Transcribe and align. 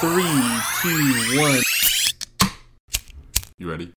Three, 0.00 0.24
two, 0.82 1.40
one. 1.40 1.62
You 3.58 3.70
ready? 3.70 3.92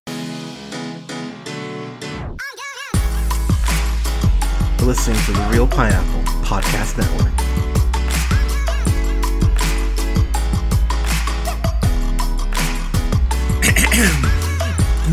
You're 4.78 4.86
listening 4.86 5.18
to 5.24 5.32
the 5.32 5.48
Reel 5.50 5.66
Pineapple 5.66 6.22
Podcast 6.44 6.98
Network. 6.98 7.34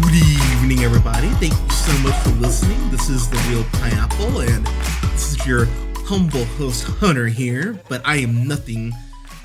Good 0.01 0.13
evening, 0.13 0.79
everybody. 0.85 1.29
Thank 1.39 1.53
you 1.53 1.69
so 1.69 1.97
much 2.03 2.15
for 2.23 2.29
listening. 2.41 2.91
This 2.91 3.09
is 3.09 3.27
the 3.29 3.37
Reel 3.49 3.65
Pineapple, 3.73 4.41
and 4.41 4.65
this 5.13 5.31
is 5.31 5.47
your 5.47 5.65
humble 6.05 6.45
host 6.45 6.83
Hunter 6.83 7.27
here. 7.27 7.79
But 7.89 8.01
I 8.05 8.17
am 8.17 8.47
nothing 8.47 8.93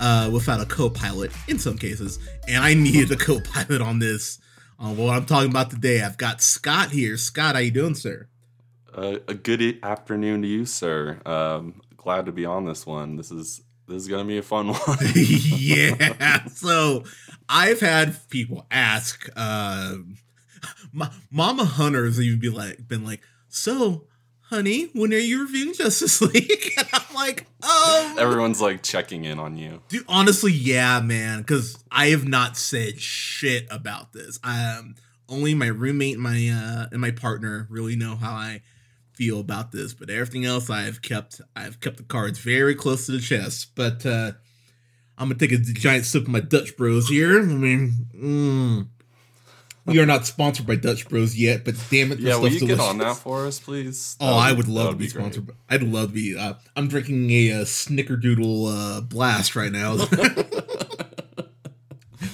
uh, 0.00 0.30
without 0.32 0.60
a 0.60 0.66
co-pilot 0.66 1.30
in 1.46 1.58
some 1.58 1.78
cases, 1.78 2.18
and 2.48 2.64
I 2.64 2.74
needed 2.74 3.12
a 3.12 3.16
co-pilot 3.16 3.80
on 3.80 3.98
this. 3.98 4.38
On 4.78 4.96
what 4.96 5.14
I'm 5.14 5.26
talking 5.26 5.50
about 5.50 5.70
today, 5.70 6.00
I've 6.00 6.16
got 6.16 6.40
Scott 6.40 6.90
here. 6.90 7.18
Scott, 7.18 7.54
how 7.54 7.60
you 7.60 7.70
doing, 7.70 7.94
sir? 7.94 8.28
Uh, 8.94 9.18
a 9.28 9.34
good 9.34 9.78
afternoon 9.82 10.40
to 10.42 10.48
you, 10.48 10.64
sir. 10.64 11.20
Um, 11.26 11.82
glad 11.98 12.24
to 12.26 12.32
be 12.32 12.46
on 12.46 12.64
this 12.64 12.86
one. 12.86 13.16
This 13.16 13.30
is 13.30 13.60
this 13.86 13.98
is 14.02 14.08
gonna 14.08 14.24
be 14.24 14.38
a 14.38 14.42
fun 14.42 14.68
one. 14.72 14.98
yeah. 15.14 16.46
So 16.46 17.04
I've 17.48 17.80
had 17.80 18.16
people 18.30 18.66
ask, 18.70 19.28
uh, 19.36 19.96
Ma- 20.92 21.10
Mama 21.30 21.64
Hunters 21.64 22.20
even 22.20 22.38
be 22.38 22.48
like, 22.48 22.88
been 22.88 23.04
like, 23.04 23.20
so, 23.48 24.06
honey, 24.50 24.90
when 24.92 25.12
are 25.14 25.18
you 25.18 25.42
reviewing 25.42 25.74
Justice 25.74 26.20
League? 26.20 26.72
And 26.78 26.88
I'm 26.92 27.14
like, 27.14 27.46
um, 27.62 28.18
Everyone's 28.18 28.60
like 28.60 28.82
checking 28.82 29.24
in 29.24 29.38
on 29.38 29.56
you. 29.56 29.80
dude, 29.88 30.04
honestly, 30.08 30.52
yeah, 30.52 31.00
man, 31.00 31.38
because 31.38 31.82
I 31.90 32.06
have 32.08 32.26
not 32.28 32.56
said 32.56 33.00
shit 33.00 33.66
about 33.70 34.12
this. 34.12 34.38
I 34.44 34.76
um, 34.76 34.94
only 35.28 35.54
my 35.54 35.66
roommate, 35.66 36.14
and 36.14 36.22
my 36.22 36.48
uh, 36.48 36.88
and 36.90 37.00
my 37.00 37.10
partner 37.12 37.66
really 37.70 37.96
know 37.96 38.16
how 38.16 38.32
I 38.32 38.62
feel 39.12 39.40
about 39.40 39.70
this, 39.72 39.92
but 39.94 40.10
everything 40.10 40.44
else 40.44 40.70
I've 40.70 41.02
kept 41.02 41.40
I've 41.54 41.80
kept 41.80 41.98
the 41.98 42.02
cards 42.04 42.38
very 42.38 42.74
close 42.74 43.06
to 43.06 43.12
the 43.12 43.20
chest. 43.20 43.72
But 43.74 44.04
uh 44.06 44.32
I'm 45.18 45.28
gonna 45.28 45.38
take 45.38 45.52
a 45.52 45.58
giant 45.58 46.06
sip 46.06 46.22
of 46.22 46.28
my 46.28 46.40
Dutch 46.40 46.76
Bros 46.76 47.08
here. 47.08 47.38
I 47.40 47.44
mean, 47.44 47.92
mm, 48.16 48.86
we 49.86 49.98
are 49.98 50.06
not 50.06 50.26
sponsored 50.26 50.66
by 50.66 50.76
Dutch 50.76 51.08
Bros 51.08 51.36
yet, 51.36 51.64
but 51.64 51.74
damn 51.90 52.12
it, 52.12 52.16
this 52.16 52.24
Yeah, 52.26 52.36
will 52.36 52.48
you 52.48 52.58
stuff's 52.58 52.70
get 52.72 52.80
on 52.80 52.98
that 52.98 53.16
for 53.16 53.46
us, 53.46 53.58
please? 53.58 54.16
Oh, 54.20 54.26
That 54.26 54.32
I 54.34 54.52
would 54.52 54.68
love 54.68 54.90
to 54.90 54.96
be 54.96 55.08
great. 55.08 55.20
sponsored. 55.22 55.46
by- 55.48 55.54
I'd 55.68 55.82
love 55.82 56.08
to 56.10 56.14
be. 56.14 56.36
Uh, 56.36 56.54
I'm 56.76 56.88
drinking 56.88 57.30
a, 57.30 57.52
uh 57.52 57.64
Snickerdoodle 57.64 58.98
uh, 58.98 59.00
blast 59.00 59.56
right 59.56 59.72
now. 59.72 59.96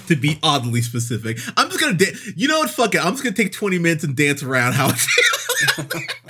to 0.07 0.15
be 0.15 0.37
oddly 0.43 0.81
specific, 0.81 1.37
I'm 1.55 1.67
just 1.69 1.79
gonna. 1.79 1.93
Da- 1.97 2.13
you 2.35 2.47
know 2.47 2.59
what? 2.59 2.69
Fuck 2.69 2.95
it. 2.95 3.03
I'm 3.05 3.13
just 3.13 3.23
gonna 3.23 3.35
take 3.35 3.51
20 3.53 3.79
minutes 3.79 4.03
and 4.03 4.15
dance 4.15 4.43
around 4.43 4.73
how. 4.73 4.89
It's 4.89 5.07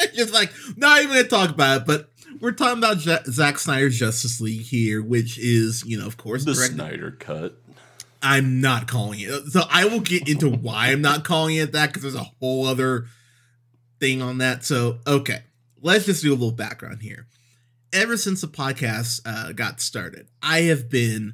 just 0.16 0.34
like 0.34 0.52
not 0.78 1.02
even 1.02 1.16
gonna 1.16 1.28
talk 1.28 1.50
about 1.50 1.82
it, 1.82 1.88
but 1.88 2.10
we're 2.40 2.52
talking 2.52 2.78
about 2.78 3.04
Ja- 3.06 3.24
Zack 3.26 3.58
Snyder's 3.60 3.98
Justice 3.98 4.40
League 4.40 4.62
here, 4.62 5.02
which 5.02 5.38
is 5.40 5.84
you 5.86 6.00
know 6.00 6.06
of 6.08 6.18
course 6.18 6.46
The 6.46 6.54
directed- 6.54 6.76
Snyder 6.76 7.12
cut. 7.12 7.60
I'm 8.30 8.60
not 8.62 8.88
calling 8.88 9.20
it. 9.22 9.30
So 9.52 9.62
I 9.70 9.86
will 9.86 10.00
get 10.02 10.28
into 10.28 10.50
why 10.50 10.88
I'm 10.92 11.02
not 11.02 11.24
calling 11.24 11.56
it 11.56 11.72
that 11.72 11.88
because 11.88 12.02
there's 12.04 12.16
a 12.16 12.32
whole 12.40 12.66
other 12.68 13.06
thing 14.00 14.22
on 14.22 14.40
that. 14.40 14.64
So 14.66 15.00
okay, 15.08 15.44
let's 15.82 16.06
just 16.06 16.22
do 16.24 16.32
a 16.32 16.36
little 16.36 16.52
background 16.52 17.02
here. 17.02 17.28
Ever 17.94 18.18
since 18.18 18.42
the 18.42 18.48
podcast 18.48 19.22
uh, 19.26 19.54
got 19.54 19.80
started, 19.80 20.28
I 20.44 20.62
have 20.64 20.90
been. 20.90 21.34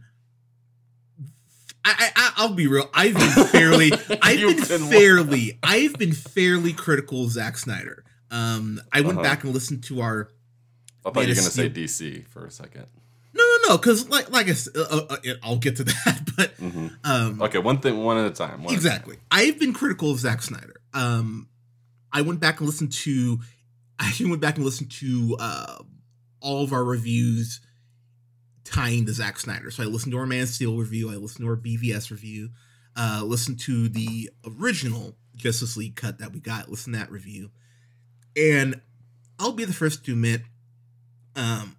I, 1.86 2.12
I 2.16 2.32
I'll 2.38 2.54
be 2.54 2.68
real. 2.68 2.90
I've 2.94 3.16
been 3.16 3.46
fairly. 3.48 3.92
I've 4.22 4.40
been, 4.40 4.64
been 4.68 4.82
what? 4.84 4.92
fairly. 4.94 5.60
I've 5.64 5.94
been 5.96 6.14
fairly 6.14 6.72
critical 6.74 7.26
of 7.26 7.32
Zack 7.32 7.58
Snyder. 7.58 8.06
Um, 8.32 8.80
I 8.92 9.02
went 9.02 9.20
Uh-huh. 9.20 9.24
back 9.24 9.44
and 9.44 9.54
listened 9.54 9.84
to 9.86 10.02
our 10.02 10.30
I 11.06 11.12
thought 11.12 11.24
you 11.24 11.30
were 11.30 11.36
gonna 11.36 11.50
say 11.50 11.70
DC 11.70 12.26
for 12.28 12.46
a 12.46 12.52
second. 12.52 12.86
No 13.68 13.78
because 13.78 14.10
like 14.10 14.30
like 14.32 14.48
I 14.48 14.52
uh, 14.52 14.82
uh, 14.84 15.06
uh, 15.10 15.34
I'll 15.44 15.58
get 15.58 15.78
to 15.78 15.84
that, 15.86 16.22
but 16.36 16.52
hmm 16.52 16.88
um, 17.04 17.42
Okay, 17.42 17.58
one 17.60 17.80
thing, 17.80 18.04
one 18.04 18.18
at 18.18 18.26
a 18.26 18.32
time. 18.32 18.64
at 18.66 18.72
a 18.72 18.74
Exactly. 18.74 19.18
I've 19.32 19.60
been 19.60 19.74
critical 19.74 20.12
of 20.12 20.20
Zack 20.20 20.42
Snyder. 20.42 20.76
Um, 20.94 21.48
I 22.12 22.22
went 22.22 22.40
back 22.40 22.60
and 22.60 22.68
listened 22.68 22.92
to. 22.94 23.40
I 24.00 24.12
went 24.22 24.42
back 24.42 24.56
and 24.58 24.66
listened 24.66 24.92
to 24.94 25.38
uh, 25.40 25.78
all 26.42 26.64
of 26.64 26.74
our 26.74 26.84
reviews 26.84 27.62
tying 28.64 29.06
to 29.06 29.14
Zack 29.14 29.40
Snyder. 29.40 29.72
So 29.72 29.84
I 29.84 29.86
listened 29.86 30.12
to 30.14 30.18
our 30.18 30.26
Man 30.26 30.44
of 30.44 30.50
Steel 30.50 30.78
review. 30.78 31.10
I 31.12 31.16
listened 31.16 31.46
to 31.46 31.50
our 31.50 31.58
BVS 31.58 32.12
review. 32.12 32.50
Uh, 32.96 33.22
listened 33.26 33.60
to 33.62 33.90
the 33.90 34.30
original 34.60 35.16
Justice 35.36 35.76
League 35.78 35.96
cut 35.96 36.20
that 36.20 36.32
we 36.32 36.40
got. 36.40 36.70
Listen 36.70 36.94
to 36.94 37.00
that 37.00 37.12
review, 37.12 37.50
and 38.38 38.80
I'll 39.40 39.52
be 39.52 39.66
the 39.66 39.74
first 39.74 40.06
to 40.06 40.12
admit. 40.12 40.42
Um, 41.36 41.76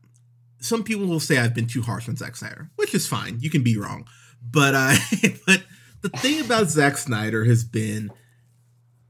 some 0.64 0.82
people 0.82 1.06
will 1.06 1.20
say 1.20 1.38
I've 1.38 1.54
been 1.54 1.66
too 1.66 1.82
harsh 1.82 2.08
on 2.08 2.16
Zack 2.16 2.36
Snyder, 2.36 2.70
which 2.76 2.94
is 2.94 3.06
fine. 3.06 3.38
You 3.40 3.50
can 3.50 3.62
be 3.62 3.76
wrong, 3.76 4.06
but 4.42 4.74
uh, 4.74 4.96
but 5.46 5.64
the 6.02 6.08
thing 6.08 6.44
about 6.44 6.70
Zack 6.70 6.96
Snyder 6.96 7.44
has 7.44 7.64
been 7.64 8.10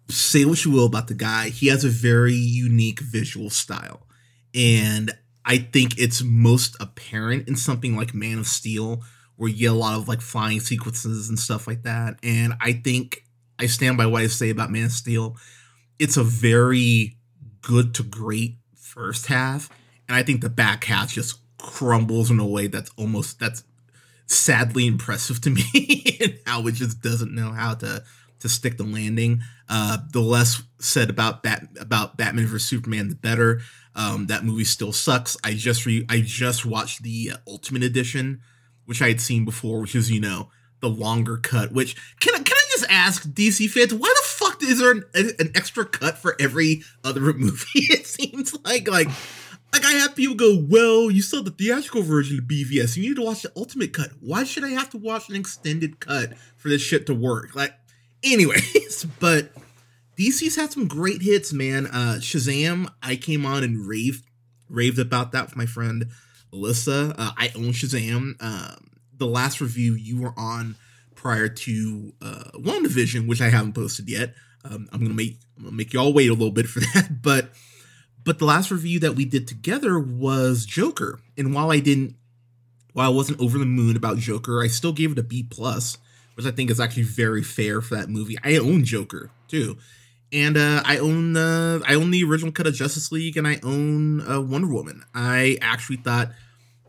say 0.09 0.45
what 0.45 0.65
you 0.65 0.71
will 0.71 0.87
about 0.87 1.09
the 1.09 1.15
guy, 1.15 1.49
he 1.49 1.69
has 1.69 1.85
a 1.85 1.89
very 1.89 2.35
unique 2.35 3.01
visual 3.01 3.51
style. 3.51 4.07
And 4.55 5.13
I 5.45 5.59
think 5.59 5.99
it's 5.99 6.23
most 6.23 6.77
apparent 6.81 7.49
in 7.49 7.57
something 7.57 7.97
like 7.97 8.15
Man 8.15 8.39
of 8.39 8.47
Steel, 8.47 9.03
where 9.37 9.49
you 9.49 9.57
get 9.57 9.73
a 9.73 9.75
lot 9.75 9.99
of 9.99 10.09
like 10.09 10.21
flying 10.21 10.61
sequences 10.61 11.29
and 11.29 11.39
stuff 11.39 11.67
like 11.67 11.83
that. 11.83 12.19
And 12.23 12.55
I 12.61 12.73
think 12.73 13.25
I 13.59 13.67
stand 13.67 13.97
by 13.97 14.07
what 14.07 14.23
I 14.23 14.27
say 14.27 14.51
about 14.51 14.71
Man 14.71 14.87
of 14.87 14.93
Steel. 14.93 15.37
It's 15.99 16.17
a 16.17 16.25
very 16.25 17.17
good 17.63 17.95
to 17.95 18.03
great 18.03 18.59
first 18.77 19.27
half. 19.27 19.71
And 20.09 20.17
I 20.17 20.23
think 20.23 20.41
the 20.41 20.51
back 20.51 20.85
half 20.85 21.13
just 21.13 21.39
crumbles 21.65 22.31
in 22.31 22.39
a 22.39 22.47
way 22.47 22.67
that's 22.67 22.91
almost 22.97 23.41
that's 23.41 23.65
sadly 24.27 24.87
impressive 24.87 25.41
to 25.41 25.51
me 25.75 26.19
and 26.21 26.39
how 26.47 26.67
it 26.67 26.75
just 26.75 27.03
doesn't 27.03 27.35
know 27.35 27.51
how 27.51 27.75
to 27.75 28.05
to 28.41 28.49
stick 28.49 28.77
the 28.77 28.85
landing. 28.85 29.43
Uh, 29.69 29.99
the 30.13 30.21
less 30.21 30.63
said 30.79 31.09
about 31.09 31.43
Bat 31.43 31.69
about 31.81 32.17
Batman 32.17 32.47
vs 32.47 32.69
Superman, 32.69 33.09
the 33.09 33.15
better. 33.15 33.63
Um, 33.97 34.27
that 34.27 34.45
movie 34.45 34.65
still 34.65 34.93
sucks. 34.93 35.37
I 35.45 35.55
just 35.55 35.87
re 35.87 36.05
I 36.09 36.21
just 36.21 36.67
watched 36.67 37.03
the 37.03 37.33
uh, 37.35 37.37
Ultimate 37.49 37.83
Edition, 37.83 38.41
which 38.85 39.01
I 39.01 39.09
had 39.09 39.21
seen 39.21 39.45
before, 39.45 39.81
which 39.81 39.95
is 39.95 40.11
you 40.11 40.21
know 40.21 40.51
the 40.81 40.89
longer 40.91 41.39
cut. 41.39 41.73
Which 41.73 41.97
can 42.21 42.35
I 42.35 42.39
can 42.39 42.57
I 42.57 42.67
just 42.73 42.87
ask 42.91 43.23
DC 43.29 43.71
fans 43.71 43.95
why 43.95 44.13
the 44.15 44.23
fuck 44.27 44.63
is 44.63 44.81
there 44.81 44.91
an, 44.91 45.05
an 45.15 45.53
extra 45.55 45.87
cut 45.87 46.19
for 46.19 46.37
every 46.39 46.83
other 47.03 47.21
movie? 47.33 47.67
It 47.75 48.07
seems 48.07 48.55
like 48.65 48.89
like 48.89 49.09
like 49.75 49.85
I 49.85 49.93
have 49.95 50.15
people 50.15 50.37
go, 50.37 50.65
well, 50.71 51.11
you 51.11 51.21
saw 51.21 51.43
the 51.43 51.51
theatrical 51.51 52.03
version 52.03 52.39
of 52.39 52.45
BVS. 52.45 52.97
You 52.97 53.09
need 53.09 53.17
to 53.17 53.23
watch 53.23 53.43
the 53.43 53.51
ultimate 53.57 53.93
cut. 53.93 54.11
Why 54.21 54.45
should 54.45 54.62
I 54.62 54.69
have 54.69 54.89
to 54.91 54.99
watch 54.99 55.29
an 55.29 55.35
extended 55.35 55.99
cut 55.99 56.35
for 56.57 56.69
this 56.69 56.81
shit 56.81 57.07
to 57.07 57.15
work? 57.15 57.57
Like, 57.57 57.75
anyways, 58.23 59.05
but 59.21 59.51
DC's 60.17 60.55
had 60.55 60.71
some 60.71 60.87
great 60.87 61.23
hits, 61.23 61.53
man. 61.53 61.89
Uh 61.89 62.19
Shazam, 62.21 62.89
I 63.03 63.17
came 63.17 63.45
on 63.45 63.65
and 63.65 63.85
raved 63.85 64.25
raved 64.71 65.01
about 65.01 65.33
that 65.33 65.47
with 65.47 65.57
my 65.57 65.67
friend 65.67 66.06
Alyssa. 66.53 67.12
Uh, 67.19 67.33
I 67.37 67.51
own 67.56 67.73
Shazam. 67.73 68.41
Um, 68.41 68.91
the 69.17 69.27
last 69.27 69.61
review 69.61 69.95
you 69.95 70.21
were 70.21 70.35
on 70.37 70.77
prior 71.17 71.49
to 71.49 72.12
uh 72.23 72.45
WandaVision, 72.55 73.27
which 73.27 73.41
I 73.41 73.49
haven't 73.49 73.73
posted 73.73 74.09
yet. 74.09 74.35
Um, 74.65 74.89
I'm 74.93 75.01
gonna 75.01 75.15
make 75.15 75.41
I'm 75.56 75.65
gonna 75.65 75.77
make 75.77 75.93
y'all 75.93 76.12
wait 76.12 76.31
a 76.31 76.35
little 76.35 76.53
bit 76.53 76.69
for 76.69 76.79
that, 76.95 77.21
but 77.23 77.51
but 78.25 78.39
the 78.39 78.45
last 78.45 78.71
review 78.71 78.99
that 79.01 79.15
we 79.15 79.25
did 79.25 79.47
together 79.47 79.99
was 79.99 80.65
Joker. 80.65 81.21
And 81.37 81.55
while 81.55 81.71
I 81.71 81.81
didn't 81.81 82.17
while 82.95 83.11
I 83.11 83.15
wasn't 83.15 83.41
over 83.41 83.59
the 83.59 83.67
moon 83.67 83.97
about 83.97 84.19
Joker, 84.19 84.62
I 84.62 84.69
still 84.69 84.93
gave 84.93 85.12
it 85.12 85.19
a 85.19 85.23
B 85.23 85.43
plus, 85.43 85.99
which 86.35 86.47
I 86.47 86.53
think 86.53 86.71
is 86.71 86.81
actually 86.81 87.03
very 87.03 87.43
fair 87.43 87.81
for 87.81 87.97
that 87.97 88.09
movie. 88.09 88.38
I 88.43 88.56
own 88.56 88.85
Joker 88.85 89.31
too. 89.49 89.76
And 90.32 90.56
uh, 90.56 90.82
I 90.85 90.99
own 90.99 91.37
uh, 91.37 91.81
I 91.87 91.94
own 91.94 92.11
the 92.11 92.25
original 92.25 92.53
cut 92.53 92.67
of 92.67 92.75
Justice 92.75 93.12
League, 93.12 93.37
and 93.37 93.47
I 93.47 93.61
own 93.62 94.29
uh, 94.29 94.41
Wonder 94.41 94.69
Woman. 94.69 95.05
I 95.15 95.59
actually 95.61 95.99
thought 95.99 96.32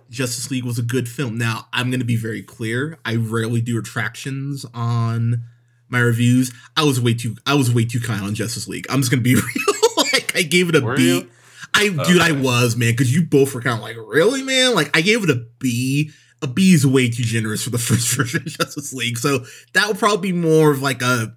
Justice 0.09 0.49
League 0.49 0.63
was 0.63 0.79
a 0.79 0.83
good 0.83 1.09
film. 1.09 1.37
Now 1.37 1.67
I'm 1.73 1.89
going 1.89 1.99
to 1.99 2.05
be 2.05 2.15
very 2.15 2.41
clear. 2.41 2.97
I 3.03 3.15
rarely 3.15 3.61
do 3.61 3.75
retractions 3.75 4.65
on 4.73 5.43
my 5.89 5.99
reviews. 5.99 6.51
I 6.77 6.83
was 6.83 7.01
way 7.01 7.13
too 7.13 7.35
I 7.45 7.55
was 7.55 7.73
way 7.73 7.85
too 7.85 7.99
kind 7.99 8.23
on 8.23 8.35
Justice 8.35 8.67
League. 8.67 8.87
I'm 8.89 8.99
just 8.99 9.11
going 9.11 9.23
to 9.23 9.23
be 9.23 9.35
real. 9.35 9.74
Like 10.15 10.35
I 10.35 10.41
gave 10.41 10.69
it 10.69 10.75
a 10.75 10.79
B. 10.79 10.85
Were 10.85 10.99
you? 10.99 11.29
I 11.73 11.89
dude, 11.89 12.21
I 12.21 12.31
was 12.31 12.75
man, 12.75 12.91
because 12.91 13.13
you 13.13 13.23
both 13.23 13.53
were 13.53 13.61
kind 13.61 13.75
of 13.77 13.81
like, 13.81 13.97
really, 13.97 14.43
man. 14.43 14.75
Like 14.75 14.95
I 14.95 15.01
gave 15.01 15.23
it 15.23 15.29
a 15.29 15.45
B. 15.59 16.11
A 16.41 16.47
B 16.47 16.73
is 16.73 16.85
way 16.85 17.09
too 17.09 17.23
generous 17.23 17.63
for 17.63 17.69
the 17.69 17.77
first 17.79 18.15
version 18.15 18.41
of 18.41 18.47
Justice 18.47 18.93
League, 18.93 19.17
so 19.17 19.45
that 19.73 19.87
would 19.87 19.97
probably 19.97 20.31
be 20.31 20.37
more 20.37 20.71
of 20.71 20.81
like 20.81 21.01
a 21.01 21.35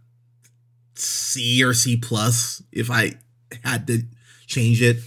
C 0.94 1.62
or 1.64 1.74
C 1.74 1.96
plus 1.96 2.62
if 2.72 2.90
I 2.90 3.14
had 3.64 3.86
to 3.88 4.02
change 4.46 4.82
it. 4.82 4.98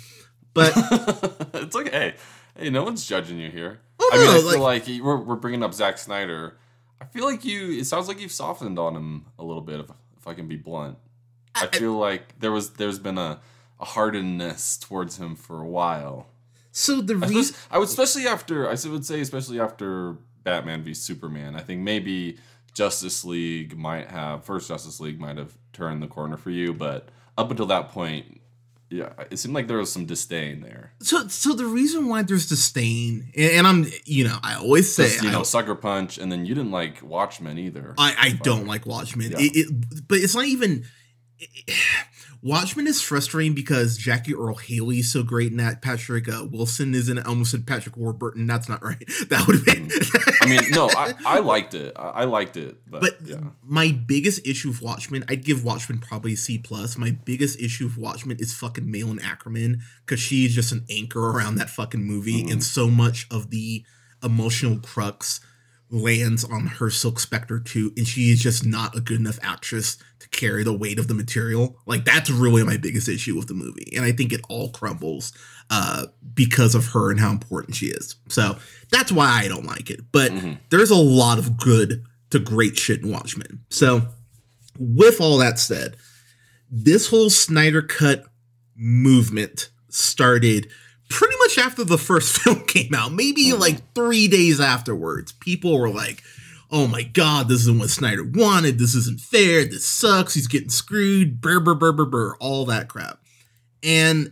But 0.53 0.73
it's 1.53 1.75
like, 1.75 1.91
hey, 1.91 2.15
no 2.69 2.83
one's 2.83 3.05
judging 3.05 3.39
you 3.39 3.49
here. 3.49 3.79
Oh, 3.99 4.09
I 4.11 4.17
mean, 4.17 4.25
no, 4.25 4.31
I 4.31 4.51
feel 4.51 4.61
like, 4.61 5.03
we're, 5.03 5.17
we're 5.17 5.35
bringing 5.35 5.63
up 5.63 5.73
Zack 5.73 5.97
Snyder. 5.97 6.57
I 6.99 7.05
feel 7.05 7.25
like 7.25 7.45
you. 7.45 7.71
It 7.71 7.85
sounds 7.85 8.07
like 8.07 8.19
you've 8.19 8.31
softened 8.31 8.77
on 8.79 8.95
him 8.95 9.25
a 9.39 9.43
little 9.43 9.61
bit. 9.61 9.79
If, 9.79 9.89
if 10.17 10.27
I 10.27 10.33
can 10.33 10.47
be 10.47 10.55
blunt, 10.57 10.97
I, 11.55 11.65
I 11.65 11.67
feel 11.67 11.93
like 11.93 12.39
there 12.39 12.51
was 12.51 12.71
there's 12.71 12.99
been 12.99 13.17
a, 13.17 13.39
a 13.81 13.85
hardness 13.85 14.77
towards 14.77 15.17
him 15.17 15.35
for 15.35 15.61
a 15.61 15.67
while. 15.67 16.27
So 16.71 17.01
the 17.01 17.17
reason 17.17 17.55
I 17.69 17.79
would 17.79 17.89
especially 17.89 18.27
after 18.27 18.67
I 18.69 18.75
would 18.85 19.05
say 19.05 19.19
especially 19.19 19.59
after 19.59 20.15
Batman 20.43 20.83
v 20.83 20.93
Superman. 20.93 21.55
I 21.55 21.61
think 21.61 21.81
maybe 21.81 22.37
Justice 22.73 23.25
League 23.25 23.77
might 23.77 24.07
have 24.07 24.43
first 24.43 24.67
Justice 24.67 24.99
League 24.99 25.19
might 25.19 25.37
have 25.37 25.57
turned 25.73 26.01
the 26.01 26.07
corner 26.07 26.37
for 26.37 26.49
you, 26.49 26.73
but 26.73 27.09
up 27.37 27.51
until 27.51 27.65
that 27.67 27.89
point, 27.89 28.41
yeah, 28.89 29.13
it 29.29 29.37
seemed 29.37 29.55
like 29.55 29.67
there 29.67 29.77
was 29.77 29.91
some 29.91 30.05
disdain 30.05 30.61
there. 30.61 30.91
So, 30.99 31.27
so 31.29 31.53
the 31.53 31.65
reason 31.65 32.09
why 32.09 32.23
there's 32.23 32.49
disdain, 32.49 33.31
and, 33.37 33.51
and 33.51 33.67
I'm, 33.67 33.87
you 34.03 34.25
know, 34.25 34.37
I 34.43 34.55
always 34.55 34.93
say, 34.93 35.15
you 35.23 35.31
know, 35.31 35.43
Sucker 35.43 35.75
Punch, 35.75 36.17
and 36.17 36.29
then 36.29 36.45
you 36.45 36.53
didn't 36.53 36.71
like 36.71 37.01
Watchmen 37.01 37.57
either. 37.57 37.95
I, 37.97 38.15
I 38.19 38.29
don't 38.43 38.67
like 38.67 38.85
Watchmen, 38.85 39.31
yeah. 39.31 39.39
it, 39.39 39.51
it, 39.55 40.07
but 40.07 40.17
it's 40.17 40.35
not 40.35 40.45
even. 40.45 40.85
It, 41.39 41.75
Watchmen 42.43 42.87
is 42.87 43.01
frustrating 43.01 43.53
because 43.53 43.97
Jackie 43.97 44.33
Earle 44.33 44.55
Haley 44.55 44.99
is 44.99 45.13
so 45.13 45.21
great 45.21 45.51
in 45.51 45.57
that. 45.57 45.81
Patrick 45.81 46.27
uh, 46.27 46.47
Wilson 46.49 46.95
is 46.95 47.07
in 47.07 47.19
it. 47.19 47.25
I 47.25 47.29
almost 47.29 47.51
said 47.51 47.67
Patrick 47.67 47.95
Warburton. 47.95 48.47
That's 48.47 48.67
not 48.67 48.83
right. 48.83 48.97
That 49.29 49.45
would 49.47 49.57
have 49.57 49.65
been. 49.65 49.89
I 50.41 50.47
mean, 50.47 50.71
no, 50.71 50.89
I, 50.89 51.13
I 51.25 51.39
liked 51.39 51.73
it. 51.73 51.93
I, 51.95 52.25
liked 52.25 52.57
it. 52.57 52.77
But, 52.89 53.01
but 53.01 53.17
yeah. 53.23 53.37
my 53.63 53.91
biggest 53.91 54.45
issue 54.45 54.69
with 54.69 54.81
Watchmen, 54.81 55.23
I'd 55.29 55.45
give 55.45 55.63
Watchmen 55.63 55.99
probably 55.99 56.35
C 56.35 56.57
plus. 56.57 56.97
My 56.97 57.11
biggest 57.11 57.59
issue 57.59 57.85
with 57.85 57.97
Watchmen 57.97 58.37
is 58.39 58.53
fucking 58.53 58.89
Malin 58.89 59.19
Akerman 59.19 59.81
because 60.05 60.19
she's 60.19 60.53
just 60.53 60.71
an 60.71 60.85
anchor 60.89 61.29
around 61.31 61.55
that 61.55 61.69
fucking 61.69 62.03
movie, 62.03 62.43
mm-hmm. 62.43 62.51
and 62.51 62.63
so 62.63 62.89
much 62.89 63.27
of 63.31 63.51
the 63.51 63.85
emotional 64.23 64.77
crux 64.79 65.39
lands 65.91 66.43
on 66.45 66.67
her 66.67 66.89
Silk 66.89 67.19
Spectre 67.19 67.59
too, 67.59 67.91
and 67.97 68.07
she 68.07 68.31
is 68.31 68.41
just 68.41 68.65
not 68.65 68.95
a 68.95 69.01
good 69.01 69.19
enough 69.19 69.37
actress 69.43 69.97
to 70.19 70.29
carry 70.29 70.63
the 70.63 70.73
weight 70.73 70.97
of 70.97 71.07
the 71.07 71.13
material. 71.13 71.77
Like 71.85 72.05
that's 72.05 72.29
really 72.29 72.63
my 72.63 72.77
biggest 72.77 73.09
issue 73.09 73.35
with 73.35 73.47
the 73.47 73.53
movie, 73.53 73.91
and 73.95 74.05
I 74.05 74.11
think 74.11 74.31
it 74.31 74.41
all 74.49 74.69
crumbles 74.69 75.33
uh, 75.69 76.07
because 76.33 76.75
of 76.75 76.87
her 76.87 77.11
and 77.11 77.19
how 77.19 77.29
important 77.29 77.75
she 77.75 77.87
is. 77.87 78.15
So 78.29 78.57
that's 78.91 79.11
why 79.11 79.27
I 79.43 79.47
don't 79.47 79.65
like 79.65 79.89
it. 79.89 80.01
But 80.11 80.31
mm-hmm. 80.31 80.53
there's 80.69 80.91
a 80.91 80.95
lot 80.95 81.37
of 81.37 81.57
good 81.57 82.03
to 82.31 82.39
great 82.39 82.77
shit 82.77 83.01
in 83.01 83.11
Watchmen. 83.11 83.63
So 83.69 84.01
with 84.79 85.19
all 85.19 85.37
that 85.37 85.59
said, 85.59 85.97
this 86.69 87.09
whole 87.09 87.29
Snyder 87.29 87.81
Cut 87.81 88.23
movement 88.75 89.69
started 89.89 90.69
pretty 91.11 91.35
much 91.39 91.57
after 91.57 91.83
the 91.83 91.97
first 91.97 92.37
film 92.41 92.61
came 92.65 92.93
out, 92.93 93.11
maybe 93.11 93.45
mm-hmm. 93.47 93.59
like 93.59 93.93
three 93.93 94.27
days 94.27 94.59
afterwards, 94.59 95.31
people 95.33 95.77
were 95.77 95.89
like, 95.89 96.23
oh 96.71 96.87
my 96.87 97.03
god, 97.03 97.49
this 97.49 97.61
isn't 97.61 97.79
what 97.79 97.89
Snyder 97.89 98.23
wanted. 98.23 98.79
This 98.79 98.95
isn't 98.95 99.19
fair. 99.19 99.65
This 99.65 99.85
sucks. 99.85 100.33
He's 100.33 100.47
getting 100.47 100.69
screwed. 100.69 101.41
Brr, 101.41 101.59
brr, 101.59 101.75
brr, 101.75 101.91
brr, 101.91 102.05
brr, 102.05 102.35
all 102.39 102.65
that 102.65 102.87
crap. 102.87 103.19
And 103.83 104.31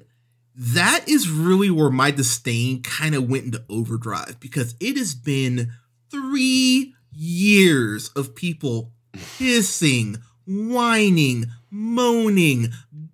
that 0.55 1.07
is 1.07 1.29
really 1.29 1.69
where 1.69 1.89
my 1.89 2.11
disdain 2.11 2.81
kind 2.81 3.15
of 3.15 3.29
went 3.29 3.45
into 3.45 3.63
overdrive 3.69 4.39
because 4.39 4.75
it 4.79 4.97
has 4.97 5.15
been 5.15 5.71
three 6.09 6.93
years 7.11 8.09
of 8.09 8.35
people 8.35 8.91
hissing, 9.37 10.17
whining, 10.45 11.45
moaning, 11.69 12.69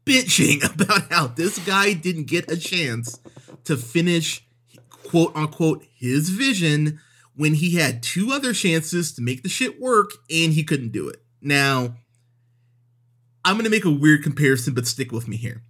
bitching 0.06 0.64
about 0.74 1.12
how 1.12 1.28
this 1.28 1.58
guy 1.60 1.94
didn't 1.94 2.28
get 2.28 2.52
a 2.52 2.58
chance 2.58 3.20
to 3.66 3.78
finish 3.78 4.46
quote 4.90 5.36
unquote 5.36 5.86
his 5.98 6.30
vision 6.30 7.00
when 7.36 7.56
he 7.56 7.76
had 7.76 8.02
two 8.02 8.32
other 8.32 8.54
chances 8.54 9.14
to 9.14 9.22
make 9.22 9.44
the 9.44 9.50
shit 9.50 9.80
work 9.80 10.12
and 10.30 10.54
he 10.54 10.64
couldn't 10.64 10.92
do 10.92 11.10
it. 11.10 11.22
Now, 11.42 11.96
I'm 13.44 13.56
going 13.56 13.66
to 13.66 13.70
make 13.70 13.86
a 13.86 13.92
weird 13.92 14.24
comparison, 14.24 14.74
but 14.74 14.88
stick 14.88 15.12
with 15.12 15.28
me 15.28 15.38
here. 15.38 15.64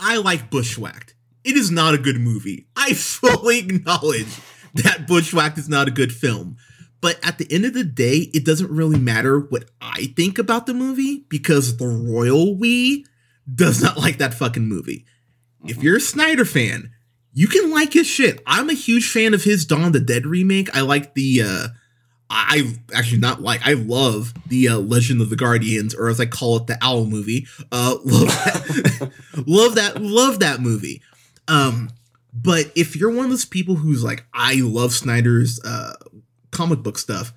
I 0.00 0.16
like 0.16 0.50
Bushwhacked. 0.50 1.14
It 1.44 1.56
is 1.56 1.70
not 1.70 1.94
a 1.94 1.98
good 1.98 2.20
movie. 2.20 2.68
I 2.76 2.92
fully 2.94 3.58
acknowledge 3.58 4.40
that 4.74 5.06
Bushwhacked 5.06 5.58
is 5.58 5.68
not 5.68 5.88
a 5.88 5.92
good 5.92 6.12
film. 6.12 6.56
But 7.00 7.18
at 7.24 7.38
the 7.38 7.46
end 7.52 7.64
of 7.64 7.74
the 7.74 7.84
day, 7.84 8.30
it 8.34 8.44
doesn't 8.44 8.70
really 8.70 8.98
matter 8.98 9.38
what 9.38 9.70
I 9.80 10.12
think 10.16 10.38
about 10.38 10.66
the 10.66 10.74
movie 10.74 11.26
because 11.28 11.76
the 11.76 11.86
royal 11.86 12.56
we 12.56 13.04
does 13.52 13.82
not 13.82 13.96
like 13.98 14.18
that 14.18 14.34
fucking 14.34 14.66
movie. 14.66 15.04
If 15.64 15.82
you're 15.82 15.96
a 15.96 16.00
Snyder 16.00 16.44
fan, 16.44 16.90
you 17.38 17.46
can 17.46 17.70
like 17.70 17.92
his 17.92 18.08
shit. 18.08 18.42
I'm 18.48 18.68
a 18.68 18.74
huge 18.74 19.08
fan 19.08 19.32
of 19.32 19.44
his 19.44 19.64
Dawn 19.64 19.92
the 19.92 20.00
Dead 20.00 20.26
remake. 20.26 20.74
I 20.76 20.80
like 20.80 21.14
the 21.14 21.42
uh 21.44 21.68
I 22.28 22.74
actually 22.92 23.20
not 23.20 23.40
like 23.40 23.64
I 23.64 23.74
love 23.74 24.34
the 24.48 24.70
uh, 24.70 24.78
Legend 24.78 25.20
of 25.20 25.30
the 25.30 25.36
Guardians 25.36 25.94
or 25.94 26.08
as 26.08 26.18
I 26.18 26.26
call 26.26 26.56
it 26.56 26.66
the 26.66 26.76
Owl 26.82 27.04
movie. 27.06 27.46
Uh 27.70 27.94
love 28.04 28.26
that 28.26 29.12
love 29.46 29.74
that 29.76 30.02
love 30.02 30.40
that 30.40 30.60
movie. 30.60 31.00
Um 31.46 31.90
but 32.34 32.72
if 32.74 32.96
you're 32.96 33.14
one 33.14 33.26
of 33.26 33.30
those 33.30 33.44
people 33.44 33.76
who's 33.76 34.02
like 34.02 34.26
I 34.34 34.56
love 34.56 34.92
Snyder's 34.92 35.62
uh 35.62 35.94
comic 36.50 36.82
book 36.82 36.98
stuff, 36.98 37.32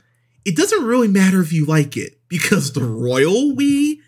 it 0.45 0.55
doesn't 0.55 0.83
really 0.83 1.09
matter 1.09 1.41
if 1.41 1.53
you 1.53 1.67
like 1.67 1.95
it 1.95 2.17
because 2.27 2.73
the 2.73 2.83
royal 2.83 3.55
we 3.55 4.01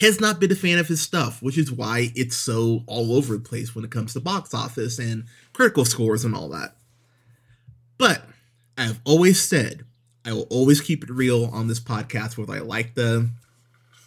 has 0.00 0.20
not 0.20 0.40
been 0.40 0.52
a 0.52 0.56
fan 0.56 0.78
of 0.78 0.88
his 0.88 1.00
stuff, 1.00 1.42
which 1.42 1.58
is 1.58 1.70
why 1.70 2.10
it's 2.14 2.36
so 2.36 2.82
all 2.86 3.14
over 3.14 3.34
the 3.34 3.40
place 3.40 3.74
when 3.74 3.84
it 3.84 3.90
comes 3.90 4.12
to 4.14 4.20
box 4.20 4.54
office 4.54 4.98
and 4.98 5.24
critical 5.52 5.84
scores 5.84 6.24
and 6.24 6.34
all 6.34 6.48
that. 6.48 6.76
But 7.98 8.24
I 8.78 8.84
have 8.84 9.00
always 9.04 9.40
said 9.42 9.84
I 10.24 10.32
will 10.32 10.46
always 10.50 10.80
keep 10.80 11.02
it 11.02 11.10
real 11.10 11.46
on 11.46 11.66
this 11.66 11.80
podcast, 11.80 12.36
whether 12.36 12.54
I 12.54 12.60
like 12.60 12.94
the 12.94 13.30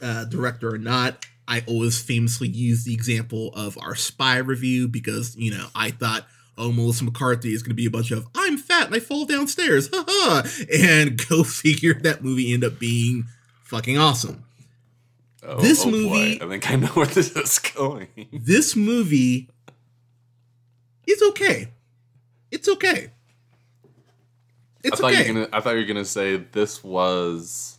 uh, 0.01 0.25
director 0.25 0.73
or 0.73 0.77
not. 0.77 1.25
I 1.47 1.63
always 1.67 2.01
famously 2.01 2.47
use 2.47 2.83
the 2.83 2.93
example 2.93 3.51
of 3.53 3.77
our 3.77 3.95
spy 3.95 4.37
review 4.37 4.87
because, 4.87 5.35
you 5.35 5.51
know, 5.51 5.67
I 5.75 5.91
thought, 5.91 6.25
oh, 6.57 6.71
Melissa 6.71 7.03
McCarthy 7.03 7.53
is 7.53 7.63
going 7.63 7.71
to 7.71 7.75
be 7.75 7.85
a 7.85 7.91
bunch 7.91 8.11
of, 8.11 8.27
I'm 8.35 8.57
fat 8.57 8.87
and 8.87 8.95
I 8.95 8.99
fall 8.99 9.25
downstairs. 9.25 9.89
And 10.73 11.21
go 11.29 11.43
figure 11.43 11.93
that 11.95 12.23
movie 12.23 12.53
ended 12.53 12.73
up 12.73 12.79
being 12.79 13.25
fucking 13.63 13.97
awesome. 13.97 14.43
Oh, 15.45 15.59
this 15.59 15.85
oh 15.85 15.91
movie, 15.91 16.39
boy. 16.39 16.45
I 16.45 16.49
think 16.49 16.71
I 16.71 16.75
know 16.75 16.87
where 16.87 17.05
this 17.05 17.35
is 17.35 17.59
going. 17.59 18.07
this 18.31 18.75
movie 18.75 19.49
is 21.05 21.21
okay. 21.29 21.69
It's 22.51 22.69
okay. 22.69 23.11
It's 24.83 24.99
I 24.99 25.01
thought 25.01 25.11
okay. 25.11 25.25
You're 25.25 25.33
gonna, 25.33 25.49
I 25.51 25.59
thought 25.59 25.71
you 25.71 25.81
were 25.81 25.85
gonna 25.85 26.05
say 26.05 26.37
this 26.37 26.83
was 26.83 27.77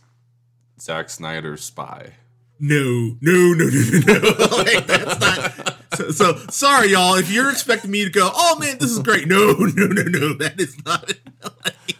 Zack 0.79 1.09
Snyder's 1.09 1.63
Spy. 1.63 2.11
No, 2.59 3.17
no, 3.21 3.53
no, 3.53 3.65
no, 3.65 3.99
no, 4.05 4.19
no. 4.19 4.57
like, 4.57 4.87
that's 4.87 5.19
not. 5.19 5.75
So, 5.95 6.11
so, 6.11 6.35
sorry, 6.49 6.91
y'all. 6.91 7.15
If 7.15 7.29
you're 7.29 7.49
expecting 7.49 7.91
me 7.91 8.05
to 8.05 8.09
go, 8.09 8.29
oh 8.33 8.57
man, 8.59 8.77
this 8.79 8.91
is 8.91 8.99
great. 8.99 9.27
No, 9.27 9.53
no, 9.53 9.87
no, 9.87 10.03
no. 10.03 10.33
That 10.33 10.59
is 10.59 10.83
not. 10.85 11.11
Like, 11.43 11.97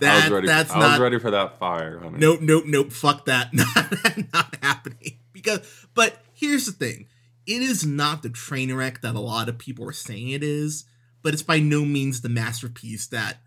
that, 0.00 0.02
I 0.02 0.24
was 0.24 0.30
ready. 0.30 0.46
That's 0.46 0.72
I 0.72 0.78
not, 0.78 0.90
was 0.92 1.00
ready 1.00 1.18
for 1.18 1.30
that 1.30 1.58
fire. 1.58 1.98
Honey. 1.98 2.18
Nope, 2.18 2.40
nope, 2.40 2.64
nope. 2.66 2.92
Fuck 2.92 3.26
that. 3.26 3.52
Not, 3.54 3.92
not 4.32 4.56
happening. 4.62 5.18
Because, 5.32 5.86
but 5.94 6.22
here's 6.32 6.66
the 6.66 6.72
thing: 6.72 7.06
it 7.46 7.62
is 7.62 7.86
not 7.86 8.22
the 8.22 8.28
train 8.28 8.74
wreck 8.74 9.00
that 9.02 9.14
a 9.14 9.20
lot 9.20 9.48
of 9.48 9.58
people 9.58 9.88
are 9.88 9.92
saying 9.92 10.30
it 10.30 10.42
is, 10.42 10.84
but 11.22 11.32
it's 11.32 11.42
by 11.42 11.58
no 11.58 11.84
means 11.84 12.20
the 12.20 12.28
masterpiece 12.28 13.06
that 13.08 13.38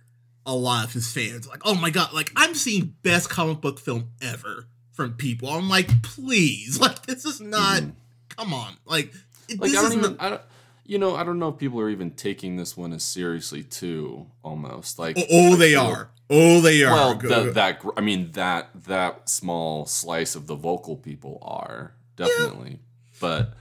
a 0.46 0.56
lot 0.56 0.86
of 0.86 0.94
his 0.94 1.12
fans 1.12 1.48
like. 1.48 1.62
Oh 1.66 1.76
my 1.76 1.90
god! 1.90 2.14
Like 2.14 2.32
I'm 2.36 2.56
seeing 2.56 2.96
best 3.04 3.30
comic 3.30 3.62
book 3.62 3.80
film 3.80 4.10
ever 4.22 4.68
from 4.92 5.14
people. 5.14 5.50
I'm 5.50 5.70
like, 5.70 6.02
please, 6.02 6.80
like 6.82 7.06
this 7.06 7.26
is 7.26 7.40
not. 7.42 7.82
Mm-hmm. 7.82 7.92
Come 8.30 8.54
on, 8.54 8.78
like. 8.86 9.14
Like 9.58 9.72
I 9.72 9.74
don't 9.74 9.92
even. 9.92 10.12
Not, 10.12 10.22
I 10.22 10.30
don't, 10.30 10.42
you 10.86 10.98
know, 10.98 11.16
I 11.16 11.24
don't 11.24 11.40
know 11.40 11.50
if 11.50 11.58
people 11.58 11.80
are 11.80 11.90
even 11.90 12.12
taking 12.12 12.56
this 12.56 12.76
one 12.76 12.94
as 12.94 13.04
seriously 13.04 13.64
too. 13.64 14.28
Almost 14.44 15.00
like 15.00 15.18
oh, 15.18 15.26
oh 15.30 15.56
they 15.56 15.76
are. 15.76 16.10
Oh, 16.30 16.62
they 16.62 16.84
are. 16.84 16.94
Well, 16.94 17.16
the, 17.16 17.52
that 17.52 17.82
I 17.98 18.02
mean 18.02 18.32
that 18.32 18.70
that 18.86 19.30
small 19.30 19.86
slice 19.86 20.36
of 20.36 20.48
the 20.48 20.56
vocal 20.56 20.96
people 20.96 21.40
are 21.42 21.94
definitely, 22.16 22.72
yeah. 22.72 23.18
but 23.20 23.54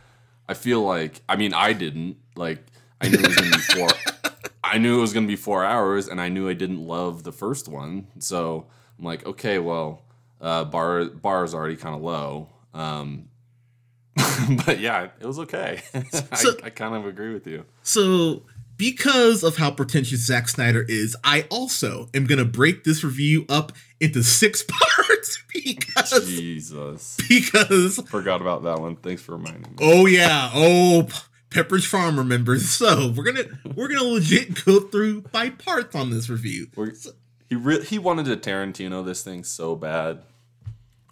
I 0.48 0.54
feel 0.54 0.82
like 0.82 1.20
I 1.28 1.36
mean 1.36 1.52
I 1.52 1.72
didn't 1.72 2.16
like 2.36 2.64
I 3.00 3.08
knew 3.08 3.18
it 3.18 3.26
was 3.26 3.36
gonna 3.36 3.50
be 3.50 3.58
four. 3.58 3.88
I 4.64 4.78
knew 4.78 4.98
it 4.98 5.00
was 5.00 5.12
gonna 5.12 5.26
be 5.26 5.36
four 5.36 5.64
hours, 5.64 6.06
and 6.06 6.20
I 6.20 6.28
knew 6.28 6.48
I 6.48 6.54
didn't 6.54 6.86
love 6.86 7.24
the 7.24 7.32
first 7.32 7.66
one, 7.68 8.06
so 8.18 8.66
I'm 8.98 9.04
like, 9.04 9.26
okay, 9.26 9.58
well, 9.58 10.02
uh, 10.40 10.64
bar 10.64 11.06
bar 11.06 11.44
is 11.44 11.54
already 11.54 11.76
kind 11.76 11.94
of 11.94 12.02
low. 12.02 12.48
Um, 12.72 13.28
but 14.66 14.80
yeah, 14.80 15.08
it 15.20 15.26
was 15.26 15.38
okay. 15.40 15.82
So, 16.36 16.54
I, 16.62 16.66
I 16.66 16.70
kind 16.70 16.94
of 16.94 17.06
agree 17.06 17.32
with 17.32 17.46
you. 17.46 17.64
So 17.82 18.42
because 18.76 19.42
of 19.42 19.56
how 19.56 19.70
pretentious 19.70 20.26
Zack 20.26 20.48
Snyder 20.48 20.84
is, 20.88 21.16
I 21.22 21.46
also 21.50 22.08
am 22.14 22.26
gonna 22.26 22.44
break 22.44 22.84
this 22.84 23.04
review 23.04 23.44
up 23.48 23.72
into 24.00 24.22
six 24.22 24.62
parts 24.68 25.42
because 25.52 26.26
Jesus. 26.26 27.16
Because 27.28 27.96
forgot 28.08 28.40
about 28.40 28.62
that 28.64 28.80
one. 28.80 28.96
Thanks 28.96 29.22
for 29.22 29.32
reminding 29.32 29.72
me. 29.72 29.76
Oh 29.80 30.06
yeah. 30.06 30.50
Oh 30.54 31.08
Pepperidge 31.50 31.86
Farm 31.86 32.16
remembers. 32.18 32.70
So 32.70 33.12
we're 33.14 33.24
gonna 33.24 33.44
we're 33.74 33.88
gonna 33.88 34.04
legit 34.04 34.64
go 34.64 34.80
through 34.80 35.22
by 35.22 35.50
parts 35.50 35.94
on 35.94 36.10
this 36.10 36.28
review. 36.30 36.68
We're, 36.76 36.92
He 37.48 37.56
re- 37.56 37.84
he 37.84 37.98
wanted 37.98 38.26
to 38.26 38.36
Tarantino 38.36 39.04
this 39.04 39.22
thing 39.22 39.44
so 39.44 39.74
bad. 39.74 40.22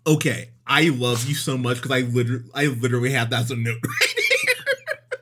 Okay, 0.08 0.50
I 0.66 0.88
love 0.88 1.26
you 1.28 1.34
so 1.34 1.58
much 1.58 1.76
because 1.76 1.90
I 1.90 2.00
literally, 2.00 2.44
I 2.54 2.66
literally 2.66 3.10
have 3.12 3.28
that 3.30 3.40
as 3.42 3.50
a 3.50 3.56
note 3.56 3.76
right 3.84 4.14
here. 4.16 4.54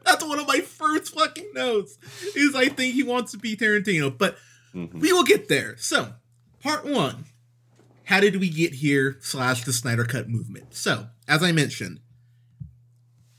That's 0.05 0.25
one 0.25 0.38
of 0.38 0.47
my 0.47 0.61
first 0.61 1.12
fucking 1.14 1.50
notes. 1.55 1.99
Is 2.37 2.55
I 2.55 2.69
think 2.69 2.95
he 2.95 3.02
wants 3.02 3.33
to 3.33 3.38
be 3.38 3.57
Tarantino, 3.57 4.16
but 4.16 4.37
Mhm. 4.75 5.00
we 5.00 5.12
will 5.12 5.25
get 5.25 5.49
there. 5.49 5.76
So, 5.78 6.14
part 6.61 6.85
one: 6.85 7.25
How 8.05 8.21
did 8.21 8.37
we 8.37 8.49
get 8.49 8.75
here? 8.75 9.16
Slash 9.21 9.64
the 9.64 9.73
Snyder 9.73 10.05
Cut 10.05 10.28
movement. 10.28 10.66
So, 10.75 11.09
as 11.26 11.43
I 11.43 11.50
mentioned, 11.50 11.99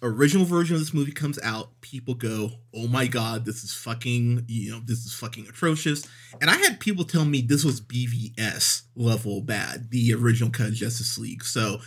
original 0.01 0.45
version 0.45 0.75
of 0.75 0.81
this 0.81 0.93
movie 0.93 1.11
comes 1.11 1.39
out. 1.43 1.79
People 1.81 2.13
go, 2.13 2.51
"Oh 2.73 2.87
my 2.87 3.07
god, 3.07 3.45
this 3.45 3.63
is 3.63 3.73
fucking, 3.73 4.45
you 4.47 4.71
know, 4.71 4.81
this 4.85 5.05
is 5.05 5.13
fucking 5.13 5.47
atrocious." 5.47 6.05
And 6.41 6.49
I 6.49 6.57
had 6.57 6.79
people 6.79 7.03
tell 7.03 7.25
me 7.25 7.41
this 7.41 7.63
was 7.63 7.81
BVS 7.81 8.83
level 8.95 9.41
bad, 9.41 9.91
the 9.91 10.13
original 10.13 10.49
cut 10.49 10.67
of 10.67 10.73
Justice 10.73 11.17
League. 11.17 11.43
So 11.43 11.81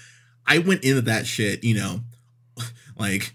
I 0.46 0.58
went 0.58 0.84
into 0.84 1.02
that 1.02 1.26
shit, 1.26 1.62
you 1.64 1.74
know, 1.74 2.00
like 2.98 3.34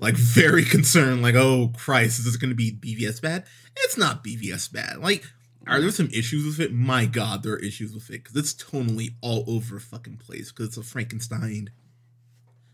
like 0.00 0.14
very 0.14 0.64
concerned, 0.76 1.22
like, 1.22 1.34
oh 1.34 1.72
Christ, 1.76 2.18
is 2.18 2.24
this 2.24 2.36
gonna 2.36 2.54
be 2.54 2.72
BVS 2.72 3.20
bad? 3.20 3.44
It's 3.76 3.96
not 3.96 4.24
BVS 4.24 4.70
bad. 4.70 4.98
Like, 4.98 5.24
are 5.66 5.80
there 5.80 5.90
some 5.90 6.10
issues 6.12 6.44
with 6.44 6.60
it? 6.60 6.74
My 6.74 7.06
God, 7.06 7.42
there 7.42 7.54
are 7.54 7.58
issues 7.58 7.94
with 7.94 8.10
it 8.10 8.24
because 8.24 8.36
it's 8.36 8.52
totally 8.52 9.16
all 9.20 9.44
over 9.46 9.78
fucking 9.78 10.18
place 10.18 10.50
because 10.50 10.68
it's 10.68 10.76
a 10.76 10.82
Frankenstein 10.82 11.70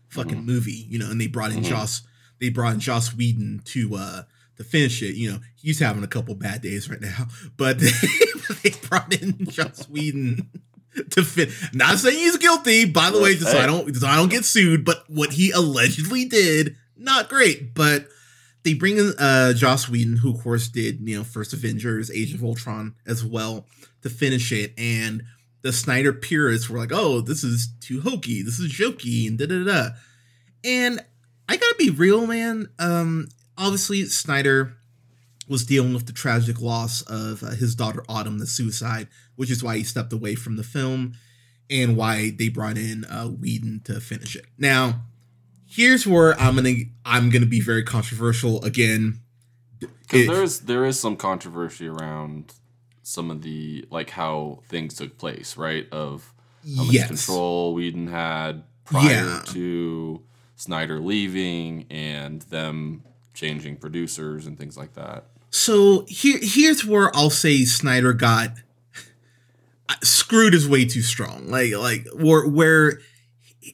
fucking 0.09 0.41
Mhm. 0.41 0.45
movie, 0.45 0.85
you 0.89 0.99
know, 0.99 1.09
and 1.09 1.19
they 1.19 1.27
brought 1.27 1.51
in 1.51 1.61
Mhm. 1.63 1.69
Joss, 1.69 2.01
they 2.39 2.49
brought 2.49 2.73
in 2.75 2.79
Joss 2.79 3.13
Whedon 3.15 3.61
to 3.65 3.95
uh 3.95 4.23
to 4.57 4.63
finish 4.63 5.01
it. 5.01 5.15
You 5.15 5.31
know, 5.31 5.39
he's 5.55 5.79
having 5.79 6.03
a 6.03 6.07
couple 6.07 6.35
bad 6.35 6.61
days 6.61 6.89
right 6.89 6.99
now, 7.01 7.27
but 7.57 7.79
they, 7.79 7.91
they 8.63 8.71
brought 8.87 9.13
in 9.13 9.45
Joss 9.45 9.87
Whedon 9.89 10.49
to 11.11 11.23
fit. 11.23 11.49
Not 11.73 11.99
saying 11.99 12.17
he's 12.17 12.37
guilty, 12.37 12.85
by 12.85 13.09
the 13.11 13.19
way, 13.21 13.35
just 13.35 13.51
so 13.51 13.59
I 13.59 13.65
don't 13.65 13.95
so 13.95 14.07
I 14.07 14.15
don't 14.15 14.29
get 14.29 14.45
sued. 14.45 14.83
But 14.85 15.03
what 15.09 15.33
he 15.33 15.51
allegedly 15.51 16.25
did, 16.25 16.75
not 16.97 17.29
great. 17.29 17.73
But 17.73 18.07
they 18.63 18.73
bring 18.73 18.97
in 18.97 19.13
uh 19.17 19.53
Joss 19.53 19.87
Whedon, 19.87 20.17
who 20.17 20.33
of 20.35 20.41
course 20.41 20.67
did 20.67 20.99
you 21.07 21.17
know 21.17 21.23
first 21.23 21.53
Avengers, 21.53 22.11
Age 22.11 22.33
of 22.33 22.43
Ultron 22.43 22.95
as 23.05 23.23
well 23.23 23.67
to 24.01 24.09
finish 24.09 24.51
it, 24.51 24.73
and 24.77 25.23
the 25.61 25.73
Snyder 25.73 26.13
purists 26.13 26.69
were 26.69 26.79
like, 26.79 26.91
"Oh, 26.93 27.21
this 27.21 27.43
is 27.43 27.69
too 27.81 28.01
hokey, 28.01 28.41
this 28.41 28.59
is 28.59 28.71
jokey," 28.71 29.27
and 29.27 29.37
da 29.37 29.45
da 29.45 29.63
da. 29.63 29.89
And 30.63 30.99
I 31.47 31.57
gotta 31.57 31.75
be 31.77 31.89
real, 31.89 32.27
man. 32.27 32.69
Um, 32.79 33.29
obviously 33.57 34.05
Snyder 34.05 34.75
was 35.47 35.65
dealing 35.65 35.93
with 35.93 36.05
the 36.05 36.13
tragic 36.13 36.61
loss 36.61 37.01
of 37.01 37.43
uh, 37.43 37.51
his 37.51 37.75
daughter 37.75 38.03
Autumn, 38.07 38.39
the 38.39 38.47
suicide, 38.47 39.07
which 39.35 39.51
is 39.51 39.63
why 39.63 39.77
he 39.77 39.83
stepped 39.83 40.13
away 40.13 40.35
from 40.35 40.55
the 40.55 40.63
film, 40.63 41.13
and 41.69 41.97
why 41.97 42.31
they 42.31 42.49
brought 42.49 42.77
in 42.77 43.03
uh, 43.05 43.25
Whedon 43.25 43.81
to 43.85 43.99
finish 43.99 44.35
it. 44.35 44.45
Now, 44.57 45.01
here's 45.67 46.05
where 46.05 46.39
I'm 46.39 46.55
gonna 46.55 46.75
I'm 47.05 47.29
gonna 47.29 47.45
be 47.45 47.61
very 47.61 47.83
controversial 47.83 48.63
again. 48.63 49.21
Because 49.79 50.27
there's 50.27 50.59
there 50.61 50.85
is 50.85 50.99
some 50.99 51.15
controversy 51.15 51.87
around 51.87 52.53
some 53.09 53.31
of 53.31 53.41
the 53.41 53.83
like 53.89 54.11
how 54.11 54.59
things 54.69 54.93
took 54.93 55.17
place, 55.17 55.57
right? 55.57 55.87
Of 55.91 56.31
how 56.77 56.83
much 56.83 56.93
yes, 56.93 57.07
control 57.07 57.73
Whedon 57.73 58.07
had 58.07 58.63
prior 58.85 59.09
Yeah. 59.09 59.41
to 59.47 60.21
Snyder 60.55 60.99
leaving 60.99 61.85
and 61.89 62.43
them 62.43 63.03
changing 63.33 63.77
producers 63.77 64.45
and 64.45 64.59
things 64.59 64.77
like 64.77 64.93
that. 64.93 65.25
So 65.49 66.05
here, 66.07 66.37
here's 66.39 66.85
where 66.85 67.15
I'll 67.15 67.31
say 67.31 67.65
Snyder 67.65 68.13
got 68.13 68.51
screwed 70.03 70.53
is 70.53 70.67
way 70.69 70.85
too 70.85 71.01
strong. 71.01 71.47
Like, 71.47 71.73
like 71.73 72.07
where 72.13 72.47
where 72.47 72.99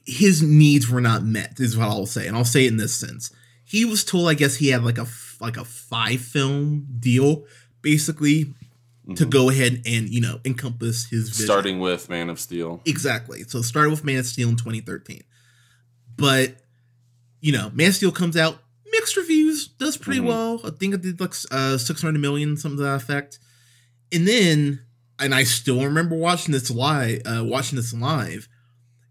his 0.06 0.42
needs 0.42 0.88
were 0.88 1.00
not 1.00 1.24
met 1.24 1.60
is 1.60 1.76
what 1.76 1.88
I'll 1.88 2.06
say, 2.06 2.26
and 2.26 2.36
I'll 2.36 2.44
say 2.44 2.64
it 2.64 2.68
in 2.68 2.78
this 2.78 2.94
sense. 2.94 3.30
He 3.64 3.84
was 3.84 4.04
told, 4.04 4.28
I 4.28 4.34
guess, 4.34 4.56
he 4.56 4.68
had 4.68 4.82
like 4.84 4.96
a 4.98 5.06
like 5.40 5.58
a 5.58 5.64
five 5.64 6.20
film 6.20 6.86
deal, 7.00 7.44
basically, 7.82 8.54
to 9.14 9.24
Mhm. 9.26 9.30
go 9.30 9.50
ahead 9.50 9.82
and 9.86 10.08
you 10.08 10.20
know 10.20 10.40
encompass 10.44 11.04
his 11.06 11.28
vision. 11.30 11.44
Starting 11.44 11.78
with 11.78 12.08
Man 12.08 12.28
of 12.28 12.40
Steel. 12.40 12.82
Exactly. 12.84 13.44
So 13.46 13.58
it 13.58 13.62
started 13.64 13.90
with 13.90 14.02
Man 14.04 14.18
of 14.18 14.26
Steel 14.26 14.48
in 14.48 14.56
2013. 14.56 15.22
But, 16.16 16.56
you 17.40 17.52
know, 17.52 17.70
Man 17.74 17.88
of 17.88 17.94
Steel 17.94 18.10
comes 18.12 18.36
out, 18.36 18.62
mixed 18.90 19.16
reviews, 19.16 19.68
does 19.68 19.96
pretty 19.96 20.20
Mhm. 20.20 20.24
well. 20.26 20.60
I 20.64 20.70
think 20.70 20.94
it 20.94 21.02
did 21.02 21.20
like 21.20 21.34
uh, 21.50 21.78
600 21.78 22.18
million, 22.20 22.56
something 22.56 22.78
to 22.78 22.82
that 22.84 22.94
effect. 22.96 23.38
And 24.10 24.26
then, 24.26 24.80
and 25.18 25.34
I 25.34 25.44
still 25.44 25.84
remember 25.84 26.16
watching 26.16 26.52
this 26.52 26.70
live, 26.70 27.22
uh, 27.26 27.44
watching 27.44 27.76
this 27.76 27.92
live, 27.92 28.48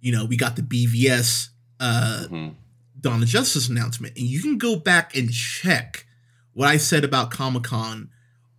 you 0.02 0.12
know, 0.12 0.26
we 0.26 0.36
got 0.38 0.56
the 0.56 0.62
BVS 0.64 1.50
uh, 1.80 2.28
Mhm. 2.32 2.56
Dawn 3.00 3.22
of 3.22 3.28
Justice 3.30 3.68
announcement. 3.70 4.18
And 4.18 4.26
you 4.26 4.42
can 4.42 4.58
go 4.58 4.78
back 4.78 5.16
and 5.16 5.32
check 5.32 6.06
what 6.54 6.68
I 6.70 6.78
said 6.78 7.04
about 7.04 7.32
Comic 7.32 7.64
Con 7.64 8.10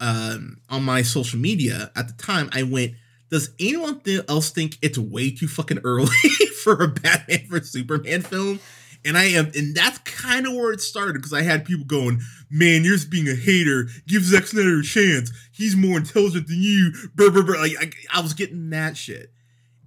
um, 0.00 0.59
on 0.69 0.85
my 0.85 1.03
social 1.03 1.38
media 1.38 1.91
at 1.97 2.09
the 2.09 2.15
time. 2.15 2.49
I 2.53 2.62
went, 2.62 2.93
does 3.31 3.50
anyone 3.59 4.00
else 4.29 4.50
think 4.50 4.79
it's 4.83 4.99
way 4.99 5.31
too 5.31 5.49
fucking 5.49 5.81
early 5.85 6.09
for 6.62 6.83
a 6.83 6.88
Batman 6.88 7.47
vs 7.49 7.73
Superman 7.73 8.23
film? 8.23 8.61
And 9.05 9.17
I 9.17 9.25
am, 9.25 9.50
and 9.55 9.75
that's 9.75 9.99
kind 9.99 10.47
of 10.47 10.55
where 10.55 10.73
it 10.73 10.81
started 10.81 11.15
because 11.15 11.33
I 11.33 11.43
had 11.43 11.65
people 11.65 11.85
going, 11.85 12.21
"Man, 12.50 12.83
you're 12.83 12.97
just 12.97 13.09
being 13.09 13.29
a 13.29 13.37
hater. 13.37 13.87
Give 14.09 14.23
Zack 14.23 14.49
Snyder 14.49 14.81
a 14.81 14.83
chance. 14.83 15.31
He's 15.53 15.76
more 15.76 15.97
intelligent 15.99 16.49
than 16.49 16.61
you." 16.61 16.93
Brr, 17.15 17.31
brr, 17.31 17.45
brr. 17.45 17.57
Like 17.57 17.76
I, 17.79 18.19
I 18.19 18.21
was 18.21 18.35
getting 18.35 18.71
that 18.71 18.97
shit, 18.97 19.33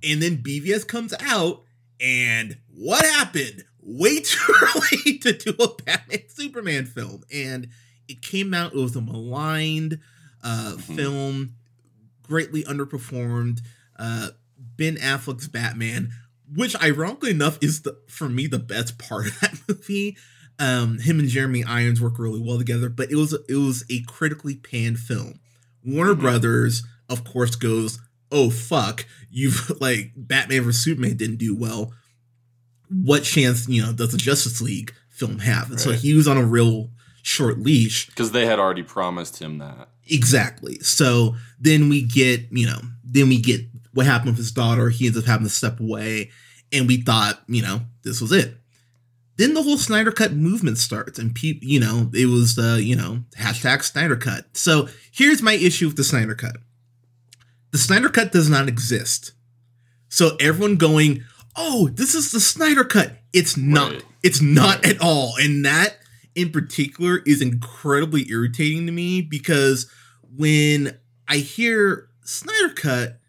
and 0.01 0.21
then 0.21 0.37
BVS 0.37 0.87
comes 0.87 1.13
out, 1.19 1.63
and 1.99 2.57
what 2.73 3.03
happened? 3.03 3.65
Way 3.81 4.19
too 4.21 4.53
early 4.61 5.17
to 5.17 5.33
do 5.33 5.53
a 5.59 5.83
Batman 5.83 6.29
Superman 6.29 6.85
film, 6.85 7.23
and 7.33 7.67
it 8.09 8.21
came 8.21 8.53
out. 8.53 8.73
It 8.73 8.77
was 8.77 8.95
a 8.95 9.01
maligned 9.01 9.99
uh, 10.43 10.75
Mhm. 10.77 10.95
film, 10.95 11.55
greatly 12.23 12.63
underperformed. 12.63 13.59
Uh, 13.97 14.29
ben 14.77 14.95
Affleck's 14.97 15.47
Batman, 15.47 16.11
which 16.53 16.75
ironically 16.81 17.31
enough 17.31 17.57
is 17.61 17.81
the 17.81 17.97
for 18.07 18.27
me 18.29 18.47
the 18.47 18.59
best 18.59 18.97
part 18.97 19.27
of 19.27 19.39
that 19.41 19.57
movie. 19.67 20.17
Um, 20.57 20.99
him 20.99 21.19
and 21.19 21.29
Jeremy 21.29 21.63
Irons 21.63 22.01
work 22.01 22.19
really 22.19 22.39
well 22.41 22.57
together, 22.57 22.89
but 22.89 23.11
it 23.11 23.15
was 23.15 23.33
it 23.47 23.55
was 23.55 23.83
a 23.89 24.01
critically 24.03 24.55
panned 24.55 24.99
film. 24.99 25.39
Warner 25.85 26.15
Mhm. 26.15 26.19
Brothers, 26.21 26.83
of 27.09 27.23
course, 27.23 27.55
goes, 27.55 27.99
"Oh 28.31 28.49
fuck, 28.49 29.05
you've 29.29 29.69
like 29.81 30.11
Batman 30.15 30.63
vs 30.63 30.81
Superman 30.83 31.15
didn't 31.17 31.37
do 31.37 31.55
well. 31.55 31.93
What 32.89 33.23
chance 33.23 33.67
you 33.67 33.81
know 33.81 33.93
does 33.93 34.11
the 34.11 34.17
Justice 34.17 34.61
League 34.61 34.93
film 35.09 35.39
have?" 35.39 35.69
And 35.71 35.79
so 35.79 35.91
he 35.91 36.13
was 36.13 36.27
on 36.27 36.37
a 36.37 36.45
real 36.45 36.89
short 37.21 37.59
leash. 37.59 38.07
Because 38.07 38.31
they 38.31 38.45
had 38.45 38.59
already 38.59 38.83
promised 38.83 39.39
him 39.41 39.57
that. 39.59 39.89
Exactly. 40.07 40.79
So 40.79 41.35
then 41.59 41.89
we 41.89 42.01
get, 42.03 42.47
you 42.51 42.65
know, 42.65 42.79
then 43.03 43.29
we 43.29 43.39
get 43.39 43.61
what 43.93 44.05
happened 44.05 44.29
with 44.31 44.37
his 44.37 44.51
daughter. 44.51 44.89
He 44.89 45.05
ends 45.05 45.17
up 45.17 45.25
having 45.25 45.45
to 45.47 45.53
step 45.53 45.79
away, 45.79 46.31
and 46.71 46.87
we 46.87 46.97
thought, 47.01 47.41
you 47.47 47.61
know, 47.61 47.81
this 48.03 48.21
was 48.21 48.31
it. 48.31 48.55
Then 49.37 49.53
the 49.53 49.63
whole 49.63 49.77
Snyder 49.77 50.11
Cut 50.11 50.33
movement 50.33 50.77
starts, 50.77 51.17
and 51.17 51.33
people, 51.33 51.67
you 51.67 51.79
know, 51.79 52.09
it 52.13 52.25
was 52.25 52.55
the, 52.55 52.81
you 52.83 52.95
know, 52.95 53.23
hashtag 53.37 53.83
Snyder 53.83 54.15
Cut. 54.17 54.45
So 54.57 54.89
here's 55.11 55.41
my 55.41 55.53
issue 55.53 55.87
with 55.87 55.95
the 55.95 56.03
Snyder 56.03 56.35
Cut: 56.35 56.57
the 57.71 57.77
Snyder 57.77 58.09
Cut 58.09 58.31
does 58.31 58.49
not 58.49 58.67
exist. 58.67 59.31
So 60.09 60.35
everyone 60.39 60.75
going, 60.75 61.23
"Oh, 61.55 61.87
this 61.93 62.15
is 62.15 62.31
the 62.31 62.39
Snyder 62.39 62.83
Cut." 62.83 63.17
It's 63.31 63.55
not. 63.55 63.93
Right. 63.93 64.03
It's 64.23 64.41
not 64.41 64.83
Right. 64.83 64.95
at 64.95 65.01
all, 65.01 65.35
and 65.39 65.63
that 65.65 65.98
in 66.39 66.51
particular 66.51 67.21
is 67.25 67.41
incredibly 67.41 68.29
irritating 68.29 68.85
to 68.85 68.91
me 68.91 69.21
because 69.21 69.89
when 70.35 70.97
I 71.27 71.37
hear 71.37 72.09
Snyder 72.23 72.73
Cut, 72.73 73.19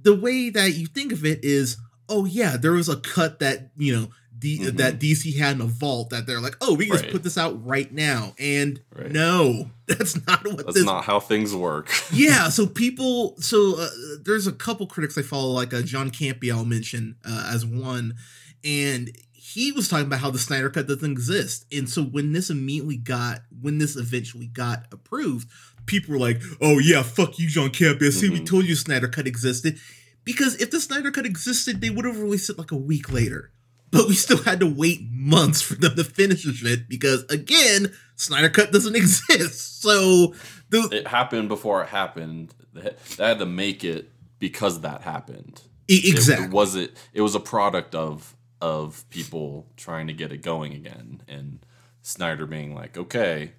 the 0.00 0.14
way 0.14 0.50
that 0.50 0.74
you 0.74 0.86
think 0.86 1.12
of 1.12 1.24
it 1.24 1.44
is, 1.44 1.76
oh 2.08 2.24
yeah, 2.24 2.56
there 2.56 2.72
was 2.72 2.88
a 2.88 2.96
cut 2.96 3.38
that 3.40 3.70
you 3.76 3.94
know 3.96 4.08
D- 4.36 4.58
Mhm. 4.58 4.76
that 4.76 4.98
DC 5.00 5.38
had 5.38 5.56
in 5.56 5.62
a 5.62 5.66
vault 5.66 6.10
that 6.10 6.26
they're 6.26 6.40
like, 6.40 6.56
oh, 6.60 6.74
we 6.74 6.86
can 6.86 6.98
just 6.98 7.10
put 7.10 7.22
this 7.22 7.38
out 7.38 7.64
right 7.64 7.90
now, 7.90 8.34
and 8.38 8.78
Right. 8.94 9.10
no, 9.10 9.70
that's 9.86 10.14
not 10.26 10.44
what 10.46 10.58
That's 10.58 10.74
this. 10.74 10.84
not 10.84 11.04
how 11.04 11.18
things 11.20 11.54
work. 11.54 11.90
yeah, 12.12 12.50
so 12.50 12.66
people, 12.66 13.36
so 13.40 13.80
uh, 13.80 13.88
there's 14.22 14.46
a 14.46 14.52
couple 14.52 14.86
critics 14.86 15.16
I 15.16 15.22
follow, 15.22 15.50
like 15.52 15.72
uh, 15.72 15.80
John 15.80 16.10
Campy, 16.10 16.52
I'll 16.52 16.66
mention 16.66 17.16
uh, 17.24 17.50
as 17.54 17.64
one, 17.64 18.16
and 18.62 19.10
he 19.54 19.72
was 19.72 19.88
talking 19.88 20.06
about 20.06 20.20
how 20.20 20.30
the 20.30 20.38
Snyder 20.38 20.68
Cut 20.70 20.86
doesn't 20.88 21.10
exist, 21.10 21.64
and 21.72 21.88
so 21.88 22.02
when 22.02 22.32
this 22.32 22.50
immediately 22.50 22.96
got, 22.96 23.42
when 23.62 23.78
this 23.78 23.96
eventually 23.96 24.46
got 24.46 24.86
approved, 24.92 25.48
people 25.86 26.12
were 26.14 26.20
like, 26.20 26.42
"Oh 26.60 26.78
yeah, 26.78 27.02
fuck 27.02 27.38
you, 27.38 27.48
John 27.48 27.70
Campy. 27.70 28.06
I 28.06 28.10
see, 28.10 28.28
we 28.28 28.40
Mhm. 28.40 28.46
told 28.46 28.64
you 28.66 28.74
Snyder 28.74 29.08
Cut 29.08 29.26
existed." 29.26 29.78
Because 30.24 30.56
if 30.56 30.70
the 30.70 30.80
Snyder 30.80 31.10
Cut 31.10 31.26
existed, 31.26 31.80
they 31.80 31.90
would 31.90 32.04
have 32.06 32.18
released 32.18 32.48
it 32.50 32.58
like 32.58 32.72
a 32.72 32.76
week 32.76 33.12
later. 33.12 33.50
but 33.90 34.08
we 34.08 34.14
still 34.14 34.42
had 34.42 34.58
to 34.58 34.66
wait 34.66 35.02
months 35.12 35.62
for 35.62 35.76
them 35.76 35.94
to 35.94 36.02
finish 36.02 36.42
the 36.42 36.52
shit 36.52 36.88
because 36.88 37.22
again, 37.30 37.92
Snyder 38.16 38.48
Cut 38.48 38.72
doesn't 38.72 38.96
exist. 39.02 39.80
So 39.82 40.34
the, 40.70 40.88
it 40.90 41.06
happened 41.06 41.48
before 41.48 41.80
it 41.84 41.90
happened. 41.90 42.52
They 42.72 42.90
had 43.24 43.38
to 43.38 43.46
make 43.46 43.84
it 43.84 44.10
because 44.40 44.80
that 44.80 45.02
happened. 45.02 45.60
Exactly. 45.86 46.46
It, 46.46 46.48
it 46.48 46.52
was 46.52 46.74
it. 46.74 46.96
It 47.12 47.20
was 47.20 47.36
a 47.36 47.40
product 47.40 47.94
of 47.94 48.34
of 48.64 49.04
people 49.10 49.66
trying 49.76 50.06
to 50.06 50.14
get 50.14 50.32
it 50.32 50.38
going 50.38 50.72
again, 50.72 51.22
and 51.28 51.58
Snyder 52.00 52.46
being 52.46 52.74
like, 52.74 52.96
"Okay, 52.96 53.52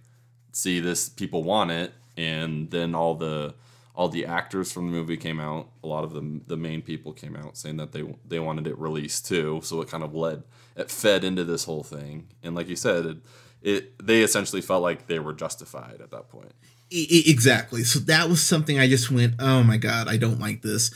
see 0.51 0.79
this, 0.79 1.09
people 1.09 1.43
want 1.43 1.69
it," 1.69 1.93
and 2.17 2.71
then 2.71 2.95
all 2.95 3.13
the 3.13 3.53
all 3.93 4.09
the 4.09 4.25
actors 4.25 4.71
from 4.71 4.87
the 4.87 4.91
movie 4.91 5.15
came 5.15 5.39
out. 5.39 5.69
A 5.83 5.87
lot 5.87 6.03
of 6.03 6.13
the 6.13 6.41
the 6.47 6.57
main 6.57 6.81
people 6.81 7.13
came 7.13 7.35
out 7.35 7.55
saying 7.55 7.77
that 7.77 7.91
they 7.91 8.03
they 8.27 8.39
wanted 8.39 8.65
it 8.65 8.77
released 8.79 9.27
too. 9.27 9.61
So 9.63 9.79
it 9.81 9.89
kind 9.89 10.03
of 10.03 10.15
led 10.15 10.41
it 10.75 10.89
fed 10.89 11.23
into 11.23 11.43
this 11.43 11.65
whole 11.65 11.83
thing. 11.83 12.27
And 12.41 12.55
like 12.55 12.67
you 12.67 12.75
said, 12.75 13.05
it, 13.05 13.17
it 13.61 14.05
they 14.07 14.23
essentially 14.23 14.61
felt 14.61 14.81
like 14.81 15.05
they 15.05 15.19
were 15.19 15.33
justified 15.33 16.01
at 16.01 16.09
that 16.11 16.29
point. 16.29 16.51
Exactly. 16.91 17.83
So 17.83 17.99
that 17.99 18.27
was 18.27 18.41
something 18.41 18.79
I 18.79 18.87
just 18.87 19.11
went, 19.11 19.35
oh 19.39 19.63
my 19.63 19.77
god, 19.77 20.07
I 20.07 20.17
don't 20.17 20.39
like 20.39 20.61
this. 20.61 20.91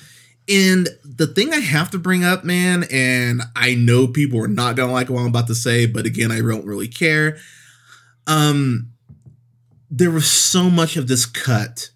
And 0.50 0.89
the 1.03 1.27
thing 1.27 1.53
I 1.53 1.60
have 1.60 1.91
to 1.91 2.00
bring 2.00 2.24
up, 2.24 2.44
man, 2.44 2.86
and 2.91 3.44
I 3.56 3.75
know 3.75 4.08
people 4.08 4.44
are 4.44 4.48
not 4.48 4.75
gonna 4.75 4.91
like 4.91 5.10
what 5.10 5.22
I'm 5.22 5.27
about 5.27 5.48
to 5.48 5.56
say, 5.56 5.86
but 5.86 6.08
again, 6.08 6.32
I 6.32 6.41
don't 6.41 6.65
really 6.65 6.88
care. 6.88 7.38
Um, 8.25 8.91
there 9.91 10.10
was 10.10 10.29
so 10.29 10.70
much 10.70 10.98
of 10.98 11.08
this 11.08 11.25
cut 11.25 11.91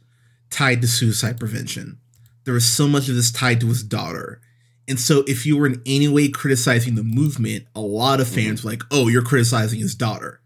tied 0.51 0.81
to 0.81 0.88
suicide 0.88 1.39
prevention. 1.39 1.98
There 2.43 2.53
was 2.53 2.65
so 2.65 2.88
much 2.88 3.10
of 3.10 3.15
this 3.15 3.31
tied 3.31 3.60
to 3.62 3.67
his 3.67 3.83
daughter. 3.83 4.39
And 4.88 5.00
so 5.00 5.24
if 5.27 5.45
you 5.45 5.57
were 5.57 5.65
in 5.65 5.81
any 5.86 6.07
way 6.07 6.27
criticizing 6.27 6.95
the 6.95 7.03
movement, 7.03 7.65
a 7.75 7.81
lot 7.81 8.19
of 8.19 8.27
fans 8.27 8.60
mm-hmm. 8.60 8.67
were 8.67 8.74
like, 8.74 8.83
oh, 8.91 9.07
you're 9.07 9.24
criticizing 9.24 9.79
his 9.79 9.95
daughter. 9.95 10.41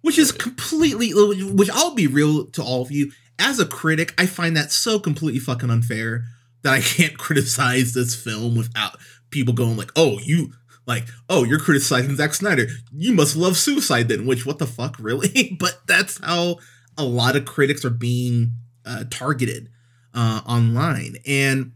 Which 0.00 0.18
is 0.18 0.32
completely 0.32 1.12
which 1.12 1.70
I'll 1.70 1.94
be 1.94 2.06
real 2.06 2.46
to 2.46 2.62
all 2.62 2.82
of 2.82 2.90
you. 2.90 3.12
As 3.38 3.58
a 3.60 3.66
critic, 3.66 4.14
I 4.16 4.26
find 4.26 4.56
that 4.56 4.72
so 4.72 4.98
completely 4.98 5.40
fucking 5.40 5.70
unfair 5.70 6.24
that 6.62 6.72
I 6.72 6.80
can't 6.80 7.18
criticize 7.18 7.94
this 7.94 8.14
film 8.14 8.56
without 8.56 8.96
people 9.30 9.54
going 9.54 9.76
like, 9.76 9.90
oh, 9.96 10.18
you 10.18 10.52
like, 10.86 11.06
oh, 11.28 11.44
you're 11.44 11.60
criticizing 11.60 12.16
Zack 12.16 12.34
Snyder. 12.34 12.66
You 12.92 13.12
must 13.12 13.36
love 13.36 13.56
suicide 13.56 14.08
then, 14.08 14.26
which 14.26 14.44
what 14.44 14.58
the 14.58 14.66
fuck, 14.66 14.96
really? 15.00 15.56
but 15.58 15.80
that's 15.86 16.18
how 16.18 16.58
a 16.96 17.04
lot 17.04 17.36
of 17.36 17.44
critics 17.44 17.84
are 17.84 17.90
being 17.90 18.52
uh, 18.84 19.04
targeted 19.10 19.68
uh, 20.14 20.40
online. 20.46 21.16
And 21.26 21.72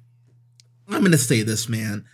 I'm 0.88 1.04
to 1.04 1.18
say 1.18 1.42
this, 1.42 1.68
man. 1.68 2.04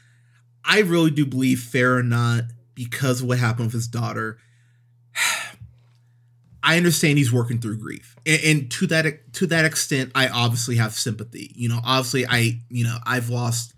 I 0.65 0.81
really 0.81 1.11
do 1.11 1.27
believe, 1.27 1.61
fair 1.61 1.97
or 1.97 2.03
not, 2.03 2.45
because 2.75 3.21
of 3.21 3.29
what 3.29 3.39
happened 3.39 3.67
with 3.67 3.75
his 3.75 3.89
daughter, 3.89 4.39
I 6.63 6.77
understand 6.77 7.19
he's 7.19 7.33
working 7.33 7.61
through 7.61 7.79
grief, 7.79 8.17
and, 8.25 8.41
and, 8.45 8.71
to 8.73 8.87
that 8.89 9.33
to 9.35 9.47
that 9.49 9.65
extent, 9.65 10.13
I 10.15 10.29
obviously 10.29 10.77
have 10.77 10.95
sympathy. 10.95 11.51
You 11.55 11.69
know, 11.69 11.81
obviously, 11.85 12.27
I 12.27 12.61
you 12.69 12.85
know 12.85 12.99
I've 13.05 13.29
lost 13.29 13.75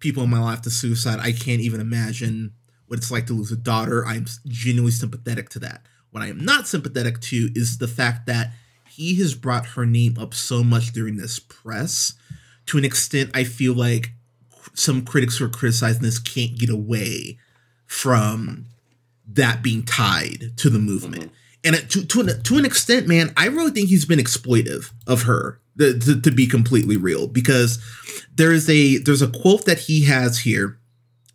people 0.00 0.22
in 0.24 0.30
my 0.30 0.40
life 0.40 0.62
to 0.62 0.70
suicide. 0.70 1.18
I 1.20 1.32
can't 1.32 1.60
even 1.60 1.80
imagine 1.80 2.52
what 2.86 2.98
it's 2.98 3.10
like 3.10 3.26
to 3.26 3.32
lose 3.32 3.52
a 3.52 3.56
daughter. 3.56 4.06
I'm 4.06 4.26
genuinely 4.46 4.92
sympathetic 4.92 5.48
to 5.50 5.58
that. 5.60 5.82
What 6.10 6.22
I 6.22 6.28
am 6.28 6.44
not 6.44 6.68
sympathetic 6.68 7.20
to 7.22 7.50
is 7.54 7.78
the 7.78 7.88
fact 7.88 8.26
that 8.26 8.52
he 8.88 9.16
has 9.20 9.34
brought 9.34 9.66
her 9.66 9.84
name 9.84 10.16
up 10.18 10.32
so 10.34 10.62
much 10.62 10.92
during 10.92 11.16
this 11.16 11.38
press 11.38 12.14
to 12.66 12.78
an 12.78 12.84
extent 12.84 13.30
I 13.34 13.44
feel 13.44 13.74
like 13.74 14.12
some 14.74 15.02
critics 15.04 15.38
who 15.38 15.44
are 15.44 15.50
criticizing 15.50 16.02
this 16.02 16.18
can't 16.18 16.58
get 16.58 16.70
away 16.70 17.38
from 17.86 18.66
that 19.28 19.62
being 19.62 19.82
tied 19.82 20.52
to 20.56 20.70
the 20.70 20.78
movement. 20.78 21.24
Mm-hmm. 21.24 21.34
And 21.66 21.76
to, 21.90 22.06
to, 22.06 22.20
an, 22.20 22.42
to 22.44 22.58
an 22.58 22.64
extent, 22.64 23.08
man, 23.08 23.32
I 23.36 23.46
really 23.46 23.72
think 23.72 23.88
he's 23.88 24.04
been 24.04 24.20
exploitive 24.20 24.92
of 25.06 25.22
her 25.22 25.60
to, 25.78 25.98
to, 25.98 26.20
to 26.20 26.30
be 26.30 26.46
completely 26.46 26.96
real 26.96 27.26
because 27.26 27.82
there 28.34 28.52
is 28.52 28.70
a 28.70 28.98
there's 28.98 29.22
a 29.22 29.28
quote 29.28 29.66
that 29.66 29.80
he 29.80 30.04
has 30.04 30.38
here 30.38 30.78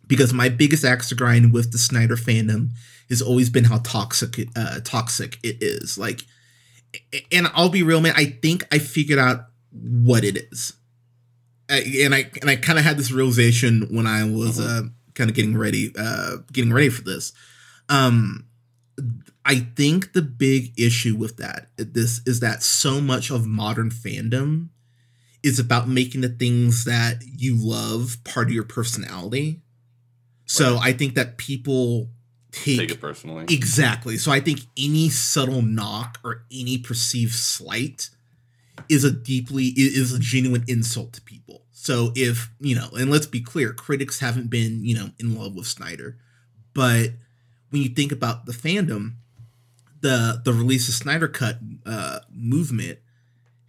because 0.06 0.32
my 0.32 0.48
biggest 0.48 0.84
axe 0.84 1.10
to 1.10 1.14
grind 1.14 1.52
with 1.52 1.70
the 1.70 1.78
Snyder 1.78 2.16
fandom 2.16 2.70
has 3.10 3.20
always 3.20 3.50
been 3.50 3.64
how 3.64 3.78
toxic 3.78 4.40
uh, 4.56 4.80
toxic 4.80 5.38
it 5.42 5.58
is. 5.60 5.98
Like 5.98 6.22
and 7.30 7.48
I'll 7.54 7.68
be 7.68 7.82
real, 7.82 8.00
man. 8.00 8.14
I 8.16 8.26
think 8.26 8.64
I 8.72 8.78
figured 8.78 9.18
out 9.18 9.46
what 9.70 10.24
it 10.24 10.36
is, 10.50 10.74
and 11.68 12.14
I 12.14 12.30
and 12.40 12.50
I 12.50 12.56
kind 12.56 12.78
of 12.78 12.84
had 12.84 12.96
this 12.96 13.12
realization 13.12 13.88
when 13.90 14.06
I 14.06 14.24
was 14.24 14.60
uh-huh. 14.60 14.68
uh, 14.68 14.82
kind 15.14 15.30
of 15.30 15.36
getting 15.36 15.56
ready, 15.56 15.92
uh, 15.98 16.38
getting 16.52 16.72
ready 16.72 16.88
for 16.88 17.02
this. 17.02 17.32
Um, 17.88 18.46
I 19.44 19.56
think 19.76 20.12
the 20.12 20.22
big 20.22 20.78
issue 20.78 21.16
with 21.16 21.36
that 21.38 21.68
eh, 21.78 21.84
this 21.86 22.20
is 22.26 22.40
that 22.40 22.62
so 22.62 23.00
much 23.00 23.30
of 23.30 23.46
modern 23.46 23.90
fandom 23.90 24.68
is 25.42 25.58
about 25.58 25.88
making 25.88 26.20
the 26.20 26.28
things 26.28 26.84
that 26.84 27.22
you 27.26 27.56
love 27.56 28.18
part 28.24 28.48
of 28.48 28.54
your 28.54 28.64
personality. 28.64 29.60
So 30.46 30.78
I 30.78 30.92
think 30.92 31.14
that 31.14 31.38
people 31.38 32.10
take, 32.52 32.78
take 32.78 32.90
it 32.92 33.00
personally. 33.00 33.46
Exactly. 33.48 34.16
So 34.18 34.30
I 34.30 34.40
think 34.40 34.60
any 34.78 35.08
subtle 35.08 35.62
knock 35.62 36.18
or 36.24 36.44
any 36.52 36.78
perceived 36.78 37.34
slight 37.34 38.10
is 38.88 39.04
a 39.04 39.10
deeply 39.10 39.66
is 39.76 40.12
a 40.12 40.18
genuine 40.18 40.64
insult 40.68 41.14
to 41.14 41.22
people. 41.22 41.62
So 41.72 42.12
if, 42.14 42.50
you 42.60 42.76
know, 42.76 42.90
and 42.92 43.10
let's 43.10 43.26
be 43.26 43.40
clear, 43.40 43.72
critics 43.72 44.20
haven't 44.20 44.50
been, 44.50 44.84
you 44.84 44.94
know, 44.94 45.10
in 45.18 45.36
love 45.36 45.56
with 45.56 45.66
Snyder. 45.66 46.16
But 46.74 47.10
when 47.70 47.82
you 47.82 47.88
think 47.88 48.12
about 48.12 48.46
the 48.46 48.52
fandom, 48.52 49.14
the 50.02 50.42
the 50.44 50.52
release 50.52 50.88
of 50.88 50.94
Snyder 50.94 51.28
Cut 51.28 51.58
uh 51.86 52.20
movement 52.30 52.98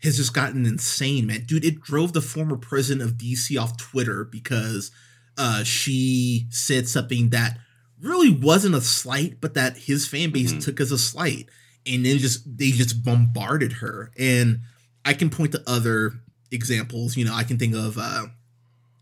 has 0.02 0.18
just 0.18 0.34
gotten 0.34 0.66
insane, 0.66 1.26
man. 1.26 1.46
Dude, 1.46 1.64
it 1.64 1.82
drove 1.82 2.12
the 2.12 2.22
former 2.22 2.58
president 2.58 3.10
of 3.10 3.18
DC 3.18 3.60
off 3.60 3.78
Twitter 3.78 4.26
because 4.26 4.92
uh 5.38 5.64
she 5.64 6.48
said 6.50 6.88
something 6.88 7.30
that 7.30 7.58
really 8.02 8.30
wasn't 8.30 8.76
a 8.76 8.82
slight, 8.82 9.40
but 9.40 9.54
that 9.54 9.78
his 9.78 10.06
fan 10.08 10.32
base 10.32 10.52
mm-hmm. 10.52 10.60
took 10.60 10.80
as 10.80 10.92
a 10.92 10.98
slight, 10.98 11.48
and 11.88 12.06
then 12.06 12.18
just 12.18 12.58
they 12.58 12.72
just 12.72 13.04
bombarded 13.04 13.74
her. 13.74 14.12
And 14.20 14.60
I 15.06 15.14
can 15.14 15.30
point 15.30 15.54
to 15.54 15.64
other 15.66 16.14
examples. 16.52 17.18
You 17.18 17.26
know, 17.26 17.34
I 17.34 17.44
can 17.44 17.58
think 17.58 17.76
of 17.76 17.98
uh, 17.98 18.28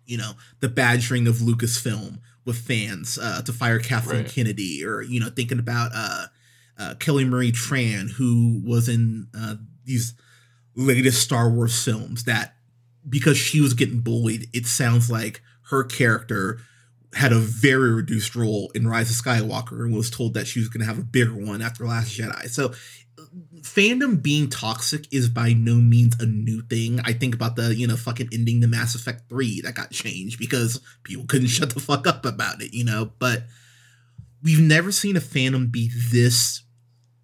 you 0.06 0.18
know 0.18 0.34
the 0.60 0.70
badgering 0.70 1.28
of 1.28 1.38
Lucasfilm 1.38 2.20
with 2.46 2.58
fans 2.58 3.18
uh, 3.18 3.42
to 3.44 3.54
fire 3.54 3.80
Kathleen 3.80 4.24
right. 4.24 4.32
Kennedy, 4.32 4.86
or 4.86 5.02
you 5.02 5.20
know 5.20 5.30
thinking 5.30 5.60
about 5.60 5.92
uh, 5.94 6.28
uh, 6.82 6.96
Kelly 6.96 7.26
Marie 7.26 7.52
Tran, 7.52 8.10
who 8.10 8.62
was 8.66 8.90
in 8.90 9.28
uh, 9.38 9.56
these 9.86 10.16
latest 10.76 11.22
Star 11.22 11.50
Wars 11.50 11.84
films 11.84 12.24
that 12.24 12.56
because 13.08 13.38
she 13.38 13.62
was 13.62 13.74
getting 13.74 14.00
bullied, 14.00 14.48
it 14.54 14.66
sounds 14.66 15.10
like 15.12 15.42
her 15.70 15.84
character 15.84 16.60
had 17.14 17.34
a 17.34 17.40
very 17.40 17.92
reduced 17.92 18.36
role 18.36 18.72
in 18.74 18.88
Rise 18.88 19.10
of 19.10 19.24
Skywalker 19.24 19.84
and 19.84 19.94
was 19.94 20.10
told 20.10 20.34
that 20.34 20.48
she 20.48 20.60
was 20.60 20.70
going 20.70 20.80
to 20.82 20.88
have 20.88 21.00
a 21.00 21.04
bigger 21.04 21.36
one 21.36 21.62
after 21.62 21.86
Last 21.86 22.18
Jedi. 22.18 22.50
So 22.50 22.74
fandom 23.62 24.22
being 24.22 24.50
toxic 24.50 25.12
is 25.14 25.30
by 25.30 25.54
no 25.54 25.76
means 25.76 26.16
a 26.20 26.26
new 26.26 26.62
thing. 26.64 27.00
I 27.04 27.14
think 27.14 27.36
about 27.36 27.58
the, 27.58 27.76
you 27.76 27.86
know, 27.86 27.98
fucking 27.98 28.30
ending 28.32 28.62
the 28.62 28.68
Mass 28.68 28.96
Effect 28.96 29.30
3 29.30 29.62
that 29.62 29.76
got 29.76 29.92
changed 29.92 30.40
because 30.40 30.80
people 31.04 31.26
couldn't 31.28 31.48
shut 31.48 31.74
the 31.74 31.80
fuck 31.80 32.08
up 32.08 32.26
about 32.26 32.62
it, 32.62 32.74
you 32.74 32.86
know, 32.86 33.12
but 33.20 33.44
we've 34.42 34.62
never 34.62 34.92
seen 34.92 35.18
a 35.18 35.22
fandom 35.22 35.72
be 35.72 35.92
this 36.12 36.64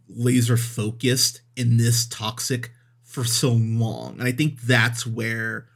laser 0.09 0.57
focused 0.57 1.41
in 1.55 1.77
this 1.77 2.05
toxic 2.07 2.71
for 3.03 3.23
so 3.23 3.51
long. 3.51 4.19
And 4.19 4.27
I 4.27 4.31
think 4.31 4.61
that's 4.61 5.05
where 5.05 5.67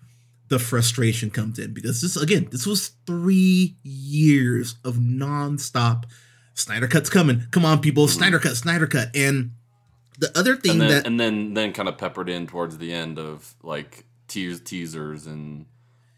the 0.50 0.60
frustration 0.60 1.30
comes 1.30 1.58
in 1.58 1.74
because 1.74 2.02
this 2.02 2.18
again, 2.18 2.50
this 2.52 2.68
was 2.68 2.92
three 3.06 3.78
years 3.84 4.76
of 4.84 4.96
nonstop 4.96 6.04
Snyder 6.54 6.88
Cut's 6.88 7.10
coming. 7.10 7.44
Come 7.52 7.66
on, 7.66 7.80
people, 7.80 8.06
mm-hmm. 8.06 8.18
Snyder 8.18 8.40
Cut, 8.40 8.58
Snyder 8.58 8.88
Cut. 8.88 9.16
And 9.16 9.52
the 10.20 10.38
other 10.38 10.56
thing 10.56 10.74
and 10.74 10.82
then, 10.82 10.90
that 10.90 11.08
and 11.08 11.20
then 11.20 11.54
then 11.54 11.74
kind 11.74 11.90
of 11.90 11.98
peppered 11.98 12.30
in 12.30 12.48
towards 12.48 12.78
the 12.78 12.94
end 12.94 13.18
of 13.18 13.56
like 13.64 14.06
teas- 14.28 14.62
teasers 14.62 15.26
and 15.26 15.66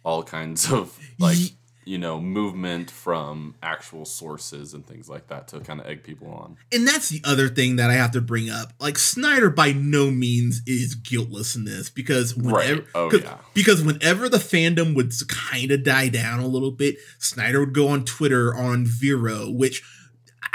all 0.04 0.24
kinds 0.24 0.72
of 0.72 0.98
like 1.20 1.38
you 1.86 1.98
know 1.98 2.20
movement 2.20 2.90
from 2.90 3.56
actual 3.62 4.06
sources 4.06 4.74
and 4.74 4.86
things 4.86 5.10
like 5.10 5.28
that 5.28 5.48
to 5.48 5.60
kind 5.60 5.80
of 5.80 5.86
egg 5.86 6.04
people 6.04 6.30
on 6.30 6.58
and 6.72 6.88
that's 6.88 7.10
the 7.10 7.22
other 7.24 7.48
thing 7.48 7.76
that 7.76 7.90
i 7.90 7.94
have 7.94 8.12
to 8.12 8.22
bring 8.22 8.50
up 8.50 8.74
like 8.80 8.98
snyder 8.98 9.50
by 9.50 9.72
no 9.72 10.10
means 10.12 10.62
is 10.66 10.96
guiltless 10.96 11.56
in 11.56 11.66
this 11.66 11.90
because 11.90 12.36
whenever 12.36 12.82
right. 12.82 12.88
oh, 12.96 13.12
yeah. 13.12 13.38
because 13.54 13.84
whenever 13.84 14.30
the 14.30 14.38
fandom 14.38 14.96
would 14.96 15.12
kind 15.28 15.72
of 15.72 15.84
die 15.84 16.10
down 16.10 16.40
a 16.40 16.48
little 16.48 16.72
bit 16.72 16.96
snyder 17.20 17.60
would 17.60 17.74
go 17.74 17.88
on 17.88 18.06
twitter 18.06 18.56
on 18.56 18.86
vero 18.86 19.50
which 19.50 19.84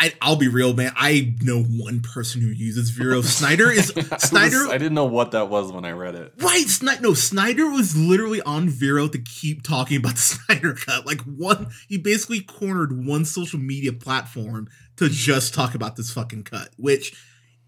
I, 0.01 0.15
I'll 0.23 0.37
be 0.37 0.47
real, 0.47 0.75
man. 0.75 0.93
I 0.95 1.35
know 1.41 1.63
one 1.63 2.01
person 2.01 2.41
who 2.41 2.49
uses 2.49 2.91
Vero. 2.91 3.21
Snyder 3.23 3.69
is 3.71 3.89
Snyder. 4.19 4.69
I, 4.69 4.79
didn't 4.79 4.95
know 4.95 5.07
what 5.07 5.33
that 5.33 5.49
was 5.49 5.73
when 5.73 5.85
I 5.85 5.91
read 5.91 6.15
it. 6.15 6.35
Right, 6.39 6.67
Snyder. 6.67 7.03
No, 7.03 7.15
Snyder 7.15 7.69
was 7.69 7.97
literally 7.97 8.41
on 8.43 8.69
Vero 8.69 9.09
to 9.09 9.19
keep 9.19 9.65
talking 9.65 9.97
about 9.97 10.15
the 10.15 10.21
Snyder 10.47 10.75
Cut. 10.75 11.05
Like 11.05 11.23
one, 11.23 11.71
he 11.89 11.99
basically 11.99 12.41
cornered 12.41 13.05
one 13.05 13.25
social 13.25 13.59
media 13.59 13.93
platform 13.93 14.69
to 14.97 15.09
just 15.09 15.53
talk 15.53 15.75
about 15.75 15.97
this 15.97 16.13
fucking 16.13 16.45
cut, 16.45 16.71
which, 16.77 17.17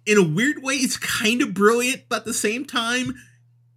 in 0.06 0.16
a 0.16 0.22
weird 0.22 0.62
way, 0.62 0.74
is 0.74 0.96
kind 0.96 1.42
of 1.42 1.52
brilliant, 1.52 2.02
but 2.08 2.20
at 2.20 2.24
the 2.24 2.34
same 2.34 2.64
time, 2.64 3.14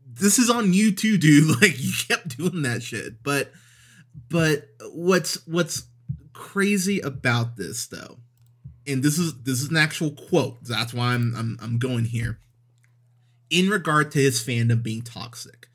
this 0.06 0.38
is 0.38 0.50
on 0.50 0.74
you 0.74 0.92
too, 0.92 1.18
dude. 1.18 1.60
Like 1.62 1.82
you 1.82 1.92
kept 2.08 2.38
doing 2.38 2.62
that 2.64 2.84
shit, 2.84 3.24
but, 3.24 3.52
but 4.30 4.68
what's 4.92 5.46
what's 5.48 5.88
crazy 6.34 7.00
about 7.00 7.58
this 7.58 7.88
though 7.88 8.18
and 8.88 9.04
this 9.04 9.18
is 9.18 9.34
this 9.44 9.62
is 9.62 9.70
an 9.70 9.78
actual 9.78 10.12
quote. 10.12 10.64
That's 10.64 10.94
why 10.94 11.14
I'm 11.14 11.34
I'm, 11.36 11.58
I'm 11.62 11.78
going 11.78 12.06
here. 12.06 12.40
In 13.50 13.70
regard 13.70 14.12
to 14.12 14.20
his 14.20 14.44
fandom 14.44 14.82
being 14.82 15.02
toxic, 15.02 15.68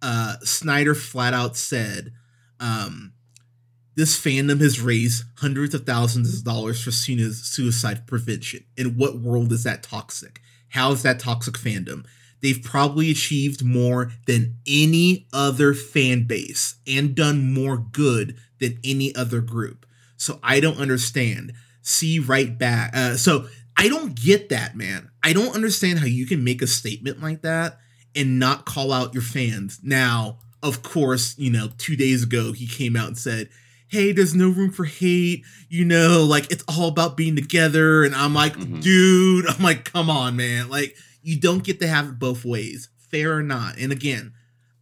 uh, 0.00 0.36
Snyder 0.42 0.94
flat 0.94 1.34
out 1.34 1.56
said, 1.56 2.12
um, 2.60 3.12
"This 3.94 4.18
fandom 4.18 4.60
has 4.60 4.80
raised 4.80 5.24
hundreds 5.38 5.74
of 5.74 5.86
thousands 5.86 6.36
of 6.36 6.44
dollars 6.44 6.82
for 6.82 6.90
suicide 6.90 8.06
prevention. 8.06 8.64
In 8.76 8.96
what 8.96 9.20
world 9.20 9.52
is 9.52 9.64
that 9.64 9.82
toxic? 9.82 10.40
How 10.70 10.92
is 10.92 11.02
that 11.02 11.20
toxic 11.20 11.54
fandom?" 11.54 12.04
They've 12.42 12.62
probably 12.62 13.10
achieved 13.10 13.64
more 13.64 14.12
than 14.26 14.58
any 14.66 15.26
other 15.32 15.72
fan 15.72 16.24
base 16.24 16.76
and 16.86 17.14
done 17.14 17.52
more 17.52 17.78
good 17.78 18.36
than 18.60 18.78
any 18.84 19.14
other 19.14 19.40
group. 19.40 19.86
So 20.16 20.38
I 20.42 20.60
don't 20.60 20.78
understand 20.78 21.54
see 21.86 22.18
right 22.18 22.58
back. 22.58 22.94
Uh, 22.94 23.16
so 23.16 23.46
I 23.76 23.88
don't 23.88 24.14
get 24.14 24.48
that, 24.48 24.76
man. 24.76 25.10
I 25.22 25.32
don't 25.32 25.54
understand 25.54 25.98
how 25.98 26.06
you 26.06 26.26
can 26.26 26.42
make 26.42 26.62
a 26.62 26.66
statement 26.66 27.22
like 27.22 27.42
that 27.42 27.78
and 28.14 28.38
not 28.38 28.64
call 28.64 28.92
out 28.92 29.14
your 29.14 29.22
fans. 29.22 29.80
Now, 29.82 30.38
of 30.62 30.82
course, 30.82 31.36
you 31.38 31.50
know, 31.50 31.70
two 31.78 31.96
days 31.96 32.22
ago 32.22 32.52
he 32.52 32.66
came 32.66 32.96
out 32.96 33.08
and 33.08 33.18
said, 33.18 33.48
Hey, 33.88 34.10
there's 34.10 34.34
no 34.34 34.48
room 34.48 34.72
for 34.72 34.84
hate. 34.84 35.44
You 35.68 35.84
know, 35.84 36.24
like 36.28 36.50
it's 36.50 36.64
all 36.66 36.88
about 36.88 37.16
being 37.16 37.36
together. 37.36 38.02
And 38.04 38.14
I'm 38.14 38.34
like, 38.34 38.54
mm-hmm. 38.54 38.80
dude, 38.80 39.46
I'm 39.48 39.62
like, 39.62 39.92
come 39.92 40.10
on, 40.10 40.36
man. 40.36 40.68
Like, 40.68 40.96
you 41.22 41.38
don't 41.38 41.64
get 41.64 41.80
to 41.80 41.86
have 41.86 42.08
it 42.08 42.18
both 42.18 42.44
ways, 42.44 42.88
fair 43.10 43.36
or 43.36 43.42
not. 43.42 43.78
And 43.78 43.92
again, 43.92 44.32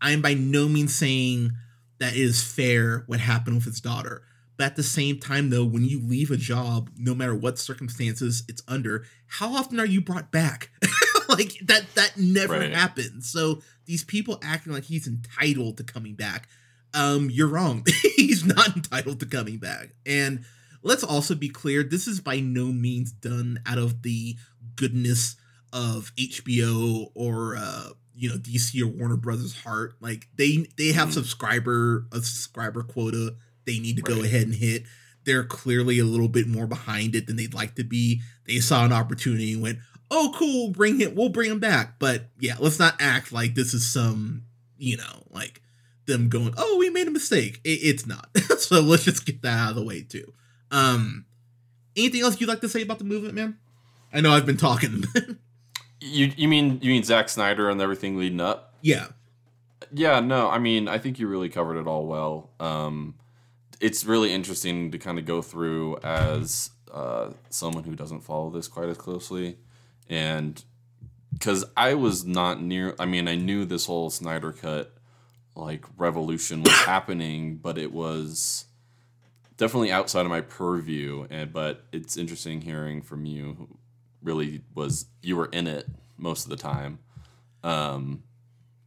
I 0.01 0.13
am 0.13 0.23
by 0.23 0.35
no 0.35 0.69
means 0.69 0.95
saying 0.95 1.53
that 1.99 2.15
it 2.15 2.21
is 2.21 2.43
fair 2.43 3.05
what 3.07 3.21
happened 3.21 3.57
with 3.57 3.65
his 3.65 3.81
daughter. 3.81 4.23
But 4.57 4.67
at 4.67 4.77
the 4.77 4.83
same 4.83 5.19
time, 5.19 5.51
though, 5.51 5.65
when 5.65 5.85
you 5.85 6.01
leave 6.01 6.31
a 6.31 6.37
job, 6.37 6.91
no 6.97 7.15
matter 7.15 7.35
what 7.35 7.59
circumstances 7.59 8.45
it's 8.49 8.63
under, 8.69 9.05
how 9.27 9.55
often 9.55 9.81
are 9.81 9.87
you 9.87 10.01
brought 10.01 10.31
back? 10.31 10.71
like 11.29 11.59
that 11.65 11.87
that 11.95 12.17
never 12.17 12.59
right. 12.59 12.73
happens. 12.73 13.31
So 13.31 13.63
these 13.87 14.05
people 14.05 14.39
acting 14.43 14.73
like 14.73 14.85
he's 14.85 15.09
entitled 15.09 15.79
to 15.79 15.85
coming 15.85 16.15
back. 16.15 16.49
Um, 16.93 17.31
you're 17.31 17.49
wrong. 17.49 17.85
he's 18.17 18.45
not 18.45 18.77
entitled 18.77 19.21
to 19.21 19.27
coming 19.27 19.59
back. 19.59 19.91
And 20.07 20.45
let's 20.83 21.03
also 21.03 21.35
be 21.35 21.49
clear, 21.49 21.83
this 21.83 22.07
is 22.07 22.21
by 22.21 22.39
no 22.39 22.67
means 22.67 23.11
done 23.11 23.59
out 23.67 23.79
of 23.79 24.03
the 24.03 24.37
goodness 24.77 25.37
of 25.73 26.13
HBO 26.17 27.11
or 27.15 27.57
uh, 27.57 27.89
you 28.15 28.29
know, 28.29 28.37
DC 28.37 28.81
or 28.81 28.87
Warner 28.87 29.17
Brothers 29.17 29.57
heart. 29.63 29.95
Like 30.01 30.29
they 30.37 30.69
they 30.77 30.93
have 30.93 31.09
mm. 31.09 31.15
subscriber 31.15 32.07
a 32.13 32.17
subscriber 32.17 32.85
quota 32.85 33.35
they 33.67 33.79
need 33.79 33.97
to 33.97 34.03
right. 34.03 34.17
go 34.17 34.25
ahead 34.25 34.43
and 34.43 34.55
hit. 34.55 34.85
They're 35.25 35.45
clearly 35.45 35.99
a 35.99 36.05
little 36.05 36.29
bit 36.29 36.47
more 36.47 36.67
behind 36.67 37.15
it 37.15 37.27
than 37.27 37.37
they'd 37.37 37.55
like 37.55 37.75
to 37.77 37.85
be. 37.85 38.21
They 38.47 38.61
saw 38.61 38.85
an 38.85 38.93
opportunity 38.93 39.55
and 39.55 39.63
went, 39.63 39.79
"Oh, 40.11 40.35
cool, 40.37 40.71
bring 40.71 41.01
him. 41.01 41.15
We'll 41.15 41.31
bring 41.31 41.51
him 41.51 41.61
back." 41.61 41.99
But 41.99 42.29
yeah, 42.39 42.57
let's 42.59 42.79
not 42.79 42.97
act 43.01 43.33
like 43.33 43.55
this 43.55 43.73
is 43.73 43.91
some, 43.91 44.43
you 44.77 44.97
know, 44.97 45.25
like 45.31 45.63
them 46.07 46.29
going, 46.29 46.55
"Oh, 46.57 46.77
we 46.79 46.91
made 46.91 47.09
a 47.09 47.13
mistake." 47.13 47.61
It, 47.65 47.81
it's 47.83 48.07
not. 48.07 48.29
so 48.59 48.81
let's 48.81 49.05
just 49.05 49.25
get 49.25 49.43
that 49.43 49.59
out 49.59 49.71
of 49.71 49.77
the 49.77 49.85
way 49.85 50.03
too. 50.03 50.33
Um, 50.71 51.25
anything 51.97 52.21
else 52.21 52.41
you'd 52.41 52.49
like 52.49 52.61
to 52.61 52.69
say 52.69 52.83
about 52.83 52.99
the 52.99 53.05
movement, 53.05 53.35
man? 53.35 53.59
I 54.13 54.21
know 54.21 54.33
I've 54.33 54.47
been 54.47 54.57
talking. 54.57 55.05
you 56.01 56.33
you 56.37 56.49
mean 56.49 56.79
you 56.83 56.91
mean 56.91 57.03
Zack 57.03 57.29
Snyder 57.29 57.71
and 57.71 57.81
everything 57.81 58.17
leading 58.17 58.41
up? 58.41 58.75
Yeah. 58.83 59.07
Yeah, 59.93 60.21
no, 60.21 60.49
I 60.49 60.59
mean, 60.59 60.89
I 60.89 60.99
think 60.99 61.19
you 61.19 61.29
really 61.29 61.49
covered 61.49 61.79
it 61.79 61.87
all 61.87 62.07
well. 62.07 62.51
Um, 62.59 63.15
it's 63.81 64.05
really 64.05 64.33
interesting 64.33 64.91
to 64.91 64.99
kind 64.99 65.19
of 65.19 65.25
go 65.25 65.43
through 65.43 65.99
as 65.99 66.71
uh, 66.93 67.31
someone 67.51 67.85
who 67.85 67.95
doesn't 67.95 68.21
follow 68.21 68.51
this 68.51 68.69
quite 68.69 68.89
as 68.89 68.99
closely, 68.99 69.59
and 70.09 70.63
because 71.33 71.65
I 71.77 71.95
was 71.95 72.25
not 72.25 72.63
near. 72.63 72.95
I 72.99 73.07
mean, 73.07 73.29
I 73.29 73.35
knew 73.35 73.65
this 73.65 73.87
whole 73.87 74.11
Snyder 74.11 74.53
Cut 74.53 74.95
like 75.57 75.85
revolution 75.97 76.63
was 76.63 76.73
happening, 76.85 77.57
but 77.57 77.79
it 77.79 77.93
was 77.93 78.67
definitely 79.57 79.93
outside 79.93 80.23
of 80.23 80.31
my 80.31 80.41
purview. 80.41 81.27
And 81.31 81.53
but 81.53 81.85
it's 81.93 82.17
interesting 82.17 82.61
hearing 82.61 83.03
from 83.03 83.27
you. 83.27 83.55
Who 83.59 83.69
really 84.23 84.63
was 84.75 85.07
you 85.23 85.37
were 85.37 85.47
in 85.47 85.67
it 85.67 85.87
most 86.17 86.45
of 86.45 86.51
the 86.51 86.57
time. 86.57 86.99
Um, 87.63 88.23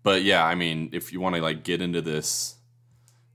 but 0.03 0.23
yeah, 0.23 0.45
I 0.45 0.55
mean, 0.55 0.89
if 0.93 1.13
you 1.13 1.19
want 1.19 1.35
to 1.35 1.41
like 1.41 1.63
get 1.63 1.81
into 1.81 2.01
this 2.01 2.55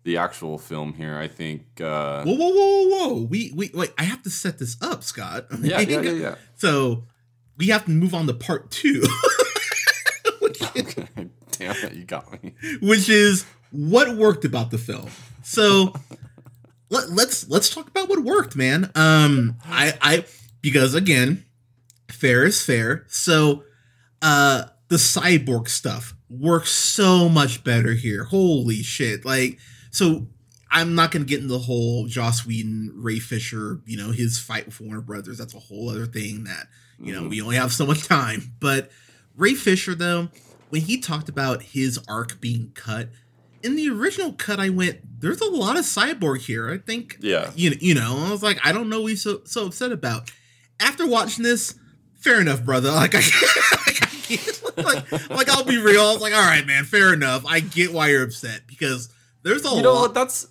the 0.04 0.16
actual 0.16 0.58
film 0.58 0.94
here. 0.94 1.16
I 1.16 1.28
think. 1.28 1.80
Uh, 1.80 2.24
whoa, 2.24 2.34
whoa, 2.34 2.50
whoa, 2.50 2.88
whoa! 2.88 3.22
We, 3.22 3.52
we 3.54 3.70
wait. 3.74 3.92
I 3.98 4.04
have 4.04 4.22
to 4.22 4.30
set 4.30 4.58
this 4.58 4.76
up, 4.82 5.02
Scott. 5.02 5.46
Yeah, 5.60 5.80
yeah, 5.80 6.00
yeah, 6.00 6.10
yeah. 6.10 6.34
So 6.54 7.04
we 7.56 7.68
have 7.68 7.84
to 7.84 7.90
move 7.90 8.14
on 8.14 8.26
to 8.26 8.34
part 8.34 8.70
two. 8.70 9.02
Damn 11.52 11.76
it, 11.76 11.94
you 11.94 12.04
got 12.04 12.42
me. 12.42 12.54
Which 12.80 13.08
is 13.08 13.44
what 13.70 14.16
worked 14.16 14.44
about 14.44 14.70
the 14.70 14.78
film. 14.78 15.08
So 15.42 15.92
let, 16.90 17.10
let's 17.10 17.48
let's 17.48 17.70
talk 17.70 17.88
about 17.88 18.08
what 18.08 18.20
worked, 18.20 18.56
man. 18.56 18.90
Um, 18.94 19.56
I 19.64 19.94
I 20.00 20.24
because 20.60 20.94
again, 20.94 21.44
fair 22.10 22.44
is 22.44 22.62
fair. 22.62 23.04
So, 23.08 23.64
uh, 24.20 24.64
the 24.88 24.96
cyborg 24.96 25.68
stuff 25.68 26.14
works 26.28 26.70
so 26.70 27.28
much 27.28 27.64
better 27.64 27.94
here. 27.94 28.24
Holy 28.24 28.82
shit! 28.82 29.24
Like 29.24 29.58
so 29.92 30.26
I'm 30.70 30.94
not 30.94 31.12
going 31.12 31.22
to 31.22 31.28
get 31.28 31.42
into 31.42 31.52
the 31.52 31.60
whole 31.60 32.06
Joss 32.06 32.46
Whedon, 32.46 32.92
Ray 32.96 33.18
Fisher, 33.18 33.80
you 33.86 33.98
know, 33.98 34.10
his 34.10 34.38
fight 34.38 34.64
with 34.64 34.80
Warner 34.80 35.02
Brothers. 35.02 35.38
That's 35.38 35.54
a 35.54 35.60
whole 35.60 35.90
other 35.90 36.06
thing 36.06 36.44
that, 36.44 36.66
you 36.98 37.12
know, 37.12 37.20
mm-hmm. 37.20 37.28
we 37.28 37.42
only 37.42 37.56
have 37.56 37.72
so 37.72 37.86
much 37.86 38.08
time. 38.08 38.54
But 38.58 38.90
Ray 39.36 39.54
Fisher, 39.54 39.94
though, 39.94 40.30
when 40.70 40.80
he 40.80 40.98
talked 40.98 41.28
about 41.28 41.62
his 41.62 42.00
arc 42.08 42.40
being 42.40 42.72
cut, 42.74 43.10
in 43.62 43.76
the 43.76 43.90
original 43.90 44.32
cut, 44.32 44.58
I 44.58 44.70
went, 44.70 45.20
there's 45.20 45.42
a 45.42 45.50
lot 45.50 45.78
of 45.78 45.84
cyborg 45.84 46.38
here. 46.38 46.70
I 46.70 46.78
think, 46.78 47.18
yeah, 47.20 47.52
you, 47.54 47.76
you 47.78 47.94
know, 47.94 48.24
I 48.26 48.30
was 48.30 48.42
like, 48.42 48.58
I 48.64 48.72
don't 48.72 48.88
know 48.88 49.02
what 49.02 49.10
he's 49.10 49.22
so, 49.22 49.42
so 49.44 49.66
upset 49.66 49.92
about. 49.92 50.32
After 50.80 51.06
watching 51.06 51.44
this, 51.44 51.78
fair 52.14 52.40
enough, 52.40 52.64
brother. 52.64 52.90
Like, 52.92 53.14
I, 53.14 53.18
like, 53.18 54.02
I 54.02 54.06
can't. 54.22 54.76
like, 54.78 55.30
like, 55.30 55.48
I'll 55.50 55.64
be 55.64 55.76
real. 55.76 56.00
I 56.00 56.12
was 56.14 56.22
like, 56.22 56.34
all 56.34 56.40
right, 56.40 56.66
man, 56.66 56.84
fair 56.84 57.12
enough. 57.12 57.44
I 57.46 57.60
get 57.60 57.92
why 57.92 58.08
you're 58.08 58.24
upset 58.24 58.62
because 58.66 59.10
there's 59.42 59.64
a 59.64 59.70
you 59.70 59.82
know 59.82 59.94
what 59.94 60.14
that's. 60.14 60.46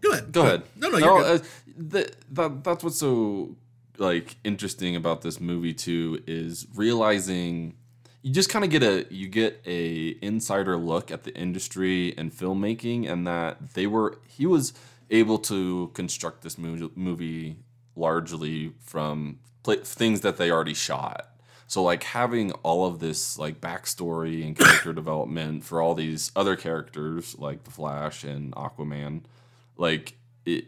Go 0.00 0.12
ahead. 0.12 0.32
Go 0.32 0.42
ahead. 0.42 0.62
No, 0.76 0.88
no, 0.88 0.98
no. 0.98 1.18
Uh, 1.18 1.38
the, 1.76 2.12
that 2.30 2.64
that's 2.64 2.84
what's 2.84 2.98
so 2.98 3.56
like 3.98 4.36
interesting 4.44 4.96
about 4.96 5.22
this 5.22 5.40
movie 5.40 5.74
too 5.74 6.22
is 6.26 6.66
realizing 6.74 7.74
you 8.22 8.32
just 8.32 8.48
kind 8.48 8.64
of 8.64 8.70
get 8.70 8.82
a 8.82 9.06
you 9.10 9.28
get 9.28 9.60
a 9.66 10.16
insider 10.22 10.76
look 10.76 11.10
at 11.10 11.24
the 11.24 11.34
industry 11.34 12.16
and 12.16 12.32
filmmaking 12.32 13.10
and 13.10 13.26
that 13.26 13.74
they 13.74 13.86
were 13.86 14.18
he 14.26 14.46
was 14.46 14.72
able 15.10 15.38
to 15.38 15.90
construct 15.94 16.42
this 16.42 16.56
movie, 16.56 16.90
movie 16.94 17.56
largely 17.94 18.72
from 18.80 19.38
things 19.84 20.22
that 20.22 20.36
they 20.38 20.50
already 20.50 20.74
shot 20.74 21.31
so 21.72 21.82
like 21.82 22.02
having 22.02 22.52
all 22.64 22.84
of 22.84 22.98
this 22.98 23.38
like 23.38 23.58
backstory 23.58 24.44
and 24.44 24.54
character 24.54 24.92
development 24.92 25.64
for 25.64 25.80
all 25.80 25.94
these 25.94 26.30
other 26.36 26.54
characters 26.54 27.34
like 27.38 27.64
the 27.64 27.70
Flash 27.70 28.24
and 28.24 28.52
Aquaman, 28.52 29.22
like 29.78 30.18
it, 30.44 30.66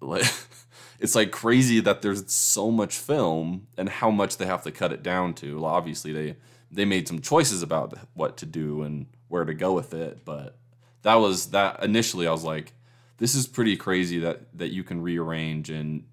like 0.00 0.22
it's 1.00 1.16
like 1.16 1.32
crazy 1.32 1.80
that 1.80 2.02
there's 2.02 2.32
so 2.32 2.70
much 2.70 2.98
film 2.98 3.66
and 3.76 3.88
how 3.88 4.12
much 4.12 4.36
they 4.36 4.46
have 4.46 4.62
to 4.62 4.70
cut 4.70 4.92
it 4.92 5.02
down 5.02 5.34
to. 5.34 5.56
Well, 5.56 5.72
obviously 5.72 6.12
they 6.12 6.36
they 6.70 6.84
made 6.84 7.08
some 7.08 7.20
choices 7.20 7.60
about 7.60 7.98
what 8.14 8.36
to 8.36 8.46
do 8.46 8.82
and 8.82 9.06
where 9.26 9.44
to 9.44 9.54
go 9.54 9.72
with 9.72 9.92
it, 9.92 10.24
but 10.24 10.56
that 11.02 11.16
was 11.16 11.46
that 11.46 11.82
initially 11.82 12.28
I 12.28 12.30
was 12.30 12.44
like, 12.44 12.74
this 13.16 13.34
is 13.34 13.48
pretty 13.48 13.76
crazy 13.76 14.20
that 14.20 14.56
that 14.56 14.68
you 14.68 14.84
can 14.84 15.02
rearrange 15.02 15.68
and 15.68 16.04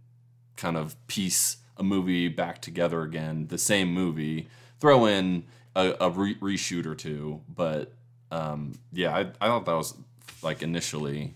kind 0.55 0.77
of 0.77 0.95
piece 1.05 1.57
a 1.77 1.83
movie 1.83 2.27
back 2.27 2.61
together 2.61 3.01
again, 3.01 3.47
the 3.47 3.57
same 3.57 3.93
movie, 3.93 4.47
throw 4.79 5.05
in 5.05 5.43
a, 5.75 5.95
a 5.99 6.09
re- 6.09 6.35
reshoot 6.35 6.85
or 6.85 6.95
two. 6.95 7.41
But 7.53 7.93
um, 8.31 8.73
yeah, 8.91 9.15
I, 9.15 9.19
I 9.41 9.47
thought 9.47 9.65
that 9.65 9.75
was 9.75 9.95
like 10.41 10.61
initially 10.61 11.33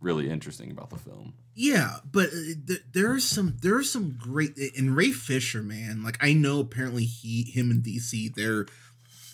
really 0.00 0.30
interesting 0.30 0.70
about 0.70 0.90
the 0.90 0.98
film. 0.98 1.34
Yeah, 1.54 1.96
but 2.10 2.28
uh, 2.28 2.54
th- 2.66 2.84
there 2.92 3.12
are 3.12 3.20
some 3.20 3.56
there 3.62 3.76
are 3.76 3.82
some 3.82 4.16
great 4.16 4.56
and 4.76 4.96
Ray 4.96 5.10
Fisher, 5.10 5.62
man. 5.62 6.04
Like 6.04 6.16
I 6.20 6.32
know 6.32 6.60
apparently 6.60 7.04
he 7.04 7.42
him 7.42 7.70
and 7.70 7.82
DC 7.82 8.34
they're 8.34 8.66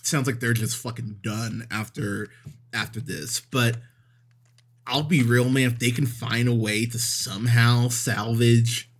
sounds 0.02 0.26
like 0.26 0.40
they're 0.40 0.54
just 0.54 0.76
fucking 0.76 1.18
done 1.22 1.66
after 1.70 2.28
after 2.72 3.00
this, 3.00 3.40
but 3.40 3.76
I'll 4.86 5.02
be 5.02 5.22
real, 5.22 5.48
man. 5.48 5.66
If 5.66 5.78
they 5.78 5.90
can 5.90 6.06
find 6.06 6.48
a 6.48 6.54
way 6.54 6.86
to 6.86 6.98
somehow 6.98 7.88
salvage, 7.88 8.90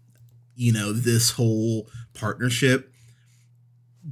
you 0.56 0.72
know, 0.72 0.92
this 0.92 1.32
whole 1.32 1.88
partnership, 2.12 2.92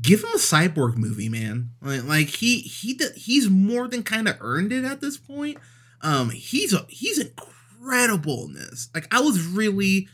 give 0.00 0.20
him 0.20 0.30
a 0.34 0.38
cyborg 0.38 0.96
movie, 0.96 1.28
man. 1.28 1.70
Like, 1.80 2.04
like 2.04 2.28
he 2.28 2.60
he 2.60 2.98
he's 3.14 3.50
more 3.50 3.88
than 3.88 4.02
kind 4.02 4.28
of 4.28 4.36
earned 4.40 4.72
it 4.72 4.84
at 4.84 5.00
this 5.00 5.16
point. 5.16 5.58
Um, 6.00 6.30
he's 6.30 6.72
a, 6.72 6.84
he's 6.88 7.18
incredible 7.18 8.46
in 8.46 8.54
this. 8.54 8.88
Like, 8.94 9.12
I 9.14 9.20
was 9.20 9.46
really 9.46 10.08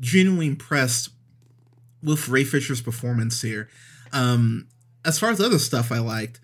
genuinely 0.00 0.48
impressed 0.48 1.10
with 2.02 2.28
Ray 2.28 2.44
Fisher's 2.44 2.82
performance 2.82 3.40
here. 3.40 3.68
Um, 4.12 4.66
as 5.04 5.18
far 5.18 5.30
as 5.30 5.40
other 5.40 5.58
stuff 5.58 5.92
I 5.92 5.98
liked, 5.98 6.40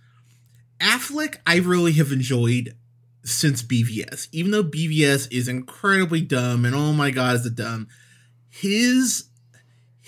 Affleck, 0.81 1.39
I 1.45 1.57
really 1.57 1.93
have 1.95 2.13
enjoyed 2.13 2.77
since 3.25 3.63
BVS. 3.63 4.29
Even 4.33 4.53
though 4.53 4.65
BVS 4.65 5.29
is 5.33 5.49
incredibly 5.49 6.21
dumb 6.21 6.65
and 6.65 6.75
oh 6.75 6.93
my 6.93 7.11
god, 7.11 7.37
is 7.37 7.47
it 7.47 7.57
dumb? 7.57 7.89
His 8.49 9.29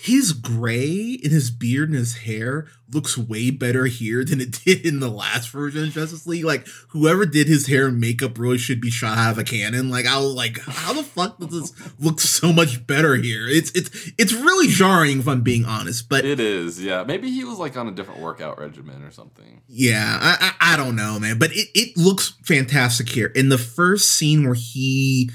his 0.01 0.33
gray 0.33 1.19
in 1.21 1.29
his 1.29 1.51
beard 1.51 1.89
and 1.89 1.97
his 1.99 2.17
hair 2.17 2.65
looks 2.91 3.19
way 3.19 3.51
better 3.51 3.85
here 3.85 4.25
than 4.25 4.41
it 4.41 4.59
did 4.65 4.83
in 4.83 4.99
the 4.99 5.09
last 5.09 5.51
version 5.51 5.83
of 5.83 5.91
Justice 5.91 6.25
League. 6.25 6.43
Like 6.43 6.65
whoever 6.89 7.23
did 7.23 7.47
his 7.47 7.67
hair 7.67 7.87
and 7.87 7.99
makeup 7.99 8.39
really 8.39 8.57
should 8.57 8.81
be 8.81 8.89
shot 8.89 9.19
out 9.19 9.33
of 9.33 9.37
a 9.37 9.43
cannon. 9.43 9.91
Like 9.91 10.07
I 10.07 10.17
was 10.17 10.33
like, 10.33 10.59
how 10.59 10.93
the 10.93 11.03
fuck 11.03 11.37
does 11.37 11.49
this 11.49 11.99
look 11.99 12.19
so 12.19 12.51
much 12.51 12.87
better 12.87 13.15
here? 13.15 13.47
It's 13.47 13.69
it's 13.75 14.11
it's 14.17 14.33
really 14.33 14.69
jarring 14.69 15.19
if 15.19 15.27
I'm 15.27 15.41
being 15.41 15.65
honest. 15.65 16.09
But 16.09 16.25
it 16.25 16.39
is, 16.39 16.83
yeah. 16.83 17.03
Maybe 17.03 17.29
he 17.29 17.43
was 17.43 17.59
like 17.59 17.77
on 17.77 17.87
a 17.87 17.91
different 17.91 18.21
workout 18.21 18.59
regimen 18.59 19.03
or 19.03 19.11
something. 19.11 19.61
Yeah, 19.67 20.17
I 20.19 20.53
I, 20.59 20.73
I 20.73 20.77
don't 20.77 20.95
know, 20.95 21.19
man. 21.19 21.37
But 21.37 21.51
it, 21.51 21.67
it 21.75 21.95
looks 21.95 22.33
fantastic 22.43 23.07
here. 23.07 23.27
In 23.35 23.49
the 23.49 23.59
first 23.59 24.09
scene 24.09 24.45
where 24.45 24.55
he 24.55 25.29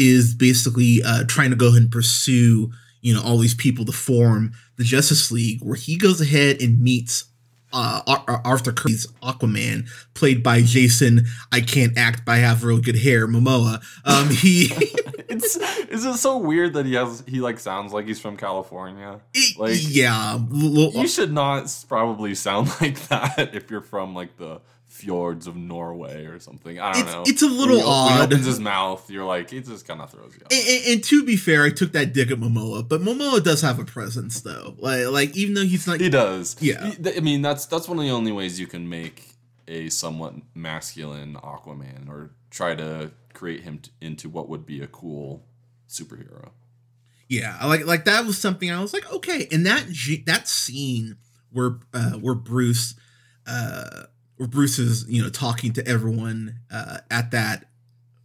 is 0.00 0.34
basically 0.34 1.00
uh, 1.04 1.24
trying 1.24 1.50
to 1.50 1.56
go 1.56 1.68
ahead 1.68 1.82
and 1.82 1.92
pursue 1.92 2.72
you 3.02 3.14
know 3.14 3.22
all 3.22 3.38
these 3.38 3.54
people 3.54 3.84
to 3.84 3.92
form 3.92 4.52
the 4.76 4.84
Justice 4.84 5.30
League, 5.30 5.62
where 5.62 5.76
he 5.76 5.96
goes 5.96 6.20
ahead 6.20 6.60
and 6.60 6.80
meets 6.80 7.24
uh, 7.72 8.00
Arthur 8.44 8.72
Curry's 8.72 9.06
Aquaman, 9.22 9.88
played 10.14 10.42
by 10.42 10.62
Jason. 10.62 11.26
I 11.52 11.60
can't 11.60 11.96
act, 11.96 12.24
but 12.24 12.32
I 12.32 12.38
have 12.38 12.64
real 12.64 12.80
good 12.80 12.96
hair. 12.96 13.28
Momoa. 13.28 13.82
Um, 14.04 14.30
he. 14.30 14.72
it's 15.30 15.56
is 15.56 16.04
it 16.04 16.16
so 16.16 16.38
weird 16.38 16.74
that 16.74 16.86
he 16.86 16.94
has 16.94 17.22
he 17.26 17.40
like 17.40 17.58
sounds 17.58 17.92
like 17.92 18.06
he's 18.06 18.20
from 18.20 18.36
California? 18.36 19.20
Like 19.56 19.78
yeah, 19.78 20.38
you 20.50 21.06
should 21.06 21.32
not 21.32 21.72
probably 21.88 22.34
sound 22.34 22.68
like 22.80 22.98
that 23.08 23.54
if 23.54 23.70
you're 23.70 23.80
from 23.80 24.14
like 24.14 24.36
the 24.36 24.60
fjords 24.90 25.46
of 25.46 25.56
Norway 25.56 26.26
or 26.26 26.40
something. 26.40 26.80
I 26.80 26.92
don't 26.92 27.02
it's, 27.02 27.12
know. 27.12 27.22
It's 27.26 27.42
a 27.42 27.46
little 27.46 27.76
when 27.76 27.84
he, 27.84 27.90
odd. 27.90 28.10
When 28.10 28.18
he 28.18 28.24
opens 28.24 28.46
his 28.46 28.60
mouth, 28.60 29.10
you're 29.10 29.24
like, 29.24 29.52
it 29.52 29.64
just 29.64 29.86
kind 29.86 30.00
of 30.00 30.10
throws 30.10 30.34
you 30.34 30.42
off. 30.44 30.52
And, 30.52 30.68
and, 30.68 30.86
and, 30.94 31.04
to 31.04 31.24
be 31.24 31.36
fair, 31.36 31.64
I 31.64 31.70
took 31.70 31.92
that 31.92 32.12
dig 32.12 32.30
at 32.30 32.38
Momoa, 32.38 32.86
but 32.86 33.00
Momoa 33.00 33.42
does 33.42 33.62
have 33.62 33.78
a 33.78 33.84
presence 33.84 34.40
though. 34.40 34.74
Like, 34.78 35.06
like 35.06 35.36
even 35.36 35.54
though 35.54 35.64
he's 35.64 35.86
not, 35.86 36.00
he 36.00 36.10
does. 36.10 36.56
Yeah. 36.60 36.92
I 37.16 37.20
mean, 37.20 37.40
that's 37.40 37.66
that's 37.66 37.88
one 37.88 37.98
of 37.98 38.04
the 38.04 38.10
only 38.10 38.32
ways 38.32 38.58
you 38.58 38.66
can 38.66 38.88
make 38.88 39.30
a 39.68 39.88
somewhat 39.88 40.34
masculine 40.54 41.34
Aquaman 41.36 42.08
or 42.08 42.32
try 42.50 42.74
to 42.74 43.12
create 43.32 43.62
him 43.62 43.78
t- 43.78 43.92
into 44.00 44.28
what 44.28 44.48
would 44.48 44.66
be 44.66 44.82
a 44.82 44.88
cool 44.88 45.46
superhero. 45.88 46.50
Yeah, 47.28 47.64
like 47.64 47.86
like 47.86 48.06
that 48.06 48.26
was 48.26 48.38
something 48.38 48.72
I 48.72 48.80
was 48.80 48.92
like, 48.92 49.10
okay, 49.12 49.46
and 49.52 49.64
that 49.64 49.86
that 50.26 50.48
scene 50.48 51.16
where 51.52 51.78
uh 51.94 52.14
where 52.14 52.34
Bruce 52.34 52.96
uh 53.46 54.06
where 54.40 54.48
Bruce 54.48 54.78
is, 54.78 55.06
you 55.06 55.22
know, 55.22 55.28
talking 55.28 55.74
to 55.74 55.86
everyone 55.86 56.60
uh, 56.70 57.00
at 57.10 57.30
that 57.32 57.66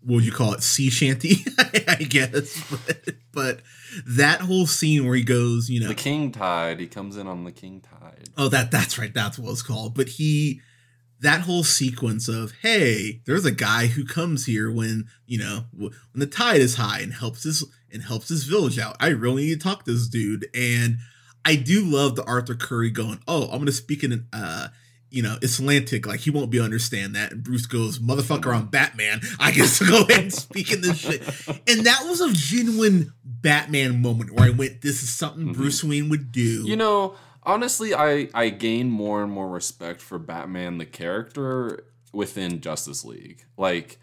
what 0.02 0.16
would 0.16 0.26
you 0.26 0.32
call 0.32 0.54
it 0.54 0.62
sea 0.62 0.90
shanty 0.90 1.44
i 1.88 1.96
guess. 1.96 2.64
But, 2.70 3.16
but, 3.34 3.62
that 4.08 4.42
whole 4.42 4.68
scene 4.68 5.06
where 5.06 5.16
he 5.16 5.24
goes 5.24 5.70
you 5.70 5.80
know 5.80 5.88
the 5.88 5.96
king 5.96 6.30
tide 6.30 6.82
he 6.82 6.88
comes 6.88 7.16
in 7.16 7.28
on 7.28 7.46
the 7.46 7.52
king 7.52 7.82
tide. 7.82 8.30
Oh 8.38 8.50
that 8.50 8.70
that's 8.70 8.98
right 8.98 9.14
that's 9.14 9.40
what 9.40 9.52
it's 9.52 9.62
called. 9.62 9.96
But 9.96 10.10
he 10.10 10.62
that 11.22 11.42
whole 11.42 11.64
sequence 11.64 12.28
of 12.28 12.52
hey 12.62 13.22
there's 13.26 13.46
a 13.46 13.52
guy 13.52 13.88
who 13.88 14.06
comes 14.06 14.46
here 14.46 14.70
when 14.70 15.08
you 15.26 15.38
know 15.38 15.66
when 15.72 15.92
the 16.14 16.28
tide 16.28 16.60
is 16.60 16.76
high 16.76 17.00
and 17.00 17.14
helps 17.14 17.44
his 17.44 17.64
and 17.92 18.04
helps 18.04 18.28
his 18.28 18.44
village 18.44 18.78
out. 18.78 18.98
I 19.00 19.08
really 19.08 19.46
need 19.46 19.62
to 19.62 19.64
talk 19.64 19.86
to 19.86 19.94
this 19.94 20.08
dude. 20.08 20.48
And 20.54 20.98
i 21.46 21.56
do 21.56 21.86
love 21.86 22.16
the 22.16 22.26
arthur 22.26 22.56
curry 22.56 22.90
going 22.90 23.20
oh 23.28 23.44
i'm 23.46 23.60
gonna 23.60 23.72
speak 23.72 24.04
in 24.04 24.12
an 24.12 24.28
uh 24.34 24.68
you 25.16 25.22
know, 25.22 25.38
Icelandic, 25.42 26.06
like 26.06 26.20
he 26.20 26.30
won't 26.30 26.52
be 26.52 26.60
understand 26.60 27.16
that. 27.16 27.32
And 27.32 27.42
Bruce 27.42 27.66
goes, 27.66 28.00
motherfucker, 28.00 28.54
I'm 28.54 28.68
Batman. 28.68 29.22
I 29.40 29.52
guess 29.52 29.82
go 29.82 30.02
ahead 30.02 30.24
and 30.24 30.34
speak 30.34 30.74
in 30.74 30.82
this 30.82 30.98
shit. 30.98 31.22
And 31.70 31.86
that 31.86 32.02
was 32.04 32.20
a 32.20 32.34
genuine 32.34 33.14
Batman 33.24 34.02
moment 34.02 34.32
where 34.32 34.48
I 34.48 34.50
went, 34.50 34.82
this 34.82 35.02
is 35.04 35.10
something 35.10 35.46
mm-hmm. 35.46 35.54
Bruce 35.54 35.86
Wayne 35.86 36.10
would 36.10 36.34
do. 36.34 36.68
You 36.68 36.76
know, 36.76 37.16
honestly, 37.44 37.96
I, 37.96 38.28
I 38.34 38.50
gain 38.50 38.90
more 38.90 39.24
and 39.24 39.32
more 39.32 39.48
respect 39.48 40.02
for 40.02 40.20
Batman 40.20 40.80
the 40.80 40.86
character 40.86 41.86
within 42.12 42.60
Justice 42.60 43.06
League. 43.06 43.46
Like, 43.56 43.98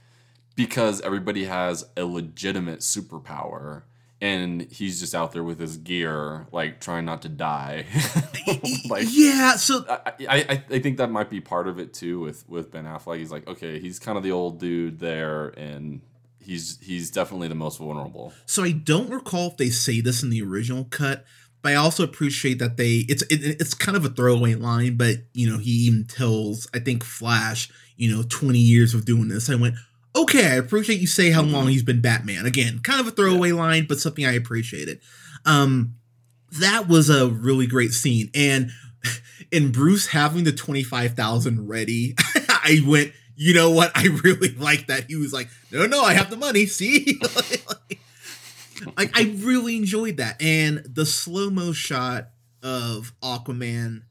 because 0.56 1.02
everybody 1.02 1.44
has 1.44 1.84
a 1.94 2.04
legitimate 2.04 2.80
superpower 2.80 3.82
and 4.22 4.62
he's 4.70 5.00
just 5.00 5.16
out 5.16 5.32
there 5.32 5.42
with 5.42 5.58
his 5.58 5.76
gear, 5.76 6.46
like 6.52 6.80
trying 6.80 7.04
not 7.04 7.22
to 7.22 7.28
die. 7.28 7.86
like, 8.88 9.08
yeah, 9.10 9.56
so 9.56 9.84
I, 9.88 10.12
I 10.28 10.62
I 10.70 10.78
think 10.78 10.98
that 10.98 11.10
might 11.10 11.28
be 11.28 11.40
part 11.40 11.66
of 11.66 11.80
it 11.80 11.92
too 11.92 12.20
with 12.20 12.48
with 12.48 12.70
Ben 12.70 12.84
Affleck. 12.84 13.18
He's 13.18 13.32
like, 13.32 13.48
okay, 13.48 13.80
he's 13.80 13.98
kind 13.98 14.16
of 14.16 14.22
the 14.22 14.30
old 14.30 14.60
dude 14.60 15.00
there, 15.00 15.48
and 15.48 16.02
he's 16.40 16.78
he's 16.80 17.10
definitely 17.10 17.48
the 17.48 17.56
most 17.56 17.78
vulnerable. 17.78 18.32
So 18.46 18.62
I 18.62 18.70
don't 18.70 19.10
recall 19.10 19.48
if 19.48 19.56
they 19.56 19.70
say 19.70 20.00
this 20.00 20.22
in 20.22 20.30
the 20.30 20.42
original 20.42 20.84
cut, 20.84 21.24
but 21.60 21.72
I 21.72 21.74
also 21.74 22.04
appreciate 22.04 22.60
that 22.60 22.76
they 22.76 23.04
it's 23.08 23.22
it, 23.22 23.60
it's 23.60 23.74
kind 23.74 23.96
of 23.96 24.04
a 24.04 24.08
throwaway 24.08 24.54
line, 24.54 24.96
but 24.96 25.16
you 25.34 25.50
know 25.50 25.58
he 25.58 25.70
even 25.70 26.04
tells 26.04 26.68
I 26.72 26.78
think 26.78 27.02
Flash, 27.02 27.68
you 27.96 28.14
know, 28.14 28.22
twenty 28.22 28.60
years 28.60 28.94
of 28.94 29.04
doing 29.04 29.26
this. 29.26 29.50
I 29.50 29.56
went 29.56 29.74
okay, 30.14 30.46
I 30.46 30.54
appreciate 30.54 31.00
you 31.00 31.06
say 31.06 31.30
how 31.30 31.42
long 31.42 31.62
mm-hmm. 31.62 31.68
he's 31.68 31.82
been 31.82 32.00
Batman. 32.00 32.46
Again, 32.46 32.80
kind 32.80 33.00
of 33.00 33.06
a 33.06 33.10
throwaway 33.10 33.48
yeah. 33.48 33.54
line, 33.54 33.86
but 33.88 33.98
something 33.98 34.24
I 34.24 34.32
appreciated. 34.32 35.00
Um, 35.44 35.96
that 36.52 36.88
was 36.88 37.08
a 37.08 37.28
really 37.28 37.66
great 37.66 37.92
scene, 37.92 38.30
and 38.34 38.70
in 39.50 39.72
Bruce 39.72 40.08
having 40.08 40.44
the 40.44 40.52
twenty 40.52 40.82
five 40.82 41.14
thousand 41.14 41.68
ready, 41.68 42.14
I 42.48 42.80
went. 42.86 43.12
You 43.34 43.54
know 43.54 43.70
what? 43.70 43.90
I 43.94 44.06
really 44.22 44.50
like 44.58 44.88
that. 44.88 45.04
He 45.08 45.16
was 45.16 45.32
like, 45.32 45.48
"No, 45.70 45.86
no, 45.86 46.02
I 46.02 46.12
have 46.12 46.30
the 46.30 46.36
money." 46.36 46.66
See, 46.66 47.20
like 48.96 49.10
I 49.14 49.34
really 49.38 49.76
enjoyed 49.76 50.18
that, 50.18 50.40
and 50.40 50.84
the 50.84 51.06
slow 51.06 51.50
mo 51.50 51.72
shot 51.72 52.28
of 52.62 53.12
Aquaman 53.22 54.02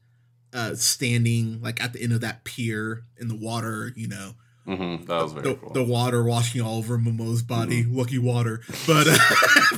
uh, 0.52 0.74
standing 0.74 1.60
like 1.62 1.82
at 1.82 1.92
the 1.92 2.02
end 2.02 2.12
of 2.12 2.20
that 2.20 2.44
pier 2.44 3.04
in 3.18 3.28
the 3.28 3.36
water, 3.36 3.92
you 3.96 4.08
know, 4.08 4.34
Mm-hmm. 4.66 5.06
That 5.06 5.22
was 5.22 5.32
very 5.32 5.48
the, 5.48 5.54
cool. 5.56 5.72
The 5.72 5.82
water 5.82 6.22
washing 6.22 6.60
all 6.60 6.78
over 6.78 6.96
Momo's 6.96 7.42
body, 7.42 7.82
mm-hmm. 7.82 7.98
lucky 7.98 8.18
water. 8.18 8.60
But, 8.86 9.08
uh, 9.08 9.18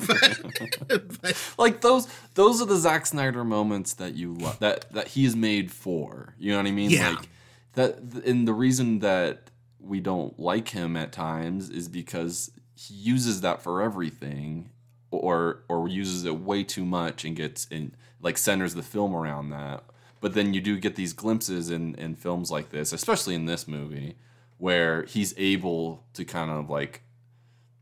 but, 0.89 1.23
but, 1.23 1.55
like 1.57 1.81
those, 1.81 2.07
those 2.35 2.61
are 2.61 2.67
the 2.67 2.77
Zack 2.77 3.07
Snyder 3.07 3.45
moments 3.45 3.95
that 3.95 4.15
you 4.15 4.35
love, 4.35 4.59
that 4.59 4.91
that 4.93 5.09
he's 5.09 5.35
made 5.35 5.71
for. 5.71 6.35
You 6.39 6.53
know 6.53 6.59
what 6.59 6.67
I 6.67 6.71
mean? 6.71 6.91
Yeah. 6.91 7.11
Like 7.11 7.29
that, 7.75 7.99
and 8.27 8.47
the 8.47 8.53
reason 8.53 8.99
that 8.99 9.51
we 9.81 10.01
don't 10.01 10.39
like 10.39 10.69
him 10.69 10.97
at 10.97 11.13
times 11.13 11.71
is 11.71 11.89
because 11.89 12.51
he 12.75 12.95
uses 12.95 13.41
that 13.41 13.63
for 13.63 13.81
everything, 13.81 14.69
or 15.11 15.63
or 15.71 15.89
uses 15.89 16.27
it 16.27 16.41
way 16.41 16.63
too 16.63 16.85
much 16.85 17.25
and 17.25 17.35
gets 17.35 17.67
in 17.69 17.95
like 18.21 18.37
centers 18.37 18.75
the 18.75 18.83
film 18.83 19.15
around 19.15 19.49
that. 19.49 19.83
But 20.21 20.35
then 20.35 20.53
you 20.53 20.61
do 20.61 20.79
get 20.79 20.95
these 20.95 21.15
glimpses 21.15 21.71
in 21.71 21.95
in 21.95 22.17
films 22.17 22.51
like 22.51 22.69
this, 22.69 22.93
especially 22.93 23.35
in 23.35 23.47
this 23.47 23.67
movie 23.67 24.17
where 24.65 25.03
he's 25.03 25.35
able 25.37 26.03
to 26.15 26.25
kind 26.25 26.51
of 26.51 26.71
like, 26.71 27.03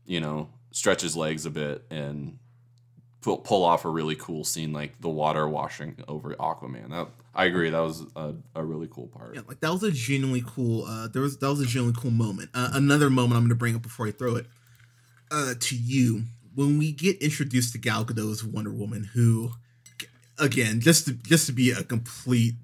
you 0.05 0.19
know, 0.19 0.49
stretch 0.71 1.01
his 1.01 1.15
legs 1.15 1.45
a 1.45 1.49
bit 1.49 1.85
and 1.89 2.37
pull, 3.21 3.37
pull 3.37 3.63
off 3.63 3.85
a 3.85 3.89
really 3.89 4.17
cool 4.17 4.43
scene 4.43 4.73
like 4.73 4.99
the 4.99 5.07
water 5.07 5.47
washing 5.47 5.95
over 6.09 6.35
Aquaman. 6.35 6.89
That 6.89 7.07
I 7.33 7.45
agree. 7.45 7.69
That 7.69 7.79
was 7.79 8.05
a, 8.17 8.33
a 8.53 8.65
really 8.65 8.89
cool 8.91 9.07
part. 9.07 9.33
Yeah, 9.33 9.43
like 9.47 9.61
that 9.61 9.71
was 9.71 9.81
a 9.83 9.93
genuinely 9.93 10.43
cool. 10.45 10.83
Uh, 10.83 11.07
there 11.07 11.21
was 11.21 11.37
that 11.37 11.47
was 11.47 11.61
a 11.61 11.65
genuinely 11.65 11.97
cool 12.01 12.11
moment. 12.11 12.49
Uh, 12.53 12.71
another 12.73 13.09
moment 13.09 13.37
I'm 13.37 13.43
going 13.43 13.49
to 13.51 13.55
bring 13.55 13.77
up 13.77 13.81
before 13.81 14.07
I 14.07 14.11
throw 14.11 14.35
it 14.35 14.47
uh, 15.31 15.53
to 15.57 15.77
you 15.77 16.23
when 16.53 16.77
we 16.77 16.91
get 16.91 17.21
introduced 17.21 17.71
to 17.71 17.77
Gal 17.77 18.03
Gadot's 18.03 18.43
Wonder 18.43 18.73
Woman, 18.73 19.09
who, 19.13 19.51
again, 20.37 20.81
just 20.81 21.05
to 21.05 21.13
just 21.13 21.45
to 21.45 21.53
be 21.53 21.71
a 21.71 21.81
complete 21.81 22.55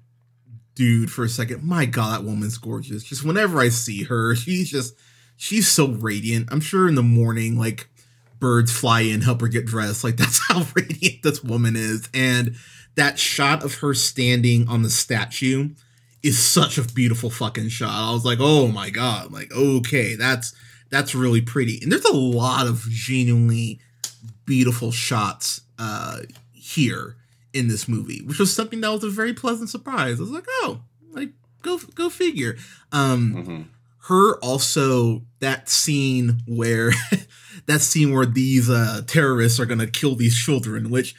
dude 0.74 1.10
for 1.10 1.24
a 1.24 1.28
second. 1.28 1.62
My 1.62 1.84
God, 1.86 2.14
that 2.20 2.26
woman's 2.26 2.58
gorgeous. 2.58 3.04
Just 3.04 3.24
whenever 3.24 3.60
I 3.60 3.68
see 3.68 4.04
her, 4.04 4.34
she's 4.34 4.70
just 4.70 4.94
she's 5.36 5.68
so 5.68 5.88
radiant. 5.88 6.48
I'm 6.52 6.60
sure 6.60 6.88
in 6.88 6.94
the 6.94 7.02
morning, 7.02 7.58
like 7.58 7.88
birds 8.38 8.72
fly 8.72 9.02
in, 9.02 9.20
help 9.20 9.40
her 9.40 9.48
get 9.48 9.66
dressed. 9.66 10.04
Like 10.04 10.16
that's 10.18 10.40
how 10.48 10.66
radiant 10.74 11.22
this 11.22 11.42
woman 11.42 11.76
is. 11.76 12.08
And 12.14 12.56
that 12.96 13.18
shot 13.18 13.62
of 13.62 13.74
her 13.76 13.94
standing 13.94 14.68
on 14.68 14.82
the 14.82 14.90
statue 14.90 15.70
is 16.22 16.38
such 16.38 16.76
a 16.76 16.82
beautiful 16.82 17.30
fucking 17.30 17.68
shot. 17.68 17.90
I 17.90 18.12
was 18.12 18.24
like, 18.24 18.38
oh 18.40 18.68
my 18.68 18.90
god, 18.90 19.32
like 19.32 19.52
okay, 19.52 20.14
that's 20.16 20.54
that's 20.90 21.14
really 21.14 21.40
pretty. 21.40 21.78
And 21.82 21.90
there's 21.90 22.04
a 22.04 22.16
lot 22.16 22.66
of 22.66 22.86
genuinely 22.88 23.80
beautiful 24.44 24.90
shots 24.90 25.60
uh 25.78 26.18
here 26.52 27.16
in 27.52 27.68
this 27.68 27.88
movie, 27.88 28.22
which 28.22 28.38
was 28.38 28.54
something 28.54 28.80
that 28.80 28.90
was 28.90 29.04
a 29.04 29.10
very 29.10 29.34
pleasant 29.34 29.68
surprise. 29.70 30.18
I 30.18 30.22
was 30.22 30.30
like, 30.30 30.46
oh, 30.48 30.80
like 31.12 31.30
go 31.62 31.78
go 31.94 32.08
figure. 32.10 32.56
Um 32.92 33.34
Mm-hmm. 33.34 33.62
her 34.08 34.36
also 34.38 35.22
that 35.40 35.68
scene 35.68 36.40
where 36.46 36.92
that 37.66 37.80
scene 37.80 38.12
where 38.14 38.26
these 38.26 38.68
uh 38.70 39.02
terrorists 39.06 39.60
are 39.60 39.66
gonna 39.66 39.86
kill 39.86 40.14
these 40.16 40.36
children 40.36 40.90
which 40.90 41.14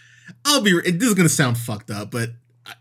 i'll 0.45 0.61
be 0.61 0.71
this 0.91 1.03
is 1.09 1.13
gonna 1.13 1.29
sound 1.29 1.57
fucked 1.57 1.89
up 1.91 2.09
but 2.11 2.29
I, 2.65 2.73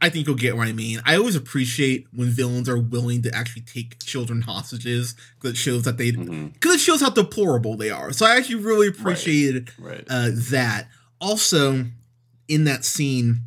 I 0.00 0.08
think 0.10 0.26
you'll 0.26 0.36
get 0.36 0.56
what 0.56 0.68
i 0.68 0.72
mean 0.72 1.00
i 1.04 1.16
always 1.16 1.34
appreciate 1.36 2.06
when 2.14 2.28
villains 2.28 2.68
are 2.68 2.78
willing 2.78 3.22
to 3.22 3.34
actually 3.34 3.62
take 3.62 3.98
children 4.02 4.42
hostages 4.42 5.14
because 5.36 5.52
it 5.52 5.56
shows 5.56 5.82
that 5.84 5.98
they 5.98 6.12
because 6.12 6.28
Mm-hmm. 6.28 6.68
it 6.70 6.80
shows 6.80 7.00
how 7.00 7.10
deplorable 7.10 7.76
they 7.76 7.90
are 7.90 8.12
so 8.12 8.26
i 8.26 8.36
actually 8.36 8.56
really 8.56 8.88
appreciated 8.88 9.70
Right. 9.78 10.04
uh, 10.08 10.30
that. 10.50 10.88
Also, 11.20 11.86
in 12.52 12.64
that 12.64 12.84
scene, 12.84 13.40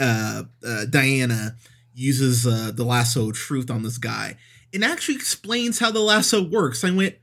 uh, 0.00 0.42
uh, 0.66 0.84
Diana 0.86 1.56
uses 1.94 2.46
uh, 2.46 2.72
the 2.74 2.84
lasso 2.84 3.30
of 3.30 3.36
truth 3.36 3.70
on 3.70 3.82
this 3.82 3.96
guy 3.96 4.36
and 4.74 4.84
actually 4.84 5.14
explains 5.14 5.78
how 5.78 5.92
the 5.92 6.00
lasso 6.00 6.42
works. 6.42 6.82
I 6.82 6.90
went, 6.90 7.14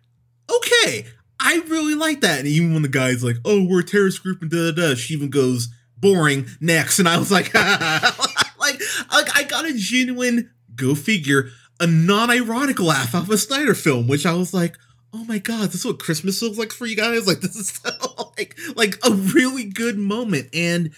okay, 0.49 1.05
I 1.39 1.61
really 1.67 1.95
like 1.95 2.21
that. 2.21 2.39
And 2.39 2.47
even 2.47 2.73
when 2.73 2.81
the 2.81 2.87
guy's 2.87 3.23
like, 3.23 3.35
oh, 3.43 3.65
we're 3.65 3.81
a 3.81 3.83
terrorist 3.83 4.23
group 4.23 4.41
and 4.41 4.49
da 4.49 4.71
da 4.71 4.89
da, 4.89 4.95
she 4.95 5.13
even 5.13 5.29
goes, 5.29 5.67
boring, 5.97 6.47
next. 6.61 6.99
And 6.99 7.09
I 7.09 7.17
was 7.17 7.29
like, 7.29 7.53
like, 7.53 8.79
like, 9.11 9.37
I 9.37 9.45
got 9.47 9.65
a 9.65 9.73
genuine, 9.73 10.49
go 10.75 10.95
figure, 10.95 11.49
a 11.81 11.87
non 11.87 12.31
ironic 12.31 12.79
laugh 12.79 13.13
off 13.13 13.23
of 13.23 13.29
a 13.31 13.37
Snyder 13.37 13.75
film, 13.75 14.07
which 14.07 14.25
I 14.25 14.33
was 14.33 14.53
like, 14.53 14.77
oh 15.13 15.25
my 15.25 15.37
god, 15.37 15.67
this 15.67 15.75
is 15.75 15.85
what 15.85 15.99
Christmas 15.99 16.41
looks 16.41 16.57
like 16.57 16.71
for 16.71 16.85
you 16.85 16.95
guys. 16.95 17.27
Like 17.27 17.41
this 17.41 17.55
is 17.55 17.69
so, 17.69 17.91
like 18.37 18.57
like 18.75 18.95
a 19.05 19.11
really 19.11 19.65
good 19.65 19.97
moment. 19.97 20.49
And 20.53 20.91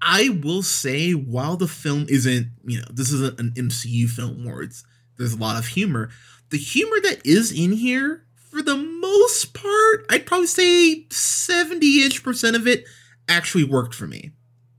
I 0.00 0.28
will 0.28 0.62
say, 0.62 1.12
while 1.12 1.56
the 1.56 1.68
film 1.68 2.06
isn't, 2.08 2.48
you 2.64 2.78
know, 2.78 2.86
this 2.90 3.12
isn't 3.12 3.40
an 3.40 3.52
MCU 3.56 4.08
film 4.08 4.44
where 4.44 4.62
it's 4.62 4.84
there's 5.16 5.32
a 5.32 5.38
lot 5.38 5.58
of 5.58 5.66
humor. 5.66 6.10
The 6.50 6.58
humor 6.58 7.00
that 7.02 7.26
is 7.26 7.52
in 7.52 7.72
here, 7.72 8.24
for 8.36 8.62
the 8.62 8.76
most 8.76 9.52
part, 9.52 10.06
I'd 10.08 10.24
probably 10.24 10.46
say 10.46 11.04
70-ish 11.10 12.22
percent 12.22 12.56
of 12.56 12.66
it 12.66 12.84
actually 13.28 13.64
worked 13.64 13.94
for 13.94 14.06
me. 14.06 14.32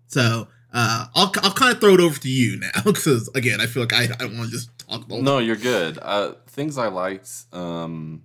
So 0.08 0.48
uh, 0.74 1.06
I'll 1.16 1.32
I'll 1.44 1.54
kind 1.54 1.74
of 1.74 1.80
throw 1.80 1.94
it 1.94 2.00
over 2.00 2.20
to 2.20 2.30
you 2.30 2.60
now 2.60 2.72
because 2.86 3.30
again, 3.36 3.62
I 3.62 3.66
feel 3.66 3.84
like 3.84 3.94
I, 3.94 4.08
I 4.20 4.26
want 4.26 4.46
to 4.46 4.52
just 4.52 4.78
talk 4.80 5.06
about 5.06 5.22
No, 5.22 5.40
you're 5.40 5.56
good. 5.56 6.00
Uh, 6.02 6.34
things 6.48 6.78
I 6.78 6.88
liked. 6.88 7.30
Um, 7.52 8.24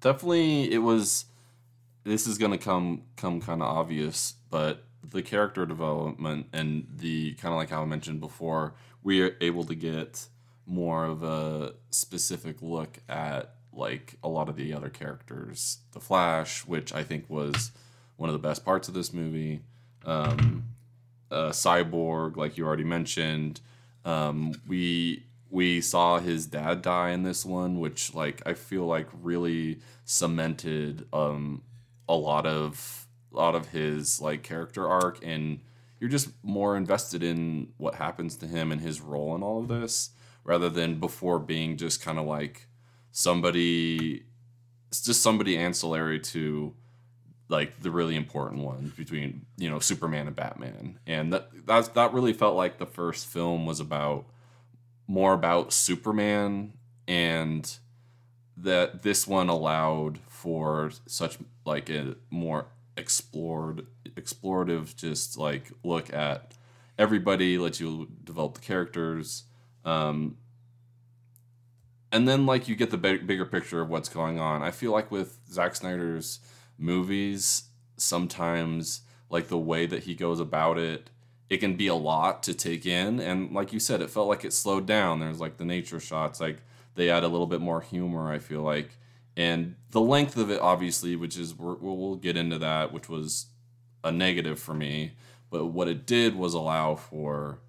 definitely, 0.00 0.72
it 0.72 0.78
was. 0.78 1.26
This 2.08 2.26
is 2.26 2.38
gonna 2.38 2.56
come 2.56 3.02
come 3.16 3.38
kind 3.38 3.60
of 3.60 3.68
obvious, 3.68 4.32
but 4.48 4.84
the 5.06 5.20
character 5.20 5.66
development 5.66 6.46
and 6.54 6.86
the 6.96 7.34
kind 7.34 7.52
of 7.52 7.58
like 7.58 7.68
how 7.68 7.82
I 7.82 7.84
mentioned 7.84 8.18
before, 8.18 8.72
we 9.02 9.20
are 9.20 9.36
able 9.42 9.62
to 9.64 9.74
get 9.74 10.26
more 10.64 11.04
of 11.04 11.22
a 11.22 11.74
specific 11.90 12.62
look 12.62 13.00
at 13.10 13.56
like 13.74 14.14
a 14.24 14.28
lot 14.28 14.48
of 14.48 14.56
the 14.56 14.72
other 14.72 14.88
characters. 14.88 15.80
The 15.92 16.00
Flash, 16.00 16.66
which 16.66 16.94
I 16.94 17.02
think 17.02 17.28
was 17.28 17.72
one 18.16 18.30
of 18.30 18.32
the 18.32 18.48
best 18.48 18.64
parts 18.64 18.88
of 18.88 18.94
this 18.94 19.12
movie. 19.12 19.60
Um, 20.06 20.64
uh, 21.30 21.50
Cyborg, 21.50 22.38
like 22.38 22.56
you 22.56 22.66
already 22.66 22.84
mentioned. 22.84 23.60
Um, 24.06 24.54
we 24.66 25.26
we 25.50 25.82
saw 25.82 26.20
his 26.20 26.46
dad 26.46 26.80
die 26.80 27.10
in 27.10 27.22
this 27.24 27.44
one, 27.44 27.78
which 27.78 28.14
like 28.14 28.40
I 28.46 28.54
feel 28.54 28.86
like 28.86 29.08
really 29.12 29.80
cemented 30.06 31.06
um, 31.12 31.64
a 32.08 32.14
lot 32.14 32.46
of 32.46 33.06
a 33.32 33.36
lot 33.36 33.54
of 33.54 33.68
his 33.68 34.20
like 34.20 34.42
character 34.42 34.88
arc, 34.88 35.18
and 35.22 35.60
you're 36.00 36.10
just 36.10 36.30
more 36.42 36.76
invested 36.76 37.22
in 37.22 37.68
what 37.76 37.96
happens 37.96 38.36
to 38.36 38.46
him 38.46 38.72
and 38.72 38.80
his 38.80 39.00
role 39.00 39.34
in 39.34 39.42
all 39.42 39.60
of 39.60 39.68
this, 39.68 40.10
rather 40.44 40.68
than 40.68 40.98
before 40.98 41.38
being 41.38 41.76
just 41.76 42.02
kind 42.02 42.18
of 42.18 42.26
like 42.26 42.66
somebody. 43.12 44.24
It's 44.88 45.02
just 45.02 45.22
somebody 45.22 45.58
ancillary 45.58 46.18
to 46.20 46.74
like 47.50 47.80
the 47.80 47.90
really 47.90 48.16
important 48.16 48.62
ones 48.62 48.92
between 48.92 49.46
you 49.56 49.68
know 49.68 49.78
Superman 49.78 50.26
and 50.26 50.36
Batman, 50.36 50.98
and 51.06 51.32
that 51.32 51.50
that's 51.66 51.88
that 51.88 52.12
really 52.12 52.32
felt 52.32 52.56
like 52.56 52.78
the 52.78 52.86
first 52.86 53.26
film 53.26 53.66
was 53.66 53.80
about 53.80 54.26
more 55.06 55.32
about 55.32 55.72
Superman, 55.72 56.74
and 57.06 57.78
that 58.56 59.02
this 59.02 59.26
one 59.26 59.48
allowed 59.48 60.18
for 60.28 60.90
such 61.06 61.38
like 61.68 61.88
a 61.90 62.16
more 62.30 62.66
explored 62.96 63.86
explorative 64.16 64.96
just 64.96 65.38
like 65.38 65.70
look 65.84 66.12
at 66.12 66.54
everybody 66.98 67.56
let 67.58 67.78
you 67.78 68.08
develop 68.24 68.54
the 68.54 68.60
characters 68.60 69.44
um 69.84 70.36
and 72.10 72.26
then 72.26 72.46
like 72.46 72.68
you 72.68 72.74
get 72.74 72.90
the 72.90 72.96
big, 72.96 73.26
bigger 73.26 73.44
picture 73.44 73.82
of 73.82 73.90
what's 73.90 74.08
going 74.08 74.40
on. 74.40 74.62
I 74.62 74.70
feel 74.70 74.92
like 74.92 75.10
with 75.10 75.38
Zack 75.50 75.76
snyder's 75.76 76.40
movies 76.78 77.64
sometimes 77.98 79.02
like 79.28 79.48
the 79.48 79.58
way 79.58 79.84
that 79.84 80.04
he 80.04 80.14
goes 80.14 80.40
about 80.40 80.78
it 80.78 81.10
it 81.50 81.58
can 81.58 81.76
be 81.76 81.86
a 81.86 81.94
lot 81.94 82.42
to 82.44 82.54
take 82.54 82.86
in. 82.86 83.20
And 83.20 83.52
like 83.52 83.72
you 83.72 83.80
said 83.80 84.00
it 84.00 84.10
felt 84.10 84.28
like 84.28 84.44
it 84.44 84.52
slowed 84.52 84.86
down. 84.86 85.20
There's 85.20 85.40
like 85.40 85.58
the 85.58 85.64
nature 85.64 86.00
shots 86.00 86.40
like 86.40 86.58
they 86.98 87.10
add 87.10 87.24
a 87.24 87.28
little 87.28 87.46
bit 87.46 87.60
more 87.60 87.80
humor 87.80 88.30
i 88.30 88.38
feel 88.38 88.60
like 88.60 88.98
and 89.38 89.76
the 89.90 90.00
length 90.00 90.36
of 90.36 90.50
it 90.50 90.60
obviously 90.60 91.16
which 91.16 91.38
is 91.38 91.54
we'll 91.54 91.78
we'll 91.80 92.16
get 92.16 92.36
into 92.36 92.58
that 92.58 92.92
which 92.92 93.08
was 93.08 93.46
a 94.04 94.12
negative 94.12 94.58
for 94.58 94.74
me. 94.74 95.12
But 95.50 95.66
what 95.66 95.88
it 95.88 96.06
did 96.06 96.34
was 96.34 96.54
allow 96.54 96.94
for 96.94 97.60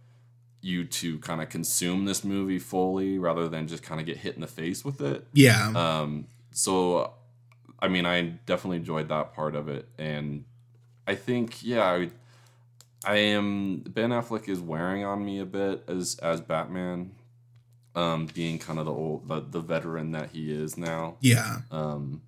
you 0.62 0.84
to 0.84 1.20
kind 1.20 1.42
of 1.42 1.50
consume 1.50 2.06
this 2.06 2.24
movie 2.24 2.60
fully 2.60 3.18
rather 3.18 3.48
than 3.48 3.68
just 3.68 3.84
kind 3.84 4.02
of 4.02 4.06
get 4.06 4.18
hit 4.18 4.36
in 4.36 4.42
the 4.42 4.48
face 4.48 4.84
with 4.84 5.02
it. 5.02 5.26
Yeah. 5.34 5.72
um, 5.76 6.28
so, 6.52 7.14
I 7.80 7.88
mean, 7.88 8.06
I 8.06 8.22
definitely 8.46 8.78
enjoyed 8.78 9.08
that 9.10 9.34
part 9.34 9.56
of 9.56 9.70
it, 9.70 9.88
and 9.98 10.44
I 11.08 11.16
think, 11.16 11.64
yeah, 11.64 11.84
I, 11.84 12.10
I 13.06 13.18
am 13.18 13.84
Ben 13.88 14.10
Affleck 14.10 14.50
is 14.50 14.60
wearing 14.60 15.06
on 15.06 15.24
me 15.24 15.40
a 15.40 15.46
bit 15.46 15.84
as 15.88 16.20
as 16.22 16.42
Batman, 16.42 17.12
um, 18.00 18.28
being 18.28 18.58
kind 18.58 18.80
of 18.80 18.86
the 18.86 18.94
old 18.94 19.28
the, 19.28 19.42
the 19.42 19.60
veteran 19.60 20.12
that 20.12 20.30
he 20.32 20.52
is 20.52 20.78
now. 20.78 21.18
yeah. 21.20 21.60
Um, 21.70 22.22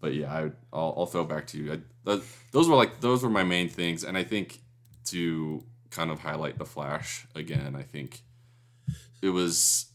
but 0.00 0.14
yeah, 0.14 0.32
I, 0.32 0.40
I'll, 0.72 0.94
I'll 0.96 1.06
throw 1.06 1.24
back 1.24 1.46
to 1.48 1.58
you. 1.58 1.72
I, 1.72 1.78
th- 2.06 2.22
those 2.52 2.68
were 2.68 2.76
like 2.76 3.00
those 3.00 3.22
were 3.22 3.30
my 3.30 3.44
main 3.44 3.68
things, 3.68 4.04
and 4.04 4.16
I 4.16 4.24
think 4.24 4.60
to 5.06 5.62
kind 5.90 6.10
of 6.10 6.20
highlight 6.20 6.58
the 6.58 6.64
Flash 6.64 7.26
again, 7.34 7.74
I 7.76 7.82
think 7.82 8.20
it 9.22 9.30
was 9.30 9.86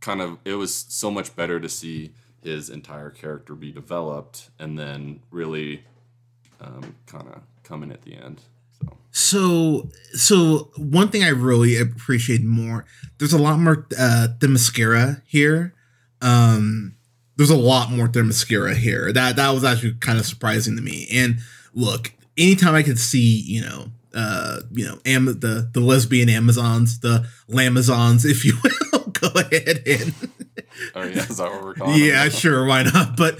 kind 0.00 0.20
of 0.20 0.38
it 0.44 0.54
was 0.54 0.74
so 0.74 1.10
much 1.10 1.34
better 1.34 1.58
to 1.58 1.68
see 1.68 2.12
his 2.42 2.70
entire 2.70 3.10
character 3.10 3.54
be 3.54 3.72
developed 3.72 4.50
and 4.60 4.78
then 4.78 5.20
really 5.30 5.82
um, 6.60 6.94
kind 7.06 7.26
of 7.28 7.42
come 7.64 7.82
in 7.82 7.90
at 7.90 8.02
the 8.02 8.14
end. 8.14 8.40
So 9.10 9.88
So, 9.90 9.90
so 10.12 10.70
one 10.76 11.08
thing 11.08 11.24
I 11.24 11.28
really 11.28 11.78
appreciate 11.78 12.44
more, 12.44 12.84
there's 13.18 13.32
a 13.32 13.38
lot 13.38 13.58
more 13.58 13.86
uh 13.98 14.28
Themyscira 14.38 15.22
here. 15.26 15.74
Um 16.20 16.94
there's 17.36 17.50
a 17.50 17.56
lot 17.56 17.90
more 17.90 18.08
Themyscira 18.08 18.74
here. 18.74 19.12
That 19.12 19.36
that 19.36 19.50
was 19.50 19.64
actually 19.64 19.94
kind 20.00 20.18
of 20.18 20.26
surprising 20.26 20.76
to 20.76 20.82
me. 20.82 21.06
And 21.12 21.38
look, 21.74 22.12
anytime 22.36 22.74
I 22.74 22.82
could 22.82 22.98
see, 22.98 23.42
you 23.46 23.60
know, 23.62 23.90
uh, 24.14 24.60
you 24.72 24.86
know, 24.86 24.98
am 25.04 25.26
the 25.26 25.68
the 25.72 25.80
lesbian 25.80 26.28
Amazons, 26.30 27.00
the 27.00 27.26
Lamazons, 27.48 28.24
if 28.24 28.44
you 28.44 28.56
will, 28.62 29.00
go 29.12 29.28
ahead 29.34 29.82
and 29.86 30.14
oh 30.94 31.02
yeah, 31.02 31.18
is 31.18 31.36
that 31.36 31.50
what 31.50 31.62
we're 31.62 31.74
calling? 31.74 32.02
yeah, 32.02 32.28
sure, 32.30 32.64
why 32.64 32.82
not? 32.84 33.16
But 33.16 33.38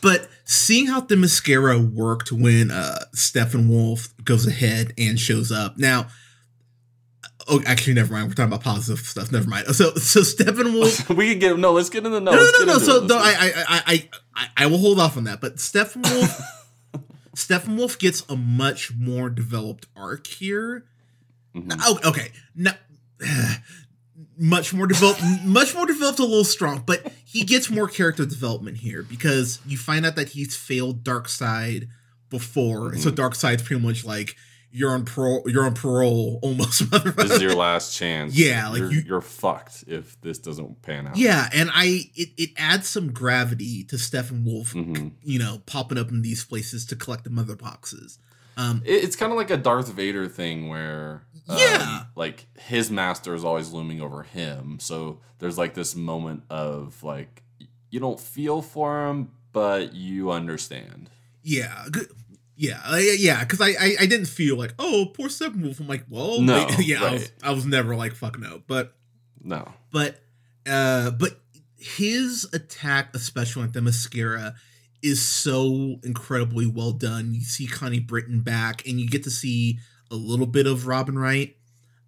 but 0.00 0.28
seeing 0.44 0.86
how 0.86 1.00
Themyscira 1.00 1.92
worked 1.92 2.30
when 2.32 2.70
uh 2.70 3.04
Steppenwolf 3.14 4.12
goes 4.24 4.46
ahead 4.46 4.92
and 4.98 5.18
shows 5.18 5.50
up. 5.52 5.78
Now 5.78 6.08
Oh, 7.46 7.62
actually, 7.66 7.94
never 7.94 8.12
mind. 8.12 8.28
We're 8.28 8.34
talking 8.34 8.52
about 8.52 8.62
positive 8.62 9.04
stuff. 9.04 9.30
Never 9.30 9.48
mind. 9.48 9.66
So, 9.74 9.92
so 9.94 10.20
Steppenwolf. 10.20 11.14
we 11.16 11.30
can 11.30 11.38
get 11.38 11.58
no. 11.58 11.72
Let's 11.72 11.90
get 11.90 12.06
into 12.06 12.20
no. 12.20 12.32
No, 12.32 12.36
no, 12.36 12.50
no, 12.60 12.64
no. 12.64 12.78
So, 12.78 13.04
no, 13.04 13.18
I, 13.18 13.34
I, 13.38 13.82
I, 13.86 14.08
I, 14.34 14.48
I 14.56 14.66
will 14.66 14.78
hold 14.78 14.98
off 14.98 15.16
on 15.16 15.24
that. 15.24 15.40
But 15.40 15.56
Steppenwolf, 15.56 16.40
Steppenwolf 17.36 17.98
gets 17.98 18.24
a 18.30 18.36
much 18.36 18.92
more 18.94 19.28
developed 19.28 19.86
arc 19.94 20.26
here. 20.26 20.86
Mhm. 21.54 21.78
Oh, 21.82 21.98
okay. 22.06 22.32
Now, 22.54 22.72
much 24.36 24.72
more 24.74 24.86
developed, 24.86 25.22
much 25.44 25.74
more 25.74 25.86
developed, 25.86 26.18
a 26.18 26.22
little 26.22 26.44
strong, 26.44 26.82
but 26.86 27.12
he 27.24 27.44
gets 27.44 27.70
more 27.70 27.88
character 27.88 28.24
development 28.26 28.78
here 28.78 29.02
because 29.02 29.60
you 29.66 29.76
find 29.76 30.04
out 30.04 30.16
that 30.16 30.30
he's 30.30 30.56
failed 30.56 31.04
Darkseid 31.04 31.88
before, 32.30 32.90
mm-hmm. 32.90 33.00
so 33.00 33.10
Darkseid's 33.10 33.62
pretty 33.62 33.82
much 33.82 34.04
like 34.04 34.36
you're 34.76 34.90
on 34.90 35.04
parole. 35.04 35.44
You're 35.46 35.64
on 35.64 35.74
parole 35.74 36.40
almost. 36.42 36.90
this 37.16 37.30
is 37.30 37.40
your 37.40 37.54
last 37.54 37.96
chance. 37.96 38.36
Yeah, 38.36 38.68
like 38.70 38.80
you're, 38.80 38.92
you, 38.92 39.02
you're 39.06 39.20
fucked 39.20 39.84
if 39.86 40.20
this 40.20 40.40
doesn't 40.40 40.82
pan 40.82 41.06
out. 41.06 41.16
Yeah, 41.16 41.48
and 41.54 41.70
I 41.72 42.10
it, 42.16 42.30
it 42.36 42.50
adds 42.56 42.88
some 42.88 43.12
gravity 43.12 43.84
to 43.84 43.96
Steppenwolf. 43.96 44.74
Mm-hmm. 44.74 45.08
You 45.22 45.38
know, 45.38 45.62
popping 45.66 45.96
up 45.96 46.10
in 46.10 46.22
these 46.22 46.44
places 46.44 46.84
to 46.86 46.96
collect 46.96 47.22
the 47.22 47.30
mother 47.30 47.54
boxes. 47.54 48.18
Um, 48.56 48.82
it, 48.84 49.04
it's 49.04 49.16
kind 49.16 49.32
of 49.32 49.38
like 49.38 49.50
a 49.50 49.56
Darth 49.56 49.88
Vader 49.88 50.28
thing 50.28 50.68
where 50.68 51.22
um, 51.48 51.58
yeah, 51.58 52.04
like 52.14 52.46
his 52.58 52.90
master 52.90 53.34
is 53.34 53.44
always 53.44 53.72
looming 53.72 54.00
over 54.00 54.22
him. 54.22 54.78
So 54.80 55.20
there's 55.38 55.58
like 55.58 55.74
this 55.74 55.94
moment 55.94 56.44
of 56.50 57.02
like 57.02 57.42
you 57.90 58.00
don't 58.00 58.18
feel 58.20 58.62
for 58.62 59.08
him, 59.08 59.30
but 59.52 59.94
you 59.94 60.30
understand. 60.30 61.10
Yeah, 61.42 61.86
yeah, 62.56 62.80
uh, 62.86 62.96
yeah, 62.96 63.40
because 63.40 63.60
I, 63.60 63.70
I, 63.70 63.96
I 64.00 64.06
didn't 64.06 64.26
feel 64.26 64.56
like 64.56 64.74
oh 64.78 65.10
poor 65.12 65.28
Steppenwolf. 65.28 65.80
I'm 65.80 65.88
like 65.88 66.04
well 66.08 66.40
no 66.40 66.66
yeah 66.78 67.02
right. 67.02 67.10
I 67.10 67.12
was 67.12 67.32
I 67.42 67.50
was 67.52 67.66
never 67.66 67.96
like 67.96 68.14
fuck 68.14 68.38
no 68.38 68.62
but 68.66 68.94
no 69.42 69.72
but 69.90 70.20
uh 70.66 71.10
but 71.10 71.40
his 71.78 72.48
attack 72.52 73.14
especially 73.14 73.64
at 73.64 73.72
Themyscira 73.72 74.54
is 75.04 75.22
so 75.22 75.96
incredibly 76.02 76.66
well 76.66 76.92
done. 76.92 77.34
You 77.34 77.42
see 77.42 77.66
Connie 77.66 78.00
Britton 78.00 78.40
back 78.40 78.86
and 78.86 78.98
you 78.98 79.08
get 79.08 79.22
to 79.24 79.30
see 79.30 79.78
a 80.10 80.16
little 80.16 80.46
bit 80.46 80.66
of 80.66 80.86
Robin 80.86 81.18
Wright 81.18 81.56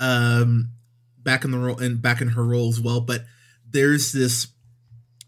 um 0.00 0.70
back 1.18 1.44
in 1.44 1.50
the 1.50 1.58
role 1.58 1.78
and 1.78 2.02
back 2.02 2.20
in 2.20 2.28
her 2.28 2.44
role 2.44 2.68
as 2.68 2.78
well 2.78 3.00
but 3.00 3.24
there's 3.68 4.12
this 4.12 4.48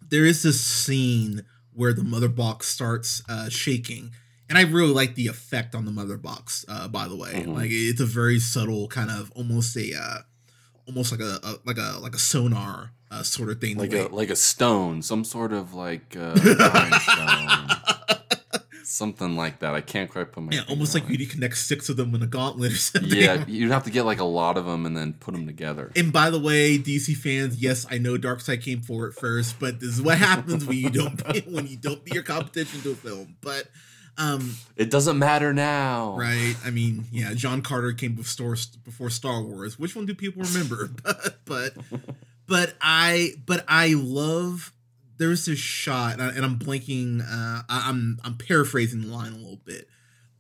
there 0.07 0.27
is 0.27 0.43
this 0.43 0.61
scene 0.61 1.43
where 1.73 1.95
the 1.95 2.05
mother 2.05 2.29
box 2.29 2.69
starts 2.69 3.23
uh 3.31 3.49
shaking 3.49 4.11
and 4.49 4.57
I 4.57 4.63
really 4.63 4.93
like 4.93 5.15
the 5.15 5.27
effect 5.27 5.75
on 5.75 5.85
the 5.85 5.91
mother 5.91 6.17
box. 6.17 6.65
Uh, 6.69 6.89
by 6.89 7.07
the 7.07 7.17
way, 7.17 7.33
mm-hmm. 7.33 7.53
like 7.53 7.69
it's 7.71 8.01
a 8.01 8.07
very 8.07 8.39
subtle 8.39 8.89
kind 8.89 9.11
of 9.11 9.31
almost 9.33 9.77
a 9.77 9.95
uh, 9.95 10.19
almost 10.89 11.13
like 11.13 11.21
a, 11.21 11.39
a 11.43 11.57
like 11.65 11.79
a 11.79 11.99
like 12.01 12.15
a 12.15 12.19
sonar 12.19 12.91
uh, 13.11 13.23
sort 13.23 13.51
of 13.51 13.61
thing, 13.61 13.77
like 13.77 13.93
a 13.93 14.09
like 14.09 14.31
a 14.31 14.37
stone, 14.37 15.03
some 15.03 15.23
sort 15.23 15.53
of 15.53 15.75
like 15.75 16.17
uh, 16.19 16.35
something 18.83 19.37
like 19.37 19.61
that. 19.61 19.75
I 19.75 19.81
can't 19.81 20.11
quite 20.11 20.33
put 20.33 20.43
my 20.43 20.53
yeah, 20.53 20.63
almost 20.69 20.95
like 20.95 21.09
you 21.09 21.27
connect 21.27 21.59
six 21.59 21.89
of 21.89 21.97
them 21.97 22.15
in 22.15 22.23
a 22.23 22.27
gauntlet 22.27 22.73
or 22.73 22.77
something. 22.79 23.11
Yeah, 23.11 23.45
you'd 23.47 23.71
have 23.71 23.85
to 23.85 23.91
get 23.91 24.05
like 24.05 24.19
a 24.19 24.25
lot 24.25 24.57
of 24.57 24.65
them 24.67 24.87
and 24.87 24.97
then 24.97 25.13
put 25.13 25.35
them 25.35 25.47
together. 25.47 25.93
And 25.95 26.13
by 26.13 26.31
the 26.31 26.41
way, 26.41 26.79
DC 26.79 27.17
fans, 27.17 27.63
yes, 27.63 27.87
I 27.91 27.99
know 27.99 28.17
Darkseid 28.17 28.63
came 28.63 28.81
for 28.81 29.07
it 29.07 29.15
first, 29.15 29.61
but 29.61 29.81
this 29.81 29.91
is 29.91 30.03
what 30.03 30.19
happens 30.19 30.67
when 30.67 30.79
you 30.79 30.91
don't 30.91 31.21
when 31.47 31.67
you 31.67 31.77
don't 31.77 32.05
beat 32.05 32.15
your 32.15 32.23
competition 32.23 32.81
to 32.83 32.93
a 32.93 32.97
film. 32.97 33.37
But 33.41 33.69
um, 34.19 34.57
it 34.77 34.91
doesn't 34.91 35.19
matter 35.19 35.55
now, 35.55 36.17
right? 36.17 36.57
I 36.65 36.71
mean, 36.71 37.05
yeah, 37.13 37.35
John 37.35 37.63
Carter 37.63 37.93
came 37.93 38.15
before 38.15 38.57
before 38.85 39.11
Star 39.11 39.43
Wars. 39.43 39.79
Which 39.79 39.95
one 39.95 40.07
do 40.07 40.15
people 40.15 40.43
remember? 40.43 40.91
but 41.03 41.37
but 41.45 41.73
but 42.47 42.75
I 42.81 43.35
but 43.47 43.65
I 43.69 43.95
love. 43.95 44.73
There's 45.19 45.47
this 45.47 45.59
shot, 45.59 46.21
and, 46.21 46.23
I, 46.23 46.45
am 46.45 46.61
blanking. 46.61 47.21
Uh, 47.21 47.63
I, 47.69 47.89
am 47.89 48.19
I'm 48.23 48.37
paraphrasing 48.37 49.01
the 49.01 49.09
line 49.09 49.33
a 49.33 49.37
little 49.37 49.61
bit, 49.65 49.89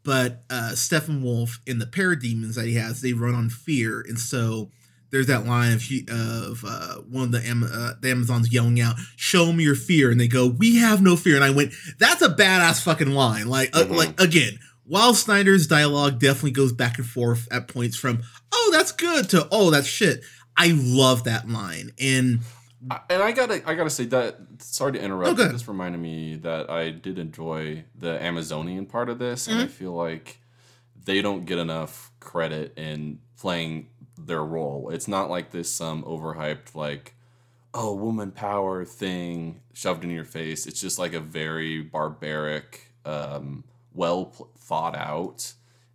but 0.05 0.45
uh, 0.51 0.71
Steppenwolf 0.75 1.59
in 1.67 1.81
the 1.81 1.87
parademons 1.87 2.55
that 2.55 2.67
he 2.67 2.75
has, 2.75 3.01
they 3.01 3.13
run 3.13 3.35
on 3.35 3.51
fear, 3.51 4.05
and 4.07 4.21
so 4.21 4.71
there's 5.11 5.27
that 5.29 5.47
line 5.47 5.73
of 5.73 5.83
of 6.11 6.65
uh, 6.67 6.95
one 7.09 7.25
of 7.25 7.33
the 7.33 7.39
uh, 7.39 7.99
the 8.01 8.11
Amazons 8.11 8.53
yelling 8.53 8.81
out, 8.81 8.97
"Show 9.17 9.53
me 9.53 9.65
your 9.65 9.75
fear," 9.75 10.11
and 10.11 10.21
they 10.21 10.29
go, 10.29 10.47
"We 10.47 10.77
have 10.77 11.03
no 11.03 11.17
fear." 11.17 11.37
And 11.37 11.45
I 11.45 11.51
went, 11.51 11.73
"That's 11.99 12.23
a 12.23 12.29
badass 12.29 12.83
fucking 12.83 13.13
line." 13.13 13.49
Like, 13.49 13.75
uh, 13.75 13.85
mm-hmm. 13.85 13.93
uh, 13.93 13.97
like 13.97 14.21
again, 14.21 14.59
while 14.85 15.15
Snyder's 15.15 15.67
dialogue 15.67 16.19
definitely 16.19 16.53
goes 16.53 16.73
back 16.73 16.99
and 16.99 17.07
forth 17.07 17.49
at 17.51 17.69
points 17.69 17.97
from 17.97 18.23
"Oh, 18.53 18.71
that's 18.73 18.93
good" 18.93 19.29
to 19.31 19.49
"Oh, 19.51 19.71
that's 19.71 19.87
shit." 19.87 20.23
I 20.57 20.73
love 20.75 21.25
that 21.25 21.49
line, 21.49 21.93
and 22.01 22.41
and 23.09 23.23
I 23.23 23.33
gotta 23.33 23.63
I 23.67 23.75
gotta 23.75 23.91
say 23.91 24.05
that. 24.07 24.39
Sorry 24.59 24.93
to 24.93 25.01
interrupt. 25.01 25.39
Okay. 25.39 25.53
This 25.53 25.69
reminded 25.69 26.01
me 26.01 26.37
that 26.37 26.69
I 26.69 26.91
did 26.91 27.19
enjoy 27.19 27.85
the 27.97 28.23
Amazonian 28.23 28.87
part 28.87 29.09
of 29.09 29.19
this, 29.19 29.45
mm-hmm. 29.45 29.53
and 29.53 29.61
I 29.61 29.65
mm-hmm. 29.65 29.73
feel 29.73 29.93
like 29.93 30.41
they 31.05 31.23
don't 31.23 31.45
get 31.45 31.59
enough 31.59 32.11
credit 32.21 32.75
in 32.77 33.21
playing 33.39 33.89
their 34.27 34.45
role. 34.45 34.91
It's 34.91 35.09
not 35.09 35.31
like 35.31 35.51
this 35.51 35.73
some 35.73 36.03
overhyped 36.03 36.75
like 36.75 37.15
oh 37.75 37.95
woman 37.95 38.33
power 38.33 38.85
thing 38.85 39.61
shoved 39.73 40.05
in 40.05 40.11
your 40.11 40.25
face. 40.25 40.67
It's 40.67 40.81
just 40.81 40.99
like 40.99 41.13
a 41.13 41.21
very 41.21 41.83
barbaric, 41.83 42.93
um, 43.05 43.65
well 43.95 44.33
thought 44.59 44.97
out, 44.97 45.53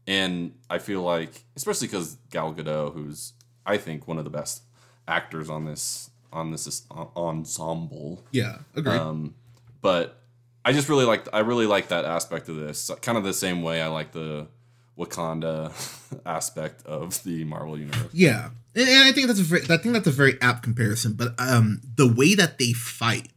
and 0.08 0.54
I 0.70 0.78
feel 0.80 1.02
like 1.02 1.44
especially 1.56 1.88
because 1.88 2.18
Gal 2.30 2.54
Gadot, 2.54 2.94
who's 2.94 3.34
I 3.66 3.78
think 3.78 4.08
one 4.08 4.18
of 4.18 4.24
the 4.24 4.30
best 4.30 4.64
actors 5.08 5.50
on 5.50 5.66
this 5.66 6.10
on 6.32 6.52
this 6.52 6.84
ensemble. 6.92 8.26
Yeah, 8.32 8.60
agree. 8.76 8.94
Um, 8.94 9.36
but 9.82 10.22
I 10.66 10.72
just 10.72 10.90
really 10.90 11.06
like 11.06 11.28
I 11.34 11.40
really 11.40 11.68
like 11.68 11.90
that 11.90 12.06
aspect 12.06 12.50
of 12.50 12.56
this. 12.56 12.90
Kind 13.02 13.18
of 13.18 13.24
the 13.24 13.34
same 13.34 13.62
way 13.62 13.82
I 13.82 13.88
like 13.88 14.12
the 14.12 14.48
Wakanda 14.98 15.72
aspect 16.26 16.86
of 16.86 17.24
the 17.24 17.44
Marvel 17.44 17.78
universe. 17.78 18.10
Yeah, 18.14 18.50
and, 18.76 18.88
and, 18.88 19.04
I 19.04 19.12
think 19.12 19.28
that's 19.28 19.39
a 19.39 19.44
very, 19.44 19.64
I 19.64 19.78
think 19.78 19.94
that's 19.94 20.08
a 20.08 20.12
very 20.12 20.39
apt 20.41 20.64
comparison. 20.64 21.14
But 21.14 21.34
um, 21.39 21.82
the 21.96 22.12
way 22.12 22.36
that 22.36 22.60
they 22.60 22.74
fight, 22.74 23.30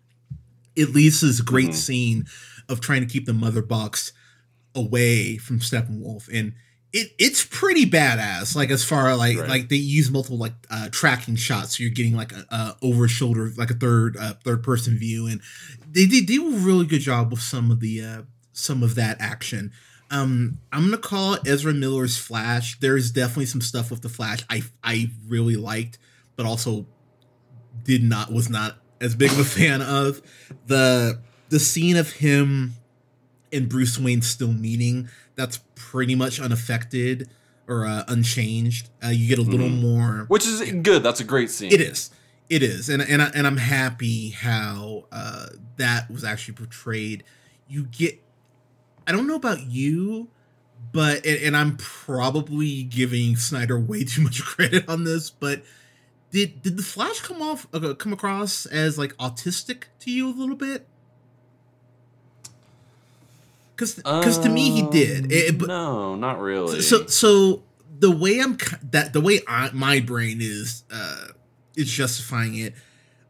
it 0.75 0.91
leads 0.91 1.21
to 1.21 1.27
this 1.27 1.41
great 1.41 1.67
mm-hmm. 1.67 1.75
scene 1.75 2.27
of 2.69 2.81
trying 2.81 3.01
to 3.01 3.07
keep 3.07 3.27
the 3.27 3.33
mother 3.33 3.63
box 3.63 4.13
away 4.75 5.39
from 5.39 5.61
Steppenwolf, 5.61 6.29
and 6.33 6.53
it 6.93 7.13
it's 7.19 7.45
pretty 7.45 7.87
badass. 7.87 8.55
Like 8.55 8.71
as 8.71 8.85
far 8.85 9.17
like 9.17 9.39
right. 9.39 9.49
like 9.49 9.69
they 9.69 9.77
use 9.77 10.11
multiple 10.11 10.39
like 10.39 10.55
uh, 10.71 10.89
tracking 10.91 11.37
shots, 11.37 11.77
so 11.77 11.83
you're 11.83 11.93
getting 11.93 12.17
like 12.17 12.33
a, 12.33 12.47
a 12.51 12.77
over 12.83 13.09
shoulder 13.09 13.53
like 13.57 13.71
a 13.71 13.75
third 13.75 14.17
uh, 14.17 14.35
third 14.45 14.63
person 14.63 14.99
view, 14.99 15.27
and 15.27 15.41
they, 15.91 16.05
they 16.05 16.21
do 16.21 16.55
a 16.55 16.59
really 16.59 16.87
good 16.87 17.01
job 17.01 17.31
with 17.31 17.41
some 17.41 17.71
of 17.71 17.81
the 17.81 18.03
uh, 18.03 18.23
some 18.53 18.83
of 18.83 18.95
that 18.95 19.17
action. 19.21 19.73
Um, 20.11 20.59
I'm 20.73 20.85
gonna 20.85 20.99
call 20.99 21.39
Ezra 21.47 21.73
Miller's 21.73 22.17
Flash. 22.17 22.79
There's 22.79 23.11
definitely 23.11 23.47
some 23.47 23.61
stuff 23.61 23.91
with 23.91 24.03
the 24.03 24.09
Flash 24.09 24.45
I 24.49 24.63
I 24.83 25.11
really 25.29 25.57
liked, 25.57 25.99
but 26.37 26.47
also 26.47 26.87
did 27.83 28.03
not 28.03 28.33
was 28.33 28.49
not 28.49 28.77
as 29.01 29.15
big 29.15 29.33
of 29.33 29.39
a 29.39 29.45
fan 29.45 29.83
of 29.83 30.23
the 30.67 31.21
the 31.49 31.59
scene 31.59 31.97
of 31.97 32.13
him 32.13 32.75
and 33.53 33.69
Bruce 33.69 33.99
Wayne 33.99 34.23
still 34.23 34.53
meeting. 34.53 35.09
That's 35.35 35.61
pretty 35.75 36.15
much 36.15 36.41
unaffected 36.41 37.29
or 37.69 37.87
uh, 37.87 38.05
unchanged. 38.09 38.91
Uh, 39.05 39.09
you 39.09 39.29
get 39.29 39.39
a 39.39 39.43
little 39.43 39.69
mm-hmm. 39.69 39.83
more, 39.83 40.25
which 40.29 40.47
is 40.47 40.61
good. 40.83 41.03
That's 41.03 41.21
a 41.21 41.25
great 41.25 41.51
scene. 41.51 41.73
It 41.73 41.81
is. 41.81 42.11
It 42.49 42.63
is, 42.63 42.89
and 42.89 43.03
and 43.03 43.21
I, 43.21 43.31
and 43.35 43.45
I'm 43.47 43.57
happy 43.57 44.31
how 44.31 45.07
uh, 45.11 45.47
that 45.79 46.09
was 46.11 46.23
actually 46.23 46.55
portrayed. 46.55 47.25
You 47.69 47.87
get 47.87 48.23
I 49.07 49.13
don't 49.13 49.27
know 49.27 49.37
about 49.37 49.63
you, 49.67 50.29
but 50.93 51.25
and, 51.27 51.43
and 51.43 51.57
I'm 51.57 51.77
probably 51.77 52.83
giving 52.83 53.37
Snyder 53.37 53.79
way 53.79 54.05
too 54.05 54.23
much 54.23 54.43
credit 54.45 54.89
on 54.89 55.05
this, 55.05 55.31
but 55.31 55.63
did 56.31 56.63
did 56.63 56.77
the 56.77 56.83
Flash 56.83 57.21
come 57.21 57.41
off 57.41 57.67
uh, 57.73 57.95
come 57.95 58.13
across 58.13 58.67
as 58.67 58.99
like 58.99 59.17
autistic 59.17 59.85
to 60.01 60.11
you 60.11 60.29
a 60.29 60.35
little 60.35 60.57
bit? 60.57 60.87
Because 63.75 63.95
because 63.95 64.39
to 64.39 64.49
me 64.49 64.71
he 64.71 64.83
did. 64.83 65.31
It, 65.31 65.51
um, 65.51 65.59
but, 65.59 65.69
no, 65.69 66.15
not 66.15 66.41
really. 66.41 66.81
So 66.81 67.07
so 67.07 67.63
the 67.99 68.11
way 68.11 68.41
I'm 68.41 68.59
that 68.91 69.13
the 69.13 69.21
way 69.21 69.41
I, 69.47 69.71
my 69.73 70.01
brain 70.01 70.39
is 70.41 70.85
uh 70.91 71.29
is 71.77 71.91
justifying 71.91 72.57
it. 72.57 72.75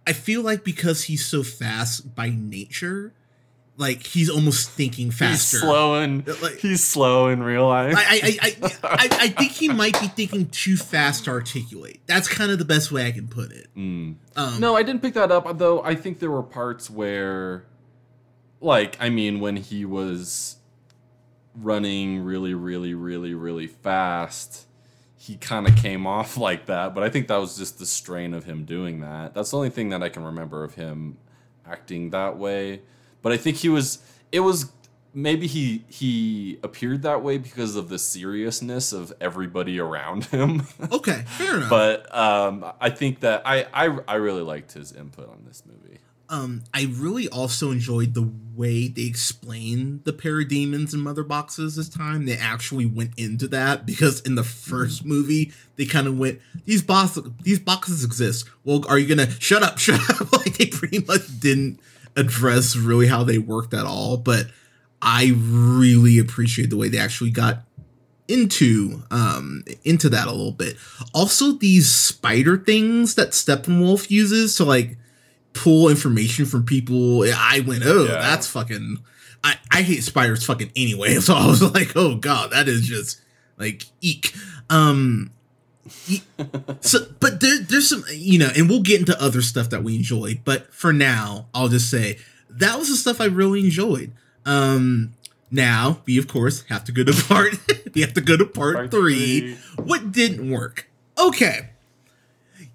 I 0.07 0.13
feel 0.13 0.43
like 0.43 0.63
because 0.63 1.05
he's 1.05 1.27
so 1.27 1.43
fast 1.43 2.15
by 2.15 2.31
nature, 2.31 3.13
like 3.79 4.07
he's 4.07 4.31
almost 4.31 4.71
thinking 4.71 5.11
faster. 5.11 5.59
He's 5.59 5.61
slow 5.61 5.95
and 5.97 6.27
like, 6.43 6.59
he's 6.59 6.83
slow 6.83 7.29
in 7.29 7.43
real 7.43 7.67
life. 7.67 7.95
I 7.97 8.01
I, 8.01 8.39
I, 8.43 8.73
I, 8.85 9.09
I, 9.21 9.29
think 9.29 9.53
he 9.53 9.69
might 9.69 10.01
be 10.01 10.09
thinking 10.09 10.49
too 10.49 10.77
fast 10.77 11.25
to 11.25 11.31
articulate. 11.31 12.01
That's 12.07 12.29
kind 12.29 12.51
of 12.51 12.59
the 12.59 12.65
best 12.65 12.91
way 12.91 13.07
I 13.07 13.13
can 13.13 13.29
put 13.29 13.53
it. 13.53 13.69
Mm. 13.77 14.17
Um, 14.35 14.61
no, 14.61 14.77
I 14.77 14.83
didn't 14.83 15.03
pick 15.03 15.15
that 15.15 15.31
up 15.31 15.59
though. 15.59 15.83
I 15.83 15.95
think 15.95 16.21
there 16.21 16.31
were 16.31 16.43
parts 16.43 16.89
where, 16.89 17.67
like, 18.61 18.97
I 18.99 19.11
mean, 19.11 19.41
when 19.41 19.57
he 19.57 19.85
was 19.85 20.57
running 21.55 22.21
really, 22.21 22.55
really, 22.55 22.95
really, 22.95 23.35
really 23.35 23.67
fast, 23.67 24.67
he 25.17 25.37
kind 25.37 25.69
of 25.69 25.77
came 25.77 26.07
off 26.07 26.37
like 26.39 26.67
that. 26.67 26.95
But 26.95 27.05
I 27.05 27.11
think 27.11 27.29
that 27.29 27.37
was 27.37 27.59
just 27.59 27.79
the 27.79 27.87
strain 27.87 28.33
of 28.33 28.45
him 28.45 28.65
doing 28.65 29.01
that. 29.01 29.35
That's 29.35 29.51
the 29.51 29.59
only 29.59 29.71
thing 29.71 29.91
that 29.91 30.03
I 30.03 30.09
can 30.09 30.25
remember 30.25 30.65
of 30.65 30.77
him 30.77 31.19
acting 31.67 32.11
that 32.11 32.39
way 32.39 32.81
but 33.27 33.33
I 33.33 33.37
think 33.39 33.57
he 33.57 33.69
was. 33.69 33.99
It 34.31 34.39
was 34.41 34.71
maybe 35.13 35.47
he 35.49 35.85
he 35.89 36.59
appeared 36.63 37.03
that 37.03 37.23
way 37.25 37.39
because 37.39 37.75
of 37.75 37.89
the 37.89 37.99
seriousness 37.99 38.93
of 38.93 39.13
everybody 39.21 39.81
around 39.81 40.25
him. 40.37 40.63
Okay, 40.93 41.25
fair 41.27 41.57
enough. 41.57 41.69
but 41.71 42.15
um, 42.17 42.65
I 42.81 42.91
think 42.91 43.19
that 43.21 43.43
I, 43.45 43.67
I 43.75 43.99
I 44.07 44.15
really 44.15 44.43
liked 44.43 44.75
his 44.75 44.93
input 44.93 45.29
on 45.29 45.43
this 45.45 45.65
movie. 45.67 45.99
um, 46.29 46.63
I 46.73 46.87
really 46.93 47.29
also 47.29 47.71
enjoyed 47.73 48.15
the 48.15 48.31
way 48.55 48.87
they 48.89 49.03
explained 49.03 50.05
the 50.05 50.13
parademons 50.13 50.93
and 50.95 51.03
mother 51.03 51.23
boxes 51.25 51.77
this 51.77 51.89
time. 51.89 52.27
They 52.27 52.37
actually 52.37 52.87
went 52.87 53.13
into 53.19 53.49
that 53.49 53.87
because 53.87 54.21
in 54.21 54.35
the 54.37 54.45
first 54.45 55.05
movie 55.05 55.53
they 55.77 55.85
kind 55.87 56.07
of 56.07 56.19
went 56.19 56.41
these 56.65 56.83
boxes 56.83 57.25
these 57.43 57.59
boxes 57.61 58.05
exist. 58.05 58.49
Well, 58.65 58.85
are 58.89 58.99
you 58.99 59.09
gonna 59.09 59.31
shut 59.41 59.63
up? 59.63 59.79
Shut 59.87 60.01
up! 60.21 60.33
like 60.33 60.59
they 60.59 60.67
pretty 60.67 61.01
much 61.01 61.23
didn't 61.41 61.81
address 62.17 62.77
really 62.77 63.07
how 63.07 63.23
they 63.25 63.39
worked 63.39 63.75
at 63.75 63.85
all. 63.87 64.17
But 64.17 64.47
I 65.03 65.35
really 65.37 66.19
appreciate 66.19 66.71
the 66.71 66.77
way 66.77 66.89
they 66.89 66.99
actually 66.99 67.31
got 67.31 67.63
into 68.29 69.03
um 69.13 69.63
into 69.85 70.09
that 70.09 70.27
a 70.27 70.33
little 70.33 70.51
bit. 70.53 70.77
Also, 71.15 71.53
these 71.53 71.93
spider 71.93 72.57
things 72.59 73.15
that 73.15 73.31
Steppenwolf 73.31 74.11
uses 74.11 74.57
to 74.57 74.65
like 74.65 74.97
pull 75.53 75.89
information 75.89 76.45
from 76.45 76.65
people. 76.65 77.23
I 77.23 77.63
went, 77.67 77.83
oh, 77.85 78.05
Yeah. 78.05 78.21
that's 78.21 78.47
fucking. 78.47 78.99
I 79.45 79.57
I 79.71 79.83
hate 79.83 80.03
spiders 80.03 80.45
fucking 80.45 80.73
anyway. 80.75 81.15
So 81.21 81.35
I 81.35 81.47
was 81.47 81.63
like, 81.63 81.93
oh 81.97 82.17
god, 82.17 82.51
that 82.51 82.67
is 82.69 82.83
just 82.87 83.21
like 83.59 83.85
eek. 84.01 84.35
Um. 84.71 85.31
So, 86.81 86.99
but 87.21 87.41
there, 87.41 87.59
there's 87.59 87.89
some, 87.89 88.05
you 88.11 88.39
know, 88.39 88.51
and 88.57 88.69
we'll 88.69 88.83
get 88.83 89.01
into 89.01 89.21
other 89.21 89.43
stuff 89.43 89.71
that 89.71 89.83
we 89.83 89.97
enjoyed. 89.97 90.41
But 90.45 90.73
for 90.73 90.93
now, 90.93 91.47
I'll 91.55 91.69
just 91.69 91.91
say 91.91 92.19
that 92.51 92.79
was 92.79 92.89
the 92.89 92.97
stuff 92.97 93.21
I 93.21 93.27
really 93.27 93.61
enjoyed. 93.61 94.13
Um, 94.45 95.13
now 95.51 96.01
we 96.07 96.19
of 96.19 96.29
course 96.29 96.63
have 96.69 96.85
to 96.85 96.93
go 96.93 97.05
to 97.05 97.13
part. 97.27 97.55
we 97.95 98.01
have 98.01 98.15
to 98.15 98.21
go 98.21 98.37
to 98.37 98.45
part, 98.45 98.75
Part 98.77 98.91
three. 98.91 99.55
three. 99.55 99.85
What 99.85 100.13
didn't 100.13 100.51
work? 100.51 100.89
Okay, 101.19 101.71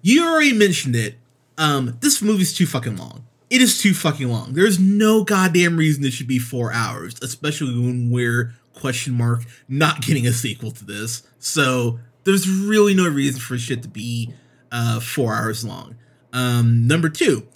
you 0.00 0.26
already 0.26 0.52
mentioned 0.52 0.96
it. 0.96 1.14
Um, 1.58 1.96
this 2.00 2.20
movie's 2.22 2.54
too 2.54 2.66
fucking 2.66 2.96
long. 2.96 3.24
It 3.50 3.60
is 3.60 3.80
too 3.80 3.92
fucking 3.92 4.28
long. 4.28 4.54
There's 4.54 4.78
no 4.78 5.24
goddamn 5.24 5.76
reason 5.76 6.02
it 6.04 6.12
should 6.12 6.26
be 6.26 6.38
four 6.38 6.72
hours, 6.72 7.14
especially 7.22 7.74
when 7.78 8.10
we're 8.10 8.54
question 8.74 9.12
mark 9.12 9.44
not 9.68 10.00
getting 10.00 10.26
a 10.26 10.32
sequel 10.32 10.70
to 10.72 10.84
this. 10.84 11.22
So 11.38 11.98
there's 12.24 12.48
really 12.48 12.94
no 12.94 13.08
reason 13.08 13.40
for 13.40 13.58
shit 13.58 13.82
to 13.82 13.88
be 13.88 14.32
uh 14.70 15.00
four 15.00 15.34
hours 15.34 15.64
long. 15.64 15.96
Um, 16.32 16.86
number 16.86 17.10
two, 17.10 17.46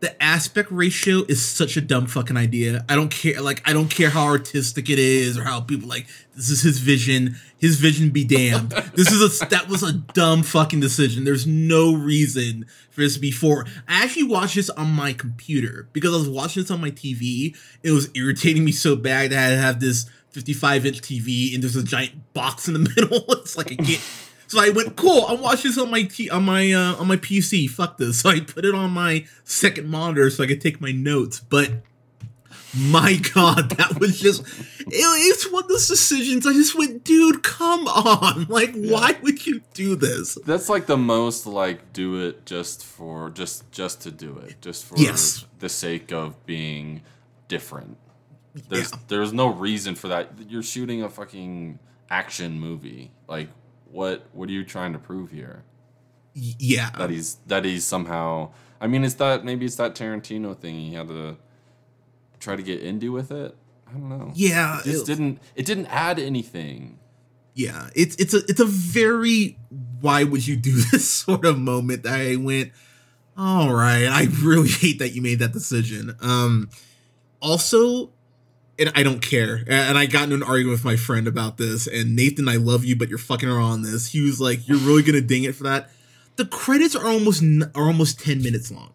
the 0.00 0.22
aspect 0.22 0.70
ratio 0.70 1.24
is 1.28 1.44
such 1.44 1.76
a 1.76 1.80
dumb 1.80 2.06
fucking 2.06 2.36
idea. 2.36 2.84
I 2.88 2.94
don't 2.94 3.10
care. 3.10 3.40
Like, 3.40 3.68
I 3.68 3.72
don't 3.72 3.90
care 3.90 4.10
how 4.10 4.24
artistic 4.24 4.88
it 4.88 4.98
is 4.98 5.36
or 5.36 5.42
how 5.42 5.60
people 5.60 5.88
like 5.88 6.06
this 6.36 6.50
is 6.50 6.62
his 6.62 6.78
vision. 6.78 7.36
His 7.58 7.80
vision 7.80 8.10
be 8.10 8.24
damned. 8.24 8.70
this 8.94 9.10
is 9.10 9.42
a 9.42 9.46
that 9.46 9.68
was 9.68 9.82
a 9.82 9.92
dumb 9.92 10.42
fucking 10.42 10.80
decision. 10.80 11.24
There's 11.24 11.46
no 11.46 11.94
reason 11.94 12.66
for 12.90 13.00
this 13.00 13.14
to 13.14 13.20
be 13.20 13.30
four. 13.30 13.66
I 13.88 14.04
actually 14.04 14.24
watched 14.24 14.54
this 14.54 14.70
on 14.70 14.90
my 14.90 15.12
computer 15.12 15.88
because 15.92 16.14
I 16.14 16.18
was 16.18 16.28
watching 16.28 16.62
this 16.62 16.70
on 16.70 16.80
my 16.80 16.90
TV. 16.90 17.56
It 17.82 17.90
was 17.90 18.10
irritating 18.14 18.64
me 18.64 18.72
so 18.72 18.94
bad 18.94 19.30
that 19.30 19.38
I 19.38 19.42
had 19.42 19.50
to 19.50 19.62
have 19.62 19.80
this 19.80 20.08
55 20.38 20.86
inch 20.86 21.00
TV 21.00 21.52
and 21.52 21.62
there's 21.62 21.74
a 21.74 21.82
giant 21.82 22.32
box 22.32 22.68
in 22.68 22.74
the 22.74 22.78
middle. 22.96 23.24
it's 23.30 23.56
like 23.56 23.72
I 23.72 23.74
can't. 23.74 24.00
So 24.46 24.60
I 24.62 24.70
went, 24.70 24.96
cool. 24.96 25.26
I'm 25.26 25.40
watching 25.42 25.70
this 25.72 25.78
on 25.78 25.90
my 25.90 26.04
t- 26.04 26.30
on 26.30 26.44
my 26.44 26.72
uh, 26.72 26.94
on 26.96 27.06
my 27.08 27.16
PC. 27.16 27.68
Fuck 27.68 27.98
this. 27.98 28.20
So 28.20 28.30
I 28.30 28.40
put 28.40 28.64
it 28.64 28.74
on 28.74 28.92
my 28.92 29.26
second 29.44 29.88
monitor 29.90 30.30
so 30.30 30.44
I 30.44 30.46
could 30.46 30.60
take 30.60 30.80
my 30.80 30.92
notes. 30.92 31.40
But 31.40 31.82
my 32.74 33.14
god, 33.34 33.70
that 33.72 33.98
was 34.00 34.18
just 34.20 34.42
it, 34.80 34.86
it's 34.92 35.50
one 35.52 35.64
of 35.64 35.68
those 35.68 35.88
decisions. 35.88 36.46
I 36.46 36.52
just 36.52 36.78
went, 36.78 37.04
dude, 37.04 37.42
come 37.42 37.86
on. 37.88 38.46
Like, 38.48 38.74
why 38.74 39.16
would 39.22 39.44
you 39.46 39.60
do 39.74 39.96
this? 39.96 40.38
That's 40.46 40.68
like 40.70 40.86
the 40.86 40.96
most 40.96 41.46
like 41.46 41.92
do 41.92 42.18
it 42.26 42.46
just 42.46 42.84
for 42.86 43.28
just 43.30 43.70
just 43.72 44.00
to 44.02 44.10
do 44.12 44.38
it, 44.38 44.62
just 44.62 44.86
for 44.86 44.94
Yes. 44.96 45.44
the 45.58 45.68
sake 45.68 46.12
of 46.12 46.46
being 46.46 47.02
different. 47.48 47.98
There's 48.68 48.90
Yeah. 48.92 48.98
there's 49.08 49.32
no 49.32 49.48
reason 49.52 49.94
for 49.94 50.08
that. 50.08 50.32
You're 50.48 50.62
shooting 50.62 51.02
a 51.02 51.08
fucking 51.08 51.78
action 52.10 52.58
movie. 52.60 53.10
Like 53.28 53.48
what 53.90 54.26
what 54.32 54.48
are 54.48 54.52
you 54.52 54.64
trying 54.64 54.92
to 54.94 54.98
prove 54.98 55.30
here? 55.30 55.64
Yeah, 56.34 56.90
That 56.98 57.10
he's 57.10 57.36
that 57.46 57.64
he's 57.64 57.84
somehow 57.84 58.52
I 58.80 58.86
mean 58.86 59.04
it's 59.04 59.14
that 59.14 59.44
maybe 59.44 59.66
it's 59.66 59.76
that 59.76 59.94
Tarantino 59.94 60.56
thing 60.56 60.74
he 60.76 60.94
had 60.94 61.08
to 61.08 61.36
try 62.38 62.54
to 62.56 62.62
get 62.62 62.82
indie 62.82 63.12
with 63.12 63.30
it. 63.32 63.56
I 63.88 63.92
don't 63.92 64.08
know. 64.08 64.30
yeah. 64.34 64.78
It 64.80 64.84
just 64.84 65.02
it- 65.02 65.06
didn't 65.16 65.40
it 65.56 65.66
didn't 65.66 65.86
add 65.86 66.18
anything. 66.18 66.98
yeah 67.54 67.90
it's 67.96 68.14
it's 68.16 68.34
a 68.34 68.38
it's 68.48 68.60
a 68.60 68.64
very 68.66 69.58
why 70.00 70.22
would 70.22 70.46
you 70.46 70.56
do 70.56 70.72
this 70.92 71.08
sort 71.10 71.44
of 71.44 71.58
moment 71.58 72.04
that 72.04 72.12
i 72.14 72.36
went 72.36 72.70
all 73.36 73.72
right 73.74 74.06
i 74.06 74.28
really 74.44 74.68
hate 74.82 75.00
that 75.00 75.08
you 75.10 75.20
made 75.22 75.40
that 75.40 75.52
decision 75.52 76.14
um 76.20 76.68
also 77.40 78.10
and 78.78 78.90
i 78.94 79.02
don't 79.02 79.20
care 79.20 79.64
and 79.66 79.98
i 79.98 80.06
got 80.06 80.24
into 80.24 80.36
an 80.36 80.42
argument 80.42 80.72
with 80.72 80.84
my 80.84 80.96
friend 80.96 81.26
about 81.26 81.56
this 81.56 81.86
and 81.86 82.14
nathan 82.14 82.48
i 82.48 82.56
love 82.56 82.84
you 82.84 82.96
but 82.96 83.08
you're 83.08 83.18
fucking 83.18 83.48
around 83.48 83.70
on 83.70 83.82
this 83.82 84.12
he 84.12 84.20
was 84.20 84.40
like 84.40 84.66
you're 84.68 84.78
really 84.78 85.02
gonna 85.02 85.20
ding 85.20 85.44
it 85.44 85.54
for 85.54 85.64
that 85.64 85.90
the 86.36 86.44
credits 86.44 86.94
are 86.94 87.06
almost 87.06 87.42
are 87.74 87.86
almost 87.86 88.20
10 88.20 88.42
minutes 88.42 88.70
long 88.70 88.92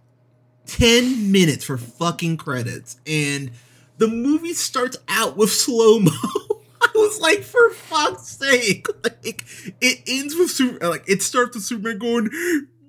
10 0.65 1.31
minutes 1.31 1.65
for 1.65 1.77
fucking 1.77 2.37
credits 2.37 2.97
and 3.05 3.51
the 3.97 4.07
movie 4.07 4.53
starts 4.53 4.97
out 5.07 5.37
with 5.37 5.51
slow 5.51 5.99
mo 5.99 6.11
I 6.83 6.89
was 6.95 7.19
like, 7.21 7.43
for 7.43 7.69
fuck's 7.71 8.27
sake! 8.27 8.87
Like, 9.03 9.45
it 9.79 10.01
ends 10.05 10.35
with 10.35 10.49
super. 10.51 10.85
Like, 10.87 11.07
it 11.07 11.21
starts 11.21 11.55
with 11.55 11.63
Superman 11.63 11.97
going, 11.97 12.29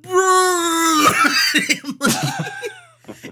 "Brrr!" 0.01 1.11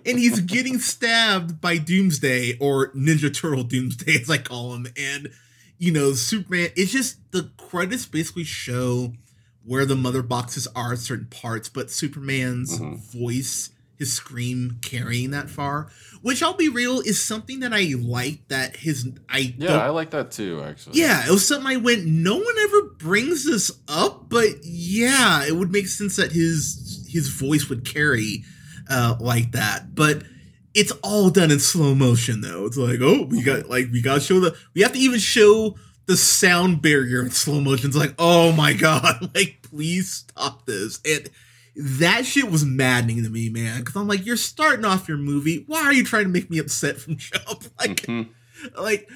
and 0.07 0.19
he's 0.19 0.41
getting 0.41 0.79
stabbed 0.79 1.61
by 1.61 1.79
Doomsday 1.79 2.59
or 2.59 2.91
Ninja 2.93 3.33
Turtle 3.33 3.65
Doomsday, 3.65 4.17
as 4.23 4.31
I 4.31 4.39
call 4.39 4.75
him. 4.75 4.87
And 4.97 5.31
you 5.79 5.91
know, 5.93 6.13
Superman. 6.13 6.71
It's 6.77 6.93
just 6.93 7.19
the 7.33 7.51
credits 7.57 8.07
basically 8.07 8.45
show 8.45 9.15
where 9.65 9.85
the 9.87 9.97
mother 9.97 10.23
boxes 10.23 10.67
are 10.77 10.93
at 10.93 10.99
certain 10.99 11.27
parts, 11.27 11.69
but 11.69 11.91
Superman's 11.91 12.79
Mhm. 12.79 12.99
voice, 13.13 13.71
his 13.97 14.13
scream, 14.13 14.79
carrying 14.83 15.31
that 15.33 15.49
far. 15.51 15.91
Which 16.21 16.41
I'll 16.43 16.55
be 16.55 16.69
real 16.69 17.01
is 17.01 17.21
something 17.21 17.61
that 17.61 17.73
I 17.73 17.95
like. 17.99 18.47
That 18.49 18.77
his 18.77 19.09
I 19.29 19.55
Yeah, 19.59 19.79
I 19.79 19.89
like 19.91 20.11
that 20.13 20.31
too 20.31 20.63
actually. 20.65 21.01
yeah, 21.01 21.27
it 21.27 21.31
was 21.33 21.47
something 21.47 21.67
I 21.67 21.77
went. 21.77 22.07
No 22.07 22.37
one 22.37 22.59
ever 22.61 22.83
brings 22.99 23.45
this 23.45 23.71
up, 23.89 24.29
but 24.29 24.65
yeah, 24.65 25.45
it 25.45 25.57
would 25.57 25.73
make 25.73 25.89
sense 25.89 26.15
that 26.17 26.31
his 26.33 27.05
his 27.09 27.29
voice 27.29 27.69
would 27.69 27.85
carry 27.85 28.45
uh, 28.93 29.17
like 29.21 29.53
that. 29.53 29.95
But 29.95 30.23
it's 30.75 30.93
all 31.03 31.31
done 31.31 31.51
in 31.51 31.59
slow 31.61 31.95
motion, 31.95 32.41
though. 32.43 32.67
It's 32.67 32.77
like, 32.77 33.01
oh, 33.01 33.25
we 33.25 33.43
got 33.43 33.69
like 33.69 33.89
we 33.93 34.03
got 34.03 34.15
to 34.15 34.21
show 34.21 34.41
the 34.41 34.57
we 34.75 34.83
have 34.83 34.93
to 34.93 34.99
even 34.99 35.19
show 35.19 35.77
the 36.07 36.17
sound 36.17 36.83
barrier 36.83 37.23
in 37.23 37.31
slow 37.31 37.61
motion. 37.61 37.89
It's 37.89 37.97
like, 37.97 38.15
oh 38.19 38.53
my 38.53 38.73
god, 38.87 39.31
like 39.35 39.59
please 39.63 40.11
stop 40.13 40.67
this. 40.67 41.01
And 41.07 41.29
that 41.77 42.27
shit 42.27 42.51
was 42.51 42.65
maddening 42.65 43.23
to 43.25 43.31
me, 43.31 43.49
man. 43.49 43.79
Because 43.81 43.97
I'm 43.97 44.07
like, 44.09 44.27
you're 44.27 44.37
starting 44.37 44.85
off 44.85 45.09
your 45.09 45.17
movie. 45.17 45.65
Why 45.67 45.83
are 45.83 45.93
you 45.93 46.05
trying 46.05 46.25
to 46.25 46.31
make 46.31 46.51
me 46.51 46.59
upset 46.59 46.99
from 46.99 47.17
jump? 47.19 47.65
Like 47.81 48.03
Mhm. 48.03 48.29
like 48.79 49.09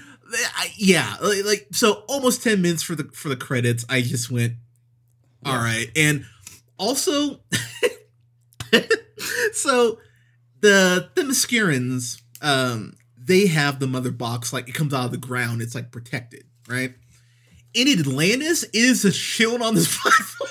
I, 0.56 0.72
yeah 0.76 1.16
like, 1.22 1.44
like 1.44 1.66
so 1.72 2.02
almost 2.08 2.42
10 2.42 2.60
minutes 2.60 2.82
for 2.82 2.96
the 2.96 3.04
for 3.12 3.28
the 3.28 3.36
credits 3.36 3.84
i 3.88 4.00
just 4.00 4.28
went 4.28 4.54
all 5.44 5.52
Yeah. 5.52 5.62
right 5.62 5.86
and 5.94 6.24
also 6.78 7.38
so 9.52 9.98
the 10.60 11.10
Themyscirans 11.14 12.22
um 12.42 12.94
they 13.18 13.46
have 13.46 13.80
the 13.80 13.86
mother 13.86 14.10
box 14.10 14.52
like 14.52 14.68
it 14.68 14.74
comes 14.74 14.92
out 14.92 15.06
of 15.06 15.10
the 15.10 15.16
ground 15.16 15.62
it's 15.62 15.74
like 15.74 15.90
protected 15.90 16.44
right? 16.68 16.94
In 17.74 17.88
atlantis 17.88 18.62
it 18.62 18.74
is 18.74 19.04
a 19.04 19.12
shield 19.12 19.62
on 19.62 19.74
this 19.74 19.98
platform 20.02 20.50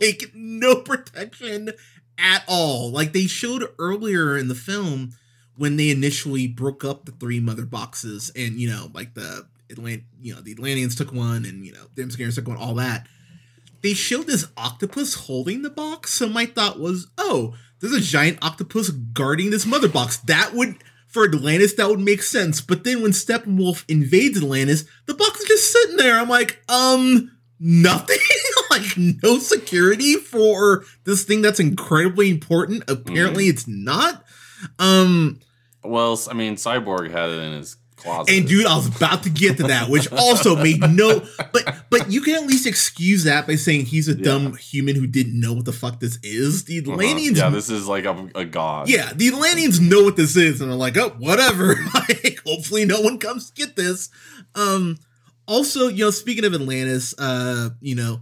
like 0.00 0.30
no 0.34 0.76
protection 0.76 1.72
at 2.18 2.44
all. 2.46 2.90
Like 2.90 3.12
they 3.12 3.26
showed 3.26 3.68
earlier 3.78 4.36
in 4.36 4.48
the 4.48 4.54
film 4.54 5.12
when 5.56 5.76
they 5.76 5.90
initially 5.90 6.46
broke 6.46 6.84
up 6.84 7.04
the 7.04 7.12
three 7.12 7.40
mother 7.40 7.66
boxes 7.66 8.30
and 8.34 8.58
you 8.58 8.70
know 8.70 8.90
like 8.94 9.14
the 9.14 9.46
Atlant 9.68 10.04
you 10.20 10.34
know 10.34 10.40
the 10.40 10.52
Atlanteans 10.52 10.94
took 10.94 11.12
one 11.12 11.44
and 11.44 11.64
you 11.64 11.72
know 11.72 11.84
the 11.94 12.02
Themyscirans 12.02 12.34
took 12.34 12.48
one 12.48 12.56
all 12.56 12.74
that. 12.76 13.06
They 13.82 13.94
showed 13.94 14.28
this 14.28 14.46
octopus 14.56 15.14
holding 15.14 15.62
the 15.62 15.70
box 15.70 16.14
so 16.14 16.28
my 16.28 16.46
thought 16.46 16.78
was 16.78 17.08
oh 17.18 17.54
there's 17.82 17.92
a 17.92 18.00
giant 18.00 18.38
octopus 18.40 18.88
guarding 18.90 19.50
this 19.50 19.66
mother 19.66 19.88
box. 19.88 20.16
That 20.18 20.54
would 20.54 20.76
for 21.08 21.24
Atlantis 21.24 21.74
that 21.74 21.88
would 21.88 22.00
make 22.00 22.22
sense. 22.22 22.62
But 22.62 22.84
then 22.84 23.02
when 23.02 23.10
Steppenwolf 23.10 23.84
invades 23.88 24.38
Atlantis 24.38 24.84
the 25.06 25.14
box 25.14 25.40
is 25.40 25.48
just 25.48 25.72
sitting 25.72 25.96
there. 25.96 26.18
I'm 26.18 26.28
like 26.28 26.62
um 26.68 27.30
nothing? 27.60 28.18
Like 28.70 28.96
no 28.96 29.38
security 29.38 30.14
for 30.14 30.84
this 31.04 31.24
thing 31.24 31.42
that's 31.42 31.60
incredibly 31.60 32.30
important. 32.30 32.84
Apparently 32.88 33.48
it's 33.48 33.68
not. 33.68 34.24
Um 34.78 35.40
Well, 35.84 36.18
I 36.30 36.32
mean, 36.32 36.54
Cyborg 36.54 37.10
had 37.10 37.28
it 37.28 37.38
in 37.38 37.52
his 37.52 37.76
closet. 38.02 38.34
And 38.34 38.48
dude, 38.48 38.66
I 38.66 38.76
was 38.76 38.86
about 38.94 39.22
to 39.22 39.30
get 39.30 39.56
to 39.58 39.64
that, 39.64 39.88
which 39.88 40.10
also 40.12 40.56
made 40.56 40.80
no. 40.80 41.22
But 41.52 41.76
but 41.90 42.10
you 42.10 42.20
can 42.20 42.34
at 42.34 42.46
least 42.46 42.66
excuse 42.66 43.24
that 43.24 43.46
by 43.46 43.56
saying 43.56 43.86
he's 43.86 44.08
a 44.08 44.14
dumb 44.14 44.54
human 44.56 44.96
who 44.96 45.06
didn't 45.06 45.38
know 45.38 45.52
what 45.52 45.64
the 45.64 45.72
fuck 45.72 46.00
this 46.00 46.18
is. 46.22 46.64
The 46.64 46.80
Uh-huh. 46.80 46.92
Atlanteans, 46.92 47.38
Yeah, 47.38 47.50
this 47.50 47.70
is 47.70 47.86
like 47.86 48.04
a, 48.04 48.28
a 48.34 48.44
god. 48.44 48.88
yeah, 48.88 49.12
the 49.14 49.28
Atlanteans 49.28 49.80
know 49.80 50.02
what 50.04 50.16
this 50.16 50.36
is, 50.36 50.60
and 50.60 50.70
they're 50.70 50.76
like, 50.78 50.96
oh, 50.96 51.10
whatever. 51.18 51.76
like, 51.94 52.40
hopefully, 52.46 52.84
no 52.84 53.00
one 53.00 53.18
comes 53.18 53.50
to 53.50 53.54
get 53.54 53.76
this. 53.76 54.10
Um, 54.54 54.98
also, 55.46 55.88
you 55.88 56.04
know, 56.04 56.10
speaking 56.10 56.44
of 56.44 56.54
Atlantis, 56.54 57.14
uh, 57.18 57.70
you 57.80 57.94
know, 57.94 58.20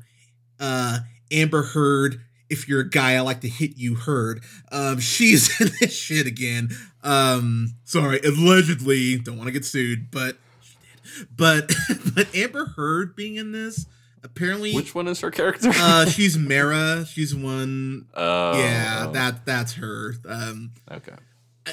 uh, 0.59 0.99
Amber 1.33 1.63
Heard. 1.63 2.21
If 2.51 2.69
you're 2.69 2.81
a 2.81 2.89
guy, 2.89 3.15
I 3.15 3.21
like 3.21 3.41
to 3.43 3.49
hit 3.49 3.77
you, 3.77 3.95
Heard. 3.95 4.43
Um, 4.73 4.99
she's 4.99 5.49
in 5.61 5.71
this 5.81 5.95
shit 5.97 6.27
again. 6.27 6.71
Um, 7.03 7.75
sorry, 7.85 8.21
allegedly, 8.21 9.17
don't 9.19 9.37
want 9.39 9.47
to 9.47 9.53
get 9.53 9.65
sued, 9.65 10.11
but 10.11 10.37
she 10.61 10.77
did. 11.15 11.29
But 11.37 11.73
but 12.15 12.35
Amber 12.35 12.67
Heard 12.77 13.15
being 13.17 13.37
in 13.37 13.53
this, 13.53 13.87
apparently, 14.23 14.75
Which 14.75 14.95
one 14.95 15.09
is 15.09 15.21
her 15.21 15.31
character? 15.31 15.71
uh, 15.75 16.05
she's 16.11 16.37
Mara. 16.37 17.07
She's 17.07 17.35
one. 17.35 18.07
Oh, 18.15 18.59
yeah, 18.59 19.07
that 19.13 19.47
that's 19.47 19.75
her. 19.75 20.15
Um, 20.29 20.73
Okay. 20.91 21.15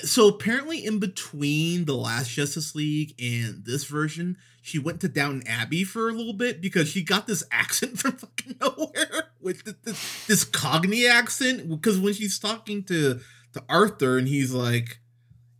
So 0.03 0.27
apparently 0.27 0.85
in 0.85 0.99
between 0.99 1.85
the 1.85 1.95
last 1.95 2.29
Justice 2.31 2.75
League 2.75 3.13
and 3.21 3.63
this 3.65 3.83
version, 3.85 4.37
she 4.61 4.79
went 4.79 4.99
to 5.01 5.07
Downton 5.07 5.47
Abbey 5.47 5.83
for 5.83 6.09
a 6.09 6.13
little 6.13 6.33
bit 6.33 6.61
because 6.61 6.89
she 6.89 7.01
got 7.03 7.27
this 7.27 7.43
accent 7.51 7.99
from 7.99 8.13
fucking 8.13 8.55
nowhere 8.61 9.25
with 9.41 9.63
this, 9.63 9.75
this, 9.83 10.25
this 10.27 10.43
Cockney 10.43 11.07
accent. 11.07 11.69
Because 11.69 11.99
when 11.99 12.13
she's 12.13 12.39
talking 12.39 12.83
to 12.85 13.19
to 13.53 13.63
Arthur 13.69 14.17
and 14.17 14.27
he's 14.27 14.51
like, 14.53 14.99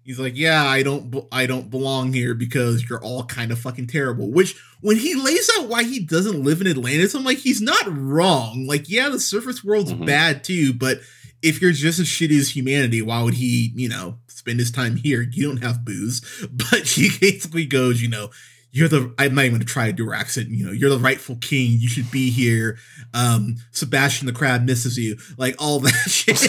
he's 0.04 0.20
like, 0.20 0.36
yeah, 0.36 0.64
I 0.66 0.84
don't, 0.84 1.26
I 1.32 1.46
don't 1.46 1.70
belong 1.70 2.12
here 2.14 2.34
because 2.34 2.90
you're 2.90 3.02
all 3.04 3.24
kind 3.24 3.52
of 3.52 3.60
fucking 3.60 3.88
terrible. 3.88 4.30
Which 4.32 4.56
when 4.82 4.98
he 4.98 5.16
lays 5.16 5.50
out 5.58 5.68
why 5.70 5.84
he 5.84 6.00
doesn't 6.00 6.44
live 6.44 6.60
in 6.62 6.68
Atlantis, 6.68 7.14
I'm 7.16 7.24
like, 7.24 7.38
he's 7.40 7.62
not 7.62 7.84
wrong. 7.88 8.66
Like, 8.68 8.90
yeah, 8.90 9.08
the 9.10 9.20
surface 9.20 9.64
world's 9.64 9.94
Mhm. 9.94 10.06
bad 10.06 10.44
too, 10.44 10.74
but 10.74 11.00
if 11.42 11.62
you're 11.62 11.72
just 11.72 12.00
as 12.00 12.08
shitty 12.08 12.38
as 12.40 12.56
humanity, 12.56 13.02
why 13.02 13.22
would 13.22 13.36
he, 13.36 13.72
you 13.76 13.88
know, 13.88 14.18
spend 14.48 14.60
his 14.60 14.72
time 14.72 14.96
here? 14.96 15.22
You 15.22 15.48
don't 15.48 15.64
have 15.64 15.84
booze. 15.84 16.22
But 16.72 16.88
she 16.88 17.10
basically 17.20 17.66
goes, 17.66 18.02
you 18.02 18.10
know, 18.10 18.30
you're 18.72 18.88
the 18.88 19.14
I'm 19.18 19.36
not 19.36 19.46
even 19.46 19.56
gonna 19.56 19.66
try 19.66 19.88
to 19.88 19.94
do 19.94 20.06
her 20.06 20.14
accent, 20.14 20.50
you 20.50 20.66
know, 20.66 20.72
you're 20.72 20.90
the 20.90 20.98
rightful 20.98 21.36
king, 21.38 21.78
you 21.80 21.90
should 21.90 22.10
be 22.12 22.30
here. 22.30 22.78
Um, 23.14 23.56
Sebastian 23.72 24.28
the 24.28 24.34
crab 24.34 24.64
misses 24.64 24.98
you, 24.98 25.18
like 25.38 25.56
all 25.60 25.80
that 25.82 25.92
shit. 26.08 26.42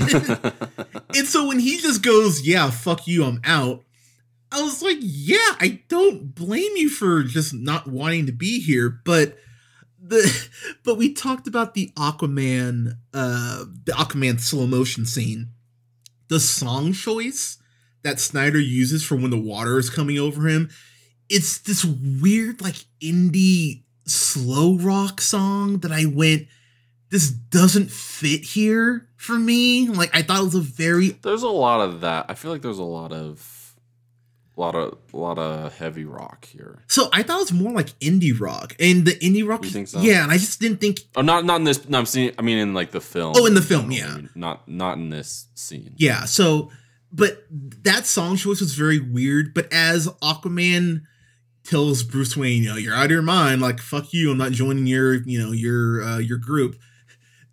and 1.17 1.27
so 1.27 1.49
when 1.49 1.59
he 1.59 1.79
just 1.79 2.03
goes, 2.03 2.47
Yeah, 2.47 2.71
fuck 2.71 3.07
you, 3.07 3.25
I'm 3.25 3.41
out. 3.45 3.85
I 4.51 4.63
was 4.63 4.81
like, 4.81 4.97
yeah, 5.01 5.57
I 5.61 5.83
don't 5.89 6.35
blame 6.35 6.77
you 6.77 6.89
for 6.89 7.23
just 7.23 7.53
not 7.53 7.87
wanting 7.87 8.27
to 8.27 8.33
be 8.33 8.61
here, 8.61 9.01
but 9.05 9.37
the 10.01 10.49
but 10.85 10.95
we 10.97 11.13
talked 11.13 11.47
about 11.47 11.75
the 11.75 11.93
Aquaman 11.97 12.97
uh 13.13 13.65
the 13.85 13.93
Aquaman 13.93 14.41
slow 14.41 14.67
motion 14.67 15.05
scene. 15.05 15.49
The 16.29 16.41
song 16.41 16.93
choice 16.93 17.59
that 18.09 18.21
Snyder 18.21 18.61
uses 18.61 19.05
for 19.05 19.17
when 19.17 19.31
the 19.31 19.39
water 19.39 19.79
is 19.79 19.91
coming 19.91 20.19
over 20.19 20.49
him, 20.49 20.71
it's 21.29 21.59
this 21.59 21.85
weird 21.85 22.61
like 22.63 22.87
indie 23.01 23.85
slow 24.07 24.77
rock 24.77 25.21
song 25.21 25.79
that 25.81 25.93
I 25.93 26.07
went 26.07 26.49
this 27.11 27.31
doesn't 27.31 27.91
fit 27.91 28.43
here 28.43 29.09
for 29.17 29.39
me. 29.39 29.89
Like 29.89 30.15
I 30.15 30.23
thought 30.23 30.41
it 30.41 30.45
was 30.45 30.55
a 30.55 30.61
very 30.61 31.11
There's 31.11 31.43
a 31.43 31.49
lot 31.49 31.81
of 31.81 32.03
that. 32.03 32.27
I 32.29 32.35
feel 32.35 32.51
like 32.51 32.63
there's 32.63 32.79
a 32.79 32.83
lot 32.85 33.13
of 33.13 33.75
a 34.57 34.61
lot 34.61 34.75
of 34.75 34.99
a 35.13 35.17
lot 35.17 35.39
of 35.39 35.77
heavy 35.77 36.05
rock 36.05 36.47
here. 36.47 36.85
So 36.89 37.09
I 37.13 37.23
thought 37.23 37.37
it 37.37 37.53
was 37.53 37.53
more 37.53 37.73
like 37.73 37.99
indie 38.01 38.39
rock, 38.39 38.75
and 38.81 39.07
the 39.07 39.13
indie 39.13 39.47
rock. 39.49 39.65
You 39.65 39.71
think 39.71 39.89
so? 39.89 40.01
Yeah, 40.01 40.23
and 40.23 40.33
I 40.33 40.37
just 40.37 40.61
didn't 40.61 40.79
think. 40.79 41.01
Oh, 41.17 41.23
not 41.23 41.45
not 41.45 41.57
in 41.57 41.65
this. 41.65 41.89
No, 41.89 41.99
I'm 41.99 42.07
seeing. 42.07 42.33
I 42.39 42.43
mean, 42.43 42.59
in 42.59 42.75
like 42.75 42.91
the 42.91 43.01
film. 43.01 43.35
Oh, 43.37 43.47
in 43.47 43.55
the 43.55 43.63
film, 43.63 43.91
yeah. 43.91 44.19
not 44.35 44.69
not 44.69 44.99
in 44.99 45.11
this 45.11 45.47
scene. 45.55 45.95
Yeah, 45.97 46.25
so 46.25 46.71
but 47.13 47.45
that 47.51 48.07
song 48.07 48.37
choice 48.37 48.61
was 48.61 48.75
very 48.75 48.99
weird. 49.01 49.55
But 49.55 49.73
as 49.73 50.09
Aquaman 50.23 51.03
tells 51.65 52.03
Bruce 52.03 52.37
Wayne, 52.37 52.63
you 52.63 52.69
know, 52.71 52.77
you're 52.77 52.95
out 52.95 53.07
of 53.07 53.11
your 53.11 53.23
mind. 53.23 53.61
Like 53.61 53.81
fuck 53.81 54.13
you, 54.13 54.31
I'm 54.31 54.39
not 54.39 54.53
joining 54.53 54.87
your, 54.87 55.15
you 55.15 55.39
know, 55.39 55.53
your 55.53 56.03
uh, 56.03 56.19
your 56.19 56.39
group. 56.39 56.77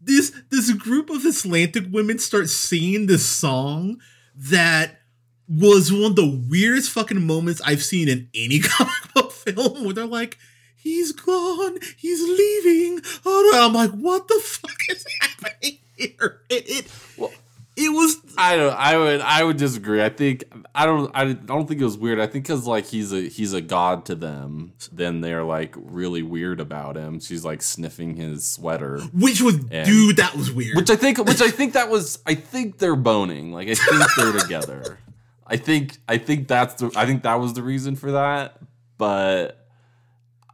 This 0.02 0.32
this 0.52 0.72
group 0.72 1.10
of 1.10 1.26
Atlantic 1.26 1.86
women 1.92 2.20
start 2.20 2.50
singing 2.50 3.08
this 3.08 3.26
song 3.26 4.00
that 4.36 5.00
was 5.48 5.92
one 5.92 6.12
of 6.12 6.16
the 6.16 6.44
weirdest 6.50 6.92
fucking 6.92 7.26
moments 7.26 7.62
I've 7.66 7.84
seen 7.84 8.08
in 8.10 8.30
any 8.36 8.60
comic 8.64 8.94
book 9.14 9.32
film 9.32 9.84
where 9.84 9.94
they're 9.94 10.06
like, 10.06 10.38
he's 10.76 11.12
gone, 11.12 11.78
he's 11.98 12.22
leaving. 12.22 13.02
Oh. 13.26 13.52
I'm 13.56 13.74
like, 13.74 13.92
what 13.92 14.28
the 14.28 14.40
fuck 14.44 14.78
is 14.90 15.06
happening 15.22 15.78
here? 15.96 16.42
It, 16.50 16.70
it, 16.70 16.92
Well- 17.18 17.32
it 17.78 17.90
was 17.90 18.18
I 18.38 18.56
don't. 18.56 18.74
I 18.74 18.98
would. 18.98 19.22
I 19.22 19.44
would 19.44 19.58
disagree. 19.58 20.02
I 20.04 20.10
think. 20.10 20.44
I 20.74 20.86
don't. 20.86 21.12
I 21.14 21.34
don't 21.34 21.68
think 21.68 21.82
it 21.82 21.84
was 21.84 21.98
weird. 21.98 22.20
I 22.20 22.28
think 22.28 22.46
because 22.46 22.66
like 22.66 22.86
he's 22.86 23.12
a 23.12 23.22
he's 23.28 23.54
a 23.54 23.62
god 23.62 24.06
to 24.06 24.16
them. 24.16 24.74
Then 24.92 25.22
they're 25.22 25.44
like 25.44 25.74
really 25.78 26.22
weird 26.22 26.60
about 26.60 26.96
him. 26.96 27.20
She's 27.20 27.44
like 27.44 27.62
sniffing 27.62 28.16
his 28.16 28.48
sweater, 28.48 29.00
which 29.14 29.42
was 29.42 29.56
And- 29.72 29.86
dude, 29.86 30.18
that 30.18 30.36
was 30.36 30.52
weird. 30.52 30.76
which 30.78 30.90
I 30.90 30.96
think. 30.96 31.18
Which 31.18 31.42
I 31.42 31.50
think 31.50 31.74
that 31.74 31.90
was. 31.90 32.20
I 32.26 32.36
think 32.36 32.78
they're 32.78 32.96
boning. 32.96 33.52
Like 33.52 33.68
I 33.68 33.76
think 33.76 34.04
they're 34.18 34.34
together. 34.34 35.00
I 35.46 35.58
think. 35.58 35.98
I 36.08 36.18
think 36.18 36.48
that's 36.48 36.76
the. 36.76 36.92
I 36.96 37.06
think 37.06 37.24
that 37.24 37.36
was 37.42 37.54
the 37.54 37.64
reason 37.64 37.96
for 37.96 38.14
that. 38.14 38.58
But. 38.98 39.65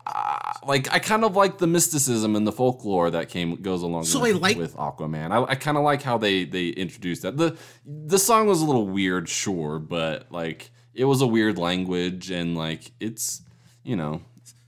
Uh, 0.05 0.53
like 0.65 0.91
I 0.91 0.99
kind 0.99 1.23
of 1.23 1.35
like 1.35 1.57
the 1.59 1.67
mysticism 1.67 2.35
and 2.35 2.45
the 2.47 2.51
folklore 2.51 3.11
that 3.11 3.29
came 3.29 3.55
goes 3.61 3.81
along 3.83 4.05
So 4.05 4.19
with, 4.21 4.35
I 4.35 4.39
like- 4.39 4.57
with 4.57 4.75
Aquaman. 4.75 5.31
I, 5.31 5.51
I 5.51 5.55
kind 5.55 5.77
of 5.77 5.83
like 5.83 6.01
how 6.01 6.17
they 6.17 6.43
they 6.45 6.69
introduced 6.69 7.21
that. 7.21 7.37
the 7.37 7.57
The 7.85 8.19
song 8.19 8.47
was 8.47 8.61
a 8.61 8.65
little 8.65 8.87
weird, 8.87 9.29
sure, 9.29 9.79
but 9.79 10.31
like 10.31 10.71
it 10.93 11.05
was 11.05 11.21
a 11.21 11.27
weird 11.27 11.57
language 11.57 12.31
and 12.31 12.57
like 12.57 12.91
it's 12.99 13.41
you 13.83 13.95
know 13.95 14.21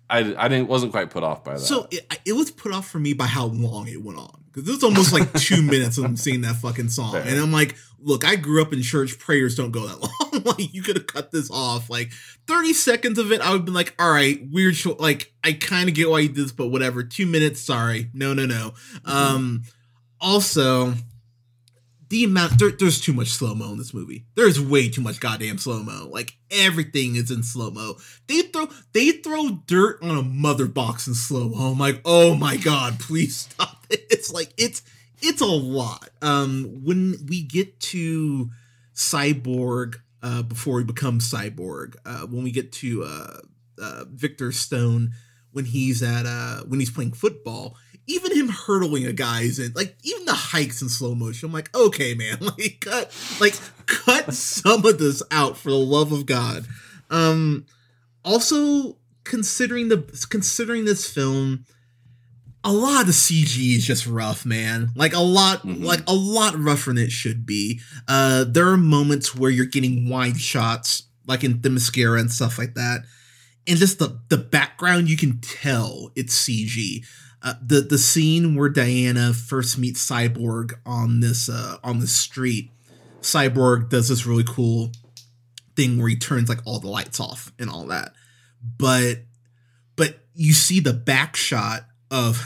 I 0.10 0.20
I 0.38 0.48
didn't 0.48 0.68
wasn't 0.68 0.92
quite 0.92 1.10
put 1.10 1.24
off 1.24 1.44
by 1.44 1.54
that. 1.54 1.60
So 1.60 1.88
it, 1.92 2.20
it 2.26 2.34
was 2.34 2.52
put 2.52 2.72
off 2.74 2.88
for 2.90 3.00
me 3.00 3.14
by 3.14 3.26
how 3.26 3.46
long 3.46 3.88
it 3.88 4.04
went 4.04 4.20
on 4.20 4.44
because 4.52 4.70
it 4.70 4.72
was 4.72 4.84
almost 4.84 5.12
like 5.14 5.34
two 5.34 5.62
minutes 5.74 5.98
of 5.98 6.04
them 6.04 6.16
singing 6.16 6.42
that 6.42 6.58
fucking 6.58 6.90
song, 6.90 7.14
Fair. 7.14 7.24
and 7.24 7.40
I'm 7.40 7.52
like, 7.52 7.76
look, 8.04 8.26
I 8.26 8.36
grew 8.36 8.62
up 8.62 8.74
in 8.74 8.82
church. 8.82 9.18
Prayers 9.20 9.56
don't 9.56 9.72
go 9.72 9.88
that 9.88 10.02
long. 10.34 10.44
like 10.44 10.74
you 10.74 10.82
could 10.82 10.98
have 10.98 11.08
cut 11.08 11.32
this 11.32 11.50
off. 11.50 11.90
Like 11.90 12.12
30 12.48 12.74
seconds 12.74 13.18
of 13.20 13.32
it, 13.32 13.42
I 13.42 13.52
would 13.52 13.60
have 13.60 13.66
been 13.66 13.74
like, 13.74 13.94
all 14.00 14.12
right, 14.12 14.40
weird. 14.52 14.76
Cho- 14.76 14.98
like 15.00 15.34
I 15.44 15.54
kind 15.54 15.90
of 15.90 15.96
get 15.96 16.10
why 16.10 16.20
you 16.20 16.28
did 16.30 16.38
this, 16.38 16.52
but 16.52 16.68
whatever. 16.68 17.04
Two 17.04 17.26
minutes, 17.26 17.62
sorry, 17.62 18.10
no, 18.14 18.34
no, 18.34 18.46
no. 18.46 18.74
Um, 19.06 19.64
also. 20.20 20.94
The 22.10 22.26
amount 22.26 22.60
there, 22.60 22.70
there's 22.70 23.02
too 23.02 23.14
much 23.14 23.30
slow 23.30 23.56
mo 23.56 23.72
in 23.72 23.80
this 23.80 23.92
movie. 23.92 24.26
There's 24.36 24.62
way 24.62 24.88
too 24.88 25.02
much 25.02 25.20
goddamn 25.20 25.58
slow 25.58 25.82
mo. 25.82 26.10
Like 26.12 26.34
everything 26.52 27.16
is 27.16 27.32
in 27.32 27.42
slow 27.42 27.72
mo. 27.72 27.96
They 28.28 28.44
throw 28.44 28.68
they 28.92 29.12
throw 29.14 29.62
dirt 29.66 29.98
on 30.04 30.16
a 30.16 30.22
mother 30.22 30.68
box 30.68 31.08
in 31.08 31.16
slow 31.16 31.50
mo. 31.50 31.72
I'm 31.72 31.80
like, 31.80 32.02
oh 32.06 32.36
my 32.36 32.58
god, 32.58 33.00
please 33.00 33.36
stop 33.38 33.86
it. 33.90 34.06
It's 34.12 34.32
like 34.32 34.54
it's 34.58 34.84
it's 35.24 35.42
a 35.42 35.46
lot. 35.46 36.10
Um, 36.22 36.82
when 36.84 37.16
we 37.28 37.42
get 37.42 37.80
to 37.80 38.50
Cyborg, 38.94 39.96
uh, 40.22 40.44
before 40.44 40.80
he 40.80 40.86
becomes 40.86 41.32
Cyborg, 41.32 41.96
uh, 42.06 42.28
when 42.28 42.44
we 42.44 42.52
get 42.52 42.72
to 42.74 43.04
uh, 43.04 43.38
uh, 43.82 44.06
Victor 44.10 44.52
Stone, 44.52 45.12
when 45.52 45.66
he's 45.66 46.04
at 46.04 46.26
uh, 46.26 46.64
when 46.66 46.80
he's 46.80 46.92
playing 46.92 47.14
football, 47.14 47.78
even 48.06 48.36
him 48.36 48.50
hurdling 48.50 49.06
a 49.06 49.14
guy's 49.14 49.60
in 49.60 49.72
like 49.74 49.96
even 50.04 50.26
the 50.26 50.34
hikes 50.34 50.82
in 50.82 50.90
slow 50.90 51.16
motion. 51.16 51.48
I'm 51.48 51.54
like, 51.54 51.74
okay, 51.76 52.14
man, 52.14 52.38
like 52.42 52.78
cut 52.82 53.16
like 53.40 53.56
cut 53.86 54.34
some 54.34 54.86
of 54.86 54.98
this 54.98 55.24
out 55.32 55.58
for 55.58 55.70
the 55.70 55.78
love 55.78 56.12
of 56.12 56.26
God. 56.26 56.66
Um, 57.10 57.66
also 58.26 58.98
considering 59.24 59.88
the 59.90 60.28
considering 60.30 60.86
this 60.86 61.10
film 61.10 61.66
a 62.64 62.72
lot 62.72 63.02
of 63.02 63.08
the 63.08 63.14
cg 63.14 63.76
is 63.76 63.86
just 63.86 64.08
rough 64.08 64.46
man. 64.46 64.92
Like 64.96 65.14
a 65.14 65.20
lot 65.20 65.64
Mhm. 65.66 65.84
like 65.84 66.02
a 66.08 66.14
lot 66.14 66.58
rougher 66.58 66.94
than 66.94 67.04
it 67.04 67.12
should 67.12 67.46
be. 67.46 67.82
Uh 68.08 68.44
there 68.46 68.68
are 68.70 68.78
moments 68.78 69.36
where 69.36 69.52
you're 69.52 69.66
getting 69.66 70.08
wide 70.10 70.40
shots 70.40 71.04
like 71.26 71.44
in 71.44 71.60
Themyscira 71.60 72.20
and 72.20 72.32
stuff 72.32 72.58
like 72.58 72.76
that. 72.76 73.04
And 73.68 73.78
just 73.78 74.00
the 74.00 74.20
the 74.30 74.38
background 74.38 75.10
you 75.10 75.18
can 75.18 75.40
tell 75.42 76.12
it's 76.16 76.36
cg 76.48 77.06
uh, 77.42 77.56
the 77.62 77.82
the 77.82 77.98
scene 77.98 78.56
where 78.56 78.70
diana 78.70 79.34
first 79.34 79.78
meets 79.78 80.06
cyborg 80.06 80.74
on 80.86 81.20
this 81.20 81.50
uh 81.50 81.78
on 81.84 82.00
the 82.00 82.08
street 82.08 82.72
cyborg 83.22 83.90
does 83.90 84.08
this 84.10 84.26
really 84.26 84.44
cool 84.46 84.92
thing 85.76 85.98
where 85.98 86.08
he 86.10 86.16
turns 86.16 86.48
like 86.50 86.60
all 86.66 86.80
the 86.80 86.88
lights 86.88 87.20
off 87.20 87.52
and 87.60 87.70
all 87.70 87.88
that. 87.88 88.14
But 88.78 89.24
but 89.96 90.20
you 90.36 90.54
see 90.54 90.80
the 90.80 90.94
back 90.94 91.36
shot 91.36 91.86
of 92.14 92.46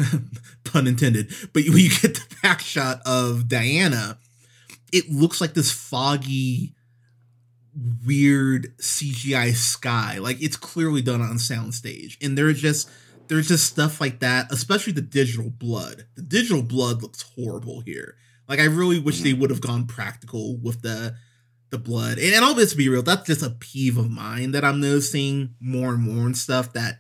pun 0.64 0.88
intended 0.88 1.32
but 1.54 1.64
when 1.68 1.78
you 1.78 1.90
get 1.90 2.16
the 2.16 2.36
back 2.42 2.62
shot 2.62 3.02
of 3.06 3.48
diana 3.48 4.18
it 4.92 5.10
looks 5.12 5.42
like 5.42 5.54
this 5.54 5.72
foggy 5.72 6.74
weird 8.06 8.76
CGI 8.78 9.54
sky. 9.54 10.18
Like 10.18 10.42
it's 10.42 10.58
clearly 10.58 11.02
done 11.02 11.22
on 11.22 11.36
soundstage. 11.36 12.18
And 12.24 12.38
there's 12.38 12.62
just 12.62 12.90
there's 13.28 13.48
just 13.48 13.68
stuff 13.68 14.00
like 14.00 14.20
that, 14.20 14.52
especially 14.52 14.94
the 14.94 15.02
digital 15.02 15.50
blood. 15.50 16.06
The 16.16 16.22
digital 16.22 16.64
blood 16.64 17.02
looks 17.02 17.22
horrible 17.36 17.82
here. 17.82 18.16
Like 18.48 18.60
I 18.60 18.66
really 18.66 19.00
wish 19.00 19.22
they 19.22 19.34
mm. 19.34 19.40
would 19.40 19.50
have 19.50 19.62
gone 19.62 19.86
practical 19.86 20.58
with 20.58 20.82
the 20.82 21.16
the 21.70 21.78
blood. 21.78 22.18
And, 22.18 22.34
and 22.34 22.46
all 22.46 22.54
this 22.54 22.74
be 22.74 22.90
real, 22.90 23.04
that's 23.04 23.28
just 23.28 23.44
a 23.44 23.50
peeve 23.50 23.98
of 23.98 24.10
mine 24.10 24.52
that 24.52 24.64
I'm 24.64 24.80
noticing 24.80 25.56
more 25.60 25.90
and 25.94 26.02
more 26.02 26.26
and 26.26 26.38
stuff 26.38 26.74
that 26.74 27.00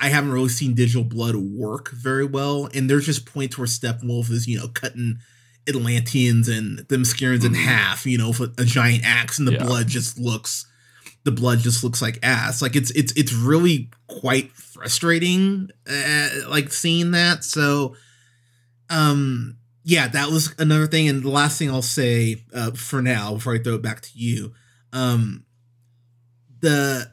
I 0.00 0.08
haven't 0.10 0.30
really 0.32 0.48
seen 0.48 0.74
digital 0.74 1.04
blood 1.04 1.34
work 1.36 1.90
very 1.90 2.24
well. 2.24 2.68
And 2.74 2.88
there's 2.88 3.06
just 3.06 3.26
points 3.26 3.58
where 3.58 3.66
Steppenwolf 3.66 4.30
is, 4.30 4.46
you 4.46 4.58
know, 4.58 4.68
cutting 4.68 5.18
Atlanteans 5.68 6.48
and 6.48 6.78
Themyscirans 6.88 7.44
in 7.44 7.54
half, 7.54 8.06
you 8.06 8.16
know, 8.16 8.28
with 8.28 8.58
a 8.58 8.64
giant 8.64 9.04
axe, 9.04 9.38
and 9.38 9.46
the 9.48 9.52
Yeah. 9.52 9.64
blood 9.64 9.88
just 9.88 10.18
looks 10.18 10.66
the 11.24 11.32
blood 11.32 11.58
just 11.58 11.84
looks 11.84 12.00
like 12.00 12.18
ass. 12.22 12.62
Like 12.62 12.74
it's 12.76 12.90
it's 12.92 13.12
it's 13.12 13.32
really 13.34 13.90
quite 14.06 14.52
frustrating, 14.52 15.68
uh, 15.86 16.28
like 16.48 16.72
seeing 16.72 17.10
that. 17.10 17.44
So, 17.44 17.96
um, 18.88 19.58
yeah, 19.84 20.08
that 20.08 20.30
was 20.30 20.54
another 20.58 20.86
thing. 20.86 21.08
And 21.08 21.22
the 21.22 21.28
last 21.28 21.58
thing 21.58 21.68
I'll 21.70 21.82
say 21.82 22.44
uh, 22.54 22.70
for 22.70 23.02
now 23.02 23.34
before 23.34 23.54
I 23.54 23.58
throw 23.58 23.74
it 23.74 23.82
back 23.82 24.00
to 24.02 24.10
you, 24.14 24.52
um, 24.92 25.44
the 26.60 27.10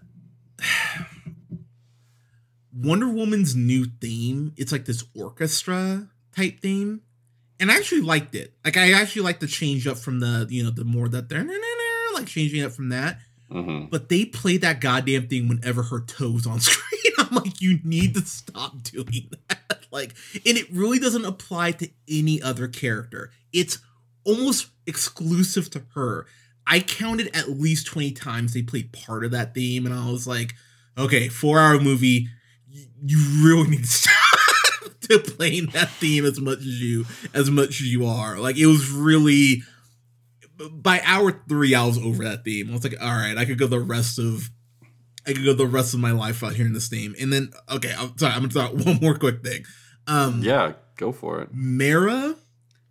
Wonder 2.86 3.09
Woman's 3.09 3.55
new 3.55 3.86
theme. 4.01 4.53
It's 4.57 4.71
like 4.71 4.86
this 4.86 5.03
orchestra 5.15 6.07
type 6.36 6.59
theme, 6.59 7.01
and 7.59 7.71
I 7.71 7.75
actually 7.77 8.01
liked 8.01 8.36
it. 8.36 8.53
Like 8.63 8.77
I 8.77 8.91
actually 8.93 9.23
like 9.23 9.39
the 9.39 9.47
change 9.47 9.88
up 9.88 9.97
from 9.97 10.19
the 10.19 10.47
you 10.49 10.63
know 10.63 10.69
the 10.71 10.86
more 10.86 11.09
that 11.09 11.29
they're 11.29 11.43
like 12.13 12.27
changing 12.27 12.61
it 12.61 12.71
from 12.73 12.89
that. 12.89 13.19
hmm 13.51 13.86
But 13.91 14.09
they 14.09 14.25
play 14.25 14.57
that 14.57 14.81
goddamn 14.81 15.27
thing 15.27 15.47
whenever 15.47 15.83
her 15.83 16.01
toes 16.01 16.45
on 16.47 16.59
screen. 16.61 17.13
I'm 17.17 17.36
like, 17.36 17.61
you 17.61 17.79
need 17.83 18.13
to 18.15 18.21
stop 18.21 18.83
doing 18.83 19.29
that. 19.49 19.86
Like, 19.91 20.15
and 20.45 20.57
it 20.57 20.71
really 20.71 20.99
doesn't 20.99 21.25
apply 21.25 21.71
to 21.73 21.89
any 22.09 22.41
other 22.41 22.67
character. 22.67 23.31
It's 23.53 23.79
almost 24.25 24.67
exclusive 24.86 25.69
to 25.71 25.83
her. 25.95 26.25
I 26.67 26.79
counted 26.79 27.36
at 27.36 27.49
least 27.49 27.88
20 27.88 28.11
times 28.11 28.53
they 28.53 28.61
played 28.63 28.91
part 28.91 29.23
of 29.23 29.31
that 29.31 29.53
theme, 29.53 29.86
and 29.86 29.95
I 29.95 30.09
was 30.11 30.27
like, 30.27 30.53
okay, 30.97 31.29
four 31.29 31.59
hour 31.59 31.79
movie, 31.79 32.27
you 33.03 33.45
really 33.45 33.69
need 33.69 33.84
to 33.84 33.88
stop 33.88 34.99
to 35.01 35.19
playing 35.19 35.67
that 35.67 35.89
theme 35.89 36.26
as 36.26 36.39
much 36.39 36.59
as 36.59 36.82
you 36.82 37.05
as 37.34 37.49
much 37.49 37.82
as 37.82 37.91
you 37.91 38.05
are. 38.05 38.38
Like 38.38 38.57
it 38.57 38.67
was 38.67 38.89
really 38.89 39.63
by 40.71 41.01
hour 41.03 41.41
three, 41.49 41.76
I 41.76 41.86
was 41.86 41.97
over 41.97 42.23
that 42.23 42.43
theme. 42.43 42.69
I 42.69 42.73
was 42.73 42.84
like, 42.84 42.95
all 43.01 43.07
right, 43.07 43.38
I 43.38 43.45
could 43.45 43.57
go 43.57 43.67
the 43.67 43.80
rest 43.80 44.19
of 44.19 44.49
I 45.28 45.34
could 45.34 45.43
go 45.43 45.53
the 45.53 45.65
rest 45.67 45.93
of 45.93 45.99
my 45.99 46.11
life 46.11 46.43
out 46.43 46.53
hearing 46.53 46.73
this 46.73 46.88
theme. 46.88 47.15
And 47.19 47.32
then 47.32 47.51
okay, 47.69 47.93
I'm 47.97 48.17
sorry, 48.17 48.34
I'm 48.34 48.47
gonna 48.47 48.53
talk 48.53 48.73
one 48.86 48.99
more 49.01 49.15
quick 49.15 49.43
thing. 49.43 49.65
Um 50.07 50.41
Yeah, 50.43 50.73
go 50.97 51.11
for 51.11 51.41
it. 51.41 51.49
Mara 51.51 52.36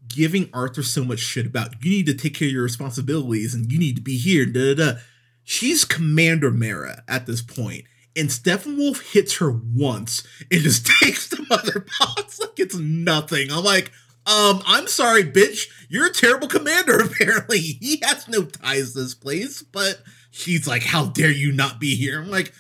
giving 0.09 0.49
Arthur 0.53 0.83
so 0.83 1.05
much 1.05 1.19
shit 1.19 1.47
about 1.47 1.83
you 1.83 1.91
need 1.91 2.07
to 2.07 2.15
take 2.15 2.35
care 2.35 2.47
of 2.49 2.53
your 2.53 2.63
responsibilities 2.63 3.55
and 3.55 3.73
you 3.73 3.79
need 3.79 3.97
to 3.97 4.03
be 4.03 4.17
here. 4.17 4.47
Da, 4.47 4.75
da, 4.75 4.93
da. 4.93 4.99
She's 5.43 5.85
Commander 5.85 6.51
Mara 6.51 7.03
at 7.09 7.27
this 7.27 7.43
point, 7.43 7.85
and 8.17 8.29
Steppenwolf 8.29 9.13
hits 9.13 9.39
her 9.39 9.51
once 9.51 10.23
and 10.51 10.61
just 10.63 10.87
takes 11.03 11.29
the 11.29 11.45
mother 11.51 11.87
box 12.01 12.41
like 12.41 12.59
it's 12.59 12.77
nothing. 12.77 13.51
I'm 13.51 13.65
like, 13.65 13.91
um, 14.27 14.63
I'm 14.67 14.87
sorry, 14.87 15.25
bitch. 15.25 15.69
You're 15.89 16.07
a 16.07 16.13
terrible 16.13 16.49
commander, 16.49 16.99
apparently. 17.01 17.59
He 17.59 18.01
has 18.03 18.27
no 18.29 18.43
ties 18.45 18.93
to 18.93 19.01
this 19.01 19.15
place, 19.15 19.63
but 19.63 20.01
she's 20.31 20.67
like, 20.67 20.83
How 20.83 21.07
dare 21.07 21.31
you 21.31 21.53
not 21.53 21.79
be 21.81 21.95
here? 21.97 22.21
I'm 22.21 22.31
like, 22.31 22.53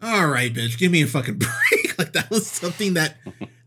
all 0.00 0.28
right, 0.28 0.52
bitch, 0.54 0.78
give 0.78 0.92
me 0.92 1.02
a 1.02 1.06
fucking 1.08 1.38
break. 1.72 1.98
like 1.98 2.12
that 2.12 2.30
was 2.30 2.46
something 2.46 2.94
that 2.94 3.16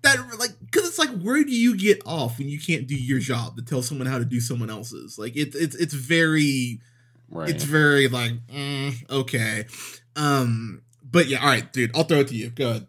that 0.04 0.18
like 0.39 0.52
because 0.62 0.88
it's 0.88 0.98
like 0.98 1.10
where 1.22 1.44
do 1.44 1.52
you 1.52 1.76
get 1.76 2.02
off 2.06 2.38
when 2.39 2.48
you 2.48 2.58
can't 2.60 2.88
do 2.88 2.96
your 2.96 3.20
job 3.20 3.58
to 3.58 3.62
tell 3.62 3.82
someone 3.82 4.08
how 4.08 4.18
to 4.18 4.24
do 4.26 4.39
someone 4.39 4.70
else's 4.70 5.20
like 5.20 5.36
it's 5.36 5.56
it's 5.56 5.76
it's 5.76 5.94
very 5.94 6.80
Right. 7.30 7.50
it's 7.50 7.66
very 7.66 8.08
like 8.08 8.32
mm, 8.48 9.10
okay 9.12 9.66
um 10.16 10.82
but 11.12 11.28
yeah 11.28 11.39
all 11.39 11.47
right 11.47 11.72
dude 11.74 11.95
i'll 11.95 12.03
throw 12.03 12.20
it 12.20 12.28
to 12.28 12.36
you 12.36 12.49
go 12.49 12.70
ahead 12.70 12.88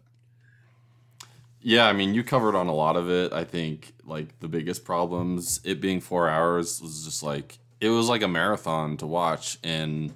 Yeah, 1.61 1.87
I 1.87 1.93
mean, 1.93 2.13
you 2.13 2.23
covered 2.23 2.55
on 2.55 2.67
a 2.67 2.73
lot 2.73 2.97
of 2.97 3.09
it. 3.09 3.31
I 3.31 3.45
think 3.45 3.93
like 4.05 4.37
the 4.39 4.47
biggest 4.49 4.83
problems, 4.83 5.61
it 5.63 5.79
being 5.79 6.01
four 6.01 6.27
hours, 6.29 6.81
was 6.81 7.05
just 7.05 7.23
like 7.23 7.57
it 7.79 7.89
was 7.89 8.09
like 8.09 8.21
a 8.21 8.27
marathon 8.27 8.97
to 8.97 9.07
watch, 9.07 9.57
and 9.63 10.13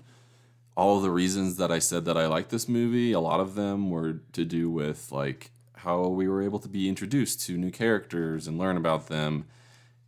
all 0.76 0.97
of 0.97 1.03
the 1.03 1.12
reasons 1.12 1.55
that 1.58 1.72
I 1.72 1.80
said 1.80 2.05
that 2.05 2.18
I 2.18 2.28
like 2.28 2.49
this 2.49 2.68
movie, 2.68 3.14
a 3.14 3.20
lot 3.20 3.39
of 3.39 3.55
them 3.55 3.89
were 3.89 4.20
to 4.34 4.43
do 4.45 4.70
with 4.70 5.12
like 5.12 5.51
how 5.78 6.08
we 6.08 6.28
were 6.28 6.41
able 6.43 6.60
to 6.60 6.68
be 6.70 6.89
introduced 6.89 7.41
to 7.47 7.58
new 7.58 7.72
characters 7.72 8.47
and 8.47 8.58
learn 8.60 8.76
about 8.76 9.08
them, 9.08 9.45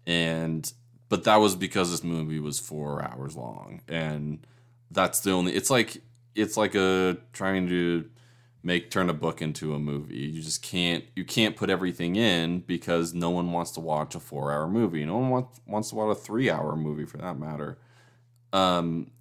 and 0.06 0.72
but 1.08 1.24
that 1.24 1.38
was 1.38 1.56
because 1.56 1.90
this 1.92 2.04
movie 2.04 2.40
was 2.40 2.60
four 2.60 3.02
hours 3.02 3.36
long, 3.38 3.82
and 3.88 4.46
that's 4.92 5.22
the 5.22 5.32
only. 5.32 5.54
It's 5.54 5.70
like 5.70 6.02
it's 6.36 6.58
like 6.58 6.76
a 6.76 7.18
trying 7.34 7.68
to 7.68 8.10
make 8.62 8.92
turn 8.92 9.10
a 9.10 9.14
book 9.14 9.42
into 9.42 9.74
a 9.74 9.80
movie. 9.80 10.18
You 10.18 10.42
just 10.42 10.62
can't 10.62 11.04
you 11.16 11.24
can't 11.24 11.56
put 11.56 11.70
everything 11.70 12.16
in 12.16 12.60
because 12.60 13.14
no 13.14 13.30
one 13.30 13.52
wants 13.52 13.72
to 13.72 13.80
watch 13.80 14.16
a 14.16 14.20
4-hour 14.20 14.68
movie. 14.68 15.06
No 15.06 15.18
one 15.18 15.30
wants 15.30 15.62
wants 15.66 15.90
to 15.90 15.96
watch 15.96 16.18
a 16.18 16.20
3-hour 16.20 16.76
movie 16.76 17.06
for 17.06 17.18
that 17.18 17.40
matter. 17.40 17.78
Um 18.54 19.12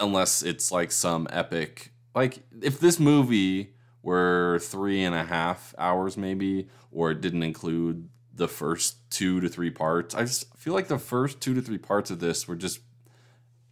unless 0.00 0.42
it's 0.42 0.72
like 0.72 0.90
some 0.90 1.26
epic 1.30 1.92
like 2.14 2.40
if 2.60 2.80
this 2.80 2.98
movie 2.98 3.74
were 4.02 4.58
three 4.60 5.02
and 5.02 5.14
a 5.14 5.24
half 5.24 5.74
hours 5.78 6.16
maybe 6.16 6.68
or 6.90 7.10
it 7.10 7.20
didn't 7.20 7.42
include 7.42 8.08
the 8.34 8.48
first 8.48 8.96
two 9.10 9.40
to 9.40 9.48
three 9.48 9.70
parts 9.70 10.14
i 10.14 10.22
just 10.22 10.52
feel 10.56 10.74
like 10.74 10.88
the 10.88 10.98
first 10.98 11.40
two 11.40 11.54
to 11.54 11.62
three 11.62 11.78
parts 11.78 12.10
of 12.10 12.18
this 12.18 12.48
were 12.48 12.56
just 12.56 12.80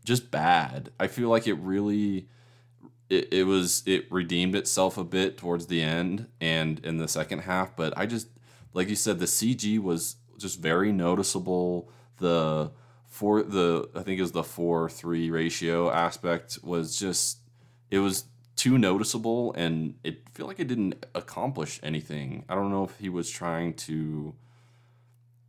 just 0.04 0.30
bad 0.30 0.90
i 1.00 1.06
feel 1.06 1.28
like 1.28 1.46
it 1.46 1.54
really 1.54 2.28
it, 3.12 3.28
it 3.32 3.44
was 3.44 3.82
it 3.86 4.10
redeemed 4.10 4.54
itself 4.54 4.96
a 4.98 5.04
bit 5.04 5.36
towards 5.36 5.66
the 5.66 5.82
end 5.82 6.26
and 6.40 6.84
in 6.84 6.96
the 6.96 7.08
second 7.08 7.40
half 7.40 7.76
but 7.76 7.96
i 7.96 8.06
just 8.06 8.28
like 8.74 8.88
you 8.88 8.96
said 8.96 9.18
the 9.18 9.26
cg 9.26 9.78
was 9.80 10.16
just 10.42 10.60
very 10.60 10.92
noticeable. 10.92 11.88
The 12.18 12.70
four 13.06 13.42
the 13.42 13.88
i 13.94 14.02
think 14.02 14.18
it 14.18 14.22
was 14.22 14.32
the 14.32 14.42
four 14.42 14.90
three 14.90 15.30
ratio 15.30 15.90
aspect 15.90 16.58
was 16.62 16.98
just 16.98 17.38
it 17.90 17.98
was 17.98 18.24
too 18.56 18.78
noticeable 18.78 19.52
and 19.54 19.94
it 20.02 20.28
feel 20.34 20.46
like 20.46 20.60
it 20.60 20.68
didn't 20.68 21.06
accomplish 21.14 21.80
anything. 21.82 22.44
I 22.48 22.54
don't 22.54 22.70
know 22.70 22.84
if 22.84 22.98
he 22.98 23.08
was 23.08 23.30
trying 23.30 23.74
to 23.74 24.34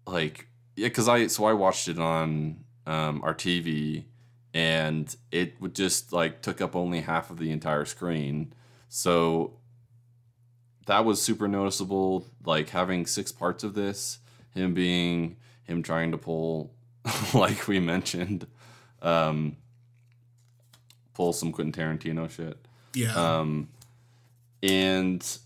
like 0.05 0.47
yeah 0.75 0.87
because 0.87 1.07
i 1.07 1.27
so 1.27 1.45
i 1.45 1.53
watched 1.53 1.87
it 1.87 1.99
on 1.99 2.63
um 2.85 3.21
our 3.23 3.33
tv 3.33 4.03
and 4.53 5.15
it 5.31 5.59
would 5.59 5.73
just 5.73 6.13
like 6.13 6.41
took 6.41 6.61
up 6.61 6.75
only 6.75 7.01
half 7.01 7.29
of 7.29 7.37
the 7.37 7.51
entire 7.51 7.85
screen. 7.85 8.53
So 8.89 9.53
that 10.85 11.05
was 11.05 11.21
super 11.21 11.47
noticeable 11.47 12.27
like 12.45 12.69
having 12.69 13.05
six 13.05 13.31
parts 13.31 13.63
of 13.63 13.73
this 13.73 14.19
him 14.53 14.73
being 14.73 15.37
him 15.63 15.81
trying 15.81 16.11
to 16.11 16.17
pull 16.17 16.71
like 17.33 17.67
we 17.67 17.79
mentioned 17.79 18.45
um 19.01 19.55
pull 21.13 21.33
some 21.33 21.51
quentin 21.51 21.71
tarantino 21.71 22.29
shit. 22.29 22.57
Yeah. 22.93 23.13
Um 23.15 23.69
and 24.61 25.37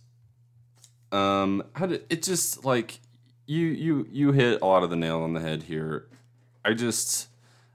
um 1.12 1.64
how 1.74 1.86
did 1.86 2.04
it 2.10 2.24
just 2.24 2.66
like 2.66 3.00
you 3.46 3.68
you 3.68 4.08
you 4.12 4.32
hit 4.34 4.62
a 4.62 4.66
lot 4.66 4.84
of 4.84 4.90
the 4.90 4.96
nail 4.96 5.22
on 5.22 5.34
the 5.34 5.40
head 5.40 5.64
here. 5.64 6.08
I 6.66 6.74
just 6.74 7.28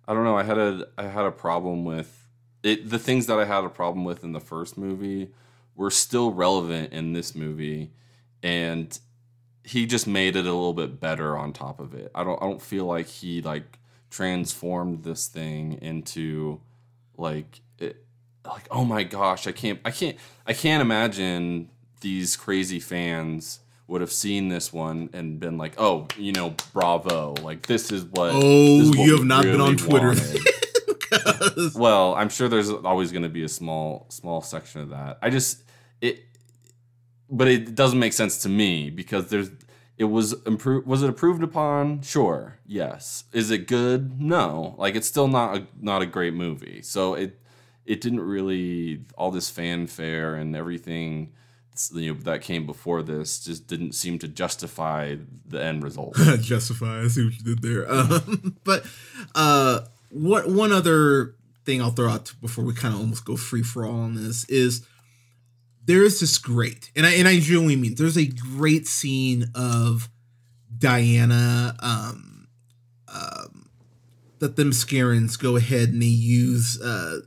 i 0.07 0.15
don't 0.15 0.25
know 0.25 0.37
i 0.37 0.43
had 0.43 0.59
a 0.59 0.87
i 0.99 1.05
had 1.05 1.25
a 1.25 1.31
problem 1.31 1.85
with 1.85 2.29
it 2.63 2.89
the 2.89 2.99
things 2.99 3.27
that 3.27 3.39
i 3.39 3.45
had 3.45 3.65
a 3.65 3.69
problem 3.69 4.05
with 4.05 4.25
in 4.25 4.33
the 4.33 4.41
first 4.41 4.77
movie 4.77 5.31
were 5.75 5.91
still 5.91 6.33
relevant 6.33 6.93
in 6.93 7.13
this 7.13 7.35
movie 7.35 7.91
and 8.43 8.99
he 9.65 9.87
just 9.87 10.07
made 10.07 10.37
it 10.37 10.41
a 10.47 10.53
little 10.53 10.73
bit 10.73 11.01
better 11.01 11.37
on 11.37 11.53
top 11.53 11.81
of 11.81 11.95
it. 11.95 12.11
I 12.15 12.25
don't 12.25 12.43
i 12.43 12.47
don't 12.47 12.63
feel 12.63 12.87
like 12.87 13.07
he 13.07 13.43
like 13.43 13.79
transformed 14.11 15.05
this 15.05 15.29
thing 15.29 15.79
into 15.81 16.61
like 17.17 17.61
it, 17.79 18.05
like 18.45 18.67
oh 18.71 18.85
my 18.85 19.05
gosh 19.05 19.47
i 19.47 19.53
can't 19.53 19.81
i 19.85 19.91
can't 19.91 20.19
i 20.47 20.53
can't 20.53 20.83
imagine 20.83 21.71
these 22.01 22.37
crazy 22.37 22.79
fans 22.79 23.61
would 23.87 24.01
have 24.01 24.12
seen 24.12 24.49
this 24.49 24.72
one 24.72 25.11
and 25.12 25.39
been 25.41 25.59
like 25.59 25.74
oh 25.78 26.09
you 26.16 26.33
know 26.33 26.55
bravo. 26.72 27.35
Like 27.43 27.66
this 27.66 27.91
is 27.91 28.05
what 28.05 28.30
oh 28.35 28.80
is 28.80 28.91
what 28.91 28.99
you 28.99 29.16
have 29.16 29.26
not 29.26 29.45
been 29.45 29.61
on 29.61 29.76
twitter. 29.76 30.14
well 31.74 32.14
i'm 32.14 32.30
sure 32.30 32.49
there's 32.49 32.70
always 32.70 33.12
going 33.12 33.22
to 33.22 33.28
be 33.28 33.45
a 33.45 33.49
small 33.49 34.07
small 34.09 34.41
section 34.41 34.80
of 34.80 34.91
that. 34.91 35.18
I 35.22 35.30
just 35.30 35.62
it 36.01 36.24
but 37.30 37.49
it 37.49 37.74
doesn't 37.74 37.99
make 37.99 38.12
sense 38.12 38.39
to 38.43 38.49
me 38.49 38.91
because 38.91 39.28
there's 39.28 39.51
it 39.99 40.05
was 40.05 40.33
improved 40.47 40.87
was 40.87 41.03
it 41.03 41.11
approved 41.11 41.43
upon? 41.43 42.03
Sure 42.03 42.59
yes. 42.66 43.24
Is 43.33 43.51
it 43.51 43.68
good? 43.68 44.20
No. 44.20 44.74
Like 44.78 44.95
it's 44.95 45.07
still 45.07 45.28
not 45.28 45.57
a 45.57 45.66
not 45.80 46.03
a 46.03 46.07
great 46.07 46.35
movie. 46.35 46.83
So 46.83 47.14
it 47.14 47.39
it 47.85 48.01
didn't 48.01 48.20
really 48.20 49.05
all 49.16 49.30
this 49.30 49.51
fanfare 49.51 50.35
and 50.35 50.57
everything 50.57 51.33
you 51.93 52.14
know, 52.14 52.20
that 52.20 52.43
came 52.43 52.66
before 52.66 53.03
this 53.03 53.45
just 53.45 53.66
didn't 53.66 53.93
seem 53.93 54.18
to 54.20 54.29
justify 54.29 55.16
the 55.47 55.62
end 55.62 55.83
result. 55.83 56.16
justify. 56.41 57.03
I 57.03 57.09
see 57.09 57.25
what 57.25 57.39
you 57.39 57.55
did 57.55 57.62
there. 57.62 57.91
Um, 57.91 58.57
but 58.64 58.85
uh, 59.35 59.81
what 60.11 60.49
one 60.49 60.73
other 60.73 61.35
thing 61.64 61.81
I'll 61.81 61.91
throw 61.91 62.11
out 62.11 62.33
before 62.41 62.64
we 62.64 62.75
kind 62.75 62.95
of 62.95 63.01
almost 63.01 63.25
go 63.25 63.37
free 63.37 63.62
for 63.62 63.87
all 63.87 64.01
on 64.01 64.14
this 64.14 64.45
is 64.47 64.87
there 65.85 66.03
is 66.03 66.20
this 66.20 66.39
great, 66.39 66.91
and 66.95 67.07
I 67.07 67.12
and 67.14 67.27
I 67.27 67.39
genuinely 67.41 67.77
mean 67.77 67.95
there's 67.97 68.18
a 68.18 68.27
great 68.27 68.87
scene 68.87 69.47
of 69.55 70.09
Diana 70.77 71.77
um, 71.81 72.49
um, 73.09 73.70
that 74.39 74.57
Themyscirans 74.57 75.39
go 75.39 75.57
ahead 75.57 75.89
and 75.89 76.03
they 76.03 76.07
use 76.07 76.81
uh, 76.81 77.20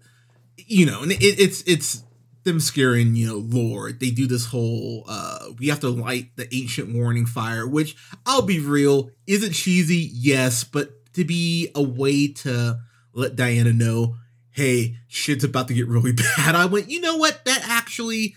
you 0.67 0.85
know, 0.85 1.03
and 1.03 1.11
it, 1.11 1.21
it's 1.21 1.61
it's 1.63 2.03
them 2.45 2.59
scaring, 2.59 3.15
you 3.15 3.27
know, 3.27 3.37
Lord. 3.37 3.99
They 3.99 4.11
do 4.11 4.27
this 4.27 4.45
whole 4.45 5.03
uh 5.07 5.49
we 5.59 5.67
have 5.67 5.81
to 5.81 5.89
light 5.89 6.35
the 6.37 6.53
ancient 6.55 6.95
warning 6.95 7.25
fire, 7.25 7.67
which 7.67 7.95
I'll 8.25 8.43
be 8.43 8.59
real, 8.59 9.11
is 9.27 9.43
it 9.43 9.53
cheesy? 9.53 10.09
Yes, 10.13 10.63
but 10.63 11.13
to 11.13 11.23
be 11.25 11.69
a 11.75 11.81
way 11.81 12.27
to 12.29 12.79
let 13.13 13.35
Diana 13.35 13.73
know, 13.73 14.15
hey, 14.51 14.97
shit's 15.07 15.43
about 15.43 15.67
to 15.69 15.73
get 15.73 15.87
really 15.87 16.11
bad. 16.37 16.55
I 16.55 16.65
went, 16.65 16.89
you 16.89 17.01
know 17.01 17.17
what? 17.17 17.43
That 17.45 17.61
actually 17.67 18.35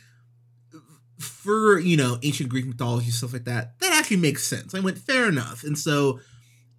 for, 1.18 1.78
you 1.78 1.96
know, 1.96 2.18
ancient 2.22 2.48
Greek 2.48 2.66
mythology, 2.66 3.10
stuff 3.10 3.32
like 3.32 3.44
that, 3.44 3.78
that 3.80 3.92
actually 3.92 4.18
makes 4.18 4.44
sense. 4.44 4.74
I 4.74 4.80
went, 4.80 4.98
fair 4.98 5.28
enough. 5.28 5.64
And 5.64 5.76
so 5.76 6.20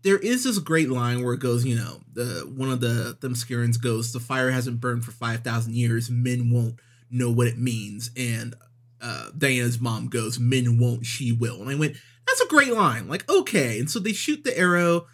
there 0.01 0.17
is 0.17 0.45
this 0.45 0.59
great 0.59 0.89
line 0.89 1.23
where 1.23 1.33
it 1.33 1.41
goes, 1.41 1.65
you 1.65 1.75
know, 1.75 1.99
the 2.13 2.49
one 2.55 2.69
of 2.69 2.79
the 2.79 3.17
Themyscirans 3.19 3.81
goes, 3.81 4.13
the 4.13 4.19
fire 4.19 4.51
hasn't 4.51 4.79
burned 4.79 5.03
for 5.03 5.11
5,000 5.11 5.75
years, 5.75 6.09
men 6.09 6.49
won't 6.49 6.79
know 7.09 7.31
what 7.31 7.47
it 7.47 7.57
means. 7.57 8.11
And 8.15 8.55
uh, 9.01 9.29
Diana's 9.37 9.79
mom 9.79 10.07
goes, 10.07 10.39
men 10.39 10.79
won't, 10.79 11.05
she 11.05 11.31
will. 11.31 11.61
And 11.61 11.69
I 11.69 11.75
went, 11.75 11.95
that's 12.27 12.41
a 12.41 12.47
great 12.47 12.73
line. 12.73 13.07
Like, 13.07 13.29
okay. 13.29 13.79
And 13.79 13.89
so 13.89 13.99
they 13.99 14.13
shoot 14.13 14.43
the 14.43 14.57
arrow. 14.57 15.07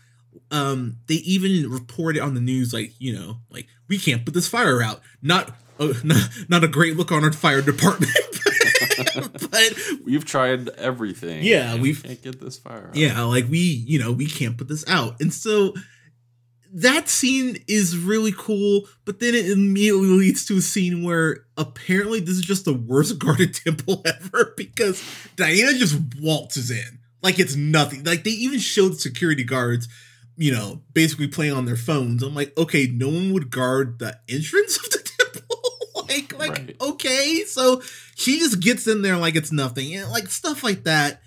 Um, 0.51 0.97
they 1.07 1.15
even 1.15 1.69
report 1.69 2.17
it 2.17 2.21
on 2.21 2.33
the 2.33 2.41
news, 2.41 2.73
like, 2.73 2.93
you 2.99 3.13
know, 3.13 3.37
like, 3.49 3.67
we 3.87 3.97
can't 3.97 4.25
put 4.25 4.33
this 4.33 4.47
fire 4.47 4.81
out. 4.81 5.01
Not, 5.21 5.55
uh, 5.79 5.93
not, 6.03 6.29
not 6.49 6.63
a 6.63 6.67
great 6.67 6.97
look 6.97 7.11
on 7.11 7.23
our 7.23 7.31
fire 7.31 7.61
department. 7.61 8.11
but 9.39 9.73
we've 10.03 10.25
tried 10.25 10.69
everything. 10.69 11.43
Yeah, 11.43 11.77
we 11.77 11.95
can't 11.95 12.21
get 12.21 12.39
this 12.39 12.57
fire. 12.57 12.87
Out. 12.89 12.95
Yeah, 12.95 13.21
like 13.23 13.47
we, 13.49 13.59
you 13.59 13.99
know, 13.99 14.11
we 14.11 14.27
can't 14.27 14.57
put 14.57 14.67
this 14.67 14.87
out. 14.87 15.19
And 15.21 15.33
so 15.33 15.73
that 16.75 17.07
scene 17.07 17.57
is 17.69 17.97
really 17.97 18.33
cool, 18.37 18.81
but 19.05 19.21
then 19.21 19.33
it 19.33 19.49
immediately 19.49 20.07
leads 20.07 20.45
to 20.45 20.57
a 20.57 20.61
scene 20.61 21.03
where 21.03 21.45
apparently 21.57 22.19
this 22.19 22.35
is 22.35 22.41
just 22.41 22.65
the 22.65 22.73
worst 22.73 23.17
guarded 23.19 23.53
temple 23.53 24.03
ever 24.05 24.53
because 24.57 25.01
Diana 25.37 25.73
just 25.73 25.97
waltzes 26.19 26.69
in 26.69 26.99
like 27.25 27.39
it's 27.39 27.55
nothing. 27.55 28.03
Like 28.03 28.25
they 28.25 28.31
even 28.31 28.59
showed 28.59 28.99
security 28.99 29.45
guards, 29.45 29.87
you 30.35 30.51
know, 30.51 30.81
basically 30.93 31.27
playing 31.27 31.53
on 31.53 31.65
their 31.65 31.77
phones. 31.77 32.21
I'm 32.21 32.35
like, 32.35 32.55
okay, 32.57 32.87
no 32.87 33.07
one 33.07 33.31
would 33.31 33.49
guard 33.49 33.99
the 33.99 34.19
entrance 34.27 34.77
of 34.83 34.89
the 34.91 35.11
temple. 35.17 36.05
like, 36.09 36.37
like 36.37 36.51
right. 36.51 36.75
okay, 36.81 37.43
so 37.47 37.81
she 38.15 38.37
just 38.37 38.59
gets 38.59 38.85
in 38.85 39.01
there 39.01 39.17
like 39.17 39.35
it's 39.35 39.51
nothing, 39.51 39.95
and 39.95 40.09
like 40.11 40.27
stuff 40.27 40.61
like 40.61 40.83
that. 40.83 41.21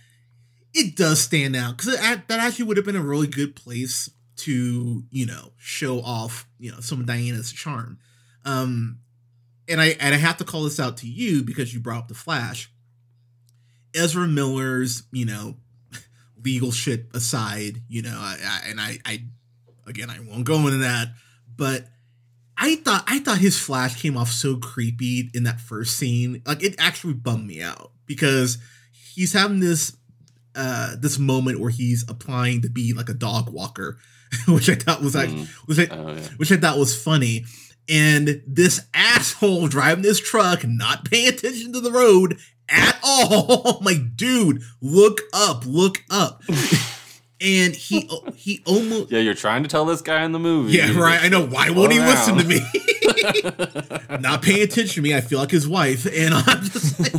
It 0.75 0.95
does 0.95 1.21
stand 1.21 1.57
out 1.57 1.79
because 1.79 1.99
that 1.99 2.31
actually 2.31 2.67
would 2.67 2.77
have 2.77 2.87
been 2.87 2.95
a 2.95 3.03
really 3.03 3.27
good 3.27 3.57
place 3.57 4.11
to 4.39 5.05
you 5.11 5.27
know 5.27 5.53
show 5.57 6.01
off 6.01 6.47
you 6.59 6.71
know 6.71 6.81
some 6.81 7.01
of 7.01 7.07
Diana's 7.07 7.53
charm. 7.53 7.99
Um, 8.45 9.01
and 9.69 9.81
I 9.81 9.97
and 10.01 10.15
I 10.15 10.19
have 10.19 10.39
to 10.39 10.45
call 10.45 10.65
this 10.65 10.81
out 10.81 10.97
to 10.99 11.07
you 11.07 11.43
because 11.43 11.73
you 11.75 11.81
brought 11.81 11.99
up 11.99 12.09
the 12.09 12.15
Flash. 12.15 12.73
Ezra 13.95 14.27
Miller's 14.27 15.05
you 15.13 15.27
know 15.27 15.57
legal 16.45 16.73
shit 16.73 17.07
aside, 17.15 17.83
you 17.89 18.03
know, 18.03 18.17
I, 18.17 18.37
I, 18.43 18.71
and 18.71 18.81
I 18.81 18.99
I 19.05 19.25
again 19.87 20.11
I 20.11 20.21
won't 20.21 20.45
go 20.45 20.67
into 20.67 20.79
that, 20.79 21.09
but 21.57 21.87
I 22.57 22.77
thought 22.77 23.05
I 23.07 23.21
thought 23.21 23.39
his 23.39 23.59
Flash 23.59 24.01
came 24.01 24.17
off 24.17 24.31
so 24.31 24.57
creepy 24.57 25.31
in 25.35 25.45
that 25.45 25.61
first 25.61 25.97
scene. 25.97 26.43
Like 26.45 26.63
it 26.63 26.75
actually 26.79 27.15
bummed 27.15 27.47
me 27.47 27.63
out 27.63 27.93
because 28.07 28.59
he's 28.91 29.33
having 29.33 29.61
this 29.61 29.97
uh 30.55 30.97
this 30.99 31.19
moment 31.19 31.61
where 31.61 31.71
he's 31.71 32.05
applying 32.09 32.63
to 32.63 32.71
be 32.71 32.93
like 32.93 33.09
a 33.09 33.15
dog 33.15 33.51
walker 33.51 33.99
which 34.49 34.69
I 34.69 34.75
thought 34.75 35.03
was 35.03 35.15
like, 35.15 35.31
mm. 35.31 35.49
was 35.67 35.79
like, 35.79 35.93
oh, 35.93 36.13
yeah. 36.13 36.29
which 36.37 36.53
I 36.53 36.57
thought 36.57 36.79
was 36.79 37.01
funny. 37.01 37.45
And 37.89 38.43
this 38.47 38.81
asshole 38.93 39.69
driving 39.69 40.03
this 40.03 40.21
truck, 40.21 40.67
not 40.67 41.05
paying 41.11 41.29
attention 41.29 41.73
to 41.73 41.81
the 41.81 41.93
road 41.93 42.39
at 42.69 42.99
all. 43.05 43.79
I'm 43.79 43.85
like, 43.85 44.17
dude, 44.17 44.63
look 44.81 45.21
up, 45.33 45.65
look 45.67 46.03
up. 46.11 46.43
and 47.41 47.75
he 47.75 48.11
he 48.35 48.63
almost 48.67 49.13
yeah 49.13 49.21
you're 49.21 49.33
trying 49.33 49.63
to 49.63 49.69
tell 49.69 49.85
this 49.85 50.03
guy 50.03 50.25
in 50.25 50.33
the 50.33 50.41
movie 50.41 50.73
yeah 50.73 50.91
right 50.99 51.23
i 51.23 51.29
know 51.29 51.47
why 51.47 51.71
won't 51.71 51.93
he 51.93 52.01
listen 52.01 52.37
to 52.37 52.43
me 52.43 52.61
not 54.19 54.43
paying 54.43 54.61
attention 54.61 54.95
to 54.95 55.03
me 55.03 55.15
i 55.15 55.21
feel 55.21 55.39
like 55.39 55.51
his 55.53 55.69
wife 55.69 56.05
and 56.07 56.35
i'm 56.35 56.63
just 56.65 57.15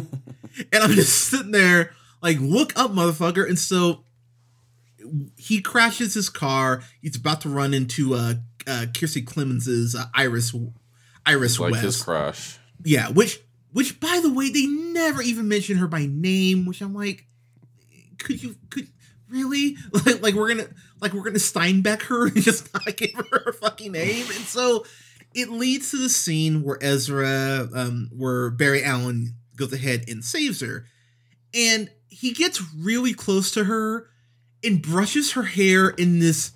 and 0.74 0.84
i'm 0.84 0.92
just 0.92 1.30
sitting 1.30 1.52
there 1.52 1.94
like 2.22 2.38
look 2.42 2.78
up 2.78 2.92
motherfucker 2.92 3.48
and 3.48 3.58
so 3.58 4.04
he 5.38 5.62
crashes 5.62 6.14
his 6.14 6.30
car. 6.30 6.84
He's 7.02 7.16
about 7.16 7.42
to 7.42 7.50
run 7.50 7.74
into 7.74 8.14
uh, 8.16 8.36
uh 8.68 8.86
Kiersey 8.92 9.24
Clemons's 9.24 9.96
uh, 9.96 10.06
Iris 10.14 10.56
Iris 11.26 11.60
like 11.60 11.72
West. 11.72 11.84
his 11.84 12.02
crush. 12.02 12.60
Yeah, 12.84 13.10
which 13.10 13.42
which 13.72 14.00
by 14.00 14.20
the 14.22 14.34
way 14.34 14.50
they 14.50 14.66
never 14.66 15.22
even 15.22 15.48
mention 15.48 15.78
her 15.78 15.88
by 15.88 16.08
name, 16.10 16.66
which 16.66 16.82
I'm 16.82 16.94
like, 16.94 17.26
could 18.18 18.42
you 18.42 18.56
could 18.70 18.88
really 19.30 19.78
like, 20.06 20.22
like 20.22 20.34
we're 20.36 20.50
gonna 20.50 20.70
like 21.02 21.14
we're 21.14 21.24
gonna 21.24 21.38
Steinbeck 21.38 22.04
her 22.04 22.28
and 22.28 22.42
just 22.42 22.74
not 22.74 22.96
give 22.98 23.14
her 23.14 23.44
her 23.46 23.54
fucking 23.54 23.92
name, 23.92 24.26
and 24.26 24.46
so 24.46 24.86
it 25.34 25.50
leads 25.50 25.92
to 25.92 25.98
the 25.98 26.10
scene 26.10 26.64
where 26.64 26.78
Ezra, 26.82 27.68
um, 27.74 28.10
where 28.16 28.50
Barry 28.50 28.84
Allen 28.84 29.36
goes 29.56 29.72
ahead 29.72 30.06
and 30.08 30.24
saves 30.24 30.62
her, 30.62 30.86
and 31.54 31.90
he 32.08 32.32
gets 32.32 32.62
really 32.74 33.14
close 33.14 33.52
to 33.52 33.66
her 33.66 34.08
and 34.64 34.82
brushes 34.82 35.34
her 35.34 35.44
hair 35.44 35.90
in 35.90 36.20
this 36.20 36.52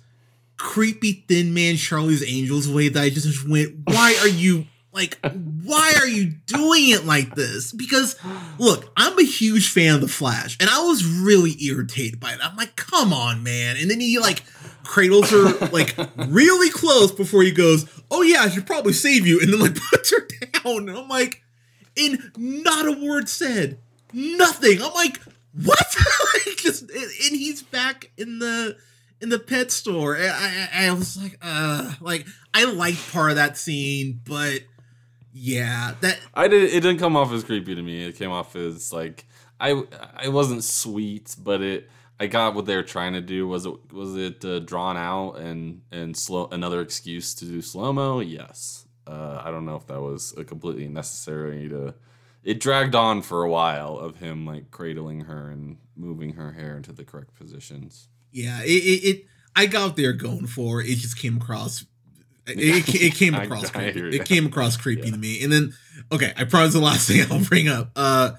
creepy 0.56 1.24
thin 1.28 1.52
man 1.52 1.76
Charlie's 1.76 2.22
Angels 2.22 2.68
way 2.68 2.88
that 2.88 3.02
I 3.02 3.10
just 3.10 3.48
went, 3.48 3.74
why 3.84 4.16
are 4.20 4.28
you 4.28 4.66
like 4.92 5.18
why 5.64 5.92
are 5.98 6.06
you 6.06 6.26
doing 6.46 6.90
it 6.90 7.04
like 7.04 7.34
this? 7.34 7.72
Because 7.72 8.16
look, 8.58 8.92
I'm 8.96 9.18
a 9.18 9.24
huge 9.24 9.70
fan 9.70 9.96
of 9.96 10.00
the 10.00 10.08
Flash, 10.08 10.56
and 10.60 10.70
I 10.70 10.84
was 10.84 11.04
really 11.04 11.56
irritated 11.60 12.20
by 12.20 12.32
it. 12.32 12.38
I'm 12.42 12.56
like, 12.56 12.76
come 12.76 13.12
on, 13.12 13.42
man. 13.42 13.76
And 13.76 13.90
then 13.90 14.00
he 14.00 14.18
like 14.20 14.44
cradles 14.84 15.30
her 15.30 15.66
like 15.68 15.96
really 16.16 16.70
close 16.70 17.10
before 17.10 17.42
he 17.42 17.50
goes, 17.50 17.86
Oh 18.10 18.22
yeah, 18.22 18.42
I 18.42 18.48
should 18.48 18.66
probably 18.66 18.92
save 18.92 19.26
you, 19.26 19.40
and 19.40 19.52
then 19.52 19.60
like 19.60 19.74
puts 19.90 20.12
her 20.12 20.28
down. 20.52 20.88
And 20.88 20.96
I'm 20.96 21.08
like, 21.08 21.42
and 21.96 22.30
not 22.36 22.86
a 22.86 22.92
word 22.92 23.28
said. 23.28 23.78
Nothing. 24.12 24.80
I'm 24.80 24.94
like, 24.94 25.20
what? 25.62 25.96
just 26.56 26.82
and 26.90 27.36
he's 27.36 27.62
back 27.62 28.10
in 28.16 28.38
the 28.38 28.76
in 29.20 29.28
the 29.28 29.38
pet 29.38 29.70
store. 29.70 30.16
I, 30.16 30.68
I, 30.72 30.86
I 30.86 30.92
was 30.92 31.16
like, 31.16 31.38
uh, 31.42 31.94
like 32.00 32.26
I 32.52 32.64
liked 32.64 33.12
part 33.12 33.30
of 33.30 33.36
that 33.36 33.56
scene, 33.56 34.20
but 34.24 34.60
yeah, 35.32 35.94
that 36.00 36.20
I 36.34 36.48
did. 36.48 36.64
It 36.64 36.80
didn't 36.80 36.98
come 36.98 37.16
off 37.16 37.32
as 37.32 37.44
creepy 37.44 37.74
to 37.74 37.82
me. 37.82 38.04
It 38.04 38.16
came 38.16 38.30
off 38.30 38.56
as 38.56 38.92
like 38.92 39.26
I 39.60 39.82
I 40.16 40.28
wasn't 40.28 40.64
sweet, 40.64 41.34
but 41.38 41.60
it 41.60 41.90
I 42.18 42.26
got 42.26 42.54
what 42.54 42.66
they 42.66 42.76
were 42.76 42.82
trying 42.82 43.14
to 43.14 43.20
do. 43.20 43.46
Was 43.46 43.66
it 43.66 43.92
was 43.92 44.16
it 44.16 44.44
uh, 44.44 44.60
drawn 44.60 44.96
out 44.96 45.34
and 45.34 45.82
and 45.90 46.16
slow 46.16 46.48
another 46.50 46.80
excuse 46.80 47.34
to 47.34 47.44
do 47.44 47.60
slow 47.62 47.92
mo? 47.92 48.20
Yes. 48.20 48.86
Uh, 49.06 49.42
I 49.44 49.50
don't 49.50 49.66
know 49.66 49.76
if 49.76 49.86
that 49.88 50.00
was 50.00 50.32
a 50.38 50.44
completely 50.44 50.88
necessary 50.88 51.68
to 51.68 51.94
it 52.44 52.60
dragged 52.60 52.94
on 52.94 53.22
for 53.22 53.42
a 53.42 53.50
while 53.50 53.98
of 53.98 54.16
him 54.16 54.46
like 54.46 54.70
cradling 54.70 55.22
her 55.22 55.50
and 55.50 55.78
moving 55.96 56.34
her 56.34 56.52
hair 56.52 56.76
into 56.76 56.92
the 56.92 57.04
correct 57.04 57.34
positions. 57.34 58.08
Yeah, 58.30 58.62
it, 58.62 58.66
it, 58.66 59.08
it 59.08 59.26
I 59.56 59.66
got 59.66 59.96
there 59.96 60.12
going 60.12 60.46
for 60.46 60.80
it. 60.80 60.96
Just 60.96 61.18
came 61.18 61.38
across. 61.38 61.86
It, 62.46 62.88
it 62.88 63.14
came 63.14 63.34
across. 63.34 63.74
I, 63.74 63.80
I 63.80 63.84
it 63.84 64.26
came 64.26 64.46
across 64.46 64.76
creepy 64.80 65.06
yeah. 65.06 65.12
to 65.12 65.16
me. 65.16 65.42
And 65.42 65.52
then, 65.52 65.74
okay, 66.12 66.32
I 66.36 66.44
promise 66.44 66.74
the 66.74 66.80
last 66.80 67.08
thing 67.08 67.24
I'll 67.30 67.44
bring 67.44 67.68
up. 67.68 67.90
Uh, 67.96 68.32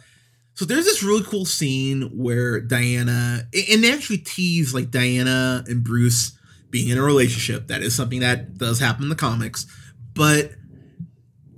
so 0.53 0.66
there's 0.66 0.86
this 0.86 1.03
really 1.03 1.24
cool 1.24 1.45
scene 1.45 2.03
where 2.16 2.62
Diana 2.62 3.47
and 3.72 3.84
they 3.84 3.91
actually 3.91 4.20
tease 4.20 4.74
like 4.74 4.89
Diana 4.89 5.64
and 5.68 5.84
Bruce 5.84 6.38
being 6.70 6.89
in 6.89 6.97
a 6.97 7.03
relationship. 7.03 7.68
That 7.68 7.82
is 7.82 7.95
something 7.95 8.22
that 8.22 8.58
does 8.58 8.80
happen 8.80 9.03
in 9.03 9.10
the 9.10 9.16
comics, 9.16 9.66
but 10.14 10.51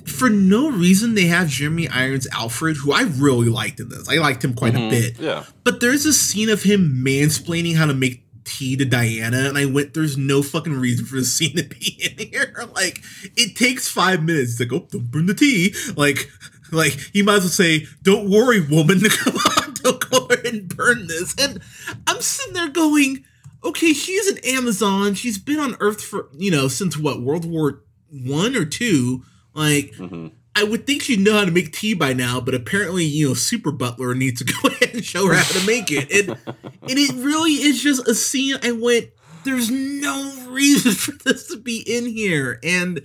for 0.07 0.29
no 0.29 0.71
reason 0.71 1.15
they 1.15 1.25
have 1.25 1.47
Jeremy 1.47 1.87
Irons 1.89 2.27
Alfred, 2.31 2.77
who 2.77 2.91
I 2.91 3.03
really 3.03 3.49
liked 3.49 3.79
in 3.79 3.89
this. 3.89 4.09
I 4.09 4.15
liked 4.15 4.43
him 4.43 4.53
quite 4.53 4.73
mm-hmm. 4.73 4.87
a 4.87 4.89
bit. 4.89 5.19
Yeah. 5.19 5.43
But 5.63 5.81
there's 5.81 6.05
a 6.05 6.13
scene 6.13 6.49
of 6.49 6.63
him 6.63 7.03
mansplaining 7.05 7.75
how 7.75 7.85
to 7.85 7.93
make 7.93 8.23
tea 8.47 8.77
to 8.77 8.85
Diana, 8.85 9.49
and 9.49 9.57
I 9.57 9.65
went, 9.65 9.93
"There's 9.93 10.17
no 10.17 10.41
fucking 10.41 10.73
reason 10.73 11.05
for 11.05 11.17
the 11.17 11.25
scene 11.25 11.55
to 11.57 11.63
be 11.63 12.15
in 12.17 12.27
here. 12.29 12.53
Like, 12.77 13.01
it 13.35 13.55
takes 13.55 13.87
five 13.87 14.23
minutes. 14.23 14.59
Like, 14.59 14.71
oh, 14.71 14.87
don't 14.91 15.09
burn 15.09 15.25
the 15.25 15.33
tea. 15.33 15.73
Like, 15.95 16.29
like 16.71 16.93
he 17.11 17.23
might 17.23 17.37
as 17.37 17.43
well 17.43 17.49
say, 17.49 17.87
"Don't 18.03 18.29
worry, 18.29 18.61
woman. 18.61 18.99
Come 19.09 19.35
on, 19.35 19.73
don't 19.73 20.09
go 20.09 20.27
ahead 20.27 20.45
and 20.45 20.75
burn 20.75 21.07
this." 21.07 21.35
And 21.39 21.59
I'm 22.05 22.21
sitting 22.21 22.53
there 22.53 22.69
going, 22.69 23.25
"Okay, 23.63 23.93
she's 23.93 24.27
an 24.27 24.37
Amazon. 24.45 25.15
She's 25.15 25.37
been 25.39 25.59
on 25.59 25.75
Earth 25.79 26.03
for 26.03 26.29
you 26.33 26.51
know 26.51 26.67
since 26.67 26.97
what 26.97 27.21
World 27.21 27.45
War 27.45 27.83
One 28.09 28.55
or 28.55 28.65
two. 28.65 29.23
Like." 29.57 29.93
Mhm. 29.95 30.31
I 30.55 30.63
would 30.63 30.87
think 30.87 31.03
she'd 31.03 31.19
know 31.19 31.37
how 31.37 31.45
to 31.45 31.51
make 31.51 31.71
tea 31.71 31.93
by 31.93 32.13
now, 32.13 32.41
but 32.41 32.55
apparently, 32.55 33.05
you 33.05 33.27
know, 33.27 33.33
Super 33.35 33.71
Butler 33.71 34.15
needs 34.15 34.43
to 34.43 34.53
go 34.61 34.69
ahead 34.69 34.95
and 34.95 35.05
show 35.05 35.27
her 35.27 35.35
how 35.35 35.59
to 35.59 35.63
make 35.67 35.91
it. 35.91 36.11
And, 36.11 36.29
and 36.47 36.97
it 36.97 37.13
really 37.23 37.51
is 37.51 37.79
just 37.79 38.07
a 38.07 38.15
scene 38.15 38.55
I 38.63 38.71
went, 38.71 39.09
there's 39.43 39.69
no 39.69 40.33
reason 40.49 40.91
for 40.93 41.11
this 41.11 41.47
to 41.49 41.57
be 41.57 41.83
in 41.85 42.07
here. 42.07 42.59
And 42.63 43.01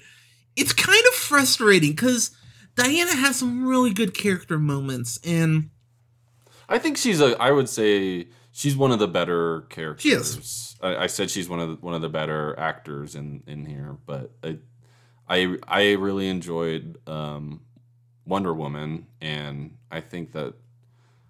it's 0.56 0.72
kind 0.72 1.02
of 1.08 1.14
frustrating 1.14 1.90
because 1.90 2.30
Diana 2.74 3.14
has 3.16 3.36
some 3.36 3.66
really 3.66 3.92
good 3.92 4.14
character 4.14 4.58
moments. 4.58 5.18
And 5.22 5.68
I 6.70 6.78
think 6.78 6.96
she's 6.96 7.20
a. 7.20 7.36
I 7.38 7.50
would 7.50 7.68
say 7.68 8.28
she's 8.50 8.76
one 8.76 8.92
of 8.92 8.98
the 8.98 9.08
better 9.08 9.62
characters. 9.68 10.02
She 10.02 10.10
is. 10.12 10.76
I, 10.82 11.04
I 11.04 11.06
said 11.06 11.30
she's 11.30 11.50
one 11.50 11.60
of 11.60 11.68
the, 11.68 11.74
one 11.76 11.92
of 11.92 12.00
the 12.00 12.08
better 12.08 12.58
actors 12.58 13.14
in 13.14 13.42
in 13.46 13.66
here, 13.66 13.98
but 14.06 14.32
I 14.42 14.56
I, 15.28 15.56
I 15.66 15.92
really 15.92 16.28
enjoyed 16.28 16.98
um, 17.08 17.62
Wonder 18.26 18.52
Woman, 18.52 19.06
and 19.20 19.76
I 19.90 20.00
think 20.00 20.32
that 20.32 20.54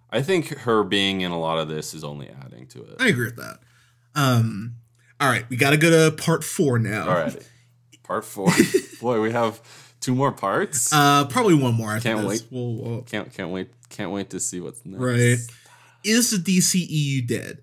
I 0.09 0.21
think 0.21 0.49
her 0.59 0.83
being 0.83 1.21
in 1.21 1.31
a 1.31 1.39
lot 1.39 1.57
of 1.57 1.67
this 1.67 1.93
is 1.93 2.03
only 2.03 2.29
adding 2.29 2.67
to 2.67 2.83
it. 2.83 2.95
I 2.99 3.07
agree 3.07 3.25
with 3.25 3.37
that. 3.37 3.59
Um, 4.15 4.75
all 5.19 5.29
right, 5.29 5.49
we 5.49 5.57
got 5.57 5.71
to 5.71 5.77
go 5.77 5.89
to 5.89 6.15
part 6.15 6.43
four 6.43 6.77
now. 6.77 7.07
All 7.07 7.15
right, 7.15 7.49
part 8.03 8.25
four. 8.25 8.49
Boy, 9.01 9.21
we 9.21 9.31
have 9.31 9.61
two 9.99 10.13
more 10.13 10.31
parts. 10.31 10.93
Uh, 10.93 11.25
probably 11.25 11.55
one 11.55 11.73
more. 11.73 11.91
I 11.91 11.99
Can't 11.99 12.27
wait. 12.27 12.45
We'll, 12.51 12.75
we'll, 12.75 13.01
can't 13.01 13.33
can't 13.33 13.49
wait 13.51 13.69
can't 13.89 14.11
wait 14.11 14.29
to 14.31 14.39
see 14.39 14.59
what's 14.59 14.85
next. 14.85 15.01
Right. 15.01 15.37
is 16.03 16.31
the 16.31 16.37
DCEU 16.37 17.27
dead? 17.27 17.59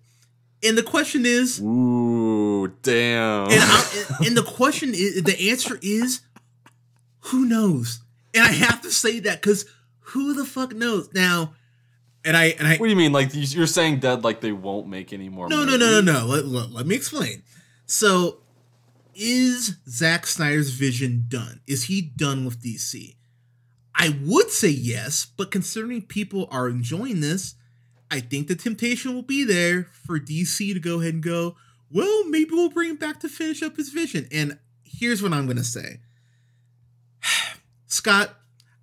And 0.62 0.76
the 0.76 0.82
question 0.82 1.24
is, 1.24 1.60
Ooh, 1.60 2.68
damn. 2.82 3.44
and, 3.50 3.60
I, 3.60 4.04
and, 4.26 4.36
the 4.36 4.42
question 4.42 4.90
is, 4.94 5.22
the 5.22 5.50
answer 5.50 5.78
is, 5.82 6.20
who 7.20 7.46
knows? 7.46 8.00
And 8.34 8.44
I 8.44 8.52
have 8.52 8.82
to 8.82 8.90
say 8.90 9.20
that 9.20 9.40
because 9.40 9.64
who 10.00 10.34
the 10.34 10.44
fuck 10.44 10.74
knows 10.74 11.08
now? 11.14 11.54
And 12.24 12.36
I 12.36 12.46
and 12.58 12.68
I 12.68 12.76
What 12.76 12.86
do 12.86 12.90
you 12.90 12.96
mean? 12.96 13.12
Like 13.12 13.34
you- 13.34 13.40
you're 13.42 13.66
saying 13.66 14.00
dead? 14.00 14.22
Like 14.24 14.42
they 14.42 14.52
won't 14.52 14.86
make 14.86 15.12
any 15.12 15.28
more? 15.30 15.48
no 15.48 15.64
no 15.64 15.76
no 15.76 16.00
no 16.00 16.00
no. 16.02 16.26
Let, 16.26 16.46
let, 16.46 16.70
let 16.70 16.86
me 16.86 16.94
explain. 16.94 17.42
So, 17.86 18.40
is 19.14 19.76
Zack 19.88 20.26
Snyder's 20.26 20.70
vision 20.70 21.24
done? 21.28 21.60
Is 21.66 21.84
he 21.84 22.02
done 22.02 22.44
with 22.44 22.62
DC? 22.62 23.16
I 23.94 24.16
would 24.24 24.50
say 24.50 24.68
yes, 24.68 25.26
but 25.36 25.50
considering 25.50 26.02
people 26.02 26.46
are 26.50 26.68
enjoying 26.68 27.20
this, 27.20 27.54
I 28.10 28.20
think 28.20 28.48
the 28.48 28.56
temptation 28.56 29.14
will 29.14 29.22
be 29.22 29.44
there 29.44 29.84
for 29.92 30.18
DC 30.18 30.72
to 30.74 30.80
go 30.80 31.00
ahead 31.00 31.14
and 31.14 31.22
go, 31.22 31.56
well, 31.90 32.24
maybe 32.28 32.50
we'll 32.52 32.68
bring 32.70 32.90
him 32.90 32.96
back 32.96 33.20
to 33.20 33.28
finish 33.28 33.62
up 33.62 33.76
his 33.76 33.90
vision. 33.90 34.28
And 34.32 34.58
here's 34.84 35.22
what 35.22 35.32
I'm 35.32 35.46
going 35.46 35.56
to 35.58 35.64
say 35.64 36.00
Scott, 37.86 38.34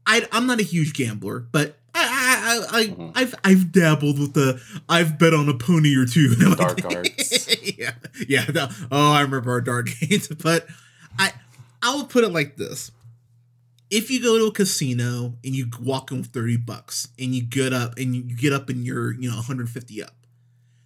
I, 0.06 0.28
I'm 0.32 0.48
not 0.48 0.60
a 0.60 0.64
huge 0.64 0.94
gambler, 0.94 1.40
but 1.40 1.78
I, 1.94 2.64
I, 2.72 2.80
I, 2.80 2.84
Mhm. 2.86 3.12
I, 3.16 3.22
I've, 3.22 3.36
I've 3.44 3.72
dabbled 3.72 4.20
with 4.20 4.34
the, 4.34 4.62
I've 4.88 5.18
bet 5.18 5.34
on 5.34 5.50
a 5.50 5.54
pony 5.54 5.96
or 5.96 6.06
two. 6.06 6.36
Dark 6.56 6.84
arts. 6.96 7.78
yeah, 7.78 7.92
yeah. 8.28 8.46
oh, 8.92 9.12
I 9.14 9.22
remember 9.22 9.52
our 9.52 9.62
dark 9.62 9.90
games, 10.00 10.28
but 10.28 10.68
I, 11.18 11.34
I'll 11.82 12.06
put 12.06 12.24
it 12.24 12.30
like 12.30 12.56
this: 12.58 12.92
if 13.90 14.10
you 14.12 14.22
go 14.22 14.38
to 14.38 14.46
a 14.46 14.52
casino 14.52 15.36
and 15.44 15.56
you 15.56 15.68
walk 15.82 16.12
in 16.12 16.18
with 16.18 16.28
thirty 16.28 16.58
bucks, 16.58 17.08
and 17.20 17.34
you 17.34 17.44
get 17.44 17.74
up 17.74 17.98
and 17.98 18.16
you 18.16 18.24
get 18.24 18.54
up 18.54 18.70
and 18.70 18.86
you're 18.86 19.14
you 19.14 19.30
know 19.30 19.36
150 19.38 20.04
up, 20.04 20.14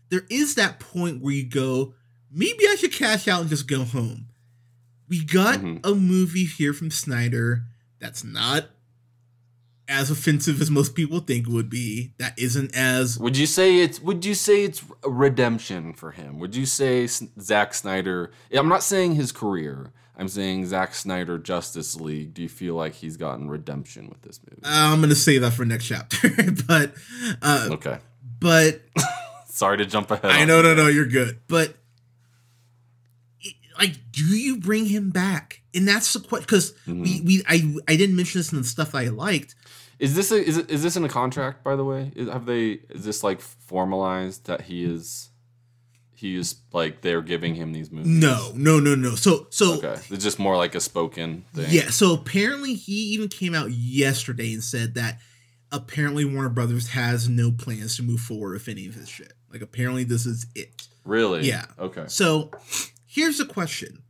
there 0.09 0.25
is 0.29 0.55
that 0.55 0.79
point 0.79 1.21
where 1.21 1.33
you 1.33 1.45
go, 1.45 1.93
maybe 2.31 2.67
I 2.69 2.75
should 2.75 2.93
cash 2.93 3.27
out 3.27 3.41
and 3.41 3.49
just 3.49 3.67
go 3.67 3.83
home. 3.83 4.27
We 5.07 5.23
got 5.23 5.59
Mhm. 5.59 5.79
a 5.85 5.93
movie 5.95 6.45
here 6.45 6.73
from 6.73 6.89
Snyder 6.91 7.65
that's 7.99 8.23
not 8.23 8.69
as 9.87 10.09
offensive 10.09 10.61
as 10.61 10.71
most 10.71 10.95
people 10.95 11.19
think 11.19 11.47
it 11.47 11.51
would 11.51 11.69
be. 11.69 12.13
That 12.17 12.37
isn't 12.39 12.73
as 12.73 13.17
Would 13.19 13.35
you 13.35 13.45
say 13.45 13.79
it's? 13.79 13.99
Would 13.99 14.23
you 14.25 14.33
say 14.35 14.63
it's 14.63 14.81
a 15.03 15.09
redemption 15.09 15.93
for 15.93 16.11
him? 16.11 16.39
Would 16.39 16.55
you 16.55 16.65
say 16.65 17.03
S- 17.03 17.23
Zack 17.41 17.73
Snyder? 17.73 18.31
I'm 18.53 18.69
not 18.69 18.83
saying 18.83 19.15
his 19.15 19.31
career. 19.33 19.91
I'm 20.21 20.29
saying 20.29 20.67
Zack 20.67 20.93
Snyder 20.93 21.39
Justice 21.39 21.95
League. 21.99 22.35
Do 22.35 22.43
you 22.43 22.47
feel 22.49 22.75
like 22.75 22.93
he's 22.93 23.17
gotten 23.17 23.49
redemption 23.49 24.07
with 24.07 24.21
this 24.21 24.39
movie? 24.47 24.61
I'm 24.63 25.01
gonna 25.01 25.15
save 25.15 25.41
that 25.41 25.53
for 25.53 25.65
next 25.65 25.85
chapter, 25.87 26.29
but 26.67 26.93
uh, 27.41 27.69
okay. 27.71 27.97
but 28.39 28.81
Sorry 29.47 29.77
to 29.79 29.85
jump 29.87 30.11
ahead. 30.11 30.29
I 30.31 30.45
know, 30.45 30.61
no, 30.61 30.75
no, 30.75 30.85
you're 30.87 31.07
good. 31.07 31.39
But 31.47 31.73
it- 33.41 33.55
like, 33.79 33.95
do 34.11 34.23
you 34.37 34.57
bring 34.57 34.85
him 34.85 35.09
back? 35.09 35.61
And 35.73 35.87
that's 35.87 36.13
the 36.13 36.19
question 36.19 36.43
because 36.45 36.71
Mm-hmm. 36.87 37.01
we 37.01 37.21
we 37.25 37.43
I 37.47 37.75
I 37.91 37.95
didn't 37.95 38.15
mention 38.15 38.37
this 38.39 38.51
in 38.51 38.59
the 38.59 38.63
stuff 38.63 38.93
I 38.93 39.05
liked. 39.05 39.55
Is 39.97 40.15
this 40.15 40.31
a, 40.31 40.35
is 40.35 40.57
it, 40.57 40.69
is 40.69 40.83
this 40.83 40.95
in 40.95 41.03
a 41.03 41.09
contract? 41.09 41.63
By 41.63 41.75
the 41.75 41.83
way, 41.83 42.11
is, 42.15 42.29
have 42.29 42.45
they? 42.45 42.79
Is 42.91 43.05
this 43.05 43.23
like 43.23 43.41
formalized 43.41 44.45
that 44.45 44.61
he 44.61 44.83
is? 44.83 45.30
He 46.21 46.35
is 46.35 46.55
like 46.71 47.01
they're 47.01 47.23
giving 47.23 47.55
him 47.55 47.73
these 47.73 47.91
movies. 47.91 48.07
No, 48.07 48.51
no, 48.55 48.79
no, 48.79 48.93
no. 48.93 49.15
So 49.15 49.47
so 49.49 49.73
Okay, 49.79 49.99
it's 50.11 50.23
just 50.23 50.37
more 50.37 50.55
like 50.55 50.75
a 50.75 50.79
spoken 50.79 51.43
thing. 51.55 51.65
yeah. 51.69 51.89
So 51.89 52.13
apparently 52.13 52.75
he 52.75 52.93
even 53.13 53.27
came 53.27 53.55
out 53.55 53.71
yesterday 53.71 54.53
and 54.53 54.63
said 54.63 54.93
that 54.93 55.19
apparently 55.71 56.23
Warner 56.23 56.49
Brothers 56.49 56.89
has 56.89 57.27
no 57.27 57.51
plans 57.51 57.95
to 57.95 58.03
move 58.03 58.19
forward 58.19 58.53
with 58.53 58.67
any 58.67 58.85
of 58.87 58.93
his 58.93 59.09
shit. 59.09 59.33
Like 59.51 59.61
apparently 59.61 60.03
this 60.03 60.27
is 60.27 60.45
it. 60.53 60.87
Really? 61.05 61.47
Yeah. 61.47 61.65
Okay. 61.79 62.03
So 62.07 62.51
here's 63.07 63.39
the 63.39 63.45
question. 63.45 64.03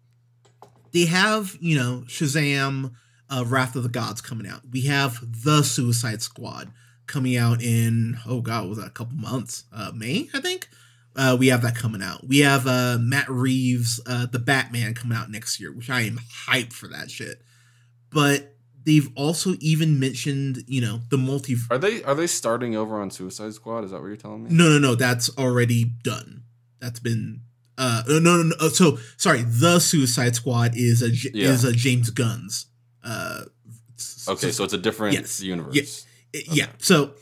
They 0.92 1.06
have, 1.06 1.58
you 1.62 1.78
know, 1.78 2.04
Shazam, 2.08 2.92
uh, 3.30 3.46
Wrath 3.48 3.78
of 3.78 3.84
the 3.84 3.90
Gods 3.90 4.20
coming 4.20 4.46
out. 4.46 4.62
We 4.70 4.82
have 4.82 5.20
The 5.44 5.64
Suicide 5.64 6.22
Squad 6.22 6.70
coming 7.08 7.38
out 7.38 7.62
in, 7.62 8.18
oh 8.28 8.42
God, 8.42 8.68
was 8.68 8.78
that, 8.78 8.88
a 8.88 8.92
couple 8.92 9.16
months? 9.16 9.64
Uh, 9.72 9.92
May, 9.96 10.28
I 10.34 10.42
think? 10.42 10.68
Uh, 11.16 11.36
we 11.38 11.48
have 11.48 11.62
that 11.64 11.76
coming 11.76 12.02
out. 12.02 12.26
We 12.28 12.40
have 12.40 12.66
uh, 12.68 12.98
Matt 13.02 13.30
Reeves, 13.30 14.00
uh, 14.08 14.28
The 14.28 14.40
Batman 14.40 14.94
coming 14.94 15.18
out 15.18 15.30
next 15.30 15.60
year, 15.60 15.72
which 15.74 15.90
I 15.90 16.02
am 16.02 16.20
hyped 16.48 16.72
for 16.74 16.88
that 16.88 17.12
shit. 17.12 17.42
But 18.10 18.56
they've 18.86 19.10
also 19.16 19.56
even 19.60 20.00
mentioned, 20.00 20.64
you 20.68 20.80
know, 20.82 21.02
the 21.10 21.18
multi. 21.18 21.56
Are 21.70 21.78
they 21.78 22.02
are 22.04 22.16
they 22.16 22.28
starting 22.28 22.76
over 22.76 23.00
on 23.02 23.12
Suicide 23.12 23.54
Squad? 23.54 23.84
Is 23.84 23.92
that 23.92 24.00
what 24.02 24.08
you're 24.08 24.16
telling 24.16 24.44
me? 24.46 24.50
No, 24.52 24.70
no, 24.70 24.80
no. 24.80 24.96
That's 24.96 25.30
already 25.38 25.84
done. 25.84 26.44
That's 26.80 27.00
been. 27.00 27.42
Uh, 27.78 28.04
no, 28.08 28.20
no, 28.20 28.44
no. 28.44 28.70
So 28.70 28.98
sorry. 29.18 29.42
The 29.44 29.80
Suicide 29.80 30.36
Squad 30.36 30.74
is 30.76 31.02
a 31.02 31.10
Yeah. 31.10 31.50
is 31.52 31.64
a 31.64 31.74
James 31.74 32.10
Gunn's. 32.10 32.68
Uh, 33.04 33.44
Okay, 34.28 34.48
s- 34.50 34.56
so 34.58 34.64
it's 34.64 34.74
a 34.74 34.78
different 34.78 35.14
Yes. 35.14 35.42
universe. 35.42 36.06
yeah. 36.34 36.68
So, 36.80 37.14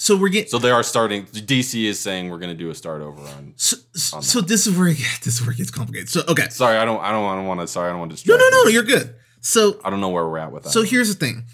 so 0.00 0.16
we're 0.16 0.28
getting. 0.28 0.48
So 0.48 0.58
they 0.58 0.70
are 0.70 0.82
starting. 0.82 1.24
DC 1.26 1.84
is 1.84 1.98
saying 2.00 2.30
we're 2.30 2.38
going 2.38 2.56
to 2.56 2.56
do 2.56 2.70
a 2.70 2.74
start 2.74 3.02
over 3.02 3.20
on. 3.20 3.52
So, 3.56 3.76
on 4.14 4.22
so 4.22 4.40
this 4.40 4.66
is 4.66 4.78
where 4.78 4.88
it, 4.88 4.96
this 5.24 5.34
is 5.40 5.42
where 5.42 5.50
it 5.50 5.58
gets 5.58 5.70
complicated. 5.72 6.08
So 6.08 6.22
okay. 6.28 6.48
Sorry, 6.50 6.76
I 6.78 6.84
don't. 6.84 7.00
I 7.00 7.10
don't. 7.10 7.24
I 7.28 7.34
don't 7.34 7.46
want 7.46 7.60
to. 7.60 7.66
Sorry, 7.66 7.88
I 7.88 7.92
don't 7.92 7.98
want 8.00 8.16
to 8.16 8.28
No, 8.28 8.36
no, 8.36 8.48
no. 8.48 8.62
you. 8.64 8.74
You're 8.74 8.84
good. 8.84 9.14
So 9.40 9.78
I 9.84 9.90
don't 9.90 10.00
know 10.00 10.08
where 10.08 10.26
we're 10.26 10.38
at 10.38 10.52
with 10.52 10.62
that. 10.62 10.70
So 10.70 10.82
here's 10.82 11.14
the 11.14 11.18
thing. 11.26 11.44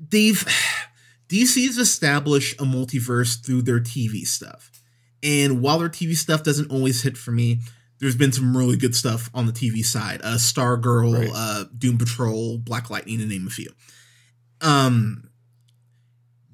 They've 0.00 0.46
DC's 1.28 1.78
established 1.78 2.60
a 2.60 2.64
multiverse 2.64 3.44
through 3.44 3.62
their 3.62 3.80
TV 3.80 4.26
stuff. 4.26 4.70
And 5.22 5.60
while 5.60 5.80
their 5.80 5.88
TV 5.88 6.16
stuff 6.16 6.44
doesn't 6.44 6.70
always 6.70 7.02
hit 7.02 7.16
for 7.16 7.32
me, 7.32 7.58
there's 7.98 8.14
been 8.14 8.30
some 8.30 8.56
really 8.56 8.76
good 8.76 8.94
stuff 8.94 9.28
on 9.34 9.46
the 9.46 9.52
TV 9.52 9.84
side. 9.84 10.20
Uh 10.22 10.36
Stargirl, 10.36 11.18
Right. 11.18 11.30
uh 11.34 11.64
Doom 11.76 11.98
Patrol, 11.98 12.58
Black 12.58 12.88
Lightning 12.90 13.18
to 13.18 13.26
name 13.26 13.46
a 13.48 13.50
few. 13.50 13.70
Um 14.60 15.25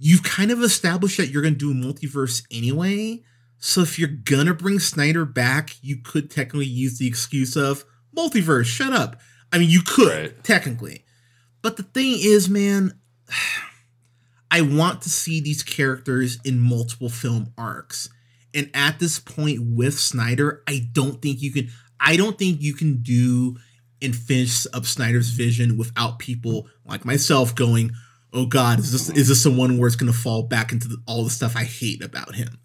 you've 0.05 0.25
kind 0.25 0.51
of 0.51 0.61
established 0.63 1.17
that 1.17 1.29
you're 1.29 1.43
going 1.43 1.55
to 1.55 1.59
do 1.59 1.71
a 1.71 1.75
multiverse 1.75 2.45
anyway. 2.51 3.23
So 3.59 3.83
if 3.83 4.01
you're 4.01 4.09
going 4.09 4.47
to 4.47 4.55
bring 4.55 4.81
Snyder 4.81 5.25
back, 5.25 5.77
you 5.81 5.97
could 5.97 6.29
technically 6.29 6.67
use 6.67 6.99
the 6.99 7.07
excuse 7.07 7.57
of 7.57 7.85
multiverse, 8.17 8.65
shut 8.65 8.93
up. 8.93 9.21
I 9.53 9.59
mean, 9.59 9.71
you 9.71 9.81
could 9.83 10.09
Right. 10.09 10.45
technically. 10.45 11.05
But 11.63 11.77
the 11.77 11.85
thing 11.85 12.17
is, 12.19 12.49
man, 12.49 12.99
I 14.51 14.61
want 14.63 15.03
to 15.03 15.09
see 15.09 15.41
these 15.41 15.63
characters 15.63 16.39
in 16.45 16.59
multiple 16.59 17.09
film 17.09 17.53
arcs. 17.57 18.09
And 18.53 18.71
at 18.75 18.99
this 18.99 19.21
point 19.21 19.61
with 19.63 19.99
Snyder, 19.99 20.63
I 20.69 20.89
don't 20.93 21.23
think 21.23 21.41
you 21.41 21.53
can 21.53 21.69
I 22.01 22.17
don't 22.17 22.37
think 22.37 22.61
you 22.61 22.75
can 22.75 23.03
do 23.03 23.57
and 24.03 24.17
finish 24.17 24.67
up 24.75 24.85
Snyder's 24.85 25.31
vision 25.31 25.79
without 25.79 26.19
people 26.19 26.67
like 26.85 27.05
myself 27.05 27.55
going, 27.55 27.93
"Oh 28.33 28.47
god, 28.47 28.79
is 28.81 28.93
this 28.93 29.09
is 29.11 29.29
this 29.29 29.43
the 29.45 29.51
one 29.51 29.79
where 29.79 29.87
it's 29.87 29.97
going 29.97 30.13
to 30.13 30.19
fall 30.19 30.43
back 30.45 30.73
into 30.73 30.89
the, 30.89 30.99
all 31.07 31.25
the 31.25 31.31
stuff 31.31 31.57
I 31.57 31.65
hate 31.65 32.03
about 32.05 32.35
him?" 32.35 32.59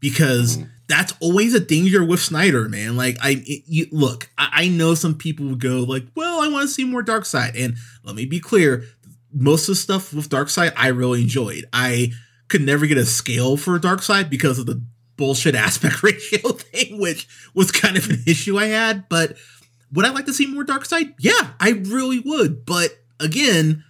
because 0.00 0.58
Mhm. 0.58 0.68
that's 0.86 1.14
always 1.20 1.54
a 1.54 1.60
danger 1.60 2.04
with 2.04 2.20
Snyder, 2.20 2.68
man. 2.68 2.96
Like 2.96 3.16
I 3.22 3.42
it, 3.46 3.62
you, 3.66 3.86
look, 3.90 4.28
I, 4.36 4.48
I 4.64 4.68
know 4.68 4.94
some 4.94 5.14
people 5.14 5.46
would 5.46 5.60
go 5.60 5.80
like, 5.80 6.06
"Well, 6.14 6.40
I 6.40 6.48
want 6.48 6.68
to 6.68 6.74
see 6.74 6.84
more 6.84 7.02
Darkseid," 7.02 7.52
and 7.58 7.76
let 8.02 8.14
me 8.14 8.26
be 8.26 8.40
clear, 8.40 8.84
most 9.32 9.62
of 9.62 9.74
the 9.74 9.80
stuff 9.80 10.12
with 10.12 10.28
Darkseid 10.28 10.72
I 10.76 10.88
really 10.88 11.22
enjoyed. 11.22 11.64
I 11.72 12.12
could 12.48 12.62
never 12.62 12.86
get 12.86 12.98
a 12.98 13.06
scale 13.06 13.56
for 13.56 13.78
Darkseid 13.78 14.28
because 14.28 14.58
of 14.58 14.66
the 14.66 14.82
bullshit 15.16 15.54
aspect 15.66 16.02
ratio 16.02 16.52
thing, 16.52 16.98
which 17.00 17.26
was 17.54 17.70
kind 17.72 17.96
of 17.96 18.10
an 18.10 18.22
issue 18.26 18.58
I 18.58 18.66
had. 18.66 19.08
But 19.08 19.36
would 19.92 20.04
I 20.04 20.10
like 20.10 20.26
to 20.26 20.34
see 20.34 20.46
more 20.46 20.64
Darkseid? 20.64 21.14
Yeah, 21.18 21.52
I 21.60 21.70
really 21.70 22.18
would. 22.20 22.66
But 22.66 22.90
again, 23.20 23.84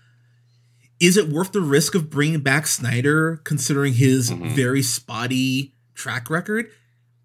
is 1.05 1.17
it 1.17 1.29
worth 1.29 1.53
the 1.53 1.61
risk 1.61 1.95
of 1.95 2.11
bringing 2.11 2.41
back 2.41 2.67
Snyder 2.67 3.37
considering 3.45 3.95
his 3.95 4.31
Mhm. 4.31 4.55
very 4.55 4.83
spotty 4.83 5.75
track 5.95 6.31
record? 6.31 6.71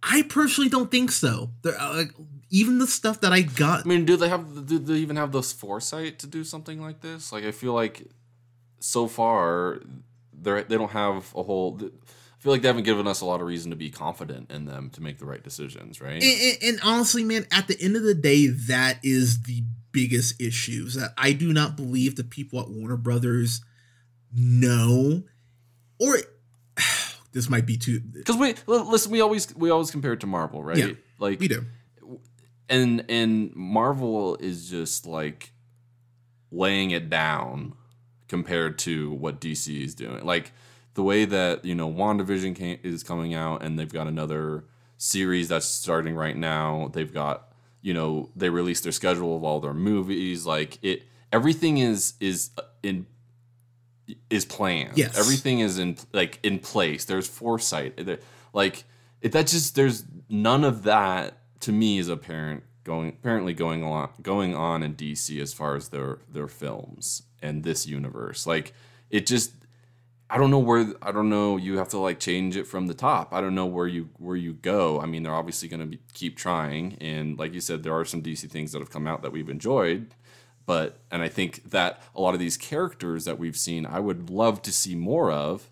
I 0.04 0.24
personally 0.24 0.70
don't 0.70 0.90
think 0.92 1.12
so. 1.12 1.52
Uh, 1.66 2.06
even 2.50 2.80
the 2.80 2.88
stuff 2.88 3.22
that 3.22 3.32
I 3.34 3.42
got, 3.42 3.86
I 3.86 3.90
mean, 3.90 4.06
do 4.06 4.16
they 4.18 4.30
have 4.30 4.66
do 4.66 4.80
they 4.80 4.96
even 4.96 5.16
have 5.18 5.32
this 5.32 5.52
foresight 5.54 6.20
to 6.20 6.28
do 6.28 6.44
something 6.44 6.80
like 6.82 7.02
this? 7.02 7.32
Like, 7.32 7.44
I 7.44 7.52
feel 7.52 7.74
like 7.74 8.08
so 8.80 9.08
far 9.08 9.80
they 10.42 10.64
they 10.64 10.78
don't 10.78 10.92
have 10.92 11.32
a 11.36 11.44
whole. 11.44 11.80
I 11.84 12.42
feel 12.42 12.54
like 12.54 12.62
they 12.62 12.70
haven't 12.70 12.84
given 12.86 13.06
us 13.08 13.20
a 13.20 13.26
lot 13.26 13.42
of 13.42 13.48
reason 13.48 13.70
to 13.72 13.76
be 13.76 13.90
confident 13.90 14.50
in 14.50 14.64
them 14.64 14.90
to 14.92 15.02
make 15.02 15.18
the 15.20 15.26
right 15.26 15.44
decisions, 15.44 16.00
right? 16.00 16.24
and, 16.24 16.42
and- 16.42 16.58
and 16.64 16.80
honestly, 16.84 17.24
man, 17.26 17.46
at 17.52 17.68
the 17.68 17.80
end 17.82 17.98
of 17.98 18.04
the 18.04 18.16
day, 18.16 18.48
that 18.48 19.00
is 19.04 19.42
the 19.44 19.64
biggest 19.92 20.40
issue. 20.40 20.86
Is 20.88 20.94
that 20.94 21.14
I 21.18 21.34
do 21.34 21.52
not 21.52 21.76
believe 21.76 22.16
the 22.16 22.24
people 22.24 22.62
at 22.62 22.70
Warner 22.70 22.96
Brothers 22.96 23.60
know, 24.34 25.24
or 26.00 26.18
this 27.32 27.50
might 27.50 27.66
be 27.66 27.78
too. 27.78 28.00
Because 28.00 28.38
we 28.38 28.56
listen, 28.68 29.12
we 29.12 29.22
always 29.22 29.54
we 29.56 29.70
always 29.70 29.92
compare 29.92 30.14
it 30.14 30.20
to 30.22 30.28
Marvel, 30.28 30.64
right? 30.64 30.78
Yeah, 30.78 30.92
like 31.20 31.40
We 31.40 31.48
do. 31.48 31.66
and 32.70 33.06
and 33.10 33.56
Marvel 33.56 34.36
is 34.38 34.70
just 34.70 35.06
like 35.06 35.52
laying 36.52 36.92
it 36.92 37.10
down 37.10 37.74
compared 38.28 38.78
to 38.80 39.12
what 39.12 39.40
DC 39.42 39.84
is 39.84 39.96
doing. 39.96 40.26
Like 40.26 40.52
the 40.94 41.04
way 41.04 41.26
that 41.26 41.66
you 41.66 41.76
know 41.76 41.92
WandaVision 41.92 42.56
came, 42.56 42.80
is 42.84 43.04
coming 43.04 43.34
out, 43.34 43.64
and 43.64 43.78
they've 43.78 43.92
got 43.92 44.08
another 44.08 44.66
series 44.98 45.48
that's 45.48 45.66
starting 45.66 46.16
right 46.16 46.36
now. 46.36 46.90
They've 46.94 47.14
got 47.14 47.54
you 47.82 47.94
know 47.94 48.30
they 48.36 48.50
released 48.50 48.84
their 48.84 48.92
schedule 48.92 49.36
of 49.36 49.44
all 49.44 49.60
their 49.60 49.74
movies. 49.74 50.46
Like 50.46 50.78
it, 50.82 51.04
everything 51.32 51.78
is 51.78 52.14
is 52.20 52.52
uh, 52.58 52.64
in 52.84 53.06
is 54.30 54.46
planned. 54.46 54.98
Yes. 54.98 55.18
everything 55.18 55.60
is 55.60 55.80
in 55.80 55.98
like 56.14 56.40
in 56.44 56.60
place. 56.60 57.06
There's 57.06 57.28
foresight. 57.28 58.20
Like 58.54 58.84
it, 59.22 59.32
that 59.34 59.48
just 59.48 59.76
there's 59.76 60.06
none 60.30 60.64
of 60.64 60.84
that 60.84 61.38
to 61.62 61.72
me 61.72 62.00
is 62.00 62.10
apparent 62.10 62.64
going 62.84 63.10
apparently 63.10 63.54
going 63.54 63.84
on 63.84 64.10
going 64.22 64.56
on 64.56 64.82
in 64.84 64.96
DC 64.96 65.40
as 65.42 65.54
far 65.54 65.76
as 65.76 65.90
their 65.90 66.20
their 66.30 66.48
films 66.48 67.24
and 67.42 67.64
this 67.64 67.86
universe. 67.86 68.48
Like 68.48 68.74
it 69.10 69.26
just 69.26 69.52
I 70.30 70.38
don't 70.38 70.52
know 70.52 70.60
where 70.60 70.94
I 71.02 71.12
don't 71.12 71.30
know 71.30 71.58
you 71.58 71.78
have 71.78 71.90
to 71.90 71.98
like 71.98 72.20
change 72.20 72.56
it 72.56 72.66
from 72.66 72.88
the 72.88 72.94
top. 72.94 73.34
I 73.34 73.42
don't 73.42 73.56
know 73.56 73.66
where 73.66 73.88
you 73.88 74.10
where 74.18 74.36
you 74.36 74.54
go. 74.54 75.00
I 75.00 75.06
mean, 75.06 75.24
they're 75.24 75.34
obviously 75.34 75.68
going 75.68 75.92
to 75.92 75.98
keep 76.14 76.38
trying 76.38 76.98
and 77.02 77.38
like 77.38 77.54
you 77.54 77.62
said 77.62 77.84
there 77.84 77.98
are 77.98 78.06
some 78.06 78.22
DC 78.22 78.50
things 78.50 78.72
that 78.72 78.80
have 78.80 78.92
come 78.92 79.08
out 79.08 79.22
that 79.24 79.32
we've 79.32 79.50
enjoyed, 79.50 80.14
but 80.70 81.00
and 81.10 81.24
I 81.24 81.30
think 81.30 81.72
that 81.72 82.00
a 82.16 82.22
lot 82.22 82.36
of 82.36 82.40
these 82.40 82.56
characters 82.56 83.26
that 83.26 83.40
we've 83.40 83.58
seen 83.58 83.88
I 83.88 84.00
would 84.00 84.30
love 84.30 84.62
to 84.62 84.72
see 84.72 84.94
more 84.94 85.32
of, 85.32 85.68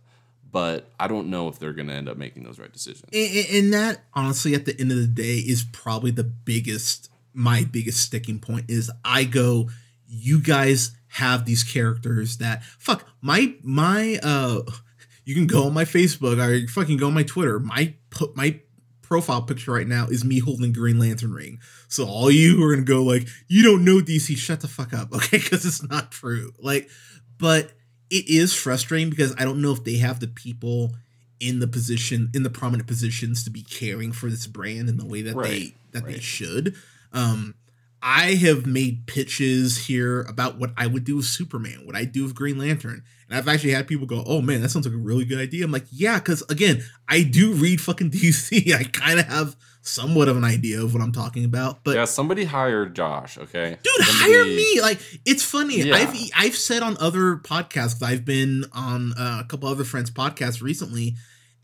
but 0.52 0.90
I 1.00 1.08
don't 1.08 1.30
know 1.30 1.48
if 1.48 1.60
they're 1.60 1.74
going 1.74 1.88
to 1.90 1.94
end 1.94 2.10
up 2.10 2.18
making 2.18 2.46
those 2.46 2.58
right 2.58 2.74
decisions. 2.74 3.04
And, 3.14 3.72
that 3.74 4.02
honestly 4.16 4.56
at 4.56 4.66
the 4.66 4.76
end 4.82 4.92
of 4.92 4.98
the 4.98 5.06
day 5.06 5.36
is 5.36 5.64
probably 5.72 6.10
the 6.10 6.24
biggest 6.24 7.12
my 7.32 7.64
biggest 7.64 8.02
sticking 8.02 8.40
point 8.40 8.66
is 8.72 8.90
i 9.06 9.24
go 9.24 9.70
you 10.08 10.42
guys 10.42 10.96
have 11.10 11.46
these 11.46 11.64
characters 11.64 12.38
that 12.38 12.64
fuck 12.64 13.08
my 13.22 13.54
my 13.62 14.20
uh 14.24 14.62
you 15.26 15.36
can 15.36 15.46
go 15.46 15.66
on 15.66 15.76
my 15.76 15.86
facebook 15.86 16.40
or 16.40 16.68
fucking 16.70 16.98
go 16.98 17.06
on 17.06 17.14
my 17.14 17.22
twitter 17.22 17.60
my 17.60 17.94
put 18.10 18.36
my 18.36 18.60
profile 19.08 19.42
picture 19.42 19.72
right 19.72 19.88
now 19.88 20.08
is 20.08 20.26
me 20.26 20.40
holding 20.40 20.74
green 20.74 21.00
lantern 21.00 21.34
ring. 21.34 21.60
So 21.88 22.06
all 22.06 22.30
you 22.30 22.58
who 22.58 22.64
are 22.64 22.74
gonna 22.74 22.86
go 22.86 23.04
like 23.04 23.28
you 23.48 23.64
don't 23.64 23.86
know 23.86 24.00
dc 24.00 24.36
shut 24.38 24.60
the 24.60 24.68
fuck 24.68 24.94
up 24.94 25.14
okay 25.14 25.38
because 25.38 25.66
it's 25.66 25.82
not 25.82 26.12
true. 26.12 26.52
Like 26.60 26.90
but 27.38 27.72
it 28.10 28.28
is 28.30 28.54
frustrating 28.54 29.10
because 29.10 29.36
i 29.38 29.44
don't 29.44 29.62
know 29.62 29.72
if 29.72 29.84
they 29.84 29.98
have 29.98 30.20
the 30.20 30.28
people 30.28 30.94
in 31.40 31.60
the 31.60 31.68
position 31.68 32.32
in 32.34 32.44
the 32.44 32.50
prominent 32.50 32.88
positions 32.88 33.44
to 33.44 33.50
be 33.50 33.62
caring 33.62 34.12
for 34.12 34.30
this 34.30 34.48
brand 34.48 34.90
in 34.90 34.98
the 34.98 35.06
way 35.06 35.22
that 35.22 35.36
they 35.36 35.42
Right, 35.42 35.74
that 35.92 36.06
they 36.06 36.20
should. 36.20 36.76
Um 37.14 37.56
i 38.02 38.36
have 38.36 38.66
made 38.66 39.08
pitches 39.08 39.88
here 39.88 40.22
about 40.22 40.58
what 40.58 40.72
i 40.78 40.86
would 40.86 41.04
do 41.04 41.16
with 41.18 41.26
superman 41.26 41.82
what 41.86 41.96
i 41.96 42.06
do 42.06 42.24
with 42.24 42.36
green 42.36 42.58
lantern 42.58 43.04
and 43.30 43.38
i've 43.38 43.48
actually 43.48 43.72
had 43.72 43.88
people 43.88 44.06
go 44.08 44.24
oh 44.26 44.42
man 44.42 44.62
that 44.62 44.70
sounds 44.70 44.86
like 44.86 44.96
a 44.96 44.98
really 44.98 45.26
good 45.26 45.40
idea. 45.40 45.66
I'm 45.66 45.72
like 45.72 45.86
yeah 45.92 46.20
because 46.20 46.42
again 46.50 46.84
i 47.08 47.24
do 47.24 47.54
read 47.54 47.82
fucking 47.82 48.12
dc 48.12 48.74
i 48.74 48.84
kind 48.86 49.20
of 49.20 49.26
have 49.28 49.56
somewhat 49.82 50.28
of 50.28 50.36
an 50.36 50.44
idea 50.44 50.82
of 50.84 50.94
what 50.94 51.02
i'm 51.02 51.12
talking 51.14 51.46
about 51.46 51.84
but 51.84 51.96
yeah, 51.96 52.06
somebody 52.06 52.44
hired 52.44 52.94
Josh, 52.96 53.38
okay? 53.38 53.78
dude 53.82 54.06
Somebody- 54.06 54.34
hire 54.34 54.44
me. 54.46 54.82
Like 54.82 55.00
it's 55.26 55.44
funny. 55.44 55.82
Yeah. 55.82 55.96
i've 55.96 56.16
i've 56.38 56.56
said 56.56 56.84
on 56.84 56.98
other 57.00 57.38
podcasts 57.38 58.04
i've 58.04 58.26
been 58.26 58.66
on 58.74 59.14
uh, 59.14 59.42
a 59.42 59.48
couple 59.48 59.70
other 59.70 59.86
friends 59.86 60.12
podcasts 60.12 60.62
recently 60.62 61.16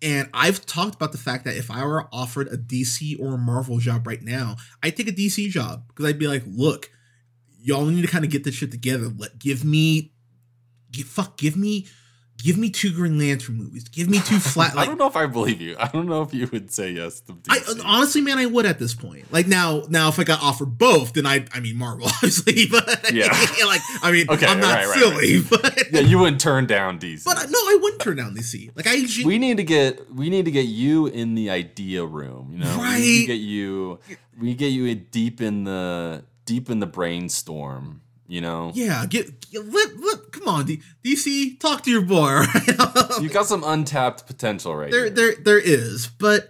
and 0.01 0.29
i've 0.33 0.65
talked 0.65 0.95
about 0.95 1.11
the 1.11 1.17
fact 1.17 1.43
that 1.43 1.57
if 1.57 1.69
i 1.69 1.83
were 1.85 2.07
offered 2.13 2.47
a 2.47 2.57
dc 2.57 3.19
or 3.19 3.33
a 3.33 3.37
marvel 3.37 3.77
job 3.79 4.07
right 4.07 4.21
now 4.21 4.55
i'd 4.83 4.95
take 4.95 5.09
a 5.09 5.11
dc 5.11 5.49
job 5.49 5.83
because 5.89 6.05
i'd 6.05 6.19
be 6.19 6.27
like 6.27 6.43
look 6.47 6.89
y'all 7.65 7.85
need 7.85 8.01
to 8.01 8.07
kind 8.07 8.25
of 8.25 8.29
get 8.31 8.43
this 8.43 8.53
shit 8.55 8.71
together. 8.71 9.07
Let 9.17 9.39
give 9.39 9.63
me 9.63 10.11
give, 10.93 11.07
fuck 11.07 11.37
give 11.37 11.57
me 11.57 11.87
give 12.43 12.57
me 12.57 12.69
two 12.69 12.91
green 12.91 13.17
lantern 13.19 13.55
movies 13.55 13.83
give 13.87 14.09
me 14.09 14.17
two 14.19 14.39
flat 14.39 14.73
I 14.77 14.85
don't 14.85 14.97
know 14.97 15.05
if 15.07 15.15
I 15.15 15.27
believe 15.27 15.61
you. 15.61 15.75
I 15.79 15.87
don't 15.87 16.07
know 16.07 16.23
if 16.23 16.33
you 16.33 16.49
would 16.51 16.71
say 16.73 16.91
yes 16.91 17.21
to 17.21 17.37
I 17.47 17.59
honestly, 17.85 18.21
man, 18.21 18.37
I 18.39 18.47
would 18.47 18.65
at 18.65 18.79
this 18.79 18.93
point. 18.95 19.31
Like 19.31 19.47
now, 19.47 19.83
now 19.89 20.09
if 20.09 20.19
I 20.19 20.23
got 20.23 20.41
offered 20.41 20.77
both, 20.77 21.13
then 21.13 21.25
I, 21.25 21.45
I 21.53 21.59
mean 21.59 21.77
Marvel, 21.77 22.07
obviously, 22.15 22.65
but 22.67 23.11
Yeah. 23.13 23.27
like 23.65 23.81
I 24.01 24.11
mean, 24.11 24.25
Okay, 24.29 24.45
I'm 24.47 24.59
not 24.59 24.73
right, 24.75 24.87
right, 24.87 24.97
silly, 24.99 25.41
but 25.41 25.93
yeah, 25.93 26.01
you 26.01 26.17
wouldn't 26.19 26.41
turn 26.41 26.65
down 26.65 26.99
DC. 26.99 27.23
but 27.23 27.37
I- 27.37 27.45
no, 27.45 27.59
I 27.59 27.77
wouldn't 27.81 28.01
turn 28.01 28.17
down 28.17 28.35
DC. 28.35 28.75
Like 28.75 28.87
I, 28.87 29.05
we 29.25 29.37
need 29.37 29.57
to 29.57 29.63
get 29.63 30.11
we 30.13 30.29
need 30.29 30.45
to 30.45 30.51
get 30.51 30.65
you 30.65 31.07
in 31.07 31.35
the 31.35 31.49
idea 31.51 32.03
room. 32.03 32.49
You 32.51 32.59
know, 32.59 32.77
we 32.77 32.83
Right. 32.83 33.19
to 33.21 33.25
get 33.27 33.39
you. 33.39 33.99
We 34.39 34.55
get 34.55 34.69
you 34.69 34.93
deep 34.95 35.39
in 35.39 35.63
the 35.65 36.23
deep 36.45 36.69
in 36.69 36.79
the 36.79 36.87
brainstorm. 36.87 38.01
You 38.33 38.41
know, 38.41 38.71
yeah, 38.73 39.05
get, 39.05 39.51
get 39.51 39.63
let, 39.63 39.95
let, 39.99 40.31
come 40.31 40.47
on, 40.47 40.65
D, 40.65 40.81
DC, 41.05 41.59
talk 41.59 41.83
to 41.83 41.91
your 41.91 42.01
boy. 42.01 42.31
right? 42.67 43.19
you 43.21 43.29
got 43.29 43.45
some 43.45 43.63
untapped 43.63 44.25
potential 44.25 44.75
right 44.75 44.89
there, 44.89 45.01
here. 45.01 45.09
there, 45.11 45.35
there 45.35 45.59
is, 45.59 46.07
but 46.07 46.49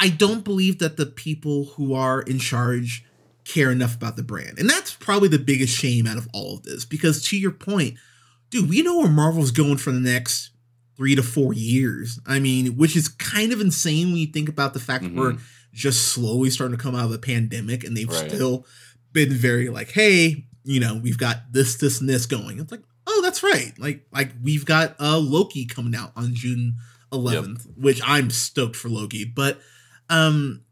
I 0.00 0.08
don't 0.08 0.42
believe 0.42 0.80
that 0.80 0.96
the 0.96 1.06
people 1.06 1.66
who 1.76 1.94
are 1.94 2.20
in 2.22 2.40
charge 2.40 3.04
care 3.44 3.70
enough 3.70 3.94
about 3.94 4.16
the 4.16 4.24
brand, 4.24 4.58
and 4.58 4.68
that's 4.68 4.92
probably 4.92 5.28
the 5.28 5.38
biggest 5.38 5.72
shame 5.72 6.08
out 6.08 6.18
of 6.18 6.26
all 6.34 6.56
of 6.56 6.64
this. 6.64 6.84
Because 6.84 7.22
to 7.28 7.38
your 7.38 7.52
point, 7.52 7.94
dude, 8.50 8.68
we 8.68 8.82
know 8.82 8.98
where 8.98 9.08
Marvel's 9.08 9.52
going 9.52 9.76
for 9.76 9.92
the 9.92 10.00
next 10.00 10.50
three 10.96 11.14
to 11.14 11.22
four 11.22 11.52
years. 11.52 12.18
I 12.26 12.40
mean, 12.40 12.76
which 12.76 12.96
is 12.96 13.06
kind 13.06 13.52
of 13.52 13.60
insane 13.60 14.08
when 14.08 14.16
you 14.16 14.26
think 14.26 14.48
about 14.48 14.74
the 14.74 14.80
fact 14.80 15.04
that 15.04 15.14
we're 15.14 15.34
mm-hmm. 15.34 15.44
just 15.72 16.08
slowly 16.08 16.50
starting 16.50 16.76
to 16.76 16.82
come 16.82 16.96
out 16.96 17.04
of 17.04 17.12
the 17.12 17.20
pandemic, 17.20 17.84
and 17.84 17.96
they've 17.96 18.10
Right. 18.10 18.28
still 18.28 18.66
been 19.12 19.30
very 19.30 19.68
like, 19.68 19.92
hey, 19.92 20.47
you 20.68 20.80
know, 20.80 21.00
we've 21.02 21.16
got 21.18 21.36
this, 21.50 21.76
this, 21.76 22.00
and 22.00 22.08
this 22.08 22.26
going. 22.26 22.58
It's 22.60 22.70
like, 22.70 22.82
oh, 23.06 23.20
that's 23.22 23.42
right. 23.42 23.72
Like, 23.78 24.06
like 24.12 24.32
we've 24.42 24.66
got 24.66 24.94
uh 25.00 25.18
Loki 25.18 25.64
coming 25.64 25.94
out 25.94 26.12
on 26.14 26.34
June 26.34 26.76
11th, 27.10 27.66
which 27.76 28.00
I'm 28.04 28.28
stoked 28.30 28.76
for 28.76 28.88
Loki. 28.90 29.24
But, 29.24 29.58
um, 30.10 30.62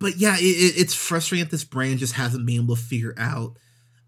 but 0.00 0.16
yeah, 0.16 0.36
it, 0.36 0.42
it- 0.42 0.80
it's 0.80 0.94
frustrating 0.94 1.44
that 1.44 1.50
this 1.50 1.64
brand 1.64 1.98
just 2.00 2.14
hasn't 2.14 2.44
been 2.46 2.56
able 2.62 2.74
to 2.76 2.82
figure 2.82 3.14
out, 3.16 3.56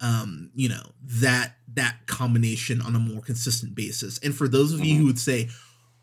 um, 0.01 0.51
you 0.55 0.69
know, 0.69 0.83
that 1.21 1.55
that 1.75 1.99
combination 2.07 2.81
on 2.83 2.97
a 2.97 2.99
more 2.99 3.23
consistent 3.23 3.77
basis. 3.77 4.19
And 4.25 4.35
for 4.35 4.49
those 4.49 4.73
of 4.73 4.85
you 4.85 4.95
Mhm. 4.95 4.99
who 4.99 5.07
would 5.07 5.19
say, 5.21 5.49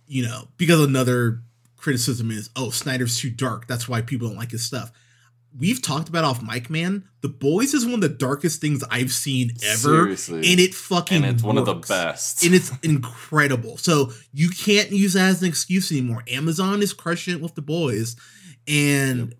you 0.07 0.23
know, 0.23 0.47
because 0.55 0.79
another 0.79 1.41
criticism 1.75 2.31
is, 2.31 2.49
oh, 2.55 2.69
Snyder's 2.69 3.17
too 3.19 3.29
dark. 3.29 3.67
That's 3.67 3.87
why 3.89 4.01
people 4.01 4.29
don't 4.29 4.37
like 4.37 4.51
his 4.51 4.63
stuff. 4.63 4.91
We've 5.55 5.81
talked 5.81 6.07
about 6.09 6.23
off 6.23 6.41
mic, 6.41 6.69
man. 6.69 7.07
The 7.21 7.29
Boys 7.29 7.73
is 7.73 7.83
one 7.85 7.95
of 7.95 8.01
the 8.01 8.09
darkest 8.09 8.61
things 8.61 8.83
I've 8.91 9.11
seen 9.11 9.51
ever, 9.63 9.77
Seriously. 9.77 10.51
and 10.51 10.59
it 10.59 10.73
fucking 10.73 11.23
and 11.23 11.25
it's 11.35 11.43
one 11.43 11.57
of 11.57 11.65
the 11.65 11.73
best. 11.75 12.43
and 12.43 12.53
it's 12.53 12.71
incredible. 12.83 13.77
So 13.77 14.11
you 14.33 14.49
can't 14.49 14.91
use 14.91 15.13
that 15.13 15.29
as 15.29 15.41
an 15.41 15.47
excuse 15.49 15.91
anymore. 15.91 16.23
Amazon 16.27 16.81
is 16.81 16.93
crushing 16.93 17.33
it 17.35 17.41
with 17.41 17.55
the 17.55 17.61
boys, 17.61 18.15
and 18.67 19.33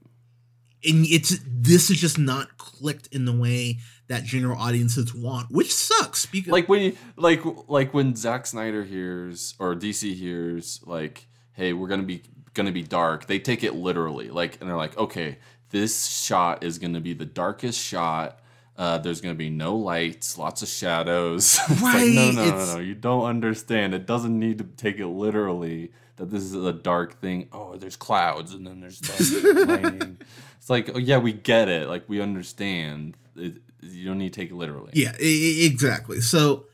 and 0.83 1.05
it's 1.05 1.39
this 1.45 1.89
is 1.89 1.99
just 1.99 2.17
not 2.17 2.57
clicked 2.57 3.07
in 3.07 3.25
the 3.25 3.35
way 3.35 3.79
that 4.07 4.23
general 4.23 4.57
audiences 4.57 5.13
want, 5.13 5.51
which 5.51 5.73
sucks. 5.73 6.25
Because 6.25 6.51
like 6.51 6.69
when 6.69 6.81
you 6.81 6.97
like 7.15 7.41
like 7.67 7.93
when 7.93 8.15
Zack 8.15 8.47
Snyder 8.47 8.83
hears 8.83 9.53
or 9.59 9.75
DC 9.75 10.15
hears 10.15 10.79
like, 10.85 11.27
hey, 11.51 11.73
we're 11.73 11.87
gonna 11.89 12.03
be 12.03 12.23
gonna 12.53 12.71
be 12.71 12.81
dark, 12.83 13.27
they 13.27 13.37
take 13.37 13.63
it 13.63 13.75
literally. 13.75 14.29
Like, 14.29 14.59
and 14.59 14.69
they're 14.69 14.77
like, 14.77 14.97
okay, 14.97 15.37
this 15.69 16.07
shot 16.07 16.63
is 16.63 16.77
gonna 16.79 17.01
be 17.01 17.13
the 17.13 17.25
darkest 17.25 17.79
shot. 17.79 18.39
Uh, 18.77 18.97
there's 18.99 19.21
gonna 19.21 19.33
be 19.35 19.49
no 19.49 19.75
lights, 19.75 20.37
lots 20.37 20.61
of 20.61 20.67
shadows. 20.67 21.59
it's 21.69 21.81
Right, 21.81 22.05
like, 22.05 22.13
no, 22.13 22.31
no, 22.31 22.43
it's- 22.47 22.67
no, 22.67 22.73
no. 22.75 22.79
You 22.79 22.95
don't 22.95 23.25
understand. 23.25 23.93
It 23.93 24.05
doesn't 24.05 24.37
need 24.37 24.59
to 24.59 24.63
take 24.63 24.99
it 24.99 25.07
literally 25.07 25.91
that 26.17 26.29
this 26.31 26.43
is 26.43 26.53
a 26.55 26.73
dark 26.73 27.19
thing. 27.21 27.47
Oh, 27.51 27.75
there's 27.75 27.95
clouds 27.95 28.53
and 28.53 28.65
then 28.65 28.79
there's 28.81 29.01
lightning. 29.67 30.17
It's 30.57 30.69
like, 30.69 30.89
oh 30.95 30.99
yeah, 30.99 31.17
we 31.17 31.31
get 31.33 31.69
it. 31.69 31.87
Like 31.87 32.07
we 32.07 32.21
understand. 32.21 33.15
It, 33.35 33.57
you 33.81 34.05
don't 34.07 34.17
need 34.17 34.33
to 34.33 34.39
take 34.41 34.49
it 34.49 34.55
literally. 34.55 34.91
Yeah, 34.93 35.13
e- 35.21 35.65
exactly. 35.65 36.19
So, 36.21 36.65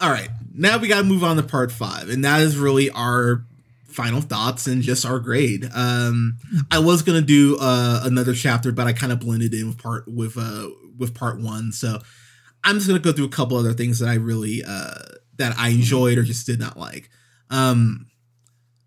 all 0.00 0.10
right, 0.10 0.30
now 0.54 0.78
we 0.78 0.86
got 0.88 0.98
to 0.98 1.04
move 1.04 1.24
on 1.24 1.36
to 1.36 1.42
part 1.42 1.72
five, 1.72 2.08
and 2.08 2.24
that 2.24 2.40
is 2.42 2.56
really 2.56 2.88
our 2.90 3.44
final 3.90 4.20
thoughts 4.20 4.66
and 4.66 4.82
just 4.82 5.04
our 5.04 5.18
grade. 5.18 5.68
Um, 5.74 6.38
I 6.70 6.78
was 6.78 7.02
gonna 7.02 7.20
do 7.20 7.56
uh, 7.60 8.02
another 8.04 8.34
chapter, 8.34 8.72
but 8.72 8.86
I 8.86 8.92
kind 8.92 9.12
of 9.12 9.20
blended 9.20 9.54
in 9.54 9.68
with 9.68 9.78
part 9.78 10.06
with 10.08 10.36
uh 10.36 10.68
with 10.98 11.14
part 11.14 11.40
one, 11.40 11.72
so 11.72 11.98
I'm 12.64 12.76
just 12.76 12.86
gonna 12.86 13.00
go 13.00 13.12
through 13.12 13.26
a 13.26 13.30
couple 13.30 13.56
other 13.56 13.72
things 13.72 13.98
that 13.98 14.08
I 14.08 14.14
really 14.14 14.62
uh 14.66 14.94
that 15.36 15.54
I 15.58 15.70
enjoyed 15.70 16.18
or 16.18 16.22
just 16.22 16.46
did 16.46 16.60
not 16.60 16.76
like. 16.78 17.08
Um, 17.50 18.06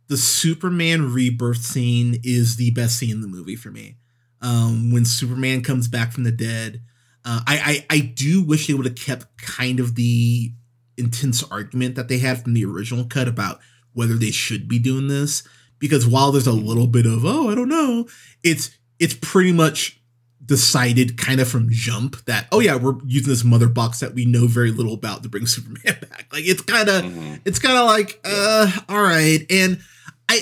the 0.07 0.17
Superman 0.17 1.11
rebirth 1.11 1.63
scene 1.63 2.19
is 2.23 2.55
the 2.55 2.71
best 2.71 2.97
scene 2.97 3.11
in 3.11 3.21
the 3.21 3.27
movie 3.27 3.55
for 3.55 3.71
me. 3.71 3.97
Um, 4.41 4.91
when 4.91 5.05
Superman 5.05 5.63
comes 5.63 5.87
back 5.87 6.11
from 6.11 6.23
the 6.23 6.31
dead. 6.31 6.81
Uh, 7.25 7.39
I, 7.47 7.85
I 7.89 7.95
I 7.95 7.99
do 7.99 8.43
wish 8.43 8.67
they 8.67 8.73
would 8.73 8.85
have 8.85 8.95
kept 8.95 9.37
kind 9.37 9.79
of 9.79 9.95
the 9.95 10.51
intense 10.97 11.41
argument 11.43 11.95
that 11.95 12.07
they 12.07 12.19
had 12.19 12.43
from 12.43 12.53
the 12.53 12.65
original 12.65 13.05
cut 13.05 13.27
about 13.27 13.59
whether 13.93 14.15
they 14.15 14.31
should 14.31 14.67
be 14.67 14.79
doing 14.79 15.07
this 15.07 15.43
because 15.79 16.05
while 16.07 16.31
there's 16.31 16.47
a 16.47 16.51
little 16.51 16.87
bit 16.87 17.05
of 17.05 17.25
oh 17.25 17.49
I 17.49 17.55
don't 17.55 17.69
know 17.69 18.07
it's 18.43 18.71
it's 18.99 19.13
pretty 19.15 19.51
much 19.51 19.99
decided 20.45 21.17
kind 21.17 21.39
of 21.39 21.47
from 21.47 21.67
jump 21.69 22.17
that 22.25 22.47
oh 22.51 22.59
yeah 22.59 22.75
we're 22.75 22.95
using 23.05 23.29
this 23.29 23.43
mother 23.45 23.69
box 23.69 23.99
that 24.01 24.13
we 24.13 24.25
know 24.25 24.45
very 24.45 24.71
little 24.71 24.93
about 24.93 25.23
to 25.23 25.29
bring 25.29 25.45
Superman 25.47 25.97
back. 26.09 26.27
Like 26.33 26.43
it's 26.45 26.61
kind 26.61 26.89
of 26.89 27.03
Mhm. 27.03 27.39
it's 27.45 27.59
kind 27.59 27.77
of 27.77 27.85
like 27.85 28.19
uh 28.25 28.69
all 28.89 29.01
right. 29.01 29.45
And 29.49 29.79
i 30.29 30.41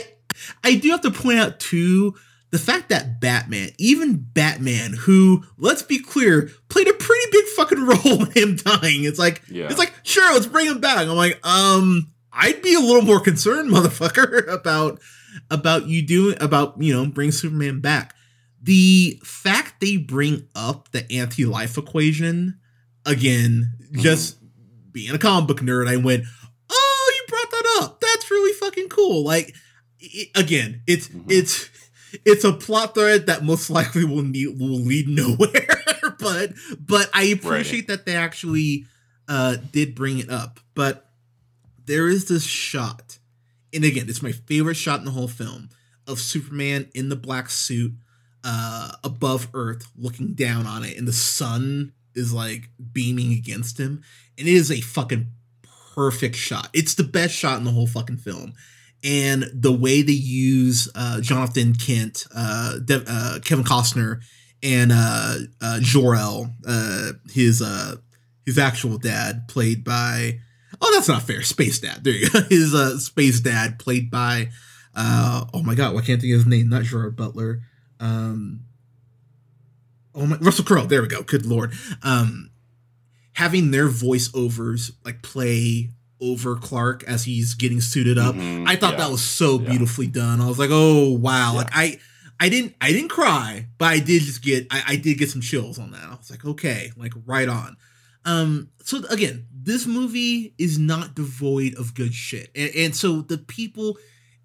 i 0.63 0.75
do 0.75 0.89
have 0.89 1.01
to 1.01 1.11
point 1.11 1.39
out 1.39 1.59
too 1.59 2.15
the 2.49 2.57
fact 2.59 2.89
that 2.89 3.21
batman 3.21 3.69
even 3.77 4.17
batman 4.17 4.93
who 4.93 5.43
let's 5.57 5.83
be 5.83 5.99
clear 5.99 6.49
played 6.67 6.87
a 6.87 6.93
pretty 6.93 7.25
big 7.31 7.45
fucking 7.55 7.85
role 7.85 8.23
in 8.25 8.31
him 8.31 8.55
dying. 8.55 9.03
It's 9.03 9.19
like 9.19 9.41
Yeah. 9.49 9.67
it's 9.69 9.77
like 9.79 9.93
sure 10.03 10.33
let's 10.33 10.47
bring 10.47 10.65
him 10.65 10.79
back. 10.81 10.97
I'm 11.07 11.09
like 11.15 11.39
um 11.45 12.10
i'd 12.33 12.61
be 12.61 12.73
a 12.75 12.79
little 12.79 13.01
more 13.01 13.19
concerned 13.19 13.69
motherfucker 13.73 14.47
about 14.51 14.99
about 15.49 15.87
you 15.87 16.01
doing 16.01 16.35
about 16.41 16.81
you 16.81 16.93
know 16.93 17.05
bring 17.05 17.31
superman 17.31 17.79
back. 17.79 18.15
The 18.63 19.19
fact 19.23 19.79
they 19.81 19.97
bring 19.97 20.47
up 20.53 20.91
the 20.91 21.09
anti-life 21.11 21.77
equation 21.77 22.59
again 23.05 23.71
just 23.93 24.37
being 24.91 25.15
a 25.15 25.17
comic 25.17 25.47
book 25.47 25.61
nerd 25.61 25.87
i 25.87 25.95
went 25.95 26.25
oh 26.69 27.13
you 27.15 27.25
brought 27.29 27.49
that 27.51 27.79
up. 27.81 28.01
That's 28.01 28.29
really 28.29 28.53
fucking 28.53 28.89
cool. 28.89 29.23
Like 29.23 29.55
it, 29.99 30.29
again 30.35 30.81
it's 30.85 31.07
Mhm. 31.07 31.23
it's 31.29 31.69
it's 32.25 32.43
a 32.43 32.51
plot 32.53 32.93
thread 32.93 33.27
that 33.27 33.43
most 33.45 33.69
likely 33.69 34.03
will 34.05 34.23
need 34.23 34.59
will 34.59 34.79
lead 34.81 35.07
nowhere 35.07 35.83
but 36.19 36.51
but 36.77 37.09
i 37.13 37.23
appreciate 37.23 37.87
that 37.87 38.05
they 38.05 38.15
actually 38.15 38.85
uh 39.29 39.55
did 39.71 39.95
bring 39.95 40.19
it 40.19 40.29
up. 40.29 40.59
But 40.75 41.07
there 41.85 42.07
is 42.07 42.25
this 42.27 42.43
shot 42.43 43.19
and 43.73 43.83
again 43.83 44.07
it's 44.07 44.21
my 44.23 44.31
favorite 44.31 44.75
shot 44.75 44.99
in 44.99 45.05
the 45.05 45.11
whole 45.11 45.27
film 45.27 45.69
of 46.07 46.19
superman 46.19 46.89
in 46.93 47.09
the 47.09 47.15
black 47.15 47.49
suit 47.49 47.93
uh 48.43 48.91
above 49.03 49.47
earth 49.53 49.91
looking 49.95 50.33
down 50.33 50.65
on 50.65 50.83
it 50.83 50.97
and 50.97 51.07
the 51.07 51.13
sun 51.13 51.93
is 52.15 52.33
like 52.33 52.69
beaming 52.91 53.31
against 53.31 53.79
him 53.79 54.01
and 54.37 54.47
it 54.47 54.53
is 54.53 54.71
a 54.71 54.81
fucking 54.81 55.27
perfect 55.93 56.35
shot. 56.35 56.69
It's 56.73 56.95
the 56.95 57.03
best 57.03 57.33
shot 57.33 57.57
in 57.57 57.63
the 57.63 57.71
whole 57.71 57.87
fucking 57.87 58.17
film 58.17 58.53
and 59.03 59.45
the 59.53 59.71
way 59.71 60.03
they 60.03 60.11
use 60.11 60.87
uh 60.93 61.19
jonathan 61.21 61.73
kent 61.73 62.27
uh, 62.35 62.77
De- 62.77 63.03
uh 63.07 63.39
kevin 63.39 63.65
costner 63.65 64.21
and 64.61 64.91
uh 64.93 65.37
uh 65.59 65.79
jor-el 65.81 66.53
uh 66.67 67.11
his 67.31 67.63
uh 67.63 67.95
his 68.45 68.59
actual 68.59 68.97
dad 68.99 69.47
played 69.47 69.83
by 69.83 70.39
oh 70.81 70.91
that's 70.93 71.07
not 71.07 71.21
fair 71.21 71.41
space 71.41 71.79
dad 71.79 72.03
there 72.03 72.13
you 72.13 72.29
go 72.29 72.41
his 72.49 72.73
uh 72.73 72.97
space 72.97 73.39
dad 73.39 73.77
played 73.79 74.09
by 74.11 74.49
uh 74.95 75.45
oh 75.53 75.63
my 75.63 75.75
god 75.75 75.93
why 75.93 76.01
can't 76.01 76.19
think 76.21 76.33
of 76.33 76.39
his 76.39 76.45
name 76.47 76.69
not 76.69 76.83
gerard 76.83 77.15
butler 77.15 77.61
um 77.99 78.61
oh 80.15 80.25
my 80.25 80.37
russell 80.37 80.65
crowe 80.65 80.85
there 80.85 81.01
we 81.01 81.07
go 81.07 81.23
good 81.23 81.45
lord 81.45 81.73
um 82.03 82.49
having 83.33 83.71
their 83.71 83.87
voiceovers 83.87 84.91
like 85.05 85.21
play 85.21 85.89
over 86.19 86.55
clark 86.55 87.03
as 87.05 87.23
he's 87.23 87.55
getting 87.55 87.81
suited 87.81 88.17
up 88.17 88.35
Mhm. 88.35 88.67
I 88.67 88.75
thought 88.75 88.93
Yeah. 88.93 88.97
that 89.05 89.11
was 89.11 89.21
so 89.23 89.59
Yeah. 89.59 89.69
beautifully 89.69 90.05
done. 90.05 90.39
I 90.39 90.47
was 90.47 90.59
like, 90.59 90.69
oh 90.71 91.09
wow. 91.13 91.51
Yeah. 91.53 91.57
Like 91.57 91.69
I 91.73 91.97
I 92.39 92.49
didn't 92.49 92.75
I 92.79 92.91
didn't 92.91 93.09
cry, 93.09 93.65
but 93.79 93.85
I 93.85 93.97
did 93.99 94.21
just 94.21 94.43
get 94.43 94.67
I, 94.69 94.83
I 94.89 94.95
did 94.97 95.17
get 95.17 95.31
some 95.31 95.41
chills 95.41 95.79
on 95.79 95.89
that. 95.91 96.03
I 96.03 96.13
was 96.15 96.29
like, 96.29 96.45
okay, 96.45 96.91
like 96.95 97.13
right 97.25 97.49
on. 97.49 97.75
Um, 98.23 98.69
so 98.83 99.03
again, 99.09 99.47
this 99.63 99.85
movie 99.85 100.53
is 100.57 100.79
not 100.79 101.15
devoid 101.15 101.75
of 101.75 101.93
good 101.93 102.13
shit. 102.13 102.49
And, 102.55 102.71
and 102.75 102.95
so 102.95 103.21
the 103.21 103.37
people 103.37 103.97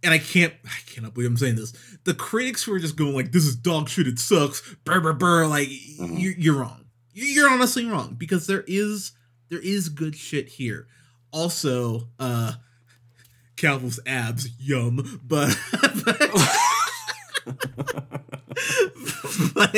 and 0.03 0.13
I 0.13 0.19
can't 0.19 0.53
I 0.65 0.79
cannot 0.87 1.15
believe 1.15 1.31
I'm 1.31 1.37
saying 1.37 1.57
this. 1.57 1.73
The 2.05 2.15
critics 2.15 2.63
who 2.63 2.73
are 2.75 2.79
just 2.79 2.97
going 2.97 3.15
like, 3.15 3.33
this 3.33 3.45
is 3.47 3.57
dog 3.57 3.89
shit, 3.89 4.07
it 4.07 4.19
sucks, 4.19 4.63
brr 4.85 5.01
brr 5.01 5.13
brr, 5.15 5.47
like 5.47 5.69
Mhm. 5.69 6.21
you're, 6.21 6.35
you're 6.35 6.57
wrong. 6.57 6.85
You're 7.13 7.51
honestly 7.51 7.87
wrong 7.87 8.15
because 8.19 8.47
there 8.47 8.65
is 8.67 9.13
there 9.49 9.61
is 9.61 9.89
good 9.89 10.17
shit 10.17 10.49
here. 10.49 10.87
Also, 11.33 12.09
uh 12.19 12.55
Calvin's 13.57 13.99
abs, 14.07 14.49
yum. 14.61 15.21
But 15.25 15.59
but, 16.05 16.31
but, 19.55 19.77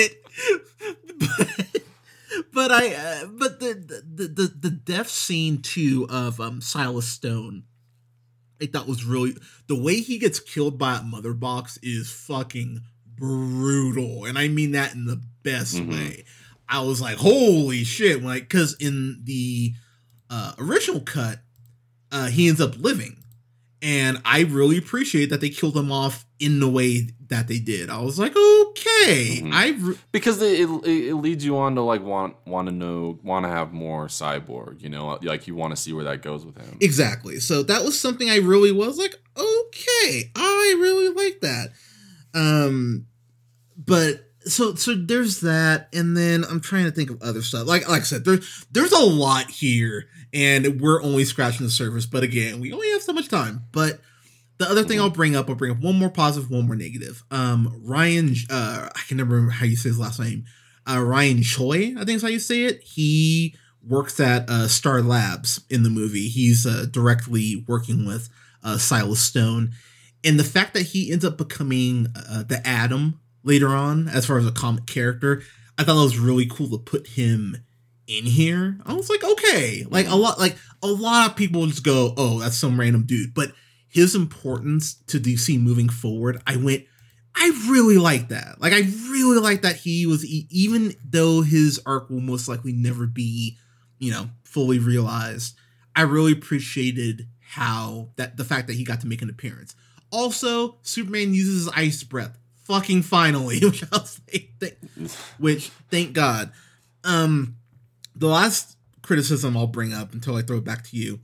but 2.58 2.72
I 2.72 2.88
uh, 2.92 3.26
but 3.26 3.60
the, 3.60 3.74
the 3.74 4.26
the 4.26 4.52
the 4.58 4.70
death 4.70 5.08
scene 5.08 5.62
too 5.62 6.08
of 6.10 6.40
um 6.40 6.60
Silas 6.60 7.06
Stone, 7.06 7.62
I 8.60 8.66
thought 8.66 8.88
was 8.88 9.04
really 9.04 9.36
the 9.68 9.80
way 9.80 10.00
he 10.00 10.18
gets 10.18 10.40
killed 10.40 10.76
by 10.76 10.96
a 10.96 11.02
mother 11.02 11.34
box 11.34 11.78
is 11.84 12.10
fucking 12.10 12.80
brutal, 13.06 14.24
and 14.24 14.36
I 14.36 14.48
mean 14.48 14.72
that 14.72 14.92
in 14.94 15.04
the 15.04 15.22
best 15.44 15.76
Mhm. 15.76 15.90
way. 15.92 16.24
I 16.68 16.80
was 16.80 17.00
like, 17.00 17.18
holy 17.18 17.84
shit! 17.84 18.24
Like, 18.24 18.42
because 18.48 18.74
in 18.80 19.20
the 19.22 19.74
uh, 20.28 20.54
original 20.58 21.00
cut, 21.00 21.38
uh, 22.10 22.26
he 22.26 22.48
ends 22.48 22.60
up 22.60 22.76
living, 22.76 23.17
and 23.82 24.20
I 24.24 24.40
really 24.42 24.76
appreciate 24.78 25.30
that 25.30 25.40
they 25.40 25.50
killed 25.50 25.76
him 25.76 25.92
off 25.92 26.24
in 26.40 26.60
the 26.60 26.68
way 26.68 27.08
that 27.28 27.46
they 27.48 27.58
did. 27.58 27.90
I 27.90 28.00
was 28.00 28.18
like, 28.18 28.32
okay, 28.32 29.40
Mhm. 29.42 29.52
I 29.52 29.70
re- 29.78 29.98
because 30.12 30.40
it, 30.42 30.60
it 30.60 31.08
it 31.08 31.14
leads 31.14 31.44
you 31.44 31.56
on 31.58 31.74
to 31.74 31.82
like 31.82 32.02
want 32.02 32.36
want 32.46 32.68
to 32.68 32.72
know 32.74 33.18
want 33.22 33.44
to 33.44 33.48
have 33.50 33.72
more 33.72 34.06
cyborg 34.06 34.80
you 34.82 34.88
know 34.88 35.18
like 35.22 35.46
you 35.46 35.54
want 35.54 35.74
to 35.74 35.80
see 35.80 35.92
where 35.92 36.04
that 36.04 36.22
goes 36.22 36.44
with 36.46 36.56
him 36.56 36.78
exactly. 36.80 37.38
So 37.40 37.62
that 37.64 37.84
was 37.84 37.98
something 38.00 38.30
I 38.30 38.36
really 38.36 38.72
was 38.72 38.98
like, 38.98 39.14
okay, 39.36 40.30
I 40.34 40.76
really 40.78 41.08
like 41.10 41.40
that. 41.42 41.68
Um, 42.34 43.06
but 43.76 44.27
so 44.48 44.74
so 44.74 44.94
there's 44.94 45.40
that, 45.40 45.88
and 45.92 46.16
then 46.16 46.44
I'm 46.44 46.60
trying 46.60 46.84
to 46.84 46.90
think 46.90 47.10
of 47.10 47.22
other 47.22 47.42
stuff. 47.42 47.66
Like 47.66 47.88
like 47.88 48.02
I 48.02 48.04
said, 48.04 48.24
there's 48.24 48.66
there's 48.70 48.92
a 48.92 49.04
lot 49.04 49.50
here, 49.50 50.06
and 50.32 50.80
we're 50.80 51.02
only 51.02 51.24
scratching 51.24 51.66
the 51.66 51.70
surface. 51.70 52.06
But 52.06 52.22
again, 52.22 52.60
we 52.60 52.72
only 52.72 52.90
have 52.92 53.02
so 53.02 53.12
much 53.12 53.28
time. 53.28 53.64
But 53.72 54.00
the 54.58 54.68
other 54.68 54.84
thing. 54.84 55.00
I'll 55.00 55.10
bring 55.10 55.36
up, 55.36 55.48
I'll 55.48 55.54
bring 55.54 55.70
up 55.70 55.80
one 55.80 55.96
more 55.96 56.10
positive, 56.10 56.50
one 56.50 56.66
more 56.66 56.76
negative. 56.76 57.22
Um, 57.30 57.80
Ryan, 57.84 58.34
uh, 58.50 58.88
I 58.94 59.00
can 59.06 59.16
never 59.16 59.30
remember 59.30 59.52
how 59.52 59.64
you 59.64 59.76
say 59.76 59.88
his 59.88 59.98
last 59.98 60.20
name. 60.20 60.44
Uh, 60.88 61.00
Ryan 61.00 61.42
Choi, 61.42 61.94
I 61.96 62.04
think 62.04 62.16
is 62.16 62.22
how 62.22 62.28
you 62.28 62.40
say 62.40 62.64
it. 62.64 62.82
He 62.82 63.54
works 63.86 64.18
at 64.18 64.48
uh, 64.50 64.68
Star 64.68 65.00
Labs 65.00 65.60
in 65.70 65.82
the 65.84 65.90
movie. 65.90 66.28
He's 66.28 66.66
uh, 66.66 66.86
directly 66.90 67.64
working 67.68 68.06
with 68.06 68.28
uh, 68.64 68.78
Silas 68.78 69.20
Stone, 69.20 69.72
and 70.24 70.38
the 70.38 70.44
fact 70.44 70.74
that 70.74 70.82
he 70.82 71.12
ends 71.12 71.24
up 71.24 71.38
becoming 71.38 72.08
uh, 72.16 72.42
the 72.42 72.60
Atom 72.66 73.20
later 73.42 73.68
on, 73.68 74.08
as 74.08 74.26
far 74.26 74.38
as 74.38 74.46
a 74.46 74.52
comic 74.52 74.86
character, 74.86 75.42
I 75.78 75.84
thought 75.84 75.94
that 75.94 76.02
was 76.02 76.18
really 76.18 76.46
cool 76.46 76.68
to 76.70 76.78
put 76.78 77.06
him 77.08 77.56
in 78.06 78.24
here. 78.24 78.78
I 78.84 78.94
was 78.94 79.10
like, 79.10 79.22
okay, 79.22 79.84
like 79.88 80.08
a 80.08 80.16
lot, 80.16 80.38
like 80.38 80.56
a 80.82 80.88
lot 80.88 81.30
of 81.30 81.36
people 81.36 81.66
just 81.66 81.84
go, 81.84 82.14
oh, 82.16 82.40
that's 82.40 82.56
some 82.56 82.78
random 82.80 83.04
dude, 83.04 83.34
but 83.34 83.52
his 83.88 84.14
importance 84.14 84.94
to 85.06 85.20
DC 85.20 85.60
moving 85.60 85.88
forward, 85.88 86.42
I 86.46 86.56
went, 86.56 86.84
I 87.34 87.48
really 87.70 87.98
like 87.98 88.28
that. 88.28 88.60
Like, 88.60 88.72
I 88.72 88.80
really 89.10 89.38
like 89.38 89.62
that 89.62 89.76
he 89.76 90.06
was, 90.06 90.24
even 90.26 90.94
though 91.04 91.42
his 91.42 91.80
arc 91.86 92.10
will 92.10 92.20
most 92.20 92.48
likely 92.48 92.72
never 92.72 93.06
be, 93.06 93.56
you 93.98 94.10
know, 94.10 94.28
fully 94.44 94.78
realized. 94.78 95.56
I 95.94 96.02
really 96.02 96.32
appreciated 96.32 97.28
how 97.40 98.10
that 98.16 98.36
the 98.36 98.44
fact 98.44 98.66
that 98.66 98.76
he 98.76 98.84
got 98.84 99.00
to 99.00 99.06
make 99.06 99.22
an 99.22 99.30
appearance. 99.30 99.74
Also, 100.10 100.78
Superman 100.82 101.34
uses 101.34 101.68
ice 101.74 102.02
breath. 102.02 102.38
Fucking 102.68 103.02
finally, 103.02 103.58
which 103.62 103.82
I'll 103.92 104.04
say, 104.04 104.50
th- 104.60 104.76
which 105.38 105.70
thank 105.90 106.12
God. 106.12 106.52
Um, 107.02 107.56
the 108.14 108.28
last 108.28 108.76
criticism 109.02 109.56
I'll 109.56 109.66
bring 109.66 109.92
up 109.92 110.12
until 110.12 110.36
I 110.36 110.42
throw 110.42 110.58
it 110.58 110.64
back 110.64 110.84
to 110.88 110.96
you. 110.96 111.20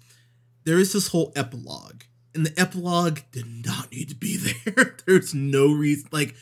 There 0.65 0.79
is 0.79 0.93
this 0.93 1.09
whole 1.09 1.33
epilogue, 1.37 2.03
and 2.35 2.47
the 2.47 2.59
epilogue 2.61 3.21
did 3.31 3.45
not 3.65 3.93
need 3.93 4.09
to 4.09 4.15
be 4.17 4.37
there. 4.65 4.97
There's 5.07 5.35
no 5.35 5.71
reason. 5.73 6.09
Like 6.11 6.35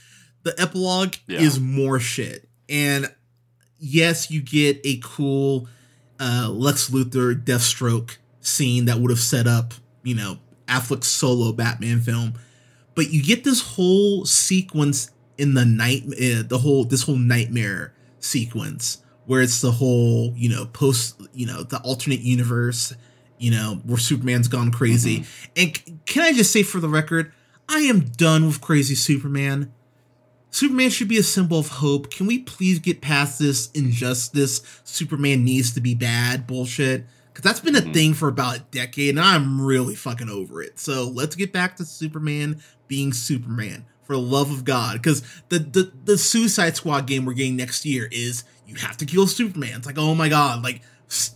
the 0.44 0.54
epilogue 0.60 1.14
Yeah. 1.26 1.40
is 1.40 1.58
more 1.60 1.98
shit, 1.98 2.48
and 2.68 3.12
yes, 3.78 4.30
you 4.30 4.40
get 4.40 4.80
a 4.84 5.00
cool 5.02 5.68
uh, 6.20 6.48
Lex 6.48 6.90
Luthor 6.90 7.34
Deathstroke 7.34 8.18
scene 8.40 8.84
that 8.84 8.98
would 8.98 9.10
have 9.10 9.18
set 9.20 9.48
up, 9.48 9.74
you 10.04 10.14
know, 10.14 10.38
Affleck's 10.68 11.08
solo 11.08 11.52
Batman 11.52 12.00
film, 12.00 12.34
but 12.94 13.10
you 13.10 13.22
get 13.22 13.44
this 13.44 13.60
whole 13.60 14.24
sequence 14.24 15.10
in 15.38 15.54
the 15.54 15.64
night, 15.64 16.02
uh, 16.06 16.42
the 16.46 16.58
whole 16.62 16.84
this 16.84 17.02
whole 17.02 17.16
nightmare 17.16 17.94
sequence 18.20 18.98
where 19.26 19.40
it's 19.40 19.60
the 19.60 19.72
whole, 19.72 20.32
you 20.36 20.48
know, 20.48 20.66
post, 20.66 21.20
you 21.32 21.46
know, 21.46 21.62
the 21.62 21.78
alternate 21.80 22.20
universe, 22.20 22.92
you 23.38 23.50
know, 23.50 23.80
where 23.84 23.98
Superman's 23.98 24.48
gone 24.48 24.70
crazy. 24.70 25.24
And 25.56 25.76
c- 25.76 25.94
can 26.06 26.22
I 26.22 26.32
just 26.32 26.52
say 26.52 26.62
for 26.62 26.80
the 26.80 26.88
record, 26.88 27.32
I 27.68 27.80
am 27.80 28.00
done 28.00 28.46
with 28.46 28.60
crazy 28.60 28.94
Superman. 28.94 29.72
Superman 30.50 30.90
should 30.90 31.08
be 31.08 31.18
a 31.18 31.22
symbol 31.22 31.58
of 31.58 31.68
hope. 31.68 32.10
Can 32.10 32.26
we 32.26 32.38
please 32.40 32.78
get 32.78 33.00
past 33.00 33.38
this 33.38 33.70
injustice? 33.70 34.60
Superman 34.84 35.44
needs 35.44 35.72
to 35.74 35.80
be 35.80 35.94
bad 35.94 36.46
bullshit. 36.46 37.06
Because 37.32 37.42
that's 37.44 37.60
been 37.60 37.76
a 37.76 37.80
Mhm. 37.80 37.94
thing 37.94 38.14
for 38.14 38.28
about 38.28 38.56
a 38.56 38.60
decade, 38.70 39.10
and 39.10 39.20
I'm 39.20 39.60
really 39.60 39.94
fucking 39.94 40.28
over 40.28 40.62
it. 40.62 40.78
So 40.78 41.08
let's 41.08 41.34
get 41.36 41.52
back 41.52 41.76
to 41.76 41.84
Superman 41.84 42.60
being 42.88 43.12
Superman 43.12 43.86
for 44.06 44.14
the 44.14 44.20
love 44.22 44.50
of 44.50 44.64
God. 44.64 44.94
Because 44.94 45.22
the, 45.48 45.58
the 45.58 45.92
the 46.04 46.18
Suicide 46.18 46.76
Squad 46.76 47.06
game 47.06 47.24
we're 47.24 47.32
getting 47.32 47.56
next 47.56 47.86
year 47.86 48.08
is 48.12 48.44
you 48.66 48.74
have 48.76 48.96
to 48.98 49.06
kill 49.06 49.26
Superman. 49.26 49.76
It's 49.76 49.86
like, 49.86 49.98
oh 49.98 50.14
my 50.14 50.28
god, 50.28 50.62
like 50.62 50.82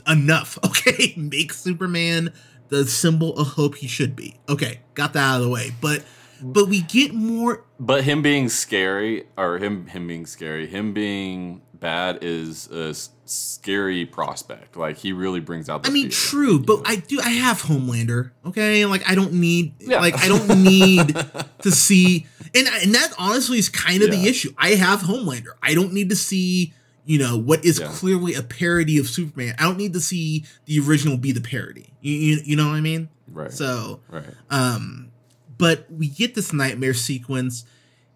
enough. 0.07 0.59
Okay, 0.65 1.15
make 1.17 1.53
Superman 1.53 2.33
the 2.69 2.85
symbol 2.87 3.37
of 3.39 3.49
hope 3.49 3.77
he 3.77 3.87
should 3.87 4.15
be. 4.17 4.37
Okay, 4.49 4.81
got 4.95 5.13
that 5.15 5.23
out 5.23 5.37
of 5.37 5.43
the 5.45 5.49
way. 5.51 5.73
But 5.81 6.05
but 6.43 6.69
we 6.69 6.83
get 6.83 7.15
more 7.15 7.65
But 7.81 8.05
him 8.05 8.21
being 8.21 8.49
scary, 8.51 9.25
or 9.39 9.59
him 9.59 9.87
him 9.87 10.07
being 10.07 10.27
scary, 10.27 10.67
him 10.67 10.93
being 10.93 11.63
bad 11.73 12.19
is 12.23 12.69
a 12.69 12.95
scary 13.27 14.07
prospect. 14.07 14.77
Like 14.77 14.97
he 14.97 15.13
really 15.13 15.41
brings 15.41 15.69
out. 15.69 15.83
The 15.83 15.91
I 15.91 15.93
mean, 15.93 16.11
true, 16.11 16.53
you 16.55 16.59
but 16.61 16.77
know? 16.79 16.83
I 16.87 16.97
do. 16.97 17.21
I 17.21 17.31
have 17.31 17.63
Homelander. 17.63 18.31
Okay, 18.47 18.87
like 18.87 19.09
I 19.09 19.15
don't 19.15 19.35
need. 19.35 19.75
Yeah. 19.81 20.01
Like 20.01 20.17
I 20.19 20.29
don't 20.29 20.63
need 20.63 21.15
to 21.63 21.71
see. 21.71 22.27
And 22.55 22.67
and 22.69 22.95
that 22.95 23.13
honestly 23.19 23.59
is 23.59 23.69
kind 23.69 24.03
of 24.03 24.11
the 24.11 24.27
issue. 24.29 24.53
I 24.57 24.71
have 24.71 25.01
Homelander. 25.01 25.51
I 25.63 25.75
don't 25.75 25.93
need 25.93 26.11
to 26.11 26.17
see. 26.17 26.73
You 27.09 27.21
know 27.21 27.39
what 27.39 27.65
is 27.65 27.79
Yeah. 27.79 27.87
clearly 27.87 28.35
a 28.35 28.43
parody 28.43 28.99
of 28.99 29.07
Superman. 29.07 29.55
I 29.61 29.63
don't 29.63 29.79
need 29.79 29.93
to 29.93 30.01
see 30.01 30.45
the 30.65 30.81
original 30.81 31.17
be 31.17 31.31
the 31.31 31.41
parody. 31.41 31.93
You 32.01 32.13
you, 32.15 32.39
you 32.45 32.57
know 32.57 32.67
what 32.67 32.75
I 32.75 32.81
mean? 32.81 33.09
right, 33.31 33.53
So 33.53 34.01
right. 34.09 34.25
um, 34.51 35.13
but 35.57 35.87
we 35.89 36.09
get 36.09 36.35
this 36.35 36.53
nightmare 36.53 36.95
sequence, 36.95 37.65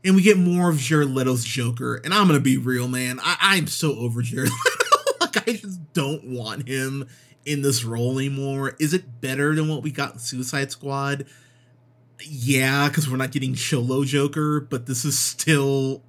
and 0.04 0.16
we 0.16 0.22
get 0.22 0.38
more 0.38 0.70
of 0.70 0.78
Jared 0.78 1.08
Leto's 1.10 1.44
Joker. 1.44 2.00
And 2.04 2.12
I'm 2.12 2.26
gonna 2.26 2.40
be 2.40 2.56
real, 2.56 2.88
man. 2.88 3.20
I, 3.22 3.36
I'm 3.40 3.68
so 3.68 3.94
over 3.96 4.22
Jared 4.22 4.50
I 5.46 5.52
just 5.52 5.92
don't 5.92 6.24
want 6.24 6.68
him 6.68 7.08
in 7.44 7.62
this 7.62 7.84
role 7.84 8.18
anymore. 8.18 8.76
Is 8.78 8.94
it 8.94 9.20
better 9.20 9.54
than 9.54 9.68
what 9.68 9.82
we 9.82 9.90
got 9.90 10.14
in 10.14 10.18
Suicide 10.18 10.70
Squad? 10.70 11.26
Yeah, 12.22 12.88
because 12.88 13.08
we're 13.08 13.16
not 13.16 13.32
getting 13.32 13.54
Cholo 13.54 14.04
Joker, 14.04 14.60
but 14.60 14.86
this 14.86 15.04
is 15.04 15.18
still 15.18 16.02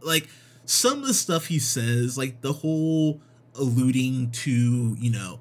like 0.00 0.28
some 0.64 1.00
of 1.00 1.06
the 1.06 1.14
stuff 1.14 1.46
he 1.46 1.58
says, 1.58 2.16
like 2.16 2.40
the 2.40 2.52
whole 2.52 3.20
alluding 3.54 4.30
to, 4.30 4.96
you 4.98 5.10
know, 5.10 5.40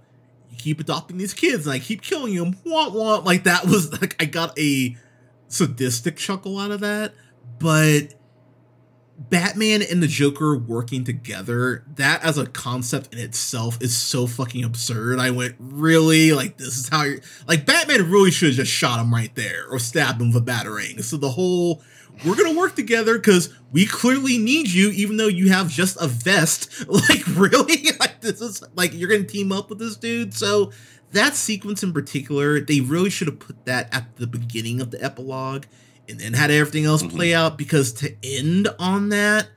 you 0.50 0.58
keep 0.58 0.80
adopting 0.80 1.18
these 1.18 1.34
kids 1.34 1.68
and 1.68 1.74
I 1.74 1.80
keep 1.80 2.02
killing 2.02 2.36
them, 2.36 2.58
want 2.66 2.94
want. 2.94 3.26
Like 3.26 3.44
that 3.44 3.66
was 3.66 3.92
like 4.02 4.16
I 4.22 4.26
got 4.26 4.58
a 4.58 4.96
sadistic 5.48 6.18
chuckle 6.18 6.58
out 6.58 6.72
of 6.72 6.80
that, 6.80 7.14
but 7.60 8.16
Batman 9.18 9.82
and 9.82 10.04
the 10.04 10.08
Joker 10.08 10.58
working 10.58 11.06
together, 11.06 11.86
that 11.96 12.24
as 12.24 12.38
a 12.38 12.46
concept 12.46 13.14
in 13.14 13.20
itself 13.20 13.82
is 13.82 13.96
so 13.96 14.28
fucking 14.28 14.64
absurd. 14.64 15.20
I 15.20 15.32
went, 15.32 15.56
really? 15.60 16.34
Like, 16.34 16.58
this 16.58 16.78
is 16.78 16.90
how 16.90 17.04
you're. 17.04 17.20
Like, 17.48 17.66
Batman 17.66 18.12
really 18.12 18.32
should 18.32 18.50
have 18.50 18.58
just 18.58 18.72
shot 18.72 19.00
him 19.00 19.14
right 19.14 19.34
there 19.36 19.68
or 19.70 19.80
stabbed 19.80 20.22
him 20.22 20.34
with 20.34 20.44
a 20.44 20.46
batarang. 20.46 21.02
So 21.02 21.16
the 21.16 21.30
whole, 21.30 21.82
we're 22.26 22.36
gonna 22.36 22.58
work 22.58 22.76
together 22.76 23.18
because 23.18 23.54
we 23.72 23.86
clearly 23.86 24.38
need 24.38 24.70
you, 24.70 24.90
even 24.92 25.16
though 25.16 25.28
you 25.28 25.50
have 25.50 25.70
just 25.70 25.98
a 26.02 26.08
vest. 26.08 26.86
Like, 26.88 27.26
really? 27.28 27.88
Like, 28.00 28.20
this 28.20 28.42
is, 28.42 28.64
like, 28.76 28.94
you're 28.94 29.10
gonna 29.10 29.24
team 29.24 29.52
up 29.52 29.70
with 29.70 29.80
this 29.80 29.96
dude? 29.96 30.34
So 30.34 30.72
that 31.14 31.36
sequence 31.36 31.84
in 31.84 31.94
particular, 31.94 32.60
they 32.60 32.82
really 32.82 33.10
should 33.10 33.28
have 33.28 33.40
put 33.40 33.64
that 33.66 33.94
at 33.94 34.18
the 34.18 34.28
beginning 34.28 34.82
of 34.82 34.92
the 34.92 35.02
epilogue 35.02 35.66
and 36.10 36.20
then 36.20 36.34
had 36.34 36.52
everything 36.52 36.86
else 36.86 37.04
play 37.04 37.34
out 37.34 37.58
because 37.58 37.94
to 37.94 38.16
end 38.24 38.68
on 38.80 39.10
that 39.10 39.48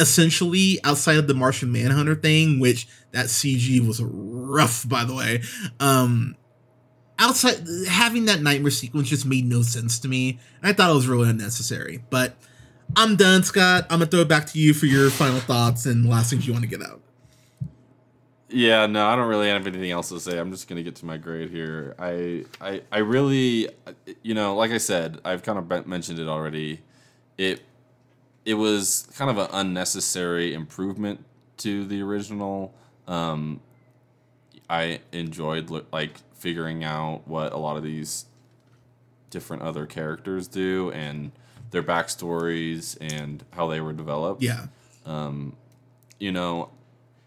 essentially 0.00 0.78
outside 0.84 1.16
of 1.16 1.28
the 1.28 1.34
Martian 1.34 1.72
Manhunter 1.72 2.14
thing, 2.14 2.58
which 2.58 2.88
that 3.12 3.26
CG 3.26 3.86
was 3.86 4.02
rough 4.02 4.88
by 4.88 5.04
the 5.04 5.14
way. 5.14 5.42
Um 5.80 6.36
outside 7.18 7.66
having 7.88 8.26
that 8.26 8.42
nightmare 8.42 8.70
sequence 8.70 9.08
just 9.08 9.26
made 9.26 9.46
no 9.46 9.62
sense 9.62 9.98
to 10.00 10.08
me. 10.08 10.38
I 10.62 10.72
thought 10.72 10.90
it 10.90 10.94
was 10.94 11.08
really 11.08 11.30
unnecessary. 11.30 12.04
But 12.10 12.36
I'm 12.96 13.16
done, 13.16 13.42
Scott. 13.42 13.84
I'm 13.90 13.98
gonna 13.98 14.10
throw 14.10 14.20
it 14.20 14.28
back 14.28 14.46
to 14.48 14.58
you 14.58 14.74
for 14.74 14.86
your 14.86 15.10
final 15.10 15.40
thoughts 15.40 15.86
and 15.86 16.08
last 16.08 16.30
things 16.30 16.46
you 16.46 16.52
want 16.52 16.64
to 16.64 16.70
get 16.70 16.82
out. 16.82 17.00
Yeah, 18.50 18.86
no, 18.86 19.06
I 19.06 19.14
don't 19.16 19.28
really 19.28 19.48
have 19.48 19.66
anything 19.66 19.90
else 19.90 20.08
to 20.08 20.20
say. 20.20 20.38
I'm 20.38 20.50
just 20.50 20.68
gonna 20.68 20.82
get 20.82 20.96
to 20.96 21.06
my 21.06 21.16
grade 21.18 21.50
here. 21.50 21.94
I, 21.98 22.44
I, 22.60 22.82
I 22.90 22.98
really, 22.98 23.68
you 24.22 24.34
know, 24.34 24.54
like 24.54 24.70
I 24.70 24.78
said, 24.78 25.20
I've 25.24 25.42
kind 25.42 25.58
of 25.58 25.86
mentioned 25.86 26.18
it 26.18 26.28
already. 26.28 26.80
It, 27.36 27.60
it 28.46 28.54
was 28.54 29.06
kind 29.16 29.30
of 29.30 29.36
an 29.38 29.48
unnecessary 29.52 30.54
improvement 30.54 31.24
to 31.58 31.84
the 31.84 32.00
original. 32.02 32.74
Um, 33.06 33.60
I 34.70 35.00
enjoyed 35.12 35.70
like 35.92 36.12
figuring 36.34 36.84
out 36.84 37.26
what 37.26 37.52
a 37.52 37.58
lot 37.58 37.76
of 37.76 37.82
these 37.82 38.24
different 39.30 39.62
other 39.62 39.84
characters 39.84 40.48
do 40.48 40.90
and 40.92 41.32
their 41.70 41.82
backstories 41.82 42.96
and 43.00 43.44
how 43.50 43.66
they 43.68 43.80
were 43.80 43.92
developed 43.92 44.42
Yeah. 44.42 44.66
um, 45.04 45.54
you 46.18 46.32
know, 46.32 46.70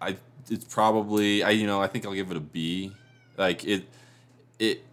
I 0.01 0.15
it's 0.49 0.65
probably 0.65 1.43
I 1.43 1.51
you 1.51 1.67
know 1.67 1.81
I 1.81 1.87
think 1.87 2.05
I'll 2.05 2.13
give 2.13 2.31
it 2.31 2.37
a 2.37 2.41
B. 2.41 2.93
Like 3.37 3.63
it, 3.65 3.85
it. 4.59 4.83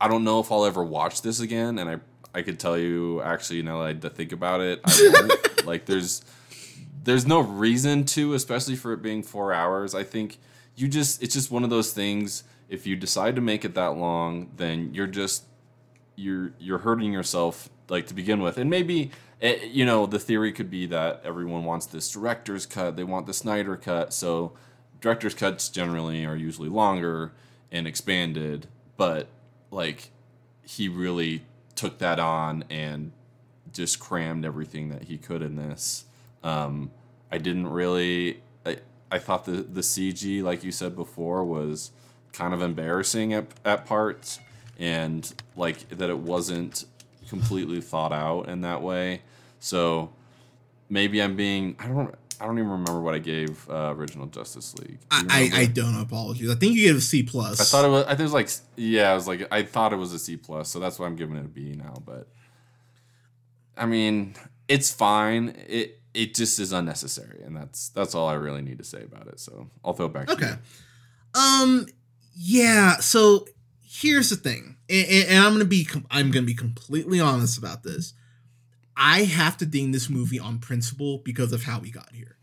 I 0.00 0.08
don't 0.08 0.24
know 0.24 0.40
if 0.40 0.52
I'll 0.52 0.64
ever 0.64 0.84
watch 0.84 1.22
this 1.22 1.40
again, 1.40 1.78
and 1.78 1.88
I 1.88 1.96
I 2.34 2.42
could 2.42 2.58
tell 2.58 2.78
you 2.78 3.22
actually 3.22 3.62
now 3.62 3.78
that 3.78 3.84
I 3.84 3.88
had 3.88 4.02
to 4.02 4.10
think 4.10 4.32
about 4.32 4.60
it, 4.60 4.80
I 4.84 5.36
like 5.64 5.86
there's 5.86 6.22
there's 7.04 7.26
no 7.26 7.40
reason 7.40 8.04
to, 8.04 8.34
especially 8.34 8.76
for 8.76 8.92
it 8.92 9.02
being 9.02 9.22
four 9.22 9.52
hours. 9.52 9.94
I 9.94 10.02
think 10.02 10.38
you 10.74 10.88
just 10.88 11.22
it's 11.22 11.34
just 11.34 11.50
one 11.50 11.64
of 11.64 11.70
those 11.70 11.92
things. 11.92 12.44
If 12.68 12.86
you 12.86 12.96
decide 12.96 13.36
to 13.36 13.40
make 13.40 13.64
it 13.64 13.74
that 13.74 13.96
long, 13.96 14.50
then 14.56 14.92
you're 14.92 15.06
just 15.06 15.44
you're 16.16 16.52
you're 16.58 16.78
hurting 16.78 17.12
yourself 17.12 17.68
like 17.88 18.06
to 18.08 18.14
begin 18.14 18.40
with 18.40 18.58
and 18.58 18.68
maybe 18.68 19.10
eh, 19.40 19.58
you 19.70 19.84
know 19.84 20.06
the 20.06 20.18
theory 20.18 20.52
could 20.52 20.70
be 20.70 20.86
that 20.86 21.20
everyone 21.24 21.64
wants 21.64 21.86
this 21.86 22.10
director's 22.10 22.66
cut 22.66 22.96
they 22.96 23.04
want 23.04 23.26
the 23.26 23.34
snyder 23.34 23.76
cut 23.76 24.12
so 24.12 24.52
director's 25.00 25.34
cuts 25.34 25.68
generally 25.68 26.24
are 26.24 26.36
usually 26.36 26.68
longer 26.68 27.32
and 27.70 27.86
expanded 27.86 28.66
but 28.96 29.28
like 29.70 30.10
he 30.62 30.88
really 30.88 31.42
took 31.74 31.98
that 31.98 32.18
on 32.18 32.64
and 32.70 33.12
just 33.72 34.00
crammed 34.00 34.44
everything 34.44 34.88
that 34.88 35.04
he 35.04 35.18
could 35.18 35.42
in 35.42 35.56
this. 35.56 36.04
Um 36.42 36.90
i 37.30 37.38
didn't 37.38 37.66
really 37.66 38.40
i, 38.64 38.78
I 39.10 39.18
thought 39.18 39.44
the 39.44 39.62
the 39.62 39.80
cg 39.80 40.42
like 40.42 40.62
you 40.62 40.70
said 40.72 40.94
before 40.94 41.44
was 41.44 41.90
kind 42.32 42.54
of 42.54 42.62
embarrassing 42.62 43.32
at, 43.32 43.46
at 43.64 43.84
parts 43.84 44.38
and 44.78 45.32
like 45.56 45.88
that 45.88 46.08
it 46.10 46.18
wasn't 46.18 46.84
completely 47.28 47.80
thought 47.80 48.12
out 48.12 48.48
in 48.48 48.60
that 48.60 48.82
way. 48.82 49.22
So 49.58 50.12
maybe 50.88 51.20
i'm 51.20 51.34
being 51.34 51.74
i 51.80 51.88
don't 51.88 52.14
i 52.40 52.46
don't 52.46 52.58
even 52.58 52.70
remember 52.70 53.00
what 53.00 53.14
i 53.14 53.18
gave 53.18 53.68
uh, 53.70 53.92
original 53.96 54.26
justice 54.26 54.74
league 54.78 54.98
Do 55.00 55.06
I, 55.10 55.50
I. 55.54 55.58
I 55.60 55.66
don't 55.66 55.98
apologize. 56.00 56.50
I 56.50 56.54
think 56.54 56.74
you 56.76 56.86
gave 56.86 56.96
a 56.96 57.00
C 57.00 57.22
plus. 57.22 57.60
I 57.60 57.64
thought 57.64 57.84
it 57.84 57.88
was. 57.88 58.04
I 58.04 58.08
think 58.10 58.20
it 58.20 58.22
was 58.24 58.32
like 58.32 58.50
yeah. 58.76 59.10
I 59.10 59.14
was 59.14 59.26
like 59.28 59.46
I 59.50 59.62
thought 59.62 59.92
it 59.92 59.96
was 59.96 60.12
a 60.12 60.18
C 60.18 60.36
plus, 60.36 60.68
so 60.68 60.78
that's 60.78 60.98
why 60.98 61.06
I'm 61.06 61.16
giving 61.16 61.36
it 61.36 61.44
a 61.44 61.48
B 61.48 61.74
now. 61.76 61.94
But 62.04 62.28
I 63.76 63.86
mean, 63.86 64.34
it's 64.68 64.90
fine. 64.92 65.54
It 65.68 66.00
it 66.14 66.34
just 66.34 66.58
is 66.58 66.72
unnecessary, 66.72 67.42
and 67.44 67.56
that's 67.56 67.88
that's 67.90 68.14
all 68.14 68.28
I 68.28 68.34
really 68.34 68.62
need 68.62 68.78
to 68.78 68.84
say 68.84 69.02
about 69.02 69.26
it. 69.28 69.38
So 69.40 69.68
I'll 69.84 69.92
throw 69.94 70.06
it 70.06 70.12
back. 70.12 70.26
To 70.28 70.32
Okay. 70.34 70.50
you. 70.50 71.40
Um 71.40 71.86
yeah, 72.34 72.96
so 72.98 73.46
here's 73.82 74.30
the 74.30 74.36
thing, 74.36 74.76
and, 74.90 75.06
and, 75.08 75.28
and 75.28 75.38
I'm 75.44 75.52
gonna 75.52 75.64
be 75.64 75.86
I'm 76.10 76.30
gonna 76.30 76.46
be 76.46 76.54
completely 76.54 77.20
honest 77.20 77.56
about 77.58 77.82
this. 77.82 78.12
I 78.96 79.24
have 79.24 79.56
to 79.58 79.66
ding 79.66 79.92
this 79.92 80.08
movie 80.08 80.40
on 80.40 80.58
principle 80.58 81.18
because 81.18 81.52
of 81.52 81.64
how 81.64 81.80
we 81.80 81.90
got 81.90 82.12
here. 82.12 82.36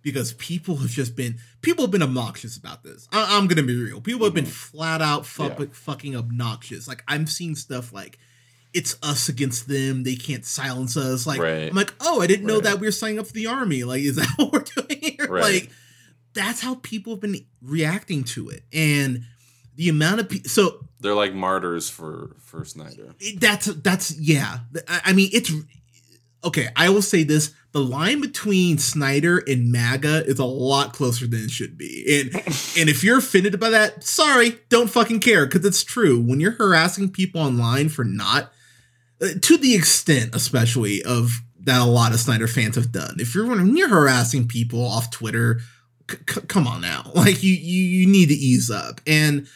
Because 0.00 0.32
people 0.34 0.76
have 0.76 0.90
just 0.90 1.14
been 1.14 1.38
people 1.60 1.84
have 1.84 1.92
been 1.92 2.02
obnoxious 2.02 2.56
about 2.56 2.82
this. 2.82 3.06
I, 3.12 3.38
am 3.38 3.46
gonna 3.46 3.62
be 3.62 3.76
real. 3.76 4.00
People 4.00 4.24
have 4.24 4.34
been 4.34 4.44
mm-hmm. 4.44 4.52
flat 4.52 5.00
out 5.00 5.26
fuck, 5.26 5.60
yeah. 5.60 5.66
fucking 5.70 6.16
obnoxious. 6.16 6.88
Like 6.88 7.04
I'm 7.06 7.26
seeing 7.26 7.54
stuff 7.54 7.92
like 7.92 8.18
it's 8.74 8.96
us 9.02 9.28
against 9.28 9.68
them. 9.68 10.02
They 10.02 10.16
can't 10.16 10.44
silence 10.44 10.96
us. 10.96 11.26
Like 11.26 11.40
right. 11.40 11.70
I'm 11.70 11.76
like, 11.76 11.94
oh, 12.00 12.20
I 12.20 12.26
didn't 12.26 12.46
know 12.46 12.60
that 12.60 12.80
we 12.80 12.86
are 12.86 12.92
signing 12.92 13.18
up 13.18 13.26
for 13.26 13.32
the 13.32 13.46
army. 13.46 13.84
Like, 13.84 14.02
is 14.02 14.16
that 14.16 14.28
what 14.36 14.52
we're 14.52 14.60
doing 14.60 15.00
here? 15.00 15.28
Right. 15.28 15.42
Like, 15.42 15.70
that's 16.34 16.60
how 16.60 16.76
people 16.76 17.12
have 17.12 17.20
been 17.20 17.36
reacting 17.60 18.24
to 18.24 18.48
it, 18.48 18.62
and 18.72 19.24
the 19.74 19.88
amount 19.88 20.20
of 20.20 20.28
people. 20.28 20.48
So 20.48 20.86
they're 21.00 21.14
like 21.14 21.34
martyrs 21.34 21.90
for 21.90 22.36
for 22.40 22.64
Snyder. 22.64 23.14
That's 23.38 23.66
that's 23.66 24.18
yeah. 24.18 24.60
I 24.88 25.12
mean, 25.12 25.30
it's 25.32 25.52
okay. 26.44 26.68
I 26.76 26.88
will 26.88 27.02
say 27.02 27.22
this: 27.22 27.52
the 27.72 27.80
line 27.80 28.20
between 28.20 28.78
Snyder 28.78 29.38
and 29.38 29.72
MAGA 29.72 30.26
is 30.26 30.38
a 30.38 30.44
lot 30.44 30.92
closer 30.92 31.26
than 31.26 31.44
it 31.44 31.50
should 31.50 31.78
be. 31.78 32.04
And 32.20 32.34
and 32.44 32.88
if 32.88 33.02
you're 33.02 33.18
offended 33.18 33.58
by 33.58 33.70
that, 33.70 34.04
sorry, 34.04 34.58
don't 34.68 34.90
fucking 34.90 35.20
care 35.20 35.46
because 35.46 35.64
it's 35.64 35.82
true. 35.82 36.20
When 36.20 36.38
you're 36.40 36.52
harassing 36.52 37.10
people 37.10 37.40
online 37.40 37.88
for 37.88 38.04
not 38.04 38.52
uh, 39.22 39.28
to 39.40 39.56
the 39.56 39.74
extent, 39.74 40.34
especially 40.34 41.02
of 41.02 41.40
that 41.60 41.80
a 41.80 41.84
lot 41.84 42.12
of 42.12 42.20
Snyder 42.20 42.46
fans 42.46 42.76
have 42.76 42.92
done. 42.92 43.16
If 43.18 43.34
you're 43.34 43.46
when 43.46 43.76
you're 43.76 43.88
harassing 43.88 44.46
people 44.46 44.84
off 44.84 45.10
Twitter, 45.10 45.60
c- 46.10 46.18
c- 46.28 46.40
come 46.42 46.66
on 46.66 46.82
now, 46.82 47.10
like 47.14 47.42
you, 47.42 47.54
you 47.54 47.84
you 47.84 48.06
need 48.06 48.28
to 48.28 48.34
ease 48.34 48.70
up. 48.70 49.00
And 49.06 49.46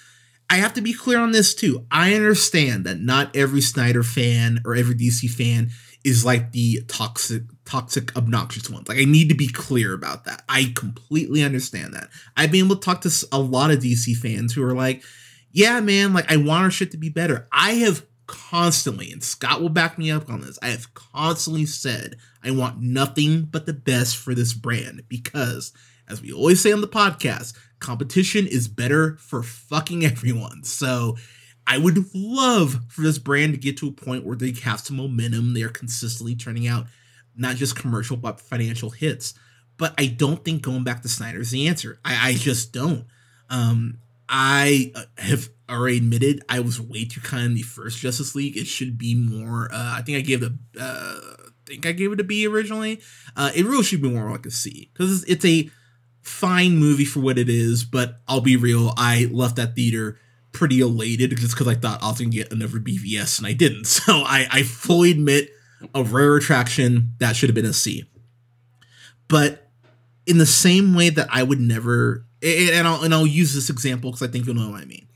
I 0.49 0.57
have 0.57 0.75
to 0.75 0.81
be 0.81 0.95
clear 0.95 1.19
on 1.19 1.33
this 1.33 1.55
too. 1.55 1.85
I 1.91 2.15
understand 2.15 2.85
that 2.85 3.01
not 3.01 3.35
every 3.35 3.61
Snyder 3.61 4.03
fan 4.03 4.61
or 4.65 4.75
every 4.75 4.95
DC 4.95 5.29
fan 5.29 5.71
is 6.07 6.25
like 6.25 6.53
the 6.53 6.81
toxic 6.87 7.43
toxic 7.65 8.17
obnoxious 8.17 8.71
ones. 8.71 8.89
Like 8.89 8.99
i 8.99 9.05
need 9.05 9.29
to 9.29 9.35
be 9.35 9.49
clear 9.49 9.93
about 9.93 10.25
that. 10.25 10.43
I 10.49 10.73
completely 10.77 11.43
understand 11.43 11.93
that. 11.95 12.09
I've 12.37 12.53
been 12.53 12.65
able 12.65 12.77
to 12.77 12.83
talk 12.83 13.01
to 13.03 13.27
a 13.33 13.39
lot 13.39 13.73
of 13.73 13.81
dc 13.81 14.17
fans 14.17 14.55
who 14.55 14.63
are 14.63 14.75
like 14.75 15.03
yeah 15.53 15.81
man 15.81 16.13
like 16.13 16.31
i 16.31 16.37
want 16.37 16.65
our 16.65 16.71
shit 16.71 16.93
to 16.93 16.97
be 16.97 17.11
better. 17.11 17.49
I 17.53 17.73
have 17.73 18.07
constantly, 18.27 19.11
and 19.13 19.23
Scott 19.23 19.61
will 19.61 19.69
back 19.69 19.99
me 19.99 20.11
up 20.11 20.29
on 20.29 20.41
this, 20.41 20.59
I 20.63 20.69
have 20.69 20.95
constantly 20.95 21.67
said 21.67 22.17
I 22.43 22.51
want 22.51 22.81
nothing 22.81 23.43
but 23.43 23.67
the 23.67 23.73
best 23.73 24.17
for 24.17 24.35
this 24.35 24.53
brand 24.53 25.03
because, 25.09 25.73
as 26.09 26.23
we 26.23 26.33
always 26.33 26.61
say 26.61 26.73
on 26.73 26.81
the 26.81 26.89
podcast, 26.89 27.55
competition 27.81 28.47
is 28.47 28.69
better 28.69 29.17
for 29.17 29.43
fucking 29.43 30.05
everyone. 30.05 30.63
So 30.63 31.17
I 31.67 31.79
would 31.79 32.15
love 32.15 32.79
for 32.89 33.03
this 33.03 33.19
brand 33.19 33.55
to 33.55 33.59
get 33.59 33.77
to 33.79 33.89
a 33.89 33.93
point 33.93 34.25
where 34.25 34.37
they 34.37 34.53
have 34.63 34.81
some 34.81 34.97
momentum. 34.97 35.55
They 35.55 35.63
are 35.63 35.69
consistently 35.69 36.37
turning 36.37 36.69
out 36.69 36.87
not 37.37 37.57
just 37.57 37.77
commercial 37.77 38.17
but 38.17 38.41
financial 38.41 38.91
hits. 38.91 39.35
But 39.79 39.95
I 39.99 40.07
don't 40.07 40.43
think 40.45 40.63
going 40.63 40.85
back 40.85 41.03
to 41.03 41.09
Snyder 41.09 41.41
is 41.41 41.51
the 41.51 41.69
answer. 41.69 41.99
I, 42.05 42.31
I 42.31 42.35
just 42.35 42.73
don't. 42.73 43.05
Um, 43.51 43.99
I 44.29 44.93
uh, 44.95 45.03
have 45.19 45.49
already 45.69 45.99
admitted 45.99 46.43
I 46.49 46.61
was 46.61 46.81
way 46.81 47.05
too 47.05 47.21
kind 47.21 47.45
in 47.45 47.55
the 47.55 47.63
first 47.63 47.99
Justice 47.99 48.35
League. 48.35 48.57
It 48.57 48.67
should 48.67 48.97
be 48.97 49.15
more. 49.15 49.69
Uh, 49.73 49.97
I 49.99 50.03
think 50.03 50.19
I 50.19 50.23
gave 50.23 50.43
it. 50.43 50.53
A, 50.79 50.83
uh, 50.83 51.21
I 51.39 51.69
think 51.69 51.87
I 51.87 51.93
gave 51.93 52.13
it 52.13 52.21
a 52.21 52.25
B 52.25 52.47
originally. 52.47 53.01
Uh, 53.37 53.51
it 53.55 53.67
really 53.67 53.83
should 53.83 54.01
be 54.01 54.11
more 54.11 54.31
like 54.31 54.47
a 54.47 54.51
C 54.51 54.91
because 54.93 55.23
it's, 55.23 55.31
it's 55.31 55.45
a 55.45 55.71
fine 56.23 56.79
movie 56.79 57.05
for 57.05 57.21
what 57.21 57.39
it 57.39 57.51
is. 57.51 57.85
But 57.85 58.17
I'll 58.27 58.41
be 58.41 58.57
real. 58.57 58.95
I 58.97 59.29
left 59.31 59.57
that 59.57 59.75
theater 59.75 60.19
pretty 60.57 60.81
elated 60.81 61.37
just 61.37 61.55
because 61.55 61.69
I 61.69 61.75
thought 61.75 62.03
I 62.03 62.09
was 62.09 62.19
gonna 62.19 62.31
get 62.31 62.53
another 62.53 62.79
BVS 62.79 63.39
and 63.39 63.47
I 63.47 63.53
didn't. 63.53 63.87
So 64.07 64.23
I, 64.23 64.47
I 64.51 64.63
fully 64.63 65.11
admit 65.11 65.51
a 65.95 66.03
rare 66.03 66.37
attraction 66.37 67.15
that 67.19 67.37
should 67.37 67.49
have 67.49 67.55
been 67.55 67.65
a 67.65 67.73
C. 67.73 68.05
But 69.29 69.69
in 70.27 70.39
the 70.39 70.47
same 70.47 70.95
way 70.95 71.11
that 71.11 71.29
I 71.31 71.43
would 71.43 71.61
never, 71.61 72.27
and 72.43 72.87
I'll 72.87 73.03
and 73.03 73.13
I'll 73.13 73.27
use 73.27 73.55
this 73.55 73.71
example 73.71 74.11
because 74.11 74.27
I 74.27 74.31
think 74.31 74.47
you'll 74.47 74.57
know 74.57 74.71
what 74.71 74.83
I 74.83 74.87
mean 74.87 75.07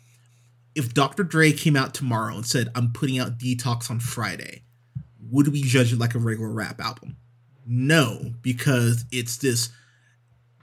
if 0.75 0.95
Dr. 0.95 1.25
Dre 1.25 1.53
came 1.53 1.77
out 1.77 1.95
tomorrow 1.95 2.35
and 2.35 2.47
said, 2.47 2.69
I'm 2.75 2.93
putting 2.93 3.19
out 3.19 3.39
Detox 3.39 3.91
on 3.91 4.01
Friday, 4.01 4.63
would 5.31 5.49
we 5.49 5.63
judge 5.63 5.93
it 5.93 5.99
like 5.99 6.15
a 6.15 6.19
regular 6.19 6.51
rap 6.51 6.81
album? 6.81 7.17
No, 7.67 8.33
because 8.43 9.05
it's 9.13 9.37
this 9.37 9.71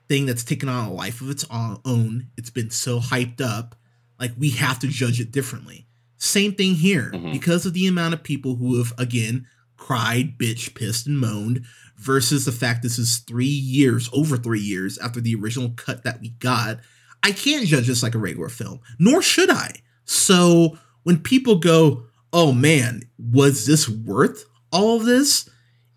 thing 0.10 0.26
that's 0.26 0.44
taken 0.44 0.70
on 0.70 0.88
a 0.88 0.94
life 0.94 1.22
of 1.22 1.30
its 1.30 1.46
own. 1.52 2.28
It's 2.38 2.50
been 2.50 2.70
so 2.70 3.00
hyped 3.00 3.42
up. 3.42 3.76
Like, 4.20 4.32
we 4.38 4.52
have 4.52 4.80
to 4.80 4.88
judge 4.88 5.20
it 5.20 5.32
differently. 5.32 5.88
Same 6.18 6.54
thing 6.54 6.74
here, 6.76 7.12
mm-hmm. 7.14 7.32
because 7.32 7.66
of 7.66 7.74
the 7.74 7.88
amount 7.88 8.14
of 8.14 8.24
people 8.24 8.56
who 8.56 8.78
have, 8.78 8.94
again, 8.98 9.48
cried, 9.76 10.38
bitch, 10.38 10.74
pissed, 10.74 11.06
and 11.08 11.20
moaned, 11.20 11.66
versus 11.98 12.46
the 12.46 12.52
fact 12.52 12.84
this 12.84 13.00
is 13.00 13.18
three 13.20 13.46
years, 13.46 14.10
over 14.14 14.38
three 14.38 14.60
years 14.60 14.98
after 14.98 15.20
the 15.22 15.36
original 15.36 15.72
cut 15.76 16.04
that 16.04 16.22
we 16.22 16.30
got. 16.30 16.80
I 17.24 17.32
can't 17.32 17.66
judge 17.66 17.88
this 17.88 18.04
like 18.04 18.16
a 18.16 18.20
regular 18.20 18.50
film, 18.50 18.80
nor 19.00 19.22
should 19.22 19.50
I. 19.50 19.72
So 20.06 20.78
when 21.04 21.20
people 21.20 21.58
go, 21.58 22.06
oh 22.32 22.52
man, 22.52 23.02
was 23.18 23.66
this 23.66 23.90
worth 23.90 24.46
all 24.72 24.98
of 24.98 25.06
this? 25.06 25.50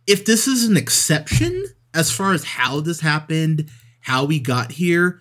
If 0.07 0.25
this 0.25 0.49
is 0.49 0.65
an 0.65 0.77
exception 0.77 1.67
as 1.95 2.11
far 2.11 2.33
as 2.33 2.45
how 2.45 2.81
this 2.81 3.01
happened, 3.01 3.69
how 4.01 4.25
we 4.25 4.41
got 4.41 4.73
here, 4.73 5.21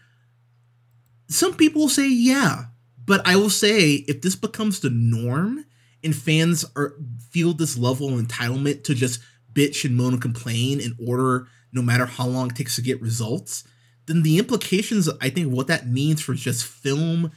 some 1.27 1.53
people 1.55 1.89
say 1.89 2.07
yeah. 2.07 2.65
But 3.09 3.25
I 3.25 3.37
will 3.37 3.49
say 3.49 4.05
if 4.07 4.21
this 4.21 4.35
becomes 4.35 4.81
the 4.81 4.91
norm 4.91 5.65
and 6.03 6.15
fans 6.15 6.63
are 6.75 6.93
feel 7.31 7.53
this 7.53 7.75
level 7.75 8.13
of 8.13 8.23
entitlement 8.23 8.83
to 8.83 8.93
just 8.93 9.19
bitch 9.51 9.83
and 9.83 9.97
moan 9.97 10.13
and 10.13 10.21
complain 10.21 10.79
in 10.79 10.95
order 11.03 11.47
no 11.73 11.81
matter 11.81 12.05
how 12.05 12.27
long 12.27 12.51
it 12.51 12.55
takes 12.55 12.75
to 12.75 12.83
get 12.83 13.01
results, 13.01 13.63
then 14.05 14.21
the 14.21 14.37
implications 14.37 15.09
I 15.21 15.31
think 15.31 15.51
what 15.51 15.65
that 15.65 15.87
means 15.87 16.21
for 16.21 16.35
just 16.35 16.63
film 16.63 17.31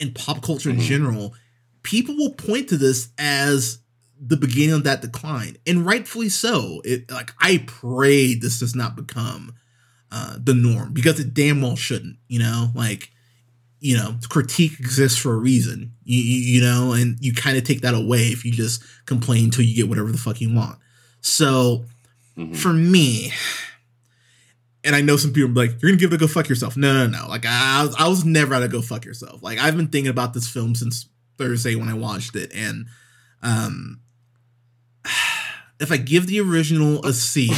and 0.00 0.14
pop 0.14 0.42
culture 0.42 0.70
in 0.70 0.76
mm-hmm. 0.76 0.86
general, 0.86 1.34
people 1.82 2.16
will 2.16 2.32
point 2.32 2.70
to 2.70 2.78
this 2.78 3.10
as 3.18 3.80
the 4.18 4.38
beginning 4.38 4.76
of 4.76 4.84
that 4.84 5.02
decline, 5.02 5.58
and 5.66 5.84
rightfully 5.84 6.30
so. 6.30 6.80
It 6.86 7.10
like 7.10 7.34
I 7.38 7.62
pray 7.66 8.34
this 8.34 8.60
does 8.60 8.74
not 8.74 8.96
become 8.96 9.52
uh, 10.10 10.38
the 10.42 10.54
norm 10.54 10.94
because 10.94 11.20
it 11.20 11.34
damn 11.34 11.60
well 11.60 11.76
shouldn't. 11.76 12.16
You 12.28 12.38
know, 12.38 12.70
like 12.74 13.10
you 13.80 13.96
know, 13.96 14.16
critique 14.28 14.78
exists 14.80 15.18
for 15.18 15.34
a 15.34 15.38
reason. 15.38 15.92
You 16.04 16.22
you, 16.22 16.54
you 16.54 16.60
know, 16.60 16.92
and 16.92 17.16
you 17.20 17.32
kind 17.32 17.56
of 17.56 17.64
take 17.64 17.82
that 17.82 17.94
away 17.94 18.22
if 18.28 18.44
you 18.44 18.52
just 18.52 18.82
complain 19.06 19.44
until 19.44 19.64
you 19.64 19.76
get 19.76 19.88
whatever 19.88 20.10
the 20.10 20.18
fuck 20.18 20.40
you 20.40 20.54
want. 20.54 20.78
So 21.20 21.84
mm-hmm. 22.36 22.54
for 22.54 22.72
me, 22.72 23.32
and 24.84 24.96
I 24.96 25.00
know 25.00 25.16
some 25.16 25.32
people 25.32 25.50
like, 25.50 25.80
you're 25.80 25.90
gonna 25.90 26.00
give 26.00 26.12
it 26.12 26.16
a 26.16 26.18
go 26.18 26.26
fuck 26.26 26.48
yourself. 26.48 26.76
No, 26.76 26.92
no, 26.92 27.06
no. 27.06 27.28
Like 27.28 27.44
I, 27.46 27.84
was, 27.84 27.94
I 27.96 28.08
was 28.08 28.24
never 28.24 28.54
at 28.54 28.62
a 28.62 28.68
go 28.68 28.82
fuck 28.82 29.04
yourself. 29.04 29.42
Like 29.42 29.58
I've 29.58 29.76
been 29.76 29.88
thinking 29.88 30.10
about 30.10 30.34
this 30.34 30.48
film 30.48 30.74
since 30.74 31.08
Thursday 31.36 31.74
when 31.74 31.88
I 31.88 31.94
watched 31.94 32.34
it, 32.34 32.52
and 32.54 32.86
um, 33.42 34.00
if 35.80 35.92
I 35.92 35.96
give 35.96 36.26
the 36.26 36.40
original 36.40 37.04
a 37.04 37.12
C, 37.12 37.52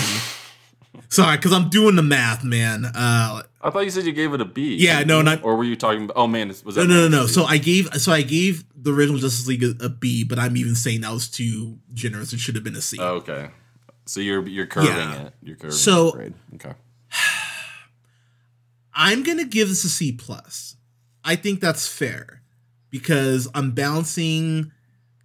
sorry, 1.09 1.37
because 1.37 1.53
I'm 1.53 1.71
doing 1.71 1.97
the 1.97 2.03
math, 2.03 2.45
man. 2.45 2.85
Uh, 2.85 3.43
I 3.63 3.71
thought 3.71 3.81
you 3.81 3.91
said 3.91 4.05
you 4.05 4.13
gave 4.13 4.33
it 4.33 4.41
a 4.41 4.47
B. 4.47 4.77
Yeah, 4.77 5.03
no, 5.05 5.21
not. 5.21 5.45
Or 5.45 5.55
were 5.57 5.65
you 5.65 5.77
talking? 5.77 6.05
about... 6.05 6.17
Oh 6.17 6.27
man, 6.27 6.49
was 6.49 6.63
that? 6.63 6.87
No, 6.87 6.95
no, 6.95 7.09
no, 7.09 7.21
no. 7.21 7.27
So 7.27 7.45
I 7.45 7.59
gave, 7.59 7.93
so 7.95 8.11
I 8.11 8.23
gave 8.23 8.65
the 8.75 8.93
original 8.93 9.19
Justice 9.19 9.47
League 9.47 9.63
a, 9.63 9.75
a 9.85 9.89
B, 9.89 10.25
but 10.25 10.39
I'm 10.39 10.57
even 10.57 10.75
saying 10.75 11.03
that 11.03 11.13
was 11.13 11.29
too 11.29 11.79
generous. 11.93 12.33
It 12.33 12.41
should 12.41 12.55
have 12.55 12.65
been 12.65 12.77
a 12.77 12.81
C. 12.81 12.97
Oh, 12.99 13.17
okay. 13.17 13.51
So 14.07 14.21
you're 14.21 14.47
you're 14.49 14.67
curving 14.67 14.91
yeah. 14.91 15.23
it. 15.27 15.35
You're 15.43 15.57
curving. 15.57 15.77
So 15.77 16.19
okay. 16.55 16.75
I'm 18.95 19.23
gonna 19.23 19.45
give 19.45 19.69
this 19.69 19.85
a 19.85 19.91
C 19.91 20.13
plus. 20.13 20.77
I 21.23 21.37
think 21.37 21.61
that's 21.61 21.87
fair 21.87 22.43
because 22.89 23.47
I'm 23.55 23.73
balancing 23.73 24.73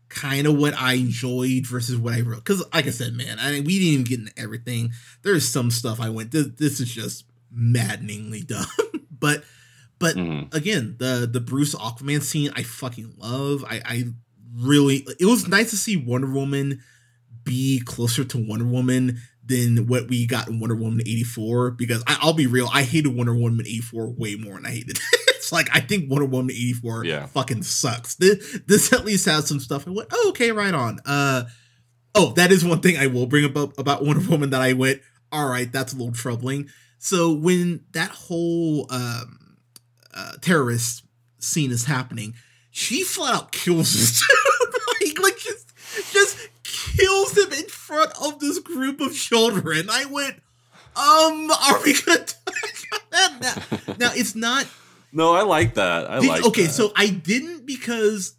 kind 0.10 0.48
of 0.48 0.58
what 0.58 0.74
I 0.76 0.94
enjoyed 0.94 1.66
versus 1.66 1.98
what 1.98 2.14
I 2.14 2.22
wrote. 2.22 2.44
Because, 2.44 2.64
like 2.74 2.88
I 2.88 2.92
said, 2.92 3.14
man, 3.14 3.40
I 3.40 3.60
we 3.62 3.80
didn't 3.80 3.94
even 3.94 4.04
get 4.04 4.20
into 4.20 4.34
everything. 4.38 4.92
There's 5.24 5.48
some 5.48 5.72
stuff 5.72 6.00
I 6.00 6.10
went. 6.10 6.32
This, 6.32 6.48
this 6.58 6.80
is 6.80 6.94
just 6.94 7.26
maddeningly 7.56 8.42
dumb. 8.46 8.66
but, 9.12 9.44
but 10.00 10.16
mm-hmm. 10.16 10.56
again, 10.56 10.96
the 11.00 11.28
the 11.32 11.40
Bruce 11.40 11.74
Aquaman 11.74 12.22
scene 12.22 12.52
I 12.56 12.64
fucking 12.64 13.16
love. 13.18 13.64
I, 13.68 13.82
I 13.86 14.04
really. 14.54 15.06
It 15.20 15.26
was 15.26 15.48
nice 15.48 15.70
to 15.72 15.78
see 15.78 15.96
Wonder 15.96 16.32
Woman 16.32 16.82
be 17.46 17.82
closer 17.86 18.26
to 18.26 18.38
Wonder 18.38 18.66
Woman 18.66 19.20
than 19.46 19.88
what 19.88 20.08
we 20.08 20.26
got 20.26 20.48
in 20.48 20.60
Wonder 20.60 20.76
Woman 20.76 21.02
84 21.02 21.72
because 21.72 22.04
I, 22.08 22.18
will 22.26 22.34
be 22.34 22.48
real, 22.48 22.68
I 22.74 22.84
hated 22.84 23.16
Wonder 23.16 23.36
Woman 23.36 23.66
84 23.66 24.14
way 24.14 24.36
more 24.36 24.56
than 24.56 24.66
I 24.66 24.72
hated 24.72 24.98
it. 24.98 25.04
it's 25.30 25.52
like 25.52 25.70
I 25.72 25.80
think 25.80 26.10
Wonder 26.10 26.26
Woman 26.26 26.52
84 26.52 27.06
yeah. 27.06 27.26
fucking 27.28 27.64
sucks. 27.64 28.16
This, 28.16 28.60
this 28.66 28.92
at 28.92 29.06
least 29.06 29.26
has 29.28 29.48
some 29.48 29.60
stuff 29.60 29.88
I 29.88 29.92
went, 29.92 30.10
oh, 30.12 30.30
okay, 30.30 30.52
right 30.52 30.74
on. 30.74 31.00
Uh 31.06 31.44
oh, 32.16 32.34
that 32.34 32.52
is 32.52 32.66
one 32.66 32.82
thing 32.82 32.98
I 32.98 33.08
will 33.08 33.28
bring 33.28 33.46
up 33.46 33.78
about 33.78 34.04
Wonder 34.04 34.28
Woman 34.28 34.50
that 34.50 34.62
I 34.62 34.74
went, 34.74 35.02
all 35.32 35.48
right, 35.48 35.72
that's 35.72 35.94
a 35.94 35.98
little 35.98 36.14
troubling. 36.14 36.70
So 36.98 37.34
when 37.34 37.86
that 37.92 38.10
whole 38.12 38.88
um 38.92 39.58
uh, 40.14 40.34
terrorist 40.42 41.04
scene 41.40 41.72
is 41.72 41.86
happening, 41.86 42.34
she 42.72 43.04
flat 43.04 43.36
out 43.36 43.52
kills 43.52 43.94
this 43.94 44.22
dude. 45.02 45.14
like, 45.16 45.20
like 45.24 45.38
just 45.40 45.74
just 46.14 46.50
kills 46.64 47.38
him 47.38 47.52
in 47.54 47.66
front 47.68 48.12
of 48.22 48.40
this 48.40 48.60
group 48.60 49.02
of 49.02 49.14
children. 49.14 49.90
I 49.90 50.06
went, 50.06 50.36
um, 50.96 51.52
are 51.52 51.84
we 51.84 51.94
gonna 52.02 52.26
that 53.12 53.38
now? 53.88 53.94
now 54.00 54.12
it's 54.14 54.36
not 54.36 54.66
No, 55.12 55.34
I 55.34 55.44
like 55.44 55.76
that. 55.76 56.10
I 56.10 56.20
did- 56.20 56.30
like. 56.30 56.46
okay, 56.46 56.64
that. 56.64 56.72
so 56.72 56.92
I 56.96 57.08
didn't 57.10 57.66
because 57.66 58.36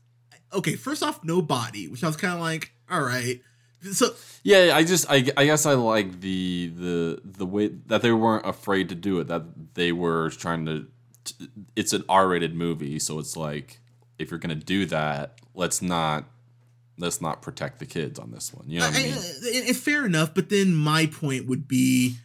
okay, 0.53 0.75
first 0.77 1.03
off, 1.03 1.23
no 1.23 1.43
body, 1.43 1.89
which 1.89 2.03
I 2.03 2.07
was 2.07 2.17
kind 2.17 2.33
of 2.35 2.41
like, 2.41 2.73
all 2.91 3.03
right. 3.03 3.41
So 3.93 4.15
yeah, 4.43 4.73
I 4.75 4.85
just 4.85 5.11
I, 5.11 5.17
I 5.37 5.45
guess 5.47 5.67
I 5.67 5.75
like 5.75 6.21
the 6.21 6.73
the 6.77 7.21
the 7.25 7.47
way 7.47 7.69
that 7.87 8.03
they 8.03 8.13
weren't 8.13 8.47
afraid 8.47 8.89
to 8.91 8.95
do 8.95 9.21
it. 9.21 9.29
That 9.29 9.75
they 9.75 9.93
were 9.93 10.31
trying 10.31 10.67
to. 10.67 10.87
It's 11.75 11.93
an 11.93 12.05
R-rated 12.09 12.55
movie, 12.55 12.99
so 13.01 13.19
it's 13.19 13.37
like 13.37 13.81
if 14.19 14.31
you're 14.31 14.39
gonna 14.39 14.55
do 14.55 14.87
that, 14.87 15.41
let's 15.55 15.83
not 15.83 16.25
let's 16.99 17.21
not 17.21 17.43
protect 17.43 17.79
the 17.81 17.87
kids 17.87 18.19
on 18.19 18.31
this 18.31 18.55
one. 18.55 18.69
You 18.71 18.81
know 18.81 18.87
I, 18.87 18.89
I- 18.91 19.03
mean? 19.03 19.69
I- 19.69 19.73
fair 19.73 20.07
enough, 20.07 20.35
but 20.35 20.49
then 20.49 20.75
my 20.75 21.07
point 21.07 21.47
would 21.47 21.67
be, 21.67 22.17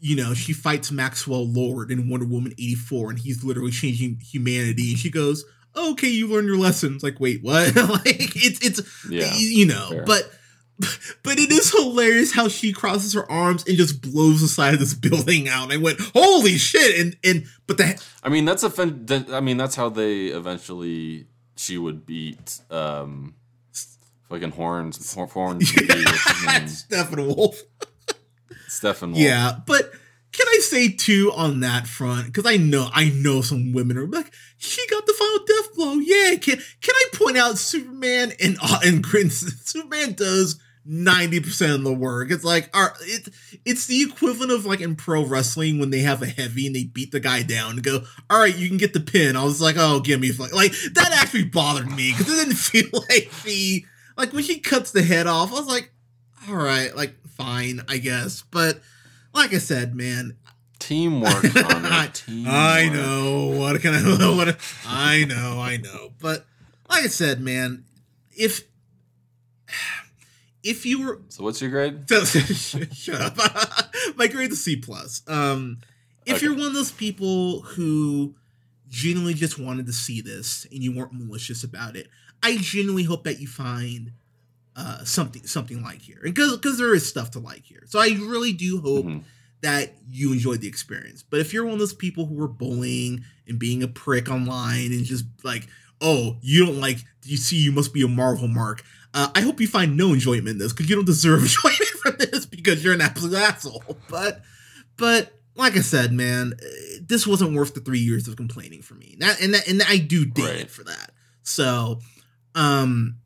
you 0.00 0.16
know, 0.16 0.34
she 0.34 0.52
fights 0.52 0.90
Maxwell 0.90 1.46
Lord 1.46 1.90
in 1.92 2.08
Wonder 2.08 2.26
Woman 2.26 2.52
eighty 2.52 2.74
four, 2.74 3.10
and 3.10 3.18
he's 3.18 3.44
literally 3.44 3.70
changing 3.70 4.18
humanity, 4.20 4.90
and 4.90 4.98
she 4.98 5.10
goes, 5.10 5.44
"Okay, 5.76 6.08
you 6.08 6.26
learned 6.26 6.48
your 6.48 6.58
lessons." 6.58 7.02
Like, 7.04 7.20
wait, 7.20 7.42
what? 7.44 7.74
like, 7.76 8.34
it's 8.34 8.58
it's 8.66 9.06
Yeah, 9.08 9.30
you 9.36 9.66
know, 9.66 9.90
fair. 9.90 10.04
but. 10.04 10.32
But 11.22 11.38
it 11.38 11.50
is 11.52 11.70
hilarious 11.70 12.32
how 12.32 12.48
she 12.48 12.72
crosses 12.72 13.12
her 13.14 13.30
arms 13.30 13.64
and 13.66 13.76
just 13.76 14.00
blows 14.00 14.40
the 14.40 14.48
side 14.48 14.74
of 14.74 14.80
this 14.80 14.94
building 14.94 15.48
out. 15.48 15.64
And 15.64 15.72
I 15.72 15.76
went, 15.76 16.00
"Holy 16.14 16.56
shit!" 16.58 16.98
And 16.98 17.16
and 17.22 17.46
but 17.66 17.76
the 17.78 18.02
I 18.22 18.28
mean 18.30 18.44
that's 18.46 18.64
offen- 18.64 19.04
that- 19.06 19.30
I 19.30 19.40
mean 19.40 19.56
that's 19.56 19.76
how 19.76 19.88
they 19.90 20.26
eventually 20.26 21.26
she 21.56 21.76
would 21.78 22.06
beat 22.06 22.60
um 22.70 23.34
fucking 24.28 24.52
horns 24.52 25.12
Hor- 25.14 25.26
horns. 25.26 25.70
his? 25.74 25.86
Steppenwolf. 26.88 27.56
Stephen. 28.68 29.10
Wolf. 29.12 29.20
Yeah, 29.22 29.58
but 29.66 29.92
can 30.32 30.46
I 30.48 30.58
say 30.62 30.88
too 30.88 31.32
on 31.34 31.60
that 31.60 31.86
front? 31.86 32.26
Because 32.26 32.46
I 32.46 32.56
know 32.56 32.88
I 32.92 33.10
know 33.10 33.40
some 33.42 33.72
women 33.72 33.98
are 33.98 34.06
like, 34.06 34.32
she 34.58 34.86
got 34.88 35.04
the 35.06 35.12
final 35.12 35.44
death 35.44 35.74
blow. 35.74 35.94
Yeah, 35.94 36.36
can 36.36 36.56
can 36.80 36.94
I 36.94 37.04
point 37.14 37.36
out 37.36 37.58
Superman 37.58 38.32
and 38.42 38.56
uh, 38.62 38.78
and 38.84 39.02
Grin- 39.02 39.30
Superman 39.30 40.12
does 40.12 40.58
ninety 40.84 41.40
percent 41.40 41.72
of 41.72 41.84
the 41.84 41.92
work. 41.92 42.30
It's 42.30 42.44
like, 42.44 42.70
our 42.74 42.94
it 43.02 43.28
it's 43.64 43.86
the 43.86 44.02
equivalent 44.02 44.52
of 44.52 44.66
like 44.66 44.80
in 44.80 44.96
pro 44.96 45.24
wrestling 45.24 45.78
when 45.78 45.90
they 45.90 46.00
have 46.00 46.22
a 46.22 46.26
heavy 46.26 46.66
and 46.66 46.74
they 46.74 46.84
beat 46.84 47.12
the 47.12 47.20
guy 47.20 47.42
down 47.42 47.72
and 47.72 47.82
go, 47.82 48.04
all 48.28 48.40
right, 48.40 48.56
you 48.56 48.68
can 48.68 48.78
get 48.78 48.92
the 48.92 49.00
pin. 49.00 49.36
I 49.36 49.44
was 49.44 49.60
like, 49.60 49.76
oh, 49.78 50.00
give 50.00 50.20
me 50.20 50.30
fuck. 50.30 50.52
Like 50.52 50.72
that 50.94 51.12
actually 51.12 51.44
bothered 51.44 51.90
me 51.90 52.12
because 52.12 52.32
it 52.32 52.44
didn't 52.44 52.56
feel 52.58 53.02
like 53.08 53.30
she 53.44 53.86
like 54.16 54.32
when 54.32 54.42
she 54.42 54.58
cuts 54.60 54.92
the 54.92 55.02
head 55.02 55.26
off. 55.26 55.50
I 55.50 55.54
was 55.54 55.66
like, 55.66 55.92
all 56.48 56.56
right, 56.56 56.94
like 56.94 57.14
fine, 57.28 57.82
I 57.88 57.98
guess, 57.98 58.42
but 58.50 58.80
like 59.32 59.52
I 59.52 59.58
said, 59.58 59.94
man, 59.94 60.36
Teamwork. 60.78 61.42
Teamwork. 62.12 62.24
I 62.28 62.90
know 62.92 63.48
what 63.58 63.80
can 63.80 63.94
I 63.94 64.34
what 64.36 64.58
I 64.86 65.24
know, 65.24 65.60
I 65.60 65.76
know, 65.76 66.12
but 66.20 66.46
like 66.88 67.04
I 67.04 67.08
said, 67.08 67.40
man, 67.40 67.84
if 68.32 68.62
if 70.62 70.84
you 70.86 71.06
were 71.06 71.20
So 71.28 71.44
what's 71.44 71.60
your 71.60 71.70
grade? 71.70 72.04
shut 72.94 73.20
up, 73.20 73.36
my 74.16 74.26
grade 74.26 74.52
is 74.52 74.62
C 74.62 74.76
plus. 74.76 75.22
Um, 75.26 75.78
if 76.26 76.36
Okay. 76.36 76.46
you're 76.46 76.54
one 76.56 76.66
of 76.68 76.74
those 76.74 76.92
people 76.92 77.60
who 77.62 78.34
genuinely 78.88 79.34
just 79.34 79.58
wanted 79.58 79.86
to 79.86 79.92
see 79.92 80.20
this 80.20 80.66
and 80.72 80.82
you 80.82 80.92
weren't 80.92 81.12
malicious 81.12 81.64
about 81.64 81.96
it, 81.96 82.08
I 82.42 82.56
genuinely 82.58 83.04
hope 83.04 83.24
that 83.24 83.40
you 83.40 83.46
find 83.48 84.12
uh, 84.76 85.04
something 85.04 85.46
something 85.46 85.82
like 85.82 86.00
here, 86.00 86.20
because 86.22 86.56
because 86.56 86.78
there 86.78 86.94
is 86.94 87.06
stuff 87.08 87.30
to 87.32 87.38
like 87.38 87.64
here. 87.64 87.82
So 87.86 87.98
I 87.98 88.08
really 88.20 88.52
do 88.52 88.80
hope 88.80 89.04
Mhm. 89.06 89.22
that 89.62 89.94
you 90.08 90.32
enjoyed 90.32 90.60
the 90.60 90.68
experience. 90.68 91.22
But 91.28 91.40
if 91.40 91.52
you're 91.52 91.64
one 91.64 91.74
of 91.74 91.78
those 91.80 91.92
people 91.92 92.26
who 92.26 92.34
were 92.34 92.48
bullying 92.48 93.24
and 93.46 93.58
being 93.58 93.82
a 93.82 93.88
prick 93.88 94.30
online 94.30 94.92
and 94.92 95.04
just 95.04 95.24
like, 95.42 95.66
oh, 96.00 96.38
you 96.40 96.64
don't 96.64 96.80
like, 96.80 97.04
you 97.24 97.36
see, 97.36 97.56
you 97.56 97.72
must 97.72 97.92
be 97.92 98.00
a 98.02 98.08
Marvel 98.08 98.48
mark. 98.48 98.82
Uh, 99.12 99.28
I 99.34 99.40
hope 99.40 99.60
you 99.60 99.66
find 99.66 99.96
no 99.96 100.12
enjoyment 100.12 100.48
in 100.48 100.58
this 100.58 100.72
because 100.72 100.88
you 100.88 100.96
don't 100.96 101.04
deserve 101.06 101.40
enjoyment 101.42 101.88
from 102.02 102.16
this 102.18 102.46
because 102.46 102.84
you're 102.84 102.94
an 102.94 103.00
absolute 103.00 103.36
asshole. 103.36 103.82
But, 104.08 104.42
but 104.96 105.32
like 105.56 105.76
I 105.76 105.80
said, 105.80 106.12
man, 106.12 106.52
uh, 106.62 106.66
this 107.02 107.26
wasn't 107.26 107.54
worth 107.54 107.74
the 107.74 107.80
three 107.80 107.98
years 107.98 108.28
of 108.28 108.36
complaining 108.36 108.82
for 108.82 108.94
me. 108.94 109.16
That 109.18 109.40
and 109.40 109.54
that, 109.54 109.66
and 109.68 109.82
I 109.88 109.96
do 109.98 110.24
dig 110.24 110.44
Right. 110.44 110.60
it 110.60 110.70
for 110.70 110.84
that. 110.84 111.10
So, 111.42 111.98
um, 112.54 113.16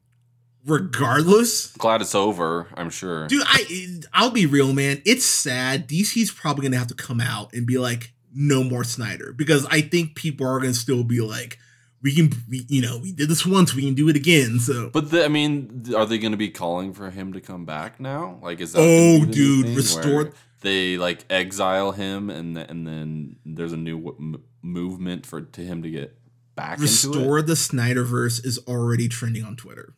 regardless, 0.65 1.73
Glad 1.77 2.01
it's 2.01 2.15
over. 2.15 2.67
I'm 2.75 2.91
sure. 2.91 3.27
Dude, 3.29 3.43
I 3.47 3.99
I'll 4.13 4.31
be 4.31 4.47
real, 4.47 4.73
man. 4.73 5.03
It's 5.05 5.25
sad. 5.27 5.89
DC's 5.89 6.31
probably 6.31 6.63
gonna 6.65 6.79
have 6.79 6.89
to 6.89 6.95
come 6.95 7.21
out 7.21 7.53
and 7.53 7.67
be 7.67 7.79
like, 7.79 8.13
no 8.35 8.65
more 8.65 8.85
Snyder, 8.85 9.33
because 9.33 9.67
I 9.67 9.81
think 9.83 10.15
people 10.17 10.47
are 10.47 10.59
gonna 10.61 10.75
still 10.75 11.05
be 11.05 11.21
like, 11.21 11.59
we 12.05 12.15
can, 12.15 12.31
we, 12.49 12.65
you 12.69 12.83
know, 12.83 12.99
we 12.99 13.11
did 13.13 13.29
this 13.31 13.45
once, 13.47 13.75
we 13.75 13.83
can 13.83 13.95
do 13.95 14.09
it 14.11 14.15
again. 14.15 14.61
So, 14.61 14.91
But 14.93 15.11
the, 15.11 15.25
I 15.25 15.29
mean, 15.29 15.87
are 15.97 16.05
they 16.05 16.19
going 16.19 16.33
to 16.33 16.39
be 16.39 16.51
calling 16.51 16.93
for 16.93 17.11
him 17.11 17.33
to 17.33 17.41
come 17.41 17.65
back 17.65 17.99
now? 17.99 18.39
Like, 18.43 18.61
is 18.61 18.75
that? 18.75 18.81
Oh, 18.81 19.19
gonna 19.21 19.27
be 19.27 19.33
the 19.33 19.41
new 19.41 19.63
dude, 19.65 19.77
restore- 19.77 20.33
They 20.61 20.99
like 20.99 21.25
exile 21.31 21.93
him, 21.93 22.29
and 22.31 22.57
and 22.57 22.87
then 22.87 23.37
there's 23.45 23.73
a 23.73 23.77
new 23.77 23.97
w- 23.99 24.17
m- 24.19 24.43
movement 24.63 25.25
for 25.27 25.41
to 25.41 25.61
him 25.63 25.83
to 25.83 25.91
get 25.91 26.17
back 26.55 26.79
into 26.79 26.83
restore 26.83 27.43
the 27.43 27.55
Snyderverse 27.55 28.45
is 28.47 28.59
already 28.69 29.09
trending 29.09 29.43
on 29.45 29.57
Twitter. 29.57 29.95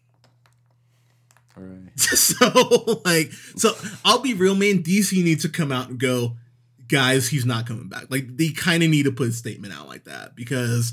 All 1.56 1.62
right. 1.64 1.90
so 2.00 3.00
like, 3.04 3.32
so 3.56 3.74
I'll 4.04 4.20
be 4.20 4.34
real, 4.34 4.54
man. 4.54 4.82
DC 4.82 5.22
needs 5.22 5.42
to 5.42 5.48
come 5.48 5.72
out 5.72 5.88
and 5.88 5.98
go, 5.98 6.36
guys, 6.88 7.28
he's 7.28 7.46
not 7.46 7.66
coming 7.66 7.88
back. 7.88 8.06
Like 8.10 8.36
they 8.36 8.50
kind 8.50 8.82
of 8.82 8.90
need 8.90 9.04
to 9.04 9.12
put 9.12 9.28
a 9.28 9.32
statement 9.32 9.72
out 9.72 9.88
like 9.88 10.04
that 10.04 10.34
because 10.36 10.92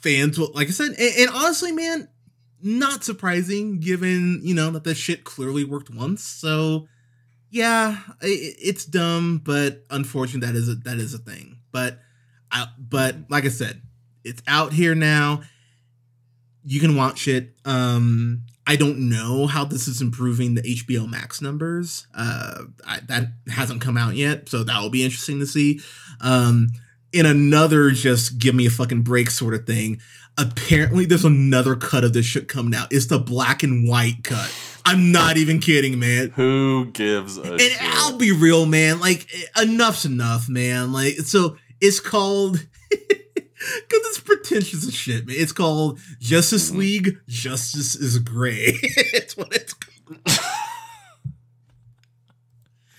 fans 0.00 0.38
will, 0.38 0.52
like 0.52 0.68
I 0.68 0.70
said, 0.70 0.90
and, 0.90 0.98
and 1.18 1.30
honestly, 1.30 1.72
man, 1.72 2.08
not 2.62 3.04
surprising 3.04 3.80
given 3.80 4.40
you 4.42 4.54
know 4.54 4.70
that 4.70 4.84
that 4.84 4.96
shit 4.96 5.24
clearly 5.24 5.64
worked 5.64 5.90
once. 5.90 6.22
So 6.22 6.88
yeah, 7.50 7.98
i 8.08 8.16
it's 8.22 8.84
dumb, 8.84 9.40
but 9.44 9.84
unfortunate 9.90 10.46
that 10.46 10.54
is 10.54 10.68
a, 10.68 10.74
that 10.76 10.98
is 10.98 11.14
a 11.14 11.18
thing. 11.18 11.58
But 11.72 11.98
I, 12.50 12.66
but 12.78 13.16
like 13.28 13.44
I 13.44 13.48
said, 13.48 13.82
it's 14.24 14.42
out 14.46 14.72
here 14.72 14.94
now. 14.94 15.42
You 16.64 16.80
can 16.80 16.96
watch 16.96 17.28
it. 17.28 17.54
Um, 17.64 18.42
I 18.66 18.74
don't 18.74 19.08
know 19.08 19.46
how 19.46 19.64
this 19.64 19.86
is 19.86 20.02
improving 20.02 20.54
the 20.54 20.62
HBO 20.62 21.08
Max 21.08 21.40
numbers. 21.40 22.08
Uh, 22.12 22.64
I, 22.84 23.00
that 23.06 23.28
hasn't 23.48 23.80
come 23.80 23.96
out 23.96 24.16
yet, 24.16 24.48
so 24.48 24.64
that 24.64 24.80
will 24.80 24.90
be 24.90 25.04
interesting 25.04 25.38
to 25.38 25.46
see. 25.46 25.80
Um, 26.20 26.68
in 27.16 27.26
another 27.26 27.90
just 27.90 28.38
give 28.38 28.54
me 28.54 28.66
a 28.66 28.70
fucking 28.70 29.02
break 29.02 29.30
sort 29.30 29.54
of 29.54 29.66
thing, 29.66 30.00
apparently 30.38 31.04
there's 31.06 31.24
another 31.24 31.74
cut 31.76 32.04
of 32.04 32.12
this 32.12 32.26
shit 32.26 32.48
coming 32.48 32.74
out. 32.74 32.88
It's 32.92 33.06
the 33.06 33.18
black 33.18 33.62
and 33.62 33.88
white 33.88 34.22
cut. 34.24 34.54
I'm 34.84 35.10
not 35.10 35.36
even 35.36 35.58
kidding, 35.58 35.98
man. 35.98 36.30
Who 36.36 36.86
gives 36.92 37.38
a 37.38 37.42
And 37.42 37.60
shit? 37.60 37.76
I'll 37.82 38.16
be 38.16 38.30
real, 38.32 38.66
man. 38.66 39.00
Like 39.00 39.28
enough's 39.60 40.04
enough, 40.04 40.48
man. 40.48 40.92
Like 40.92 41.14
so, 41.20 41.56
it's 41.80 41.98
called 42.00 42.64
because 42.90 43.20
it's 43.90 44.20
pretentious 44.20 44.86
as 44.86 44.94
shit, 44.94 45.26
man. 45.26 45.36
It's 45.38 45.52
called 45.52 45.98
Justice 46.20 46.70
Mhm. 46.70 46.76
League. 46.76 47.18
Justice 47.26 47.96
is 47.96 48.18
gray. 48.20 48.74
it's 48.82 49.36
what 49.36 49.52
it's 49.54 49.74
called. 49.74 50.20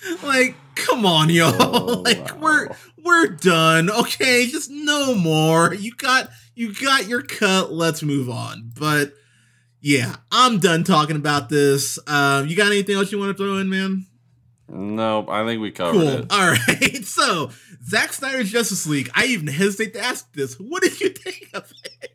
like, 0.24 0.56
come 0.76 1.06
on, 1.06 1.30
y'all. 1.30 1.54
Oh, 1.60 2.02
like 2.02 2.34
wow. 2.36 2.40
we're 2.42 2.68
we're 3.04 3.28
done. 3.28 3.90
Okay, 3.90 4.48
just 4.48 4.70
no 4.70 5.14
more. 5.16 5.74
You 5.74 5.94
got 5.96 6.30
you 6.56 6.74
got 6.74 7.08
your 7.08 7.22
cut. 7.22 7.72
Let's 7.72 8.04
move 8.04 8.30
on. 8.30 8.72
But 8.78 9.14
yeah, 9.82 10.16
I'm 10.32 10.60
done 10.60 10.84
talking 10.84 11.16
about 11.16 11.50
this. 11.50 12.00
Um, 12.08 12.48
you 12.48 12.56
got 12.56 12.68
anything 12.72 12.96
else 12.96 13.12
you 13.12 13.20
want 13.20 13.36
to 13.38 13.44
throw 13.44 13.58
in, 13.58 13.70
man? 13.70 14.06
no, 14.70 15.26
I 15.30 15.46
think 15.46 15.62
we 15.62 15.72
covered 15.72 15.94
Cool. 15.94 16.08
it. 16.10 16.26
All 16.32 16.52
right. 16.52 17.06
So, 17.06 17.52
Zack 17.88 18.12
Snyder's 18.12 18.52
Justice 18.52 18.86
League. 18.86 19.10
I 19.16 19.26
even 19.28 19.48
hesitate 19.48 19.94
to 19.94 20.02
ask 20.04 20.32
this. 20.34 20.56
What 20.56 20.84
did 20.84 21.00
you 21.00 21.10
think 21.10 21.50
of 21.54 21.72
it? 21.86 22.12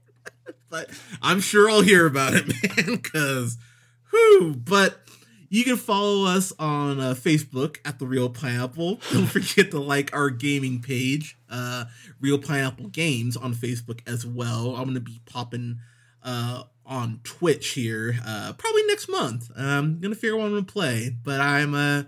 but 0.70 0.90
I'm 1.22 1.40
sure 1.40 1.70
I'll 1.70 1.80
hear 1.80 2.04
about 2.06 2.34
it, 2.34 2.46
man. 2.76 2.96
Because, 2.96 3.56
who? 4.10 4.54
But 4.54 5.00
you 5.52 5.64
can 5.64 5.76
follow 5.76 6.24
us 6.24 6.50
on 6.58 6.98
uh, 6.98 7.12
Facebook 7.12 7.76
at 7.84 7.98
the 7.98 8.06
Reel 8.06 8.30
Pineapple. 8.30 9.00
Don't 9.12 9.26
forget 9.26 9.70
to 9.72 9.78
like 9.78 10.14
our 10.14 10.30
gaming 10.30 10.80
page, 10.80 11.36
uh, 11.50 11.84
Reel 12.22 12.38
Pineapple 12.38 12.88
Games, 12.88 13.36
on 13.36 13.52
Facebook 13.52 14.00
as 14.06 14.24
well. 14.24 14.70
I'm 14.70 14.84
going 14.84 14.94
to 14.94 15.00
be 15.00 15.20
popping 15.26 15.80
uh, 16.22 16.62
on 16.86 17.20
Twitch 17.22 17.68
here 17.72 18.16
uh, 18.26 18.54
probably 18.56 18.84
next 18.84 19.10
month. 19.10 19.50
I'm 19.54 20.00
going 20.00 20.14
to 20.14 20.18
figure 20.18 20.36
out 20.36 20.38
what 20.38 20.46
I'm 20.46 20.52
going 20.52 20.64
to 20.64 20.72
play, 20.72 21.14
but 21.22 21.38
I'm 21.38 21.74
uh, 21.74 21.98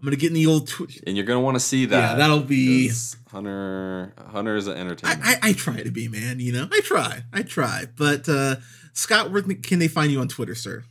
I'm 0.00 0.04
gonna 0.04 0.16
get 0.16 0.28
in 0.28 0.34
the 0.34 0.46
old 0.46 0.68
Twitch. 0.68 1.00
And 1.06 1.16
you're 1.16 1.26
gonna 1.26 1.40
want 1.40 1.56
to 1.56 1.60
see 1.60 1.84
that. 1.86 2.10
Yeah, 2.10 2.14
that'll 2.14 2.40
be. 2.40 2.88
Hunter. 3.32 4.14
Hunter 4.28 4.54
is 4.54 4.68
an 4.68 4.76
I, 4.76 4.80
entertainer. 4.80 5.20
I, 5.24 5.38
I 5.42 5.52
try 5.54 5.82
to 5.82 5.90
be 5.90 6.06
man, 6.06 6.38
you 6.38 6.52
know. 6.52 6.68
I 6.70 6.80
try, 6.82 7.24
I 7.32 7.42
try, 7.42 7.86
but 7.96 8.28
uh, 8.28 8.56
Scott, 8.92 9.32
where 9.32 9.42
can 9.42 9.80
they 9.80 9.88
find 9.88 10.12
you 10.12 10.20
on 10.20 10.28
Twitter, 10.28 10.54
sir? 10.54 10.84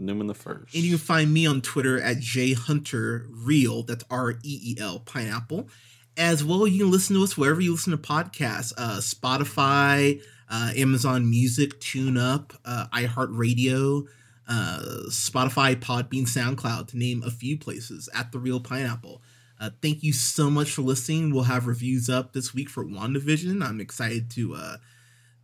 Nearman 0.00 0.28
the 0.28 0.34
first. 0.34 0.74
And 0.74 0.82
you 0.82 0.90
can 0.90 0.98
find 0.98 1.32
me 1.32 1.46
on 1.46 1.60
Twitter 1.60 2.00
at 2.00 2.18
jhunterreel. 2.18 3.86
That's 3.86 4.04
R 4.10 4.32
E 4.32 4.36
E 4.42 4.76
L 4.80 5.00
pineapple. 5.00 5.68
As 6.16 6.42
well, 6.42 6.66
you 6.66 6.84
can 6.84 6.90
listen 6.90 7.16
to 7.16 7.22
us 7.22 7.36
wherever 7.36 7.60
you 7.60 7.72
listen 7.72 7.92
to 7.92 7.98
podcasts. 7.98 8.72
Uh, 8.76 8.98
Spotify, 8.98 10.20
uh, 10.48 10.72
Amazon 10.76 11.28
Music, 11.28 11.80
TuneUp, 11.80 12.56
uh, 12.64 12.86
iHeartRadio, 12.92 14.06
uh, 14.48 14.80
Spotify, 15.08 15.76
Podbean, 15.76 16.26
SoundCloud, 16.26 16.88
to 16.88 16.98
name 16.98 17.22
a 17.24 17.30
few 17.30 17.58
places. 17.58 18.08
At 18.14 18.32
the 18.32 18.38
Reel 18.38 18.60
Pineapple. 18.60 19.22
Uh, 19.60 19.70
thank 19.82 20.02
you 20.02 20.12
so 20.12 20.48
much 20.48 20.70
for 20.70 20.80
listening. 20.80 21.32
We'll 21.34 21.44
have 21.44 21.66
reviews 21.66 22.08
up 22.08 22.32
this 22.32 22.54
week 22.54 22.70
for 22.70 22.84
WandaVision. 22.84 23.62
I'm 23.62 23.80
excited 23.80 24.30
to 24.30 24.54
uh, 24.54 24.76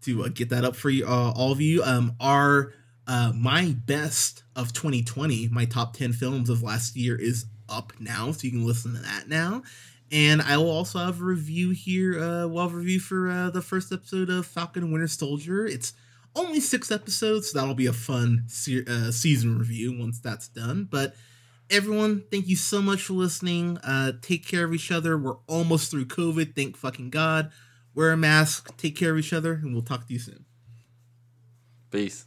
to 0.03 0.25
uh, 0.25 0.29
get 0.29 0.49
that 0.49 0.65
up 0.65 0.75
for 0.75 0.89
you, 0.89 1.07
uh, 1.07 1.33
all 1.37 1.53
of 1.53 1.61
you. 1.61 1.83
Um, 1.83 2.17
our 2.19 2.73
uh, 3.07 3.33
my 3.35 3.75
best 3.87 4.43
of 4.55 4.73
2020, 4.73 5.49
my 5.49 5.65
top 5.65 5.97
10 5.97 6.13
films 6.13 6.51
of 6.51 6.63
last 6.63 6.97
year 6.97 7.17
is 7.17 7.47
up 7.69 7.93
now, 8.01 8.33
so 8.33 8.45
you 8.45 8.51
can 8.51 8.67
listen 8.67 8.95
to 8.95 9.01
that 9.01 9.29
now. 9.29 9.63
And 10.13 10.41
I 10.41 10.57
will 10.57 10.71
also 10.71 10.99
have 10.99 11.21
a 11.21 11.25
review 11.25 11.71
here. 11.71 12.21
Uh, 12.21 12.47
we'll 12.47 12.71
review 12.71 13.01
for 13.01 13.29
uh, 13.29 13.51
the 13.51 13.63
first 13.63 13.93
episode 13.93 14.31
of 14.31 14.47
Falcon 14.47 14.85
and 14.85 14.93
Winter 14.93 15.09
Soldier. 15.09 15.67
It's 15.67 15.95
only 16.37 16.61
six 16.61 16.91
episodes, 16.91 17.51
so 17.51 17.59
that'll 17.59 17.75
be 17.75 17.87
a 17.87 17.93
fun 17.93 18.45
se- 18.47 18.85
uh, 18.87 19.11
season 19.11 19.59
review 19.59 19.99
once 19.99 20.21
that's 20.21 20.49
done. 20.49 20.87
But 20.89 21.17
everyone, 21.71 22.23
thank 22.31 22.47
you 22.47 22.57
so 22.57 22.81
much 22.81 23.03
for 23.03 23.15
listening. 23.15 23.79
Uh, 23.79 24.13
take 24.23 24.47
care 24.47 24.65
of 24.65 24.75
each 24.75 24.93
other. 24.93 25.19
We're 25.19 25.39
almost 25.49 25.91
through 25.91 26.07
COVID. 26.07 26.55
Thank 26.55 26.77
fucking 26.77 27.11
God. 27.11 27.51
Wear 27.95 28.13
a 28.13 28.17
mask. 28.17 28.77
Take 28.77 28.97
care 28.97 29.13
of 29.13 29.19
each 29.19 29.33
other, 29.33 29.55
and 29.55 29.73
we'll 29.73 29.83
talk 29.83 30.07
to 30.07 30.13
you 30.13 30.19
soon. 30.21 30.45
Peace. 31.91 32.27